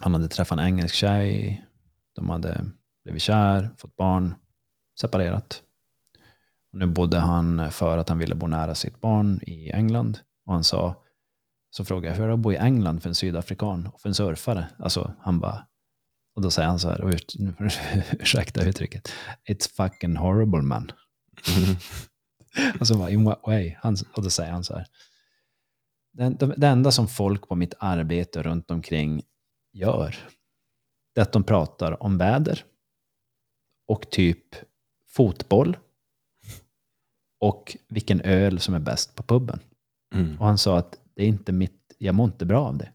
han 0.00 0.14
hade 0.14 0.28
träffat 0.28 0.58
en 0.58 0.64
engelsk 0.64 0.94
tjej. 0.94 1.64
De 2.12 2.30
hade 2.30 2.64
blivit 3.04 3.22
kär, 3.22 3.74
fått 3.76 3.96
barn, 3.96 4.34
separerat. 5.00 5.62
Nu 6.72 6.86
bodde 6.86 7.18
han 7.18 7.72
för 7.72 7.98
att 7.98 8.08
han 8.08 8.18
ville 8.18 8.34
bo 8.34 8.46
nära 8.46 8.74
sitt 8.74 9.00
barn 9.00 9.40
i 9.42 9.70
England. 9.70 10.18
Och 10.46 10.52
han 10.52 10.64
sa, 10.64 11.04
så 11.70 11.84
frågade 11.84 12.14
jag, 12.14 12.16
hur 12.16 12.24
är 12.24 12.28
det 12.28 12.34
att 12.34 12.40
bo 12.40 12.52
i 12.52 12.56
England 12.56 13.02
för 13.02 13.08
en 13.08 13.14
sydafrikan 13.14 13.86
och 13.86 14.00
för 14.00 14.08
en 14.08 14.14
surfare? 14.14 14.68
Alltså, 14.78 15.14
han 15.20 15.40
bara, 15.40 15.66
och 16.34 16.42
då 16.42 16.50
säger 16.50 16.68
han 16.68 16.78
så 16.78 16.88
här, 16.88 17.00
och 17.00 17.10
ursäkta 18.20 18.64
uttrycket, 18.64 19.12
it's 19.48 19.74
fucking 19.74 20.16
horrible 20.16 20.62
man. 20.62 20.92
Och 22.80 22.86
så 22.86 22.98
bara, 22.98 23.10
in 23.10 23.24
what 23.24 23.40
way? 23.46 23.76
Han, 23.82 23.96
och 24.16 24.22
då 24.22 24.30
säger 24.30 24.52
han 24.52 24.64
så 24.64 24.74
här, 24.74 24.86
det, 26.12 26.28
det, 26.28 26.54
det 26.56 26.66
enda 26.66 26.92
som 26.92 27.08
folk 27.08 27.48
på 27.48 27.54
mitt 27.54 27.74
arbete 27.78 28.42
runt 28.42 28.70
omkring 28.70 29.22
gör, 29.72 30.16
det 31.14 31.20
är 31.20 31.22
att 31.22 31.32
de 31.32 31.44
pratar 31.44 32.02
om 32.02 32.18
väder 32.18 32.64
och 33.88 34.10
typ 34.10 34.44
fotboll 35.08 35.76
och 37.40 37.76
vilken 37.88 38.20
öl 38.20 38.60
som 38.60 38.74
är 38.74 38.78
bäst 38.78 39.14
på 39.14 39.22
puben. 39.22 39.60
Mm. 40.14 40.38
Och 40.40 40.46
han 40.46 40.58
sa 40.58 40.78
att 40.78 40.98
det 41.14 41.22
är 41.22 41.26
inte 41.26 41.52
mitt, 41.52 41.94
jag 41.98 42.14
mår 42.14 42.26
inte 42.26 42.46
bra 42.46 42.66
av 42.66 42.78
det. 42.78 42.92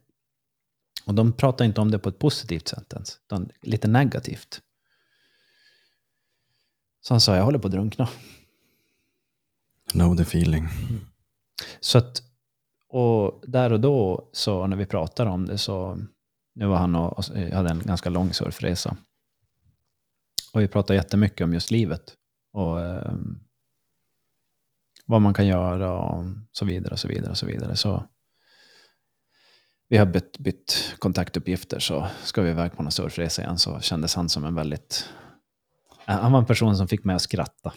Och 1.06 1.14
de 1.14 1.34
pratar 1.34 1.65
inte 1.65 1.81
om 1.81 1.91
det 1.91 1.99
på 1.99 2.10
ett 2.10 2.19
positivt 2.19 2.68
sätt 2.68 2.94
ens, 2.94 3.19
utan 3.26 3.49
lite 3.61 3.88
negativt. 3.88 4.61
Så 7.02 7.14
han 7.14 7.22
sa, 7.22 7.35
jag 7.35 7.44
håller 7.44 7.60
på 7.60 7.68
att 7.68 7.73
drunkna. 7.73 8.10
Know 9.91 10.18
the 10.18 10.22
feeling. 10.23 10.68
Så 11.80 11.98
att, 11.98 12.23
och 12.88 13.44
där 13.48 13.73
och 13.73 13.80
då, 13.80 14.30
så 14.31 14.68
när 14.68 14.77
vi 14.77 14.85
pratade 14.85 15.30
om 15.30 15.45
det 15.45 15.57
så, 15.57 15.99
nu 16.56 16.65
var 16.65 16.77
han 16.77 16.95
och, 16.95 17.18
och 17.18 17.23
hade 17.26 17.69
en 17.69 17.80
ganska 17.80 18.10
lång 18.10 18.34
surfresa. 18.34 18.98
Och 20.53 20.61
vi 20.61 20.67
pratade 20.67 20.97
jättemycket 20.97 21.45
om 21.45 21.53
just 21.53 21.71
livet. 21.71 22.13
Och 22.53 22.81
eh, 22.81 23.13
vad 25.05 25.21
man 25.21 25.34
kan 25.34 25.47
göra 25.47 25.93
och 25.93 26.25
så 26.51 26.65
vidare 26.65 26.91
och 26.91 26.99
så 26.99 27.07
vidare 27.07 27.31
och 27.31 27.38
så 27.38 27.45
vidare. 27.45 27.75
Så 27.75 28.03
vi 29.89 29.97
har 29.97 30.05
bytt, 30.05 30.38
bytt 30.39 30.95
kontaktuppgifter 30.99 31.80
så 31.80 32.07
ska 32.23 32.41
vi 32.41 32.49
iväg 32.49 32.73
på 32.73 32.84
någon 32.84 32.91
surfresa 32.91 33.41
igen 33.41 33.57
så 33.57 33.80
kändes 33.80 34.15
han 34.15 34.30
som 34.30 34.45
en 34.45 34.55
väldigt... 34.55 35.09
Han 36.05 36.31
var 36.31 36.39
en 36.39 36.45
person 36.45 36.77
som 36.77 36.88
fick 36.88 37.03
mig 37.03 37.15
att 37.15 37.21
skratta. 37.21 37.73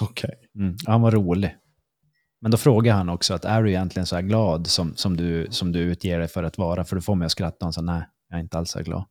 Okej. 0.00 0.34
Mm, 0.54 0.76
han 0.86 1.00
var 1.00 1.10
rolig. 1.10 1.56
Men 2.40 2.50
då 2.50 2.56
frågade 2.56 2.96
han 2.96 3.08
också 3.08 3.34
att 3.34 3.44
är 3.44 3.62
du 3.62 3.70
egentligen 3.70 4.06
så 4.06 4.16
här 4.16 4.22
glad 4.22 4.66
som, 4.66 4.96
som, 4.96 5.16
du, 5.16 5.46
som 5.50 5.72
du 5.72 5.80
utger 5.80 6.18
dig 6.18 6.28
för 6.28 6.42
att 6.42 6.58
vara? 6.58 6.84
För 6.84 6.96
du 6.96 7.02
får 7.02 7.14
mig 7.14 7.26
att 7.26 7.32
skratta. 7.32 7.56
Och 7.56 7.64
han 7.66 7.72
sa 7.72 7.80
nej, 7.80 8.08
jag 8.28 8.38
är 8.38 8.42
inte 8.42 8.58
alls 8.58 8.70
så 8.70 8.78
här 8.78 8.84
glad. 8.84 9.04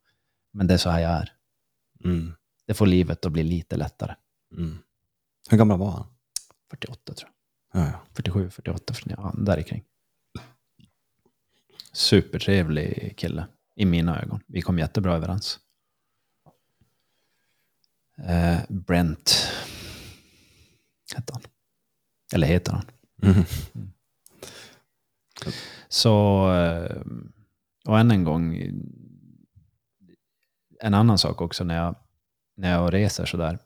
Men 0.54 0.68
det 0.68 0.74
är 0.74 0.78
så 0.78 0.90
här 0.90 1.00
jag 1.00 1.12
är. 1.12 1.32
Mm. 2.04 2.34
Det 2.66 2.74
får 2.74 2.86
livet 2.86 3.26
att 3.26 3.32
bli 3.32 3.44
lite 3.44 3.78
lättare. 3.78 4.16
Mm. 4.52 4.78
Hur 5.50 5.58
gammal 5.58 5.80
var 5.80 5.92
han? 5.92 6.06
48 6.70 7.14
tror 7.14 7.32
jag. 7.74 7.82
Ja, 7.82 7.88
ja. 7.88 8.00
47, 8.14 8.50
48, 8.50 8.94
49, 8.94 9.16
ja, 9.18 9.34
där 9.38 9.62
kring. 9.62 9.84
Supertrevlig 11.94 13.14
kille 13.18 13.48
i 13.76 13.86
mina 13.86 14.22
ögon. 14.22 14.40
Vi 14.48 14.62
kom 14.62 14.80
jättebra 14.80 15.16
överens. 15.16 15.60
Eh, 18.18 18.60
Brent 18.70 19.52
hette 21.16 21.34
han. 21.34 21.42
Eller 22.34 22.48
heter 22.48 22.72
han. 22.72 22.86
Mm. 23.22 23.44
Så, 25.90 26.52
eh, 26.54 27.02
och 27.86 28.00
än 28.00 28.12
en 28.12 28.24
gång, 28.24 28.72
en 30.80 30.94
annan 30.94 31.18
sak 31.18 31.42
också 31.42 31.64
när 31.64 31.76
jag, 31.76 31.96
när 32.58 32.72
jag 32.72 32.94
reser 32.94 33.26
sådär, 33.26 33.60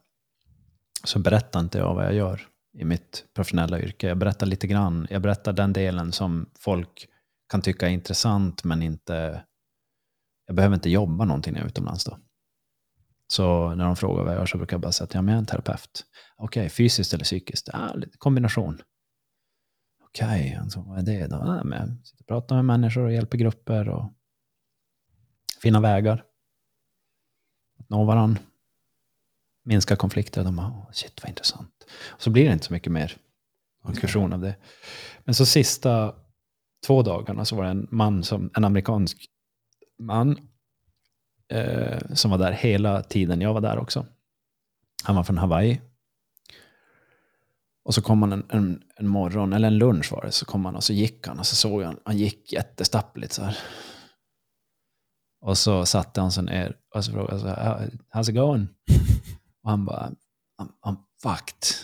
så 1.03 1.19
berättar 1.19 1.59
inte 1.59 1.77
jag 1.77 1.95
vad 1.95 2.05
jag 2.05 2.13
gör 2.13 2.47
i 2.73 2.85
mitt 2.85 3.25
professionella 3.33 3.79
yrke. 3.79 4.07
Jag 4.07 4.17
berättar 4.17 4.45
lite 4.45 4.67
grann, 4.67 5.07
jag 5.09 5.21
berättar 5.21 5.53
den 5.53 5.73
delen 5.73 6.11
som 6.11 6.49
folk 6.59 7.07
kan 7.49 7.61
tycka 7.61 7.87
är 7.87 7.91
intressant 7.91 8.63
men 8.63 8.83
inte, 8.83 9.43
jag 10.45 10.55
behöver 10.55 10.75
inte 10.75 10.89
jobba 10.89 11.25
någonting 11.25 11.53
när 11.53 11.59
jag 11.59 11.65
är 11.65 11.69
utomlands 11.69 12.05
då. 12.05 12.17
Så 13.27 13.75
när 13.75 13.85
de 13.85 13.95
frågar 13.95 14.23
vad 14.23 14.33
jag 14.33 14.39
gör 14.39 14.45
så 14.45 14.57
brukar 14.57 14.73
jag 14.73 14.81
bara 14.81 14.91
säga 14.91 15.05
att 15.05 15.13
ja, 15.13 15.21
jag 15.21 15.29
är 15.29 15.37
en 15.37 15.45
terapeut. 15.45 16.05
Okej, 16.37 16.69
fysiskt 16.69 17.13
eller 17.13 17.23
psykiskt? 17.23 17.69
Ja, 17.73 17.93
lite 17.93 18.17
kombination. 18.17 18.81
Okej, 20.03 20.59
alltså, 20.61 20.81
vad 20.81 20.99
är 20.99 21.03
det 21.03 21.27
då? 21.27 21.35
Ja, 21.35 21.63
men 21.63 21.89
jag 21.97 22.07
sitter 22.07 22.23
och 22.23 22.27
pratar 22.27 22.55
med 22.55 22.65
människor 22.65 23.03
och 23.03 23.13
hjälper 23.13 23.37
grupper 23.37 23.89
och 23.89 24.13
finna 25.61 25.81
vägar. 25.81 26.23
Att 27.79 27.89
nå 27.89 28.05
varandra. 28.05 28.41
Minska 29.69 29.95
konflikter. 29.95 30.43
De 30.43 30.55
bara, 30.55 30.67
"Åh, 30.67 30.91
shit 30.91 31.23
vad 31.23 31.29
intressant. 31.29 31.85
Och 32.07 32.21
så 32.21 32.29
blir 32.29 32.45
det 32.45 32.53
inte 32.53 32.65
så 32.65 32.73
mycket 32.73 32.91
mer 32.91 33.17
diskussion 33.87 34.33
av 34.33 34.41
det. 34.41 34.55
Men 35.23 35.35
så 35.35 35.45
sista 35.45 36.15
två 36.87 37.01
dagarna 37.01 37.45
så 37.45 37.55
var 37.55 37.63
det 37.63 37.69
en 37.69 37.87
man, 37.91 38.23
som, 38.23 38.51
en 38.55 38.65
amerikansk 38.65 39.25
man, 39.99 40.49
eh, 41.51 41.99
som 42.13 42.31
var 42.31 42.37
där 42.37 42.51
hela 42.51 43.03
tiden 43.03 43.41
jag 43.41 43.53
var 43.53 43.61
där 43.61 43.77
också. 43.77 44.05
Han 45.03 45.15
var 45.15 45.23
från 45.23 45.37
Hawaii. 45.37 45.81
Och 47.83 47.95
så 47.95 48.01
kom 48.01 48.21
han 48.21 48.33
en, 48.33 48.45
en, 48.49 48.83
en 48.95 49.07
morgon, 49.07 49.53
eller 49.53 49.67
en 49.67 49.77
lunch 49.77 50.11
var 50.11 50.21
det, 50.25 50.31
så 50.31 50.45
kom 50.45 50.65
han 50.65 50.75
och 50.75 50.83
så 50.83 50.93
gick 50.93 51.27
han 51.27 51.39
och 51.39 51.47
så 51.47 51.55
såg 51.55 51.81
jag, 51.81 51.95
han 52.05 52.17
gick 52.17 52.53
jättestappligt 52.53 53.33
så 53.33 53.43
här. 53.43 53.57
Och 55.41 55.57
så 55.57 55.85
satte 55.85 56.21
han 56.21 56.31
sig 56.31 56.43
ner 56.43 56.75
och 56.95 57.05
så 57.05 57.11
frågade 57.11 57.33
jag 57.33 57.41
så 57.41 57.47
här, 57.47 57.91
how's 58.13 58.29
it 58.29 58.35
going? 58.35 58.67
Och 59.69 59.71
han 59.71 59.85
bara, 59.85 60.11
I'm, 60.61 60.69
I'm 60.85 60.97
fucked. 61.23 61.75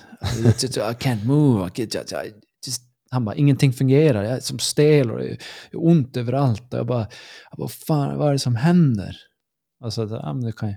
I 0.78 0.94
can't 0.94 1.26
move. 1.26 1.68
I 1.68 1.70
can't, 1.70 2.14
I 2.26 2.34
just, 2.66 2.82
han 3.12 3.26
bara, 3.26 3.36
ingenting 3.36 3.74
fungerar, 3.74 4.24
jag 4.24 4.34
är 4.34 4.40
som 4.40 4.60
stel 4.60 5.12
och 5.12 5.20
det 5.20 5.32
är 5.32 5.38
ont 5.72 6.18
överallt. 6.18 6.74
Och 6.74 6.80
jag 6.80 6.88
bara, 6.88 7.07
jag 7.49 7.57
bara 7.57 7.68
fan, 7.68 8.18
vad 8.18 8.28
är 8.28 8.32
det 8.32 8.40
som 8.40 8.56
händer? 8.56 9.18
Alltså, 9.84 10.07
ja, 10.24 10.34
men 10.34 10.45
du 10.45 10.52
kan 10.52 10.70
ju... 10.70 10.76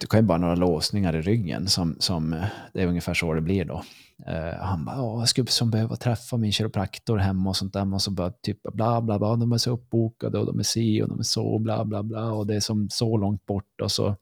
Du 0.00 0.06
kan 0.06 0.20
ju 0.20 0.26
bara 0.26 0.38
några 0.38 0.54
låsningar 0.54 1.16
i 1.16 1.22
ryggen, 1.22 1.68
som, 1.68 1.96
som, 1.98 2.32
eh, 2.32 2.44
det 2.74 2.82
är 2.82 2.86
ungefär 2.86 3.14
så 3.14 3.34
det 3.34 3.40
blir 3.40 3.64
då. 3.64 3.84
Uh, 4.28 4.62
han 4.62 4.84
bara, 4.84 4.96
jag 4.96 5.28
skulle 5.28 5.46
som 5.46 5.70
behöva 5.70 5.96
träffa 5.96 6.36
min 6.36 6.52
kiropraktor 6.52 7.18
hemma 7.18 7.50
och 7.50 7.56
sånt 7.56 7.72
där. 7.72 7.94
Och 7.94 8.02
så 8.02 8.10
bara 8.10 8.30
typ 8.30 8.62
bla 8.62 9.00
bla 9.00 9.18
bla, 9.18 9.36
de 9.36 9.52
är 9.52 9.58
så 9.58 9.70
uppbokade 9.70 10.38
och 10.38 10.46
de 10.46 10.58
är 10.58 10.62
si 10.62 11.02
och 11.02 11.08
de 11.08 11.18
är 11.18 11.22
så 11.22 11.58
bla 11.58 11.84
bla 11.84 12.02
bla 12.02 12.32
och 12.32 12.46
det 12.46 12.56
är 12.56 12.60
som 12.60 12.88
så 12.90 13.16
långt 13.16 13.46
bort. 13.46 13.80
Och 13.82 13.92
så, 13.92 14.16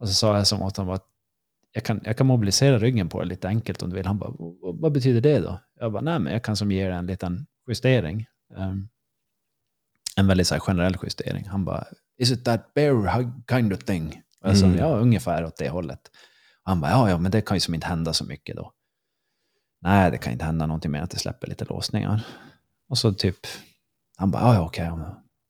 och 0.00 0.08
så 0.08 0.14
sa 0.14 0.36
jag 0.36 0.46
som 0.46 0.62
åt 0.62 0.76
honom 0.76 0.94
att 0.94 1.06
jag 1.72 1.84
kan, 1.84 2.00
jag 2.04 2.16
kan 2.16 2.26
mobilisera 2.26 2.78
ryggen 2.78 3.08
på 3.08 3.20
det 3.20 3.28
lite 3.28 3.48
enkelt 3.48 3.82
om 3.82 3.90
du 3.90 3.96
vill. 3.96 4.06
Han 4.06 4.18
bara, 4.18 4.32
vad 4.60 4.92
betyder 4.92 5.20
det 5.20 5.38
då? 5.38 5.60
Jag 5.80 5.92
bara, 5.92 6.02
nej 6.02 6.18
men 6.18 6.32
jag 6.32 6.44
kan 6.44 6.56
som 6.56 6.72
ge 6.72 6.82
en 6.82 7.06
liten 7.06 7.46
justering. 7.68 8.26
Um, 8.56 8.88
en 10.16 10.26
väldigt 10.26 10.46
så 10.46 10.54
här, 10.54 10.60
generell 10.60 10.96
justering. 11.02 11.48
Han 11.48 11.64
bara, 11.64 11.84
is 12.18 12.30
it 12.30 12.44
that 12.44 12.74
bear 12.74 13.32
kind 13.50 13.72
of 13.72 13.84
thing? 13.84 14.22
Sa, 14.54 14.66
mm. 14.66 14.78
ja 14.78 14.96
ungefär 14.98 15.44
åt 15.44 15.56
det 15.56 15.68
hållet. 15.68 16.08
Och 16.64 16.70
han 16.70 16.80
bara, 16.80 16.90
ja 16.90 17.10
ja 17.10 17.18
men 17.18 17.30
det 17.30 17.40
kan 17.40 17.56
ju 17.56 17.60
som 17.60 17.74
inte 17.74 17.86
hända 17.86 18.12
så 18.12 18.24
mycket 18.24 18.56
då. 18.56 18.72
Nej, 19.80 20.10
det 20.10 20.18
kan 20.18 20.32
inte 20.32 20.44
hända 20.44 20.66
någonting 20.66 20.90
mer 20.90 20.98
än 20.98 21.04
att 21.04 21.10
det 21.10 21.18
släpper 21.18 21.46
lite 21.46 21.64
låsningar. 21.64 22.26
Och 22.88 22.98
så 22.98 23.12
typ, 23.12 23.36
han 24.16 24.30
bara, 24.30 24.54
ja 24.54 24.66
okej. 24.66 24.90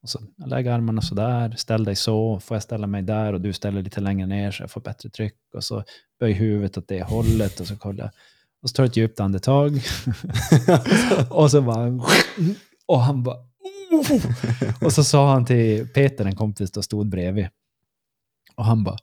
Och 0.03 0.09
så 0.09 0.21
lägg 0.47 0.69
armarna 0.69 1.03
så 1.03 1.15
där, 1.15 1.51
ställ 1.57 1.85
dig 1.85 1.97
så, 1.97 2.41
får 2.41 2.55
jag 2.55 2.63
ställa 2.63 2.87
mig 2.87 3.03
där 3.03 3.33
och 3.33 3.41
du 3.41 3.53
ställer 3.53 3.83
lite 3.83 4.01
längre 4.01 4.27
ner 4.27 4.51
så 4.51 4.63
jag 4.63 4.71
får 4.71 4.81
bättre 4.81 5.09
tryck. 5.09 5.39
Och 5.55 5.65
så 5.65 5.85
böj 6.21 6.33
huvudet 6.33 6.79
åt 6.79 6.89
det 6.89 7.03
hållet 7.03 7.61
och 7.61 7.67
så 7.67 7.77
kollar 7.77 8.11
Och 8.63 8.71
så 8.71 8.75
tar 8.75 8.83
du 8.83 8.89
ett 8.89 8.97
djupt 8.97 9.21
andetag. 9.21 9.73
och 11.31 11.51
så 11.51 11.63
bara... 11.63 12.01
Och 12.87 13.01
han 13.01 13.23
bara... 13.23 13.37
och 14.81 14.93
så 14.93 15.05
sa 15.05 15.33
han 15.33 15.45
till 15.45 15.89
Peter, 15.89 16.25
en 16.25 16.37
kompis, 16.37 16.75
som 16.75 16.83
stod 16.83 17.09
bredvid. 17.09 17.49
Och 18.57 18.65
han 18.65 18.85
bara... 18.85 18.97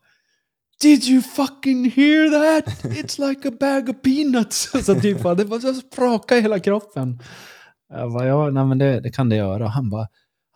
Did 0.79 1.03
you 1.03 1.21
fucking 1.21 1.91
hear 1.91 2.29
that? 2.29 2.83
It's 2.83 3.29
like 3.29 3.47
a 3.47 3.51
bag 3.59 3.89
of 3.89 4.01
peanuts. 4.01 4.71
så 4.85 4.95
typ, 4.95 5.23
det 5.37 5.45
bara 5.45 5.73
sprakade 5.73 6.39
i 6.39 6.41
hela 6.41 6.59
kroppen. 6.59 7.19
Jag 7.89 8.11
bara, 8.13 8.27
ja, 8.27 8.49
nej, 8.49 8.65
men 8.65 8.77
det, 8.77 8.99
det 8.99 9.09
kan 9.09 9.29
det 9.29 9.35
göra. 9.35 9.65
Och 9.65 9.71
han 9.71 9.89
bara, 9.89 10.07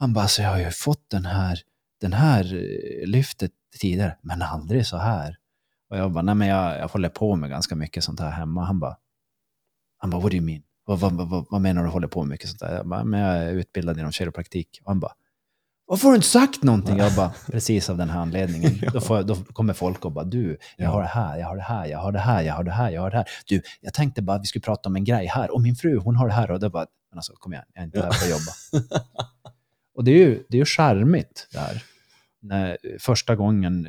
han 0.01 0.13
bara, 0.13 0.27
så 0.27 0.41
jag 0.41 0.49
har 0.49 0.59
ju 0.59 0.71
fått 0.71 1.09
den 1.09 1.25
här, 1.25 1.59
den 2.01 2.13
här 2.13 2.55
eh, 2.55 3.07
lyftet 3.07 3.51
tidigare, 3.79 4.17
men 4.21 4.41
aldrig 4.41 4.87
så 4.87 4.97
här. 4.97 5.37
Och 5.89 5.97
jag 5.97 6.11
bara, 6.11 6.21
nej 6.21 6.35
men 6.35 6.47
jag, 6.47 6.79
jag 6.79 6.87
håller 6.87 7.09
på 7.09 7.35
med 7.35 7.49
ganska 7.49 7.75
mycket 7.75 8.03
sånt 8.03 8.19
här 8.19 8.31
hemma. 8.31 8.65
Han 8.65 8.79
bara, 8.79 8.97
han 9.97 10.09
bara, 10.09 10.21
what 10.21 10.31
do 10.31 10.37
you 10.37 10.45
mean? 10.45 10.61
Vad, 10.85 10.99
vad, 10.99 11.13
vad, 11.13 11.45
vad 11.49 11.61
menar 11.61 11.83
du 11.83 11.89
håller 11.89 12.07
på 12.07 12.23
med 12.23 12.29
mycket 12.29 12.49
sånt 12.49 12.59
där? 12.59 12.75
Jag 12.75 12.87
bara, 12.87 13.03
men 13.03 13.19
jag 13.19 13.37
är 13.37 13.51
utbildad 13.51 13.99
inom 13.99 14.11
kiropraktik. 14.11 14.81
Och 14.83 14.91
han 14.91 14.99
bara, 14.99 15.13
varför 15.85 16.03
har 16.05 16.11
du 16.11 16.15
inte 16.15 16.27
sagt 16.27 16.63
någonting? 16.63 16.97
Jag 16.97 17.15
bara, 17.15 17.33
precis 17.51 17.89
av 17.89 17.97
den 17.97 18.09
här 18.09 18.19
anledningen. 18.19 18.71
ja. 18.81 18.91
då, 18.93 19.01
får, 19.01 19.23
då, 19.23 19.35
kommer 19.35 19.73
folk 19.73 20.05
och 20.05 20.11
bara, 20.11 20.25
du, 20.25 20.57
jag 20.77 20.89
har 20.89 21.01
det 21.01 21.07
här, 21.07 21.37
jag 21.37 21.47
har 21.47 21.55
det 21.55 21.61
här, 21.61 21.85
jag 21.85 21.99
har 21.99 22.11
det 22.11 22.19
här, 22.19 22.41
jag 22.41 22.53
har 22.53 22.63
det 22.63 22.71
här, 22.71 22.91
jag 22.91 23.01
har 23.01 23.11
det 23.11 23.17
här. 23.17 23.27
Du, 23.45 23.61
jag 23.81 23.93
tänkte 23.93 24.21
bara 24.21 24.35
att 24.35 24.43
vi 24.43 24.47
skulle 24.47 24.63
prata 24.63 24.89
om 24.89 24.95
en 24.95 25.03
grej 25.03 25.25
här. 25.25 25.53
Och 25.53 25.61
min 25.61 25.75
fru, 25.75 25.97
hon 25.97 26.15
har 26.15 26.27
det 26.27 26.33
här. 26.33 26.51
Och 26.51 26.59
då 26.59 26.69
bara, 26.69 26.85
men 27.09 27.17
alltså 27.17 27.33
kom 27.33 27.53
igen, 27.53 27.65
jag 27.73 27.81
är 27.81 27.85
inte 27.85 28.01
här 28.01 28.11
för 28.11 28.25
att 28.25 28.31
jobba. 28.31 28.85
och 29.93 30.03
det 30.03 30.11
är 30.11 30.17
ju, 30.17 30.43
det 30.49 30.57
är 30.57 30.59
ju 30.59 30.65
charmigt 30.65 31.47
det 31.51 31.59
här. 31.59 31.83
När, 32.39 32.77
första 32.99 33.35
gången, 33.35 33.87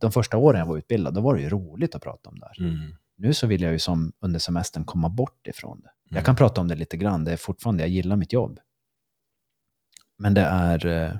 de 0.00 0.12
första 0.12 0.36
åren 0.36 0.58
jag 0.58 0.66
var 0.66 0.78
utbildad, 0.78 1.14
då 1.14 1.20
var 1.20 1.34
det 1.34 1.40
ju 1.40 1.48
roligt 1.48 1.94
att 1.94 2.02
prata 2.02 2.30
om 2.30 2.38
det 2.38 2.46
här. 2.46 2.60
Mm. 2.60 2.94
Nu 3.16 3.34
så 3.34 3.46
vill 3.46 3.62
jag 3.62 3.72
ju 3.72 3.78
som 3.78 4.12
under 4.20 4.38
semestern 4.38 4.84
komma 4.84 5.08
bort 5.08 5.46
ifrån 5.46 5.80
det. 5.80 5.88
Mm. 5.88 6.16
Jag 6.16 6.24
kan 6.24 6.36
prata 6.36 6.60
om 6.60 6.68
det 6.68 6.74
lite 6.74 6.96
grann, 6.96 7.24
det 7.24 7.32
är 7.32 7.36
fortfarande, 7.36 7.82
jag 7.82 7.90
gillar 7.90 8.16
mitt 8.16 8.32
jobb. 8.32 8.60
Men 10.18 10.34
det 10.34 10.40
är, 10.40 10.86
eh, 10.86 11.16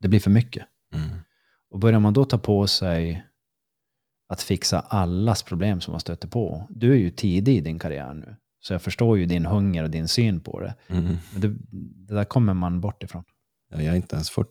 det 0.00 0.08
blir 0.08 0.20
för 0.20 0.30
mycket. 0.30 0.66
Mm. 0.94 1.18
Och 1.70 1.78
börjar 1.78 2.00
man 2.00 2.12
då 2.12 2.24
ta 2.24 2.38
på 2.38 2.66
sig 2.66 3.26
att 4.28 4.42
fixa 4.42 4.80
allas 4.80 5.42
problem 5.42 5.80
som 5.80 5.92
man 5.92 6.00
stöter 6.00 6.28
på. 6.28 6.66
Du 6.70 6.92
är 6.92 6.96
ju 6.96 7.10
tidig 7.10 7.56
i 7.56 7.60
din 7.60 7.78
karriär 7.78 8.14
nu. 8.14 8.36
Så 8.60 8.74
jag 8.74 8.82
förstår 8.82 9.18
ju 9.18 9.26
din 9.26 9.46
hunger 9.46 9.82
och 9.82 9.90
din 9.90 10.08
syn 10.08 10.40
på 10.40 10.60
det. 10.60 10.74
Mm. 10.88 11.16
Men 11.32 11.40
det, 11.40 11.48
det, 11.70 12.14
där 12.14 12.24
kommer 12.24 12.54
man 12.54 12.80
bort 12.80 13.02
ifrån. 13.02 13.24
Ja, 13.70 13.82
jag 13.82 13.92
är 13.92 13.96
inte 13.96 14.16
ens 14.16 14.30
40. 14.30 14.50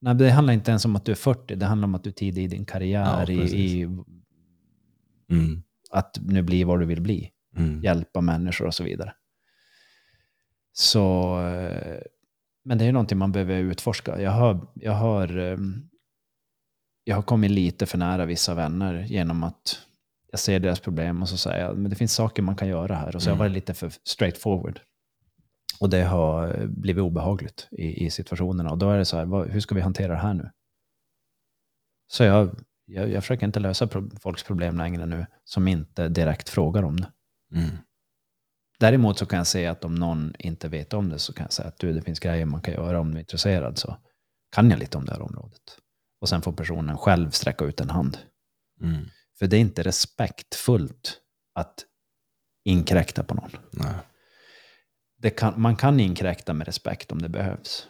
Nej, 0.00 0.14
det 0.14 0.30
handlar 0.30 0.54
inte 0.54 0.70
ens 0.70 0.84
om 0.84 0.96
att 0.96 1.04
du 1.04 1.12
är 1.12 1.16
40. 1.16 1.54
Det 1.54 1.66
handlar 1.66 1.86
om 1.86 1.94
att 1.94 2.04
du 2.04 2.10
är 2.10 2.14
tidig 2.14 2.44
i 2.44 2.46
din 2.46 2.64
karriär. 2.64 3.26
Ja, 3.28 3.32
i, 3.32 3.80
i 3.80 3.82
mm. 5.30 5.62
Att 5.90 6.18
nu 6.22 6.42
bli 6.42 6.64
vad 6.64 6.80
du 6.80 6.86
vill 6.86 7.00
bli. 7.00 7.30
Mm. 7.56 7.82
Hjälpa 7.82 8.20
människor 8.20 8.66
och 8.66 8.74
så 8.74 8.84
vidare. 8.84 9.14
Så, 10.72 11.36
eh, 11.46 12.00
men 12.64 12.78
det 12.78 12.84
är 12.84 12.92
någonting 12.92 13.18
man 13.18 13.32
behöver 13.32 13.58
utforska. 13.58 14.20
Jag 14.20 14.30
har, 14.30 14.66
jag 14.74 14.92
har, 14.92 15.38
ehm, 15.38 15.88
jag 17.04 17.16
har 17.16 17.22
kommit 17.22 17.50
lite 17.50 17.86
för 17.86 17.98
nära 17.98 18.26
vissa 18.26 18.54
vänner 18.54 19.04
genom 19.08 19.42
att 19.42 19.78
jag 20.30 20.40
ser 20.40 20.60
deras 20.60 20.80
problem 20.80 21.22
och 21.22 21.28
så 21.28 21.36
säger 21.36 21.64
jag 21.64 21.78
men 21.78 21.90
det 21.90 21.96
finns 21.96 22.14
saker 22.14 22.42
man 22.42 22.56
kan 22.56 22.68
göra 22.68 22.94
här. 22.94 23.16
Och 23.16 23.22
så 23.22 23.30
mm. 23.30 23.38
jag 23.38 23.44
varit 23.44 23.52
lite 23.52 23.74
för 23.74 23.92
straightforward. 24.04 24.80
Och 25.80 25.90
det 25.90 26.02
har 26.02 26.66
blivit 26.66 27.02
obehagligt 27.02 27.68
i, 27.70 28.06
i 28.06 28.10
situationerna. 28.10 28.70
Och 28.70 28.78
då 28.78 28.90
är 28.90 28.98
det 28.98 29.04
så 29.04 29.16
här, 29.16 29.24
vad, 29.24 29.48
hur 29.48 29.60
ska 29.60 29.74
vi 29.74 29.80
hantera 29.80 30.12
det 30.12 30.18
här 30.18 30.34
nu? 30.34 30.50
Så 32.12 32.24
jag, 32.24 32.60
jag, 32.86 33.10
jag 33.10 33.22
försöker 33.22 33.46
inte 33.46 33.60
lösa 33.60 33.86
pro 33.86 34.10
folks 34.20 34.42
problem 34.42 34.78
längre 34.78 35.06
nu 35.06 35.26
som 35.44 35.68
inte 35.68 36.08
direkt 36.08 36.48
frågar 36.48 36.82
om 36.82 36.96
det. 36.96 37.10
Mm. 37.54 37.70
Däremot 38.78 39.18
så 39.18 39.26
kan 39.26 39.36
jag 39.36 39.46
säga 39.46 39.70
att 39.70 39.84
om 39.84 39.94
någon 39.94 40.34
inte 40.38 40.68
vet 40.68 40.92
om 40.92 41.08
det 41.08 41.18
så 41.18 41.32
kan 41.32 41.44
jag 41.44 41.52
säga 41.52 41.68
att 41.68 41.78
du, 41.78 41.92
det 41.92 42.02
finns 42.02 42.20
grejer 42.20 42.46
man 42.46 42.62
kan 42.62 42.74
göra 42.74 43.00
om 43.00 43.10
du 43.10 43.16
är 43.16 43.20
intresserad. 43.20 43.78
Så 43.78 43.96
kan 44.52 44.70
jag 44.70 44.78
lite 44.78 44.98
om 44.98 45.04
det 45.04 45.12
här 45.12 45.22
området. 45.22 45.78
Och 46.20 46.28
sen 46.28 46.42
får 46.42 46.52
personen 46.52 46.98
själv 46.98 47.30
sträcka 47.30 47.64
ut 47.64 47.80
en 47.80 47.90
hand. 47.90 48.18
Mm. 48.80 49.06
För 49.40 49.46
det 49.46 49.56
är 49.56 49.60
inte 49.60 49.82
respektfullt 49.82 51.20
att 51.54 51.84
inkräkta 52.64 53.24
på 53.24 53.34
någon. 53.34 53.50
Kan, 55.36 55.60
man 55.60 55.76
kan 55.76 56.00
inkräkta 56.00 56.52
med 56.52 56.66
respekt 56.66 57.12
om 57.12 57.22
det 57.22 57.28
behövs. 57.28 57.88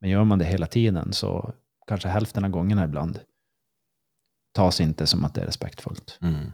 Men 0.00 0.10
gör 0.10 0.24
man 0.24 0.38
det 0.38 0.44
hela 0.44 0.66
tiden 0.66 1.12
så 1.12 1.54
kanske 1.86 2.08
hälften 2.08 2.44
av 2.44 2.50
gångerna 2.50 2.84
ibland 2.84 3.20
tas 4.52 4.80
inte 4.80 5.06
som 5.06 5.24
att 5.24 5.34
det 5.34 5.40
är 5.40 5.46
respektfullt. 5.46 6.18
Mm. 6.22 6.52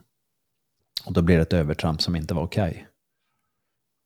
Och 1.04 1.12
då 1.12 1.22
blir 1.22 1.36
det 1.36 1.42
ett 1.42 1.52
övertramp 1.52 2.02
som 2.02 2.16
inte 2.16 2.34
var 2.34 2.42
okej. 2.42 2.70
Okay. 2.70 2.84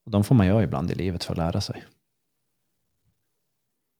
Och 0.04 0.10
de 0.10 0.24
får 0.24 0.34
man 0.34 0.46
göra 0.46 0.62
ibland 0.62 0.90
i 0.90 0.94
livet 0.94 1.24
för 1.24 1.32
att 1.32 1.38
lära 1.38 1.60
sig. 1.60 1.84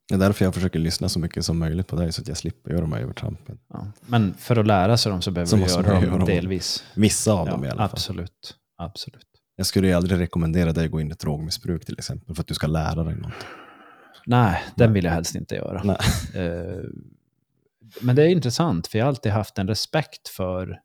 Det 0.09 0.15
är 0.15 0.19
därför 0.19 0.45
jag 0.45 0.55
försöker 0.55 0.79
lyssna 0.79 1.09
så 1.09 1.19
mycket 1.19 1.45
som 1.45 1.59
möjligt 1.59 1.87
på 1.87 1.97
dig 1.97 2.13
så 2.13 2.23
att 2.23 2.29
jag 2.29 2.37
slipper 2.37 2.71
göra 2.71 2.81
de 2.81 2.93
här 2.93 3.01
övertrampen. 3.01 3.59
Ja. 3.69 3.87
Men 4.01 4.35
för 4.35 4.57
att 4.57 4.67
lära 4.67 4.97
sig 4.97 5.13
dem 5.13 5.23
så 5.23 5.31
behöver 5.31 5.49
så 5.49 5.57
man 5.57 5.69
göra 5.69 6.01
dem 6.01 6.05
göra 6.05 6.25
delvis. 6.25 6.85
Vissa 6.95 7.33
av 7.33 7.47
ja, 7.47 7.53
dem 7.53 7.65
i 7.65 7.69
alla 7.69 7.77
fall. 7.77 7.91
Absolut. 7.93 8.55
absolut. 8.77 9.27
Jag 9.57 9.67
skulle 9.67 9.87
ju 9.87 9.93
aldrig 9.93 10.21
rekommendera 10.21 10.73
dig 10.73 10.85
att 10.85 10.91
gå 10.91 11.01
in 11.01 11.09
i 11.09 11.13
ett 11.13 11.19
drogmissbruk 11.19 11.85
till 11.85 11.99
exempel 11.99 12.35
för 12.35 12.43
att 12.43 12.47
du 12.47 12.55
ska 12.55 12.67
lära 12.67 13.05
dig 13.05 13.17
något. 13.17 13.33
Nej, 14.27 14.63
den 14.75 14.93
vill 14.93 15.05
jag 15.05 15.13
helst 15.13 15.35
inte 15.35 15.55
göra. 15.55 15.99
Eh, 16.35 16.85
men 18.01 18.17
det 18.17 18.23
är 18.23 18.29
intressant, 18.29 18.87
för 18.87 18.99
jag 18.99 19.05
har 19.05 19.09
alltid 19.09 19.33
haft 19.33 19.59
en 19.59 19.69
respekt 19.69 20.29
för 20.29 20.81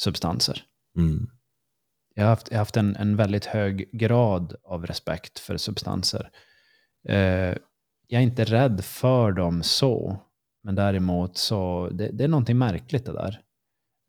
substanser. 0.00 0.62
Mm. 0.96 1.30
Jag 2.14 2.24
har 2.24 2.30
haft, 2.30 2.48
jag 2.50 2.54
har 2.54 2.60
haft 2.60 2.76
en, 2.76 2.96
en 2.96 3.16
väldigt 3.16 3.44
hög 3.44 3.90
grad 3.92 4.54
av 4.64 4.86
respekt 4.86 5.38
för 5.38 5.56
substanser. 5.56 6.30
Eh, 7.08 7.54
jag 8.08 8.18
är 8.18 8.26
inte 8.26 8.44
rädd 8.44 8.84
för 8.84 9.32
dem 9.32 9.62
så, 9.62 10.20
men 10.62 10.74
däremot 10.74 11.36
så, 11.36 11.88
det, 11.92 12.10
det 12.12 12.24
är 12.24 12.28
någonting 12.28 12.58
märkligt 12.58 13.06
det 13.06 13.12
där. 13.12 13.40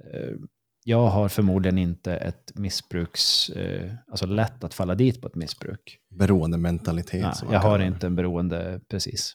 Eh, 0.03 0.35
jag 0.83 1.07
har 1.07 1.29
förmodligen 1.29 1.77
inte 1.77 2.15
ett 2.15 2.51
missbruks, 2.55 3.49
eh, 3.49 3.93
alltså 4.07 4.25
lätt 4.25 4.63
att 4.63 4.73
falla 4.73 4.95
dit 4.95 5.21
på 5.21 5.27
ett 5.27 5.35
missbruk. 5.35 5.99
Beroendementalitet. 6.09 7.21
Nej, 7.21 7.51
jag 7.51 7.59
har 7.59 7.79
inte 7.79 8.07
en 8.07 8.15
beroende, 8.15 8.81
precis. 8.87 9.33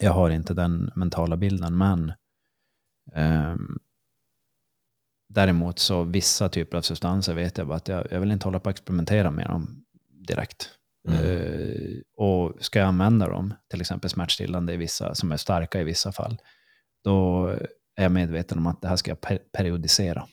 Jag 0.00 0.12
har 0.12 0.30
inte 0.30 0.54
den 0.54 0.90
mentala 0.96 1.36
bilden, 1.36 1.78
men 1.78 2.12
um, 3.14 3.78
däremot 5.28 5.78
så 5.78 6.04
vissa 6.04 6.48
typer 6.48 6.78
av 6.78 6.82
substanser 6.82 7.34
vet 7.34 7.58
jag 7.58 7.66
bara 7.66 7.76
att 7.76 7.88
jag, 7.88 8.06
jag 8.10 8.20
vill 8.20 8.32
inte 8.32 8.46
hålla 8.46 8.60
på 8.60 8.70
att 8.70 8.76
experimentera 8.76 9.30
med 9.30 9.46
dem 9.46 9.84
direkt. 10.28 10.70
Mm. 11.08 11.24
Uh, 11.24 12.00
och 12.16 12.64
ska 12.64 12.78
jag 12.78 12.88
använda 12.88 13.28
dem, 13.28 13.54
till 13.68 13.80
exempel 13.80 14.10
smärtstillande 14.10 14.74
i 14.74 14.76
vissa, 14.76 15.14
som 15.14 15.32
är 15.32 15.36
starka 15.36 15.80
i 15.80 15.84
vissa 15.84 16.12
fall, 16.12 16.38
då 17.04 17.48
är 17.96 18.02
jag 18.02 18.12
medveten 18.12 18.58
om 18.58 18.66
att 18.66 18.82
det 18.82 18.88
här 18.88 18.96
ska 18.96 19.10
jag 19.10 19.20
per 19.20 19.38
periodisera. 19.38 20.26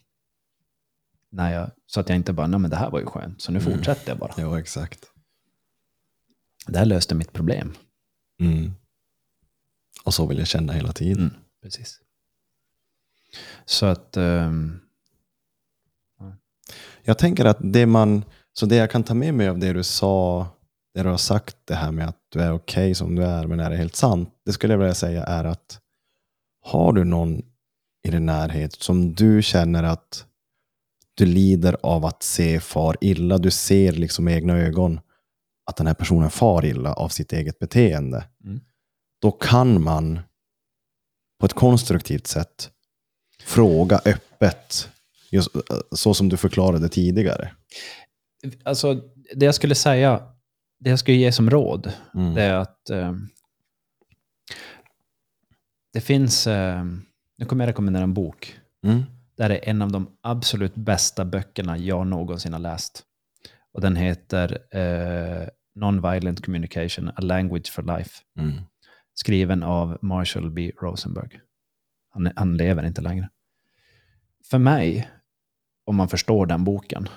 När 1.30 1.54
jag, 1.54 1.72
så 1.86 2.00
att 2.00 2.10
jag 2.10 2.16
inte 2.16 2.34
bara, 2.34 2.48
nej 2.48 2.60
men 2.60 2.70
det 2.72 2.78
här 2.78 2.90
var 2.90 3.00
ju 3.00 3.06
skönt, 3.06 3.42
så 3.42 3.52
nu 3.52 3.60
mm. 3.60 3.74
fortsätter 3.74 4.10
jag 4.12 4.18
bara. 4.18 4.34
Ja, 4.38 4.60
exakt. 4.60 5.12
Det 6.68 6.80
här 6.80 6.86
löste 6.86 7.16
mitt 7.16 7.34
problem. 7.34 7.74
Mm. 8.40 8.74
Och 10.04 10.14
så 10.14 10.26
vill 10.28 10.38
jag 10.38 10.48
känna 10.48 10.74
hela 10.74 10.94
tiden. 10.94 11.24
Mm, 11.24 11.34
precis. 11.62 12.02
Så 13.66 13.86
att... 13.86 14.18
Um, 14.18 14.82
Jag 17.04 17.18
tänker 17.18 17.46
att 17.46 17.58
det 17.62 17.86
man, 17.86 18.26
så 18.54 18.66
det 18.66 18.76
jag 18.76 18.92
kan 18.92 19.04
ta 19.04 19.14
med 19.14 19.34
mig 19.34 19.48
av 19.50 19.60
det 19.60 19.74
du 19.74 19.84
sa, 19.84 20.48
det 20.98 21.04
du 21.04 21.10
har 21.10 21.18
sagt, 21.18 21.58
det 21.66 21.76
här 21.76 21.92
med 21.92 22.08
att 22.08 22.18
du 22.30 22.40
är 22.40 22.52
okej 22.52 22.84
okay 22.84 22.96
som 22.96 23.16
du 23.16 23.24
är, 23.24 23.48
men 23.48 23.60
är 23.60 23.70
det 23.70 23.78
helt 23.78 23.96
sant? 23.96 24.30
Det 24.46 24.54
skulle 24.54 24.74
jag 24.74 24.78
vilja 24.78 24.94
säga 24.94 25.24
är 25.24 25.44
att 25.44 25.80
har 26.62 26.94
du 26.94 27.04
någon 27.04 27.42
i 28.08 28.12
din 28.12 28.26
närhet 28.26 28.74
som 28.74 29.14
du 29.14 29.42
känner 29.44 29.84
att 29.84 30.26
du 31.14 31.26
lider 31.26 31.78
av 31.84 32.06
att 32.06 32.24
se 32.24 32.60
far 32.60 32.96
illa, 33.02 33.38
du 33.38 33.52
ser 33.52 33.92
liksom 33.92 34.26
med 34.26 34.36
egna 34.36 34.58
ögon 34.58 35.00
att 35.66 35.76
den 35.76 35.88
här 35.88 35.94
personen 35.94 36.30
far 36.30 36.66
illa 36.66 36.94
av 36.94 37.10
sitt 37.10 37.34
eget 37.34 37.60
beteende, 37.60 38.26
mm. 38.44 38.60
då 39.22 39.32
kan 39.32 39.84
man 39.84 40.20
på 41.40 41.46
ett 41.46 41.54
konstruktivt 41.54 42.28
sätt 42.28 42.72
fråga 43.44 44.02
öppet, 44.06 44.90
just, 45.32 45.50
så 45.92 46.14
som 46.14 46.30
du 46.30 46.38
förklarade 46.38 46.90
tidigare. 46.90 47.52
Alltså, 48.64 49.02
det 49.36 49.46
jag 49.46 49.56
skulle 49.56 49.76
säga, 49.76 50.34
det 50.80 50.90
jag 50.90 51.00
skulle 51.00 51.18
ge 51.18 51.32
som 51.32 51.50
råd, 51.50 51.94
mm. 52.16 52.34
det 52.34 52.44
är 52.44 52.54
att 52.54 52.90
eh, 52.90 53.14
det 55.94 56.02
finns, 56.02 56.48
eh, 56.48 56.86
nu 57.38 57.46
kommer 57.46 57.64
jag 57.64 57.70
rekommendera 57.70 58.04
en 58.04 58.14
bok. 58.14 58.60
Mm. 58.84 59.04
Det 59.38 59.44
är 59.44 59.70
en 59.70 59.82
av 59.82 59.92
de 59.92 60.18
absolut 60.22 60.76
bästa 60.76 61.26
böckerna 61.26 61.78
jag 61.78 62.08
någonsin 62.08 62.54
har 62.54 62.60
läst. 62.60 63.04
Och 63.74 63.82
den 63.82 63.96
heter 63.96 64.78
eh, 64.78 65.48
Non-Violent 65.76 66.46
Communication, 66.46 67.10
A 67.10 67.22
Language 67.22 67.72
for 67.72 67.98
Life. 67.98 68.12
Mm. 68.40 68.62
Skriven 69.14 69.64
av 69.64 69.98
Marshall 70.02 70.52
B. 70.52 70.72
Rosenberg. 70.82 71.40
Han, 72.10 72.32
han 72.36 72.58
lever 72.58 72.86
inte 72.86 73.02
längre. 73.02 73.30
För 74.50 74.58
mig, 74.58 75.10
om 75.86 75.96
man 75.96 76.10
förstår 76.10 76.46
den 76.46 76.64
boken 76.64 77.10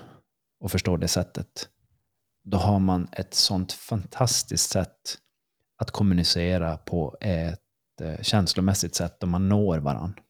och 0.61 0.71
förstår 0.71 0.99
det 0.99 1.09
sättet, 1.09 1.69
då 2.43 2.59
har 2.59 2.79
man 2.79 3.09
ett 3.13 3.35
sånt 3.35 3.73
fantastiskt 3.73 4.71
sätt 4.71 5.19
att 5.77 5.91
kommunicera 5.91 6.77
på 6.77 7.17
ett 7.21 8.01
eh, 8.01 8.23
känslomässigt 8.23 8.95
sätt 8.95 9.21
då 9.21 9.27
man 9.27 9.49
når 9.49 9.79
varandra. 9.79 10.23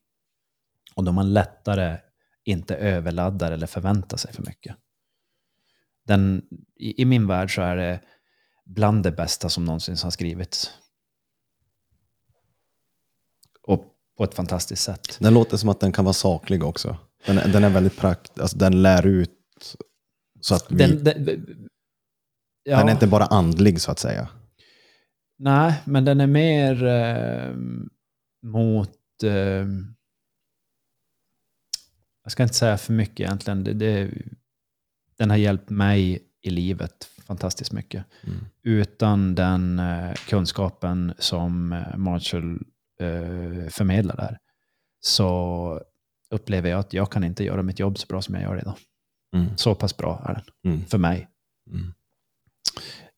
Och 0.95 1.05
då 1.05 1.13
man 1.13 1.33
lättare 1.33 1.99
inte 2.45 2.77
överladdar 2.77 3.53
eller 3.53 3.67
förväntar 3.67 4.17
sig 4.17 4.33
för 4.33 4.43
mycket. 4.43 4.77
Den, 6.07 6.43
i, 6.77 7.03
I 7.03 7.05
min 7.05 7.27
värld 7.27 7.55
så 7.55 7.63
är 7.63 7.77
det 7.77 8.01
bland 8.65 9.03
det 9.03 9.13
bästa 9.13 9.49
som 9.49 9.65
någonsin 9.65 9.97
har 10.03 10.11
skrivits. 10.11 10.71
Och 13.63 13.85
på 14.17 14.25
ett 14.25 14.35
fantastiskt 14.35 14.83
sätt. 14.83 15.17
Den 15.21 15.35
låter 15.35 15.57
som 15.57 15.69
att 15.69 15.81
den 15.81 15.93
kan 15.93 16.05
vara 16.05 16.13
saklig 16.13 16.65
också. 16.65 16.97
Den, 17.27 17.53
den 17.53 17.65
är 17.65 17.71
väldigt 17.71 17.97
praktisk, 17.97 18.41
alltså 18.41 18.59
den 18.59 18.83
lär 18.83 19.07
ut 19.07 19.31
så 20.41 20.55
att 20.55 20.67
vi... 20.71 20.77
Den, 20.77 21.05
den, 21.05 21.47
ja. 22.63 22.79
den 22.79 22.89
är 22.89 22.93
inte 22.93 23.07
bara 23.07 23.25
andlig 23.25 23.81
så 23.81 23.91
att 23.91 23.99
säga. 23.99 24.29
Nej, 25.39 25.83
men 25.85 26.05
den 26.05 26.21
är 26.21 26.27
mer 26.27 26.85
eh, 26.85 27.55
mot... 28.43 29.23
Eh, 29.23 29.67
jag 32.23 32.33
ska 32.33 32.43
inte 32.43 32.55
säga 32.55 32.79
för 32.79 32.93
mycket 32.93 33.21
egentligen. 33.21 33.65
Det, 33.65 33.73
det, 33.73 34.11
den 35.19 35.31
har 35.31 35.37
hjälpt 35.37 35.71
mig 35.71 36.23
i 36.43 36.51
livet 36.51 37.11
fantastiskt 37.31 37.73
mycket. 37.73 38.05
Mm. 38.23 38.39
Utan 38.63 39.35
den 39.35 39.79
eh, 39.79 40.15
kunskapen 40.15 41.13
som 41.19 41.73
eh, 41.73 41.97
Marshall 41.97 42.53
eh, 43.01 43.69
förmedlar 43.69 44.17
där, 44.17 44.39
så 45.01 45.81
upplever 46.31 46.71
jag 46.71 46.81
att 46.81 46.93
jag 46.93 47.13
kan 47.13 47.25
inte 47.25 47.45
göra 47.45 47.63
mitt 47.63 47.79
jobb 47.79 47.99
så 47.99 48.07
bra 48.07 48.23
som 48.23 48.35
jag 48.35 48.45
gör 48.45 48.59
idag. 48.59 48.77
Mm. 49.37 49.57
Så 49.57 49.75
pass 49.75 49.97
bra 49.97 50.23
är 50.27 50.35
den, 50.35 50.73
mm. 50.73 50.87
för 50.87 50.99
mig. 50.99 51.29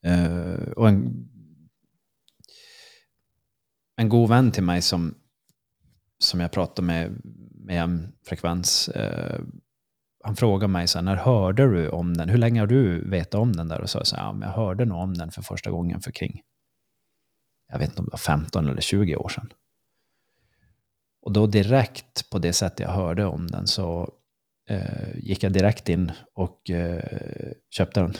Uh, 0.06 0.73
och 0.77 0.89
en, 0.89 1.28
en 3.97 4.09
god 4.09 4.28
vän 4.28 4.52
till 4.52 4.62
mig 4.62 4.82
som, 4.82 5.14
som 6.19 6.40
jag 6.40 6.52
pratar 6.52 6.82
med 6.82 7.20
med 7.64 7.82
en 7.82 8.12
frekvens, 8.27 8.90
uh, 8.97 9.40
han 10.24 10.36
frågar 10.36 10.69
mig 10.69 10.89
så 10.89 10.98
här, 10.98 11.02
när 11.02 11.16
hörde 11.16 11.70
du 11.70 11.89
om 11.89 12.16
den? 12.16 12.28
Hur 12.28 12.39
länge 12.39 12.60
har 12.60 12.66
du 12.66 13.09
vetat 13.10 13.35
om 13.35 13.52
den 13.52 13.69
där? 13.69 13.81
Och 13.81 13.90
så, 13.90 14.05
sa 14.05 14.16
ja, 14.16 14.39
jag 14.40 14.48
hörde 14.48 14.85
nog 14.85 14.98
om 14.98 15.14
den 15.14 15.31
för 15.31 15.43
första 15.43 15.70
gången 15.70 16.01
för 16.01 16.10
kring, 16.10 16.43
jag 17.69 17.78
vet 17.78 17.89
inte 17.89 18.01
om 18.01 18.05
det 18.05 18.12
var 18.12 18.19
15 18.19 18.69
eller 18.69 18.81
20 18.81 19.16
år 19.16 19.28
sedan. 19.28 19.52
Och 21.23 21.32
då 21.32 21.47
direkt 21.47 22.31
på 22.31 22.39
det 22.39 22.52
sätt 22.52 22.81
jag 22.81 22.89
hörde 22.89 23.24
om 23.24 23.47
den 23.47 23.66
så 23.66 24.12
eh, 24.69 25.16
gick 25.16 25.43
jag 25.43 25.52
direkt 25.52 25.89
in 25.89 26.12
och 26.35 26.70
eh, 26.70 27.52
köpte 27.70 28.01
den. 28.01 28.14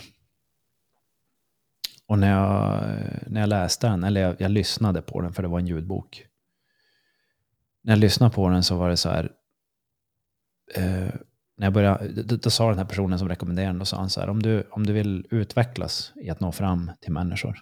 Och 2.13 2.19
när 2.19 2.31
jag, 2.31 2.85
när 3.27 3.41
jag 3.41 3.49
läste 3.49 3.89
den, 3.89 4.05
eller 4.05 4.21
jag, 4.21 4.41
jag, 4.41 4.51
lyssnade 4.51 5.03
på 5.03 5.21
den 5.21 5.33
för 5.33 5.43
det 5.43 5.49
var 5.49 5.59
en 5.59 5.67
ljudbok. 5.67 6.27
När 7.83 7.93
jag 7.93 7.99
lyssnade 7.99 8.35
på 8.35 8.49
den 8.49 8.63
så 8.63 8.77
var 8.77 8.89
det 8.89 8.97
så 8.97 9.09
här, 9.09 9.33
eh, 10.75 11.15
när 11.57 11.67
jag 11.67 11.73
började, 11.73 12.23
då, 12.23 12.37
då, 12.37 12.51
sa 12.51 12.69
den 12.69 12.79
här 12.79 12.85
personen 12.85 13.19
som 13.19 13.29
rekommenderade 13.29 13.73
den, 13.73 13.79
då 13.79 13.85
sa 13.85 13.97
han 13.97 14.11
så 14.11 14.21
här, 14.21 14.29
om 14.29 14.43
du, 14.43 14.69
om 14.71 14.87
du 14.87 14.93
vill 14.93 15.27
utvecklas 15.31 16.13
i 16.17 16.31
att 16.31 16.41
nå 16.41 16.53
fram 16.53 16.91
till 17.01 17.13
människor, 17.13 17.59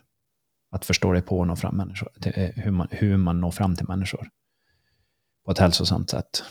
att 0.71 0.85
förstå 0.85 1.13
dig 1.13 1.23
på 1.23 1.43
att 1.43 1.49
nå 1.49 1.57
fram 1.57 1.77
människor, 1.77 2.09
till, 2.21 2.33
eh, 2.35 2.51
hur, 2.55 2.71
man, 2.71 2.89
hur 2.91 3.17
man 3.17 3.41
når 3.41 3.51
fram 3.51 3.77
till 3.77 3.89
människor 3.89 4.29
på 5.45 5.51
ett 5.51 5.59
hälsosamt 5.59 6.11
sätt. 6.11 6.45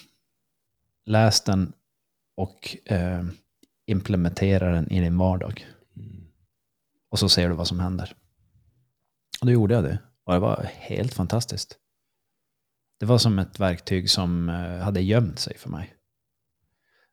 Läs 1.05 1.41
den 1.41 1.73
och 2.35 2.77
eh, 2.85 3.23
implementera 3.85 4.71
den 4.71 4.91
i 4.91 4.99
din 4.99 5.17
vardag. 5.17 5.67
Och 7.09 7.19
så 7.19 7.29
ser 7.29 7.49
du 7.49 7.55
vad 7.55 7.67
som 7.67 7.79
händer. 7.79 8.15
Och 9.41 9.45
då 9.45 9.51
gjorde 9.51 9.73
jag 9.73 9.83
det. 9.83 9.99
Och 10.23 10.33
det 10.33 10.39
var 10.39 10.69
helt 10.73 11.13
fantastiskt. 11.13 11.77
Det 12.99 13.05
var 13.05 13.17
som 13.17 13.39
ett 13.39 13.59
verktyg 13.59 14.09
som 14.09 14.49
eh, 14.49 14.77
hade 14.79 15.01
gömt 15.01 15.39
sig 15.39 15.57
för 15.57 15.69
mig. 15.69 15.95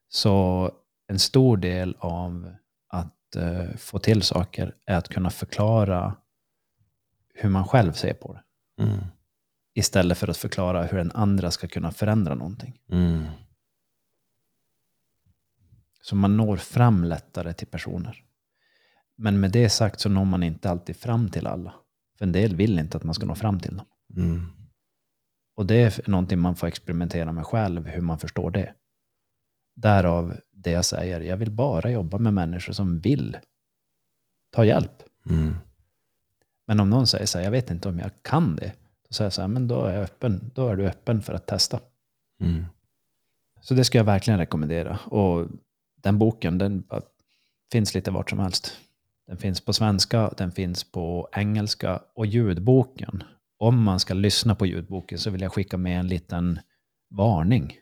Så 0.08 0.70
en 1.06 1.18
stor 1.18 1.56
del 1.56 1.96
av 1.98 2.54
att 2.88 3.36
uh, 3.36 3.76
få 3.76 3.98
till 3.98 4.22
saker 4.22 4.74
är 4.86 4.96
att 4.96 5.08
kunna 5.08 5.30
förklara 5.30 6.16
hur 7.34 7.48
man 7.48 7.64
själv 7.64 7.92
ser 7.92 8.14
på 8.14 8.32
det. 8.32 8.42
Mm. 8.82 8.98
Istället 9.74 10.18
för 10.18 10.28
att 10.28 10.36
förklara 10.36 10.82
hur 10.82 10.98
den 10.98 11.12
andra 11.12 11.50
ska 11.50 11.68
kunna 11.68 11.92
förändra 11.92 12.34
någonting. 12.34 12.80
Mm. 12.90 13.24
Så 16.02 16.16
man 16.16 16.36
når 16.36 16.56
fram 16.56 17.04
lättare 17.04 17.52
till 17.52 17.66
personer. 17.66 18.25
Men 19.16 19.40
med 19.40 19.52
det 19.52 19.68
sagt 19.68 20.00
så 20.00 20.08
når 20.08 20.24
man 20.24 20.42
inte 20.42 20.70
alltid 20.70 20.96
fram 20.96 21.28
till 21.28 21.46
alla. 21.46 21.74
För 22.18 22.24
en 22.24 22.32
del 22.32 22.56
vill 22.56 22.78
inte 22.78 22.96
att 22.96 23.04
man 23.04 23.14
ska 23.14 23.26
nå 23.26 23.34
fram 23.34 23.60
till 23.60 23.76
dem. 23.76 23.86
Mm. 24.16 24.46
Och 25.56 25.66
det 25.66 25.76
är 25.76 26.10
någonting 26.10 26.38
man 26.38 26.56
får 26.56 26.66
experimentera 26.66 27.32
med 27.32 27.46
själv, 27.46 27.86
hur 27.86 28.02
man 28.02 28.18
förstår 28.18 28.50
det. 28.50 28.74
Därav 29.74 30.36
det 30.52 30.70
jag 30.70 30.84
säger, 30.84 31.20
jag 31.20 31.36
vill 31.36 31.50
bara 31.50 31.90
jobba 31.90 32.18
med 32.18 32.34
människor 32.34 32.72
som 32.72 33.00
vill 33.00 33.36
ta 34.50 34.64
hjälp. 34.64 35.02
Mm. 35.30 35.54
Men 36.66 36.80
om 36.80 36.90
någon 36.90 37.06
säger 37.06 37.26
så 37.26 37.38
här, 37.38 37.44
jag 37.44 37.50
vet 37.50 37.70
inte 37.70 37.88
om 37.88 37.98
jag 37.98 38.10
kan 38.22 38.56
det, 38.56 38.72
då 39.08 39.12
säger 39.12 39.26
jag 39.26 39.32
så 39.32 39.40
här, 39.40 39.48
men 39.48 39.68
då 39.68 39.84
är, 39.84 39.94
jag 39.94 40.02
öppen, 40.02 40.50
då 40.54 40.68
är 40.68 40.76
du 40.76 40.86
öppen 40.86 41.22
för 41.22 41.34
att 41.34 41.46
testa. 41.46 41.80
Mm. 42.40 42.64
Så 43.60 43.74
det 43.74 43.84
ska 43.84 43.98
jag 43.98 44.04
verkligen 44.04 44.38
rekommendera. 44.38 44.98
Och 44.98 45.48
den 45.96 46.18
boken, 46.18 46.58
den 46.58 46.84
finns 47.72 47.94
lite 47.94 48.10
vart 48.10 48.30
som 48.30 48.38
helst. 48.38 48.76
Den 49.26 49.36
finns 49.36 49.60
på 49.60 49.72
svenska, 49.72 50.30
den 50.36 50.52
finns 50.52 50.92
på 50.92 51.28
engelska 51.32 52.02
och 52.14 52.26
ljudboken. 52.26 53.22
Om 53.58 53.82
man 53.82 54.00
ska 54.00 54.14
lyssna 54.14 54.54
på 54.54 54.66
ljudboken 54.66 55.18
så 55.18 55.30
vill 55.30 55.40
jag 55.40 55.52
skicka 55.52 55.76
med 55.76 56.00
en 56.00 56.08
liten 56.08 56.60
varning. 57.10 57.74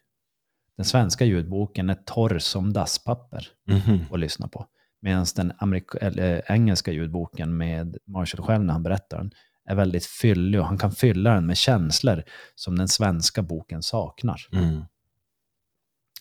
Den 0.76 0.84
svenska 0.84 1.24
ljudboken 1.24 1.90
är 1.90 1.94
torr 1.94 2.38
som 2.38 2.72
dasspapper 2.72 3.48
mm 3.68 3.80
-hmm. 3.80 4.14
att 4.14 4.20
lyssna 4.20 4.48
på. 4.48 4.66
Medan 5.00 5.26
den 5.36 5.52
eller, 6.00 6.52
engelska 6.52 6.92
ljudboken 6.92 7.56
med 7.56 7.96
Marshall 8.06 8.44
själv 8.44 8.64
när 8.64 8.72
han 8.72 8.82
berättar 8.82 9.18
den 9.18 9.30
är 9.64 9.74
väldigt 9.74 10.06
fyllig 10.06 10.60
och 10.60 10.66
han 10.66 10.78
kan 10.78 10.92
fylla 10.92 11.34
den 11.34 11.46
med 11.46 11.56
känslor 11.56 12.22
som 12.54 12.78
den 12.78 12.88
svenska 12.88 13.42
boken 13.42 13.82
saknar. 13.82 14.40
Mm. 14.52 14.82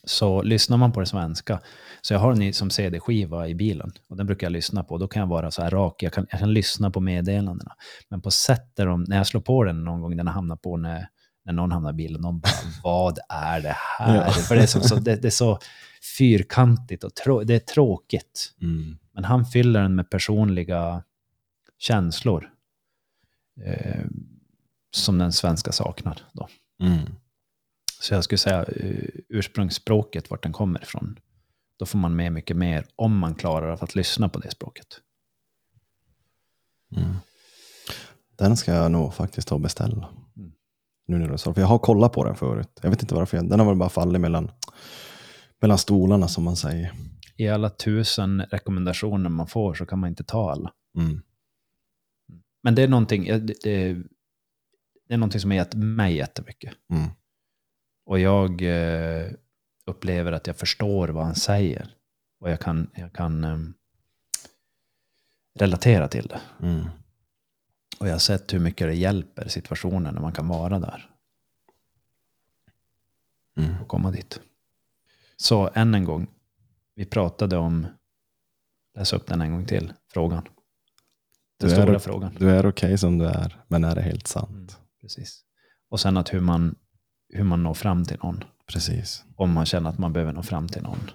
Så 0.04 0.42
lyssnar 0.42 0.78
man 0.78 0.92
på 0.92 1.00
det 1.00 1.06
svenska, 1.06 1.60
så 2.02 2.14
jag 2.14 2.20
har 2.20 2.34
den 2.34 2.54
som 2.54 2.70
CD-skiva 2.70 3.48
i 3.48 3.56
bilen 3.56 3.92
och 4.10 4.18
den 4.18 4.26
brukar 4.26 4.48
jag 4.48 4.52
lyssna 4.52 4.84
på. 4.84 4.98
Då 4.98 5.08
kan 5.08 5.20
jag 5.20 5.28
vara 5.28 5.52
så 5.52 5.62
här 5.62 5.72
rak, 5.72 6.04
jag 6.04 6.14
kan, 6.14 6.28
jag 6.32 6.40
kan 6.40 6.54
lyssna 6.54 6.92
på 6.92 7.00
meddelandena. 7.00 7.72
Men 8.10 8.22
på 8.22 8.32
sätt 8.32 8.76
där 8.76 8.86
de, 8.86 9.04
när 9.04 9.18
jag 9.18 9.28
slår 9.28 9.42
på 9.42 9.64
den 9.64 9.84
någon 9.84 10.02
gång, 10.02 10.18
den 10.18 10.28
hamnar 10.28 10.56
på 10.56 10.78
när 10.78 11.08
när 11.46 11.54
någon 11.54 11.72
hamnar 11.72 11.90
i 11.90 11.94
bilen, 11.94 12.22
någon 12.22 12.40
bara, 12.40 12.52
vad 12.84 13.20
är 13.30 13.62
det 13.62 13.76
här? 13.78 14.16
Ja. 14.16 14.32
För 14.32 14.56
det 14.56 14.62
är 14.62 14.68
så, 14.68 14.82
så 14.82 14.96
det, 14.96 15.16
det, 15.16 15.28
är 15.28 15.30
så 15.30 15.60
fyrkantigt 16.18 17.04
och 17.04 17.16
trå, 17.16 17.44
det 17.44 17.56
är 17.56 17.60
tråkigt. 17.60 18.54
Mm. 18.62 18.98
Men 19.14 19.24
han 19.24 19.46
fyller 19.46 19.82
den 19.82 19.96
med 19.96 20.10
personliga 20.10 21.04
känslor 21.80 22.50
eh, 23.66 24.06
som 24.92 25.18
den 25.18 25.34
svenska 25.34 25.72
saknar. 25.72 26.22
Då. 26.32 26.48
Mm. 26.82 27.16
Så 28.04 28.14
jag 28.14 28.24
skulle 28.24 28.38
säga 28.38 28.66
uh, 28.66 29.10
ursprungsspråket, 29.30 30.30
vart 30.30 30.44
den 30.44 30.54
kommer 30.54 30.84
ifrån, 30.84 31.20
då 31.80 31.86
får 31.86 32.00
man 32.00 32.16
med 32.16 32.34
mycket 32.34 32.58
mer 32.58 32.86
om 32.96 33.18
man 33.18 33.36
klarar 33.36 33.72
av 33.72 33.84
att 33.84 33.96
lyssna 33.96 34.30
på 34.30 34.40
det 34.40 34.52
språket. 34.52 34.88
Mm. 36.96 37.16
Den 38.38 38.58
ska 38.58 38.74
jag 38.74 38.92
nog 38.92 39.14
faktiskt 39.14 39.48
ta 39.48 39.56
och 39.56 39.62
beställa. 39.62 40.10
Mm. 40.38 40.52
Nu 41.08 41.18
när 41.18 41.28
du 41.28 41.38
sa 41.38 41.54
För 41.54 41.62
jag 41.62 41.68
har 41.68 41.80
kollat 41.80 42.14
på 42.14 42.24
den 42.24 42.36
förut. 42.36 42.80
Jag 42.82 42.90
vet 42.90 43.02
inte 43.02 43.16
varför. 43.16 43.38
Jag, 43.38 43.50
den 43.50 43.60
har 43.60 43.68
väl 43.68 43.76
bara 43.76 43.90
fallit 43.90 44.22
mellan, 44.22 44.52
mellan 45.62 45.78
stolarna 45.78 46.28
som 46.28 46.44
man 46.44 46.56
säger. 46.56 46.94
I 47.38 47.48
alla 47.48 47.70
tusen 47.70 48.42
rekommendationer 48.42 49.30
man 49.30 49.48
får 49.48 49.74
så 49.74 49.86
kan 49.86 50.00
man 50.00 50.10
inte 50.10 50.24
ta 50.24 50.52
alla. 50.52 50.74
Mm. 50.98 51.22
Men 52.64 52.76
det 52.76 52.84
är 52.84 52.88
någonting, 52.88 53.26
det, 53.26 53.40
det, 53.40 53.94
det 55.08 55.14
är 55.14 55.18
någonting 55.18 55.42
som 55.42 55.52
har 55.52 55.56
gett 55.56 55.74
mig 55.74 56.16
jättemycket. 56.16 56.74
Mm. 56.94 57.10
Och 58.06 58.20
jag 58.20 58.62
eh, 58.62 59.32
upplever 59.86 60.32
att 60.32 60.48
jag 60.48 60.58
förstår 60.58 61.08
vad 61.08 61.26
han 61.26 61.36
säger. 61.36 61.96
Och 62.40 62.50
jag 62.50 62.60
kan, 62.60 62.90
jag 62.96 63.14
kan 63.14 63.44
eh, 63.44 63.58
relatera 65.60 66.08
till 66.08 66.28
det. 66.28 66.42
Mm. 66.62 66.86
Och 68.00 68.08
jag 68.08 68.14
har 68.14 68.20
sett 68.20 68.54
hur 68.54 68.60
mycket 68.60 68.88
det 68.88 68.94
hjälper 68.94 69.48
situationen 69.48 70.14
när 70.14 70.22
man 70.22 70.34
kan 70.34 70.48
vara 70.48 70.80
där. 70.80 71.10
Mm. 73.58 73.82
Och 73.82 73.88
komma 73.88 74.12
dit. 74.12 74.40
Så 75.38 75.70
än 75.74 75.96
en 75.96 76.04
gång, 76.04 76.28
vi 76.96 77.06
pratade 77.06 77.58
om, 77.58 77.88
läs 78.96 79.14
upp 79.14 79.28
den 79.28 79.42
en 79.42 79.52
gång 79.52 79.66
till, 79.66 79.94
frågan. 80.08 80.44
Den 81.58 81.70
du 81.70 81.76
stora 81.76 81.96
är, 81.96 82.00
frågan. 82.00 82.36
Du 82.40 82.50
är 82.50 82.60
okej 82.60 82.70
okay 82.70 82.98
som 82.98 83.18
du 83.18 83.26
är, 83.26 83.64
men 83.68 83.84
är 83.84 83.96
det 83.96 84.02
helt 84.02 84.28
sant? 84.28 84.50
Mm, 84.52 84.68
precis. 85.02 85.44
Och 85.90 86.00
sen 86.00 86.18
att 86.18 86.34
hur 86.34 86.40
man, 86.40 86.76
hur 87.34 87.44
man 87.44 87.64
når 87.64 87.74
fram 87.74 88.06
till 88.06 88.18
någon. 88.24 88.44
Precis. 88.68 89.24
Om 89.36 89.52
man 89.52 89.66
känner 89.66 89.90
att 89.90 89.98
man 89.98 90.14
behöver 90.14 90.34
nå 90.34 90.44
fram 90.44 90.68
till 90.68 90.82
någon. 90.82 91.12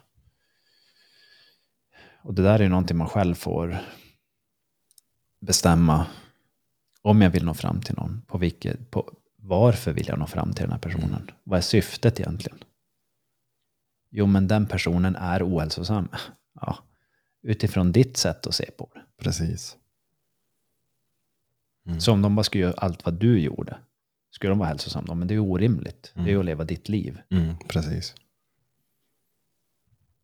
Och 2.22 2.34
det 2.34 2.42
där 2.42 2.54
är 2.54 2.62
ju 2.62 2.68
någonting 2.68 2.96
man 2.96 3.08
själv 3.08 3.34
får 3.34 3.78
bestämma 5.40 6.06
om 7.02 7.22
jag 7.22 7.30
vill 7.30 7.44
nå 7.44 7.54
fram 7.54 7.80
till 7.80 7.94
någon. 7.94 8.22
På 8.26 8.38
vilket, 8.38 8.90
på, 8.90 9.12
varför 9.36 9.92
vill 9.92 10.08
jag 10.08 10.18
nå 10.18 10.26
fram 10.26 10.52
till 10.52 10.62
den 10.62 10.72
här 10.72 10.78
personen? 10.78 11.22
Mm. 11.22 11.34
Vad 11.44 11.58
är 11.58 11.62
syftet 11.62 12.20
egentligen? 12.20 12.58
Jo, 14.10 14.26
men 14.26 14.48
den 14.48 14.66
personen 14.66 15.16
är 15.16 15.48
ohälsosam. 15.48 16.08
Ja, 16.60 16.78
utifrån 17.42 17.92
ditt 17.92 18.16
sätt 18.16 18.46
att 18.46 18.54
se 18.54 18.70
på 18.70 18.90
det. 18.94 19.00
Precis. 19.22 19.76
Mm. 21.86 22.00
Så 22.00 22.12
om 22.12 22.22
de 22.22 22.36
bara 22.36 22.44
skulle 22.44 22.64
göra 22.64 22.74
allt 22.76 23.04
vad 23.04 23.14
du 23.14 23.40
gjorde, 23.40 23.78
skulle 24.30 24.50
de 24.50 24.58
vara 24.58 24.68
hälsosamma? 24.68 25.14
Men 25.14 25.28
det 25.28 25.34
är 25.34 25.38
orimligt. 25.38 26.12
Mm. 26.14 26.24
Det 26.24 26.30
är 26.30 26.32
ju 26.32 26.34
mm. 26.34 26.40
att 26.40 26.46
leva 26.46 26.64
ditt 26.64 26.88
liv. 26.88 27.20
Mm, 27.30 27.54
precis. 27.68 28.14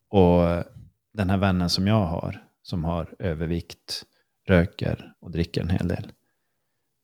Och 0.08 0.64
den 1.12 1.30
här 1.30 1.36
vännen 1.36 1.70
som 1.70 1.86
jag 1.86 2.06
har, 2.06 2.44
som 2.62 2.84
har 2.84 3.14
övervikt, 3.18 4.04
röker 4.46 5.14
och 5.20 5.30
dricker 5.30 5.60
en 5.60 5.70
hel 5.70 5.88
del. 5.88 6.12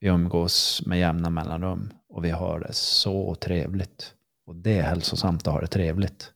Vi 0.01 0.09
umgås 0.09 0.83
med 0.87 0.99
jämna 0.99 1.31
mellanrum 1.31 1.93
och 2.09 2.25
vi 2.25 2.31
har 2.31 2.61
det 2.61 2.73
så 2.73 3.35
trevligt. 3.35 4.15
Och 4.47 4.57
det 4.57 4.79
är 4.79 4.83
hälsosamt 4.83 5.47
att 5.47 5.55
ha 5.55 5.61
det 5.61 5.67
trevligt. 5.67 6.33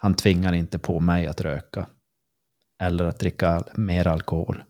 Han 0.00 0.14
tvingar 0.14 0.52
inte 0.52 0.78
på 0.78 1.00
mig 1.00 1.26
att 1.26 1.40
röka 1.40 1.86
eller 2.78 3.04
att 3.04 3.18
dricka 3.18 3.64
mer 3.74 4.06
alkohol. 4.06 4.62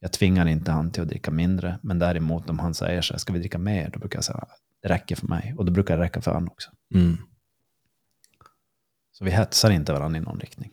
Jag 0.00 0.12
tvingar 0.12 0.46
inte 0.46 0.70
han 0.70 0.90
till 0.90 1.02
att 1.02 1.08
dricka 1.08 1.30
mindre, 1.30 1.78
men 1.82 1.98
däremot 1.98 2.50
om 2.50 2.58
han 2.58 2.74
säger 2.74 3.02
så 3.02 3.14
här, 3.14 3.18
ska 3.18 3.32
vi 3.32 3.38
dricka 3.38 3.58
mer? 3.58 3.90
Då 3.90 3.98
brukar 3.98 4.16
jag 4.16 4.24
säga, 4.24 4.46
det 4.82 4.88
räcker 4.88 5.16
för 5.16 5.26
mig. 5.26 5.54
Och 5.58 5.64
då 5.64 5.72
brukar 5.72 5.96
det 5.96 6.02
räcka 6.02 6.20
för 6.20 6.32
han 6.32 6.48
också. 6.48 6.70
Mm. 6.94 7.16
Så 9.12 9.24
vi 9.24 9.30
hetsar 9.30 9.70
inte 9.70 9.92
varandra 9.92 10.18
i 10.18 10.22
någon 10.22 10.40
riktning. 10.40 10.72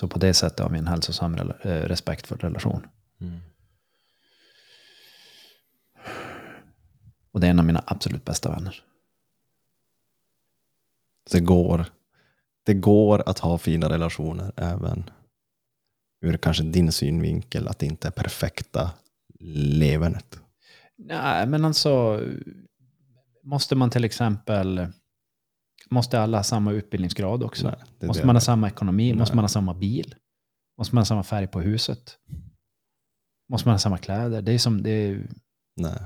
Så 0.00 0.08
på 0.08 0.18
det 0.18 0.34
sättet 0.34 0.60
har 0.60 0.70
vi 0.70 0.78
en 0.78 0.86
hälsosam, 0.86 1.34
eh, 1.34 1.68
respektfull 1.68 2.38
relation. 2.38 2.86
Mm. 3.20 3.40
Och 7.32 7.40
det 7.40 7.46
är 7.46 7.50
en 7.50 7.58
av 7.58 7.64
mina 7.64 7.84
absolut 7.86 8.24
bästa 8.24 8.50
vänner. 8.50 8.82
Det 11.30 11.40
går, 11.40 11.86
det 12.64 12.74
går 12.74 13.28
att 13.28 13.38
ha 13.38 13.58
fina 13.58 13.88
relationer 13.88 14.52
även 14.56 15.10
ur 16.26 16.36
kanske 16.36 16.62
din 16.62 16.92
synvinkel, 16.92 17.68
att 17.68 17.78
det 17.78 17.86
inte 17.86 18.08
är 18.08 18.12
perfekta 18.12 18.90
levernet? 19.40 20.40
Nej, 20.98 21.46
men 21.46 21.64
alltså 21.64 22.22
måste 23.42 23.74
man 23.74 23.90
till 23.90 24.04
exempel 24.04 24.86
Måste 25.90 26.20
alla 26.20 26.38
ha 26.38 26.44
samma 26.44 26.72
utbildningsgrad 26.72 27.42
också? 27.42 27.68
Nej, 27.68 28.08
måste 28.08 28.26
man 28.26 28.36
ha 28.36 28.40
samma 28.40 28.68
ekonomi? 28.68 29.08
Nej. 29.08 29.18
Måste 29.18 29.36
man 29.36 29.44
ha 29.44 29.48
samma 29.48 29.74
bil? 29.74 30.14
Måste 30.78 30.94
man 30.94 31.00
ha 31.00 31.06
samma 31.06 31.22
färg 31.22 31.46
på 31.46 31.60
huset? 31.60 32.18
Måste 33.48 33.68
man 33.68 33.74
ha 33.74 33.78
samma 33.78 33.98
kläder? 33.98 34.42
Det 34.42 34.52
är 34.52 34.58
som, 34.58 34.82
det 34.82 34.90
är, 34.90 35.28
Nej. 35.76 36.02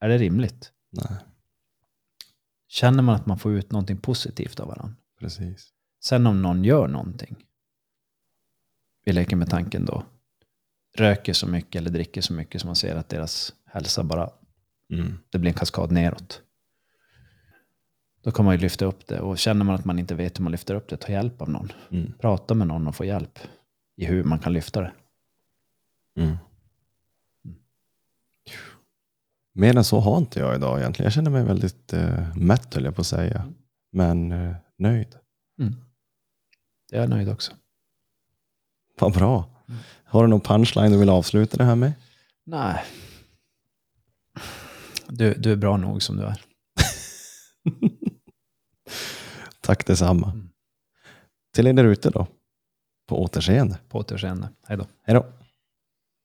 Är 0.00 0.08
det 0.08 0.18
rimligt? 0.18 0.72
Nej. 0.90 1.18
Känner 2.68 3.02
man 3.02 3.14
att 3.14 3.26
man 3.26 3.38
får 3.38 3.52
ut 3.52 3.72
någonting 3.72 3.96
positivt 3.96 4.60
av 4.60 4.68
varandra? 4.68 4.96
Precis. 5.20 5.72
Sen 6.04 6.26
om 6.26 6.42
någon 6.42 6.64
gör 6.64 6.88
någonting, 6.88 7.36
vi 9.04 9.12
leker 9.12 9.36
med 9.36 9.50
tanken 9.50 9.84
då, 9.84 10.04
röker 10.96 11.32
så 11.32 11.46
mycket 11.48 11.80
eller 11.80 11.90
dricker 11.90 12.20
så 12.20 12.32
mycket 12.32 12.60
som 12.60 12.68
man 12.68 12.76
ser 12.76 12.96
att 12.96 13.08
deras 13.08 13.54
hälsa 13.64 14.04
bara, 14.04 14.30
mm. 14.90 15.18
det 15.30 15.38
blir 15.38 15.50
en 15.50 15.58
kaskad 15.58 15.92
neråt. 15.92 16.42
Då 18.22 18.30
kan 18.30 18.44
man 18.44 18.54
ju 18.54 18.60
lyfta 18.60 18.84
upp 18.84 19.06
det 19.06 19.20
och 19.20 19.38
känner 19.38 19.64
man 19.64 19.74
att 19.74 19.84
man 19.84 19.98
inte 19.98 20.14
vet 20.14 20.38
hur 20.38 20.42
man 20.42 20.52
lyfter 20.52 20.74
upp 20.74 20.88
det, 20.88 20.96
ta 20.96 21.12
hjälp 21.12 21.42
av 21.42 21.50
någon. 21.50 21.72
Mm. 21.90 22.12
Prata 22.20 22.54
med 22.54 22.66
någon 22.66 22.86
och 22.86 22.96
få 22.96 23.04
hjälp 23.04 23.38
i 23.96 24.04
hur 24.04 24.24
man 24.24 24.38
kan 24.38 24.52
lyfta 24.52 24.80
det. 24.80 24.92
Mm. 26.16 26.36
Mer 29.52 29.76
än 29.76 29.84
så 29.84 30.00
har 30.00 30.18
inte 30.18 30.40
jag 30.40 30.54
idag 30.54 30.80
egentligen. 30.80 31.06
Jag 31.06 31.12
känner 31.12 31.30
mig 31.30 31.44
väldigt 31.44 31.92
eh, 31.92 32.36
mätt 32.36 32.74
höll 32.74 32.84
jag 32.84 32.94
på 32.94 33.00
att 33.00 33.06
säga. 33.06 33.52
Men 33.92 34.32
eh, 34.32 34.54
nöjd. 34.78 35.16
Mm. 35.60 35.74
Jag 36.90 37.02
är 37.02 37.08
nöjd 37.08 37.28
också. 37.28 37.52
Vad 39.02 39.12
bra. 39.12 39.44
Har 40.04 40.22
du 40.22 40.28
någon 40.28 40.40
punchline 40.40 40.92
du 40.92 40.98
vill 40.98 41.08
avsluta 41.08 41.56
det 41.56 41.64
här 41.64 41.76
med? 41.76 41.92
Nej. 42.44 42.84
Du, 45.08 45.34
du 45.34 45.52
är 45.52 45.56
bra 45.56 45.76
nog 45.76 46.02
som 46.02 46.16
du 46.16 46.22
är. 46.22 46.40
Tack 49.60 49.86
detsamma. 49.86 50.30
Mm. 50.30 50.48
Till 51.54 51.66
er 51.66 51.72
där 51.72 51.84
ute 51.84 52.10
då. 52.10 52.26
På 53.08 53.22
återseende. 53.22 53.78
På 53.88 53.98
återseende. 53.98 54.48
Hej 54.66 54.76
då. 54.76 54.86
Hej 55.02 55.14
då. 55.14 55.26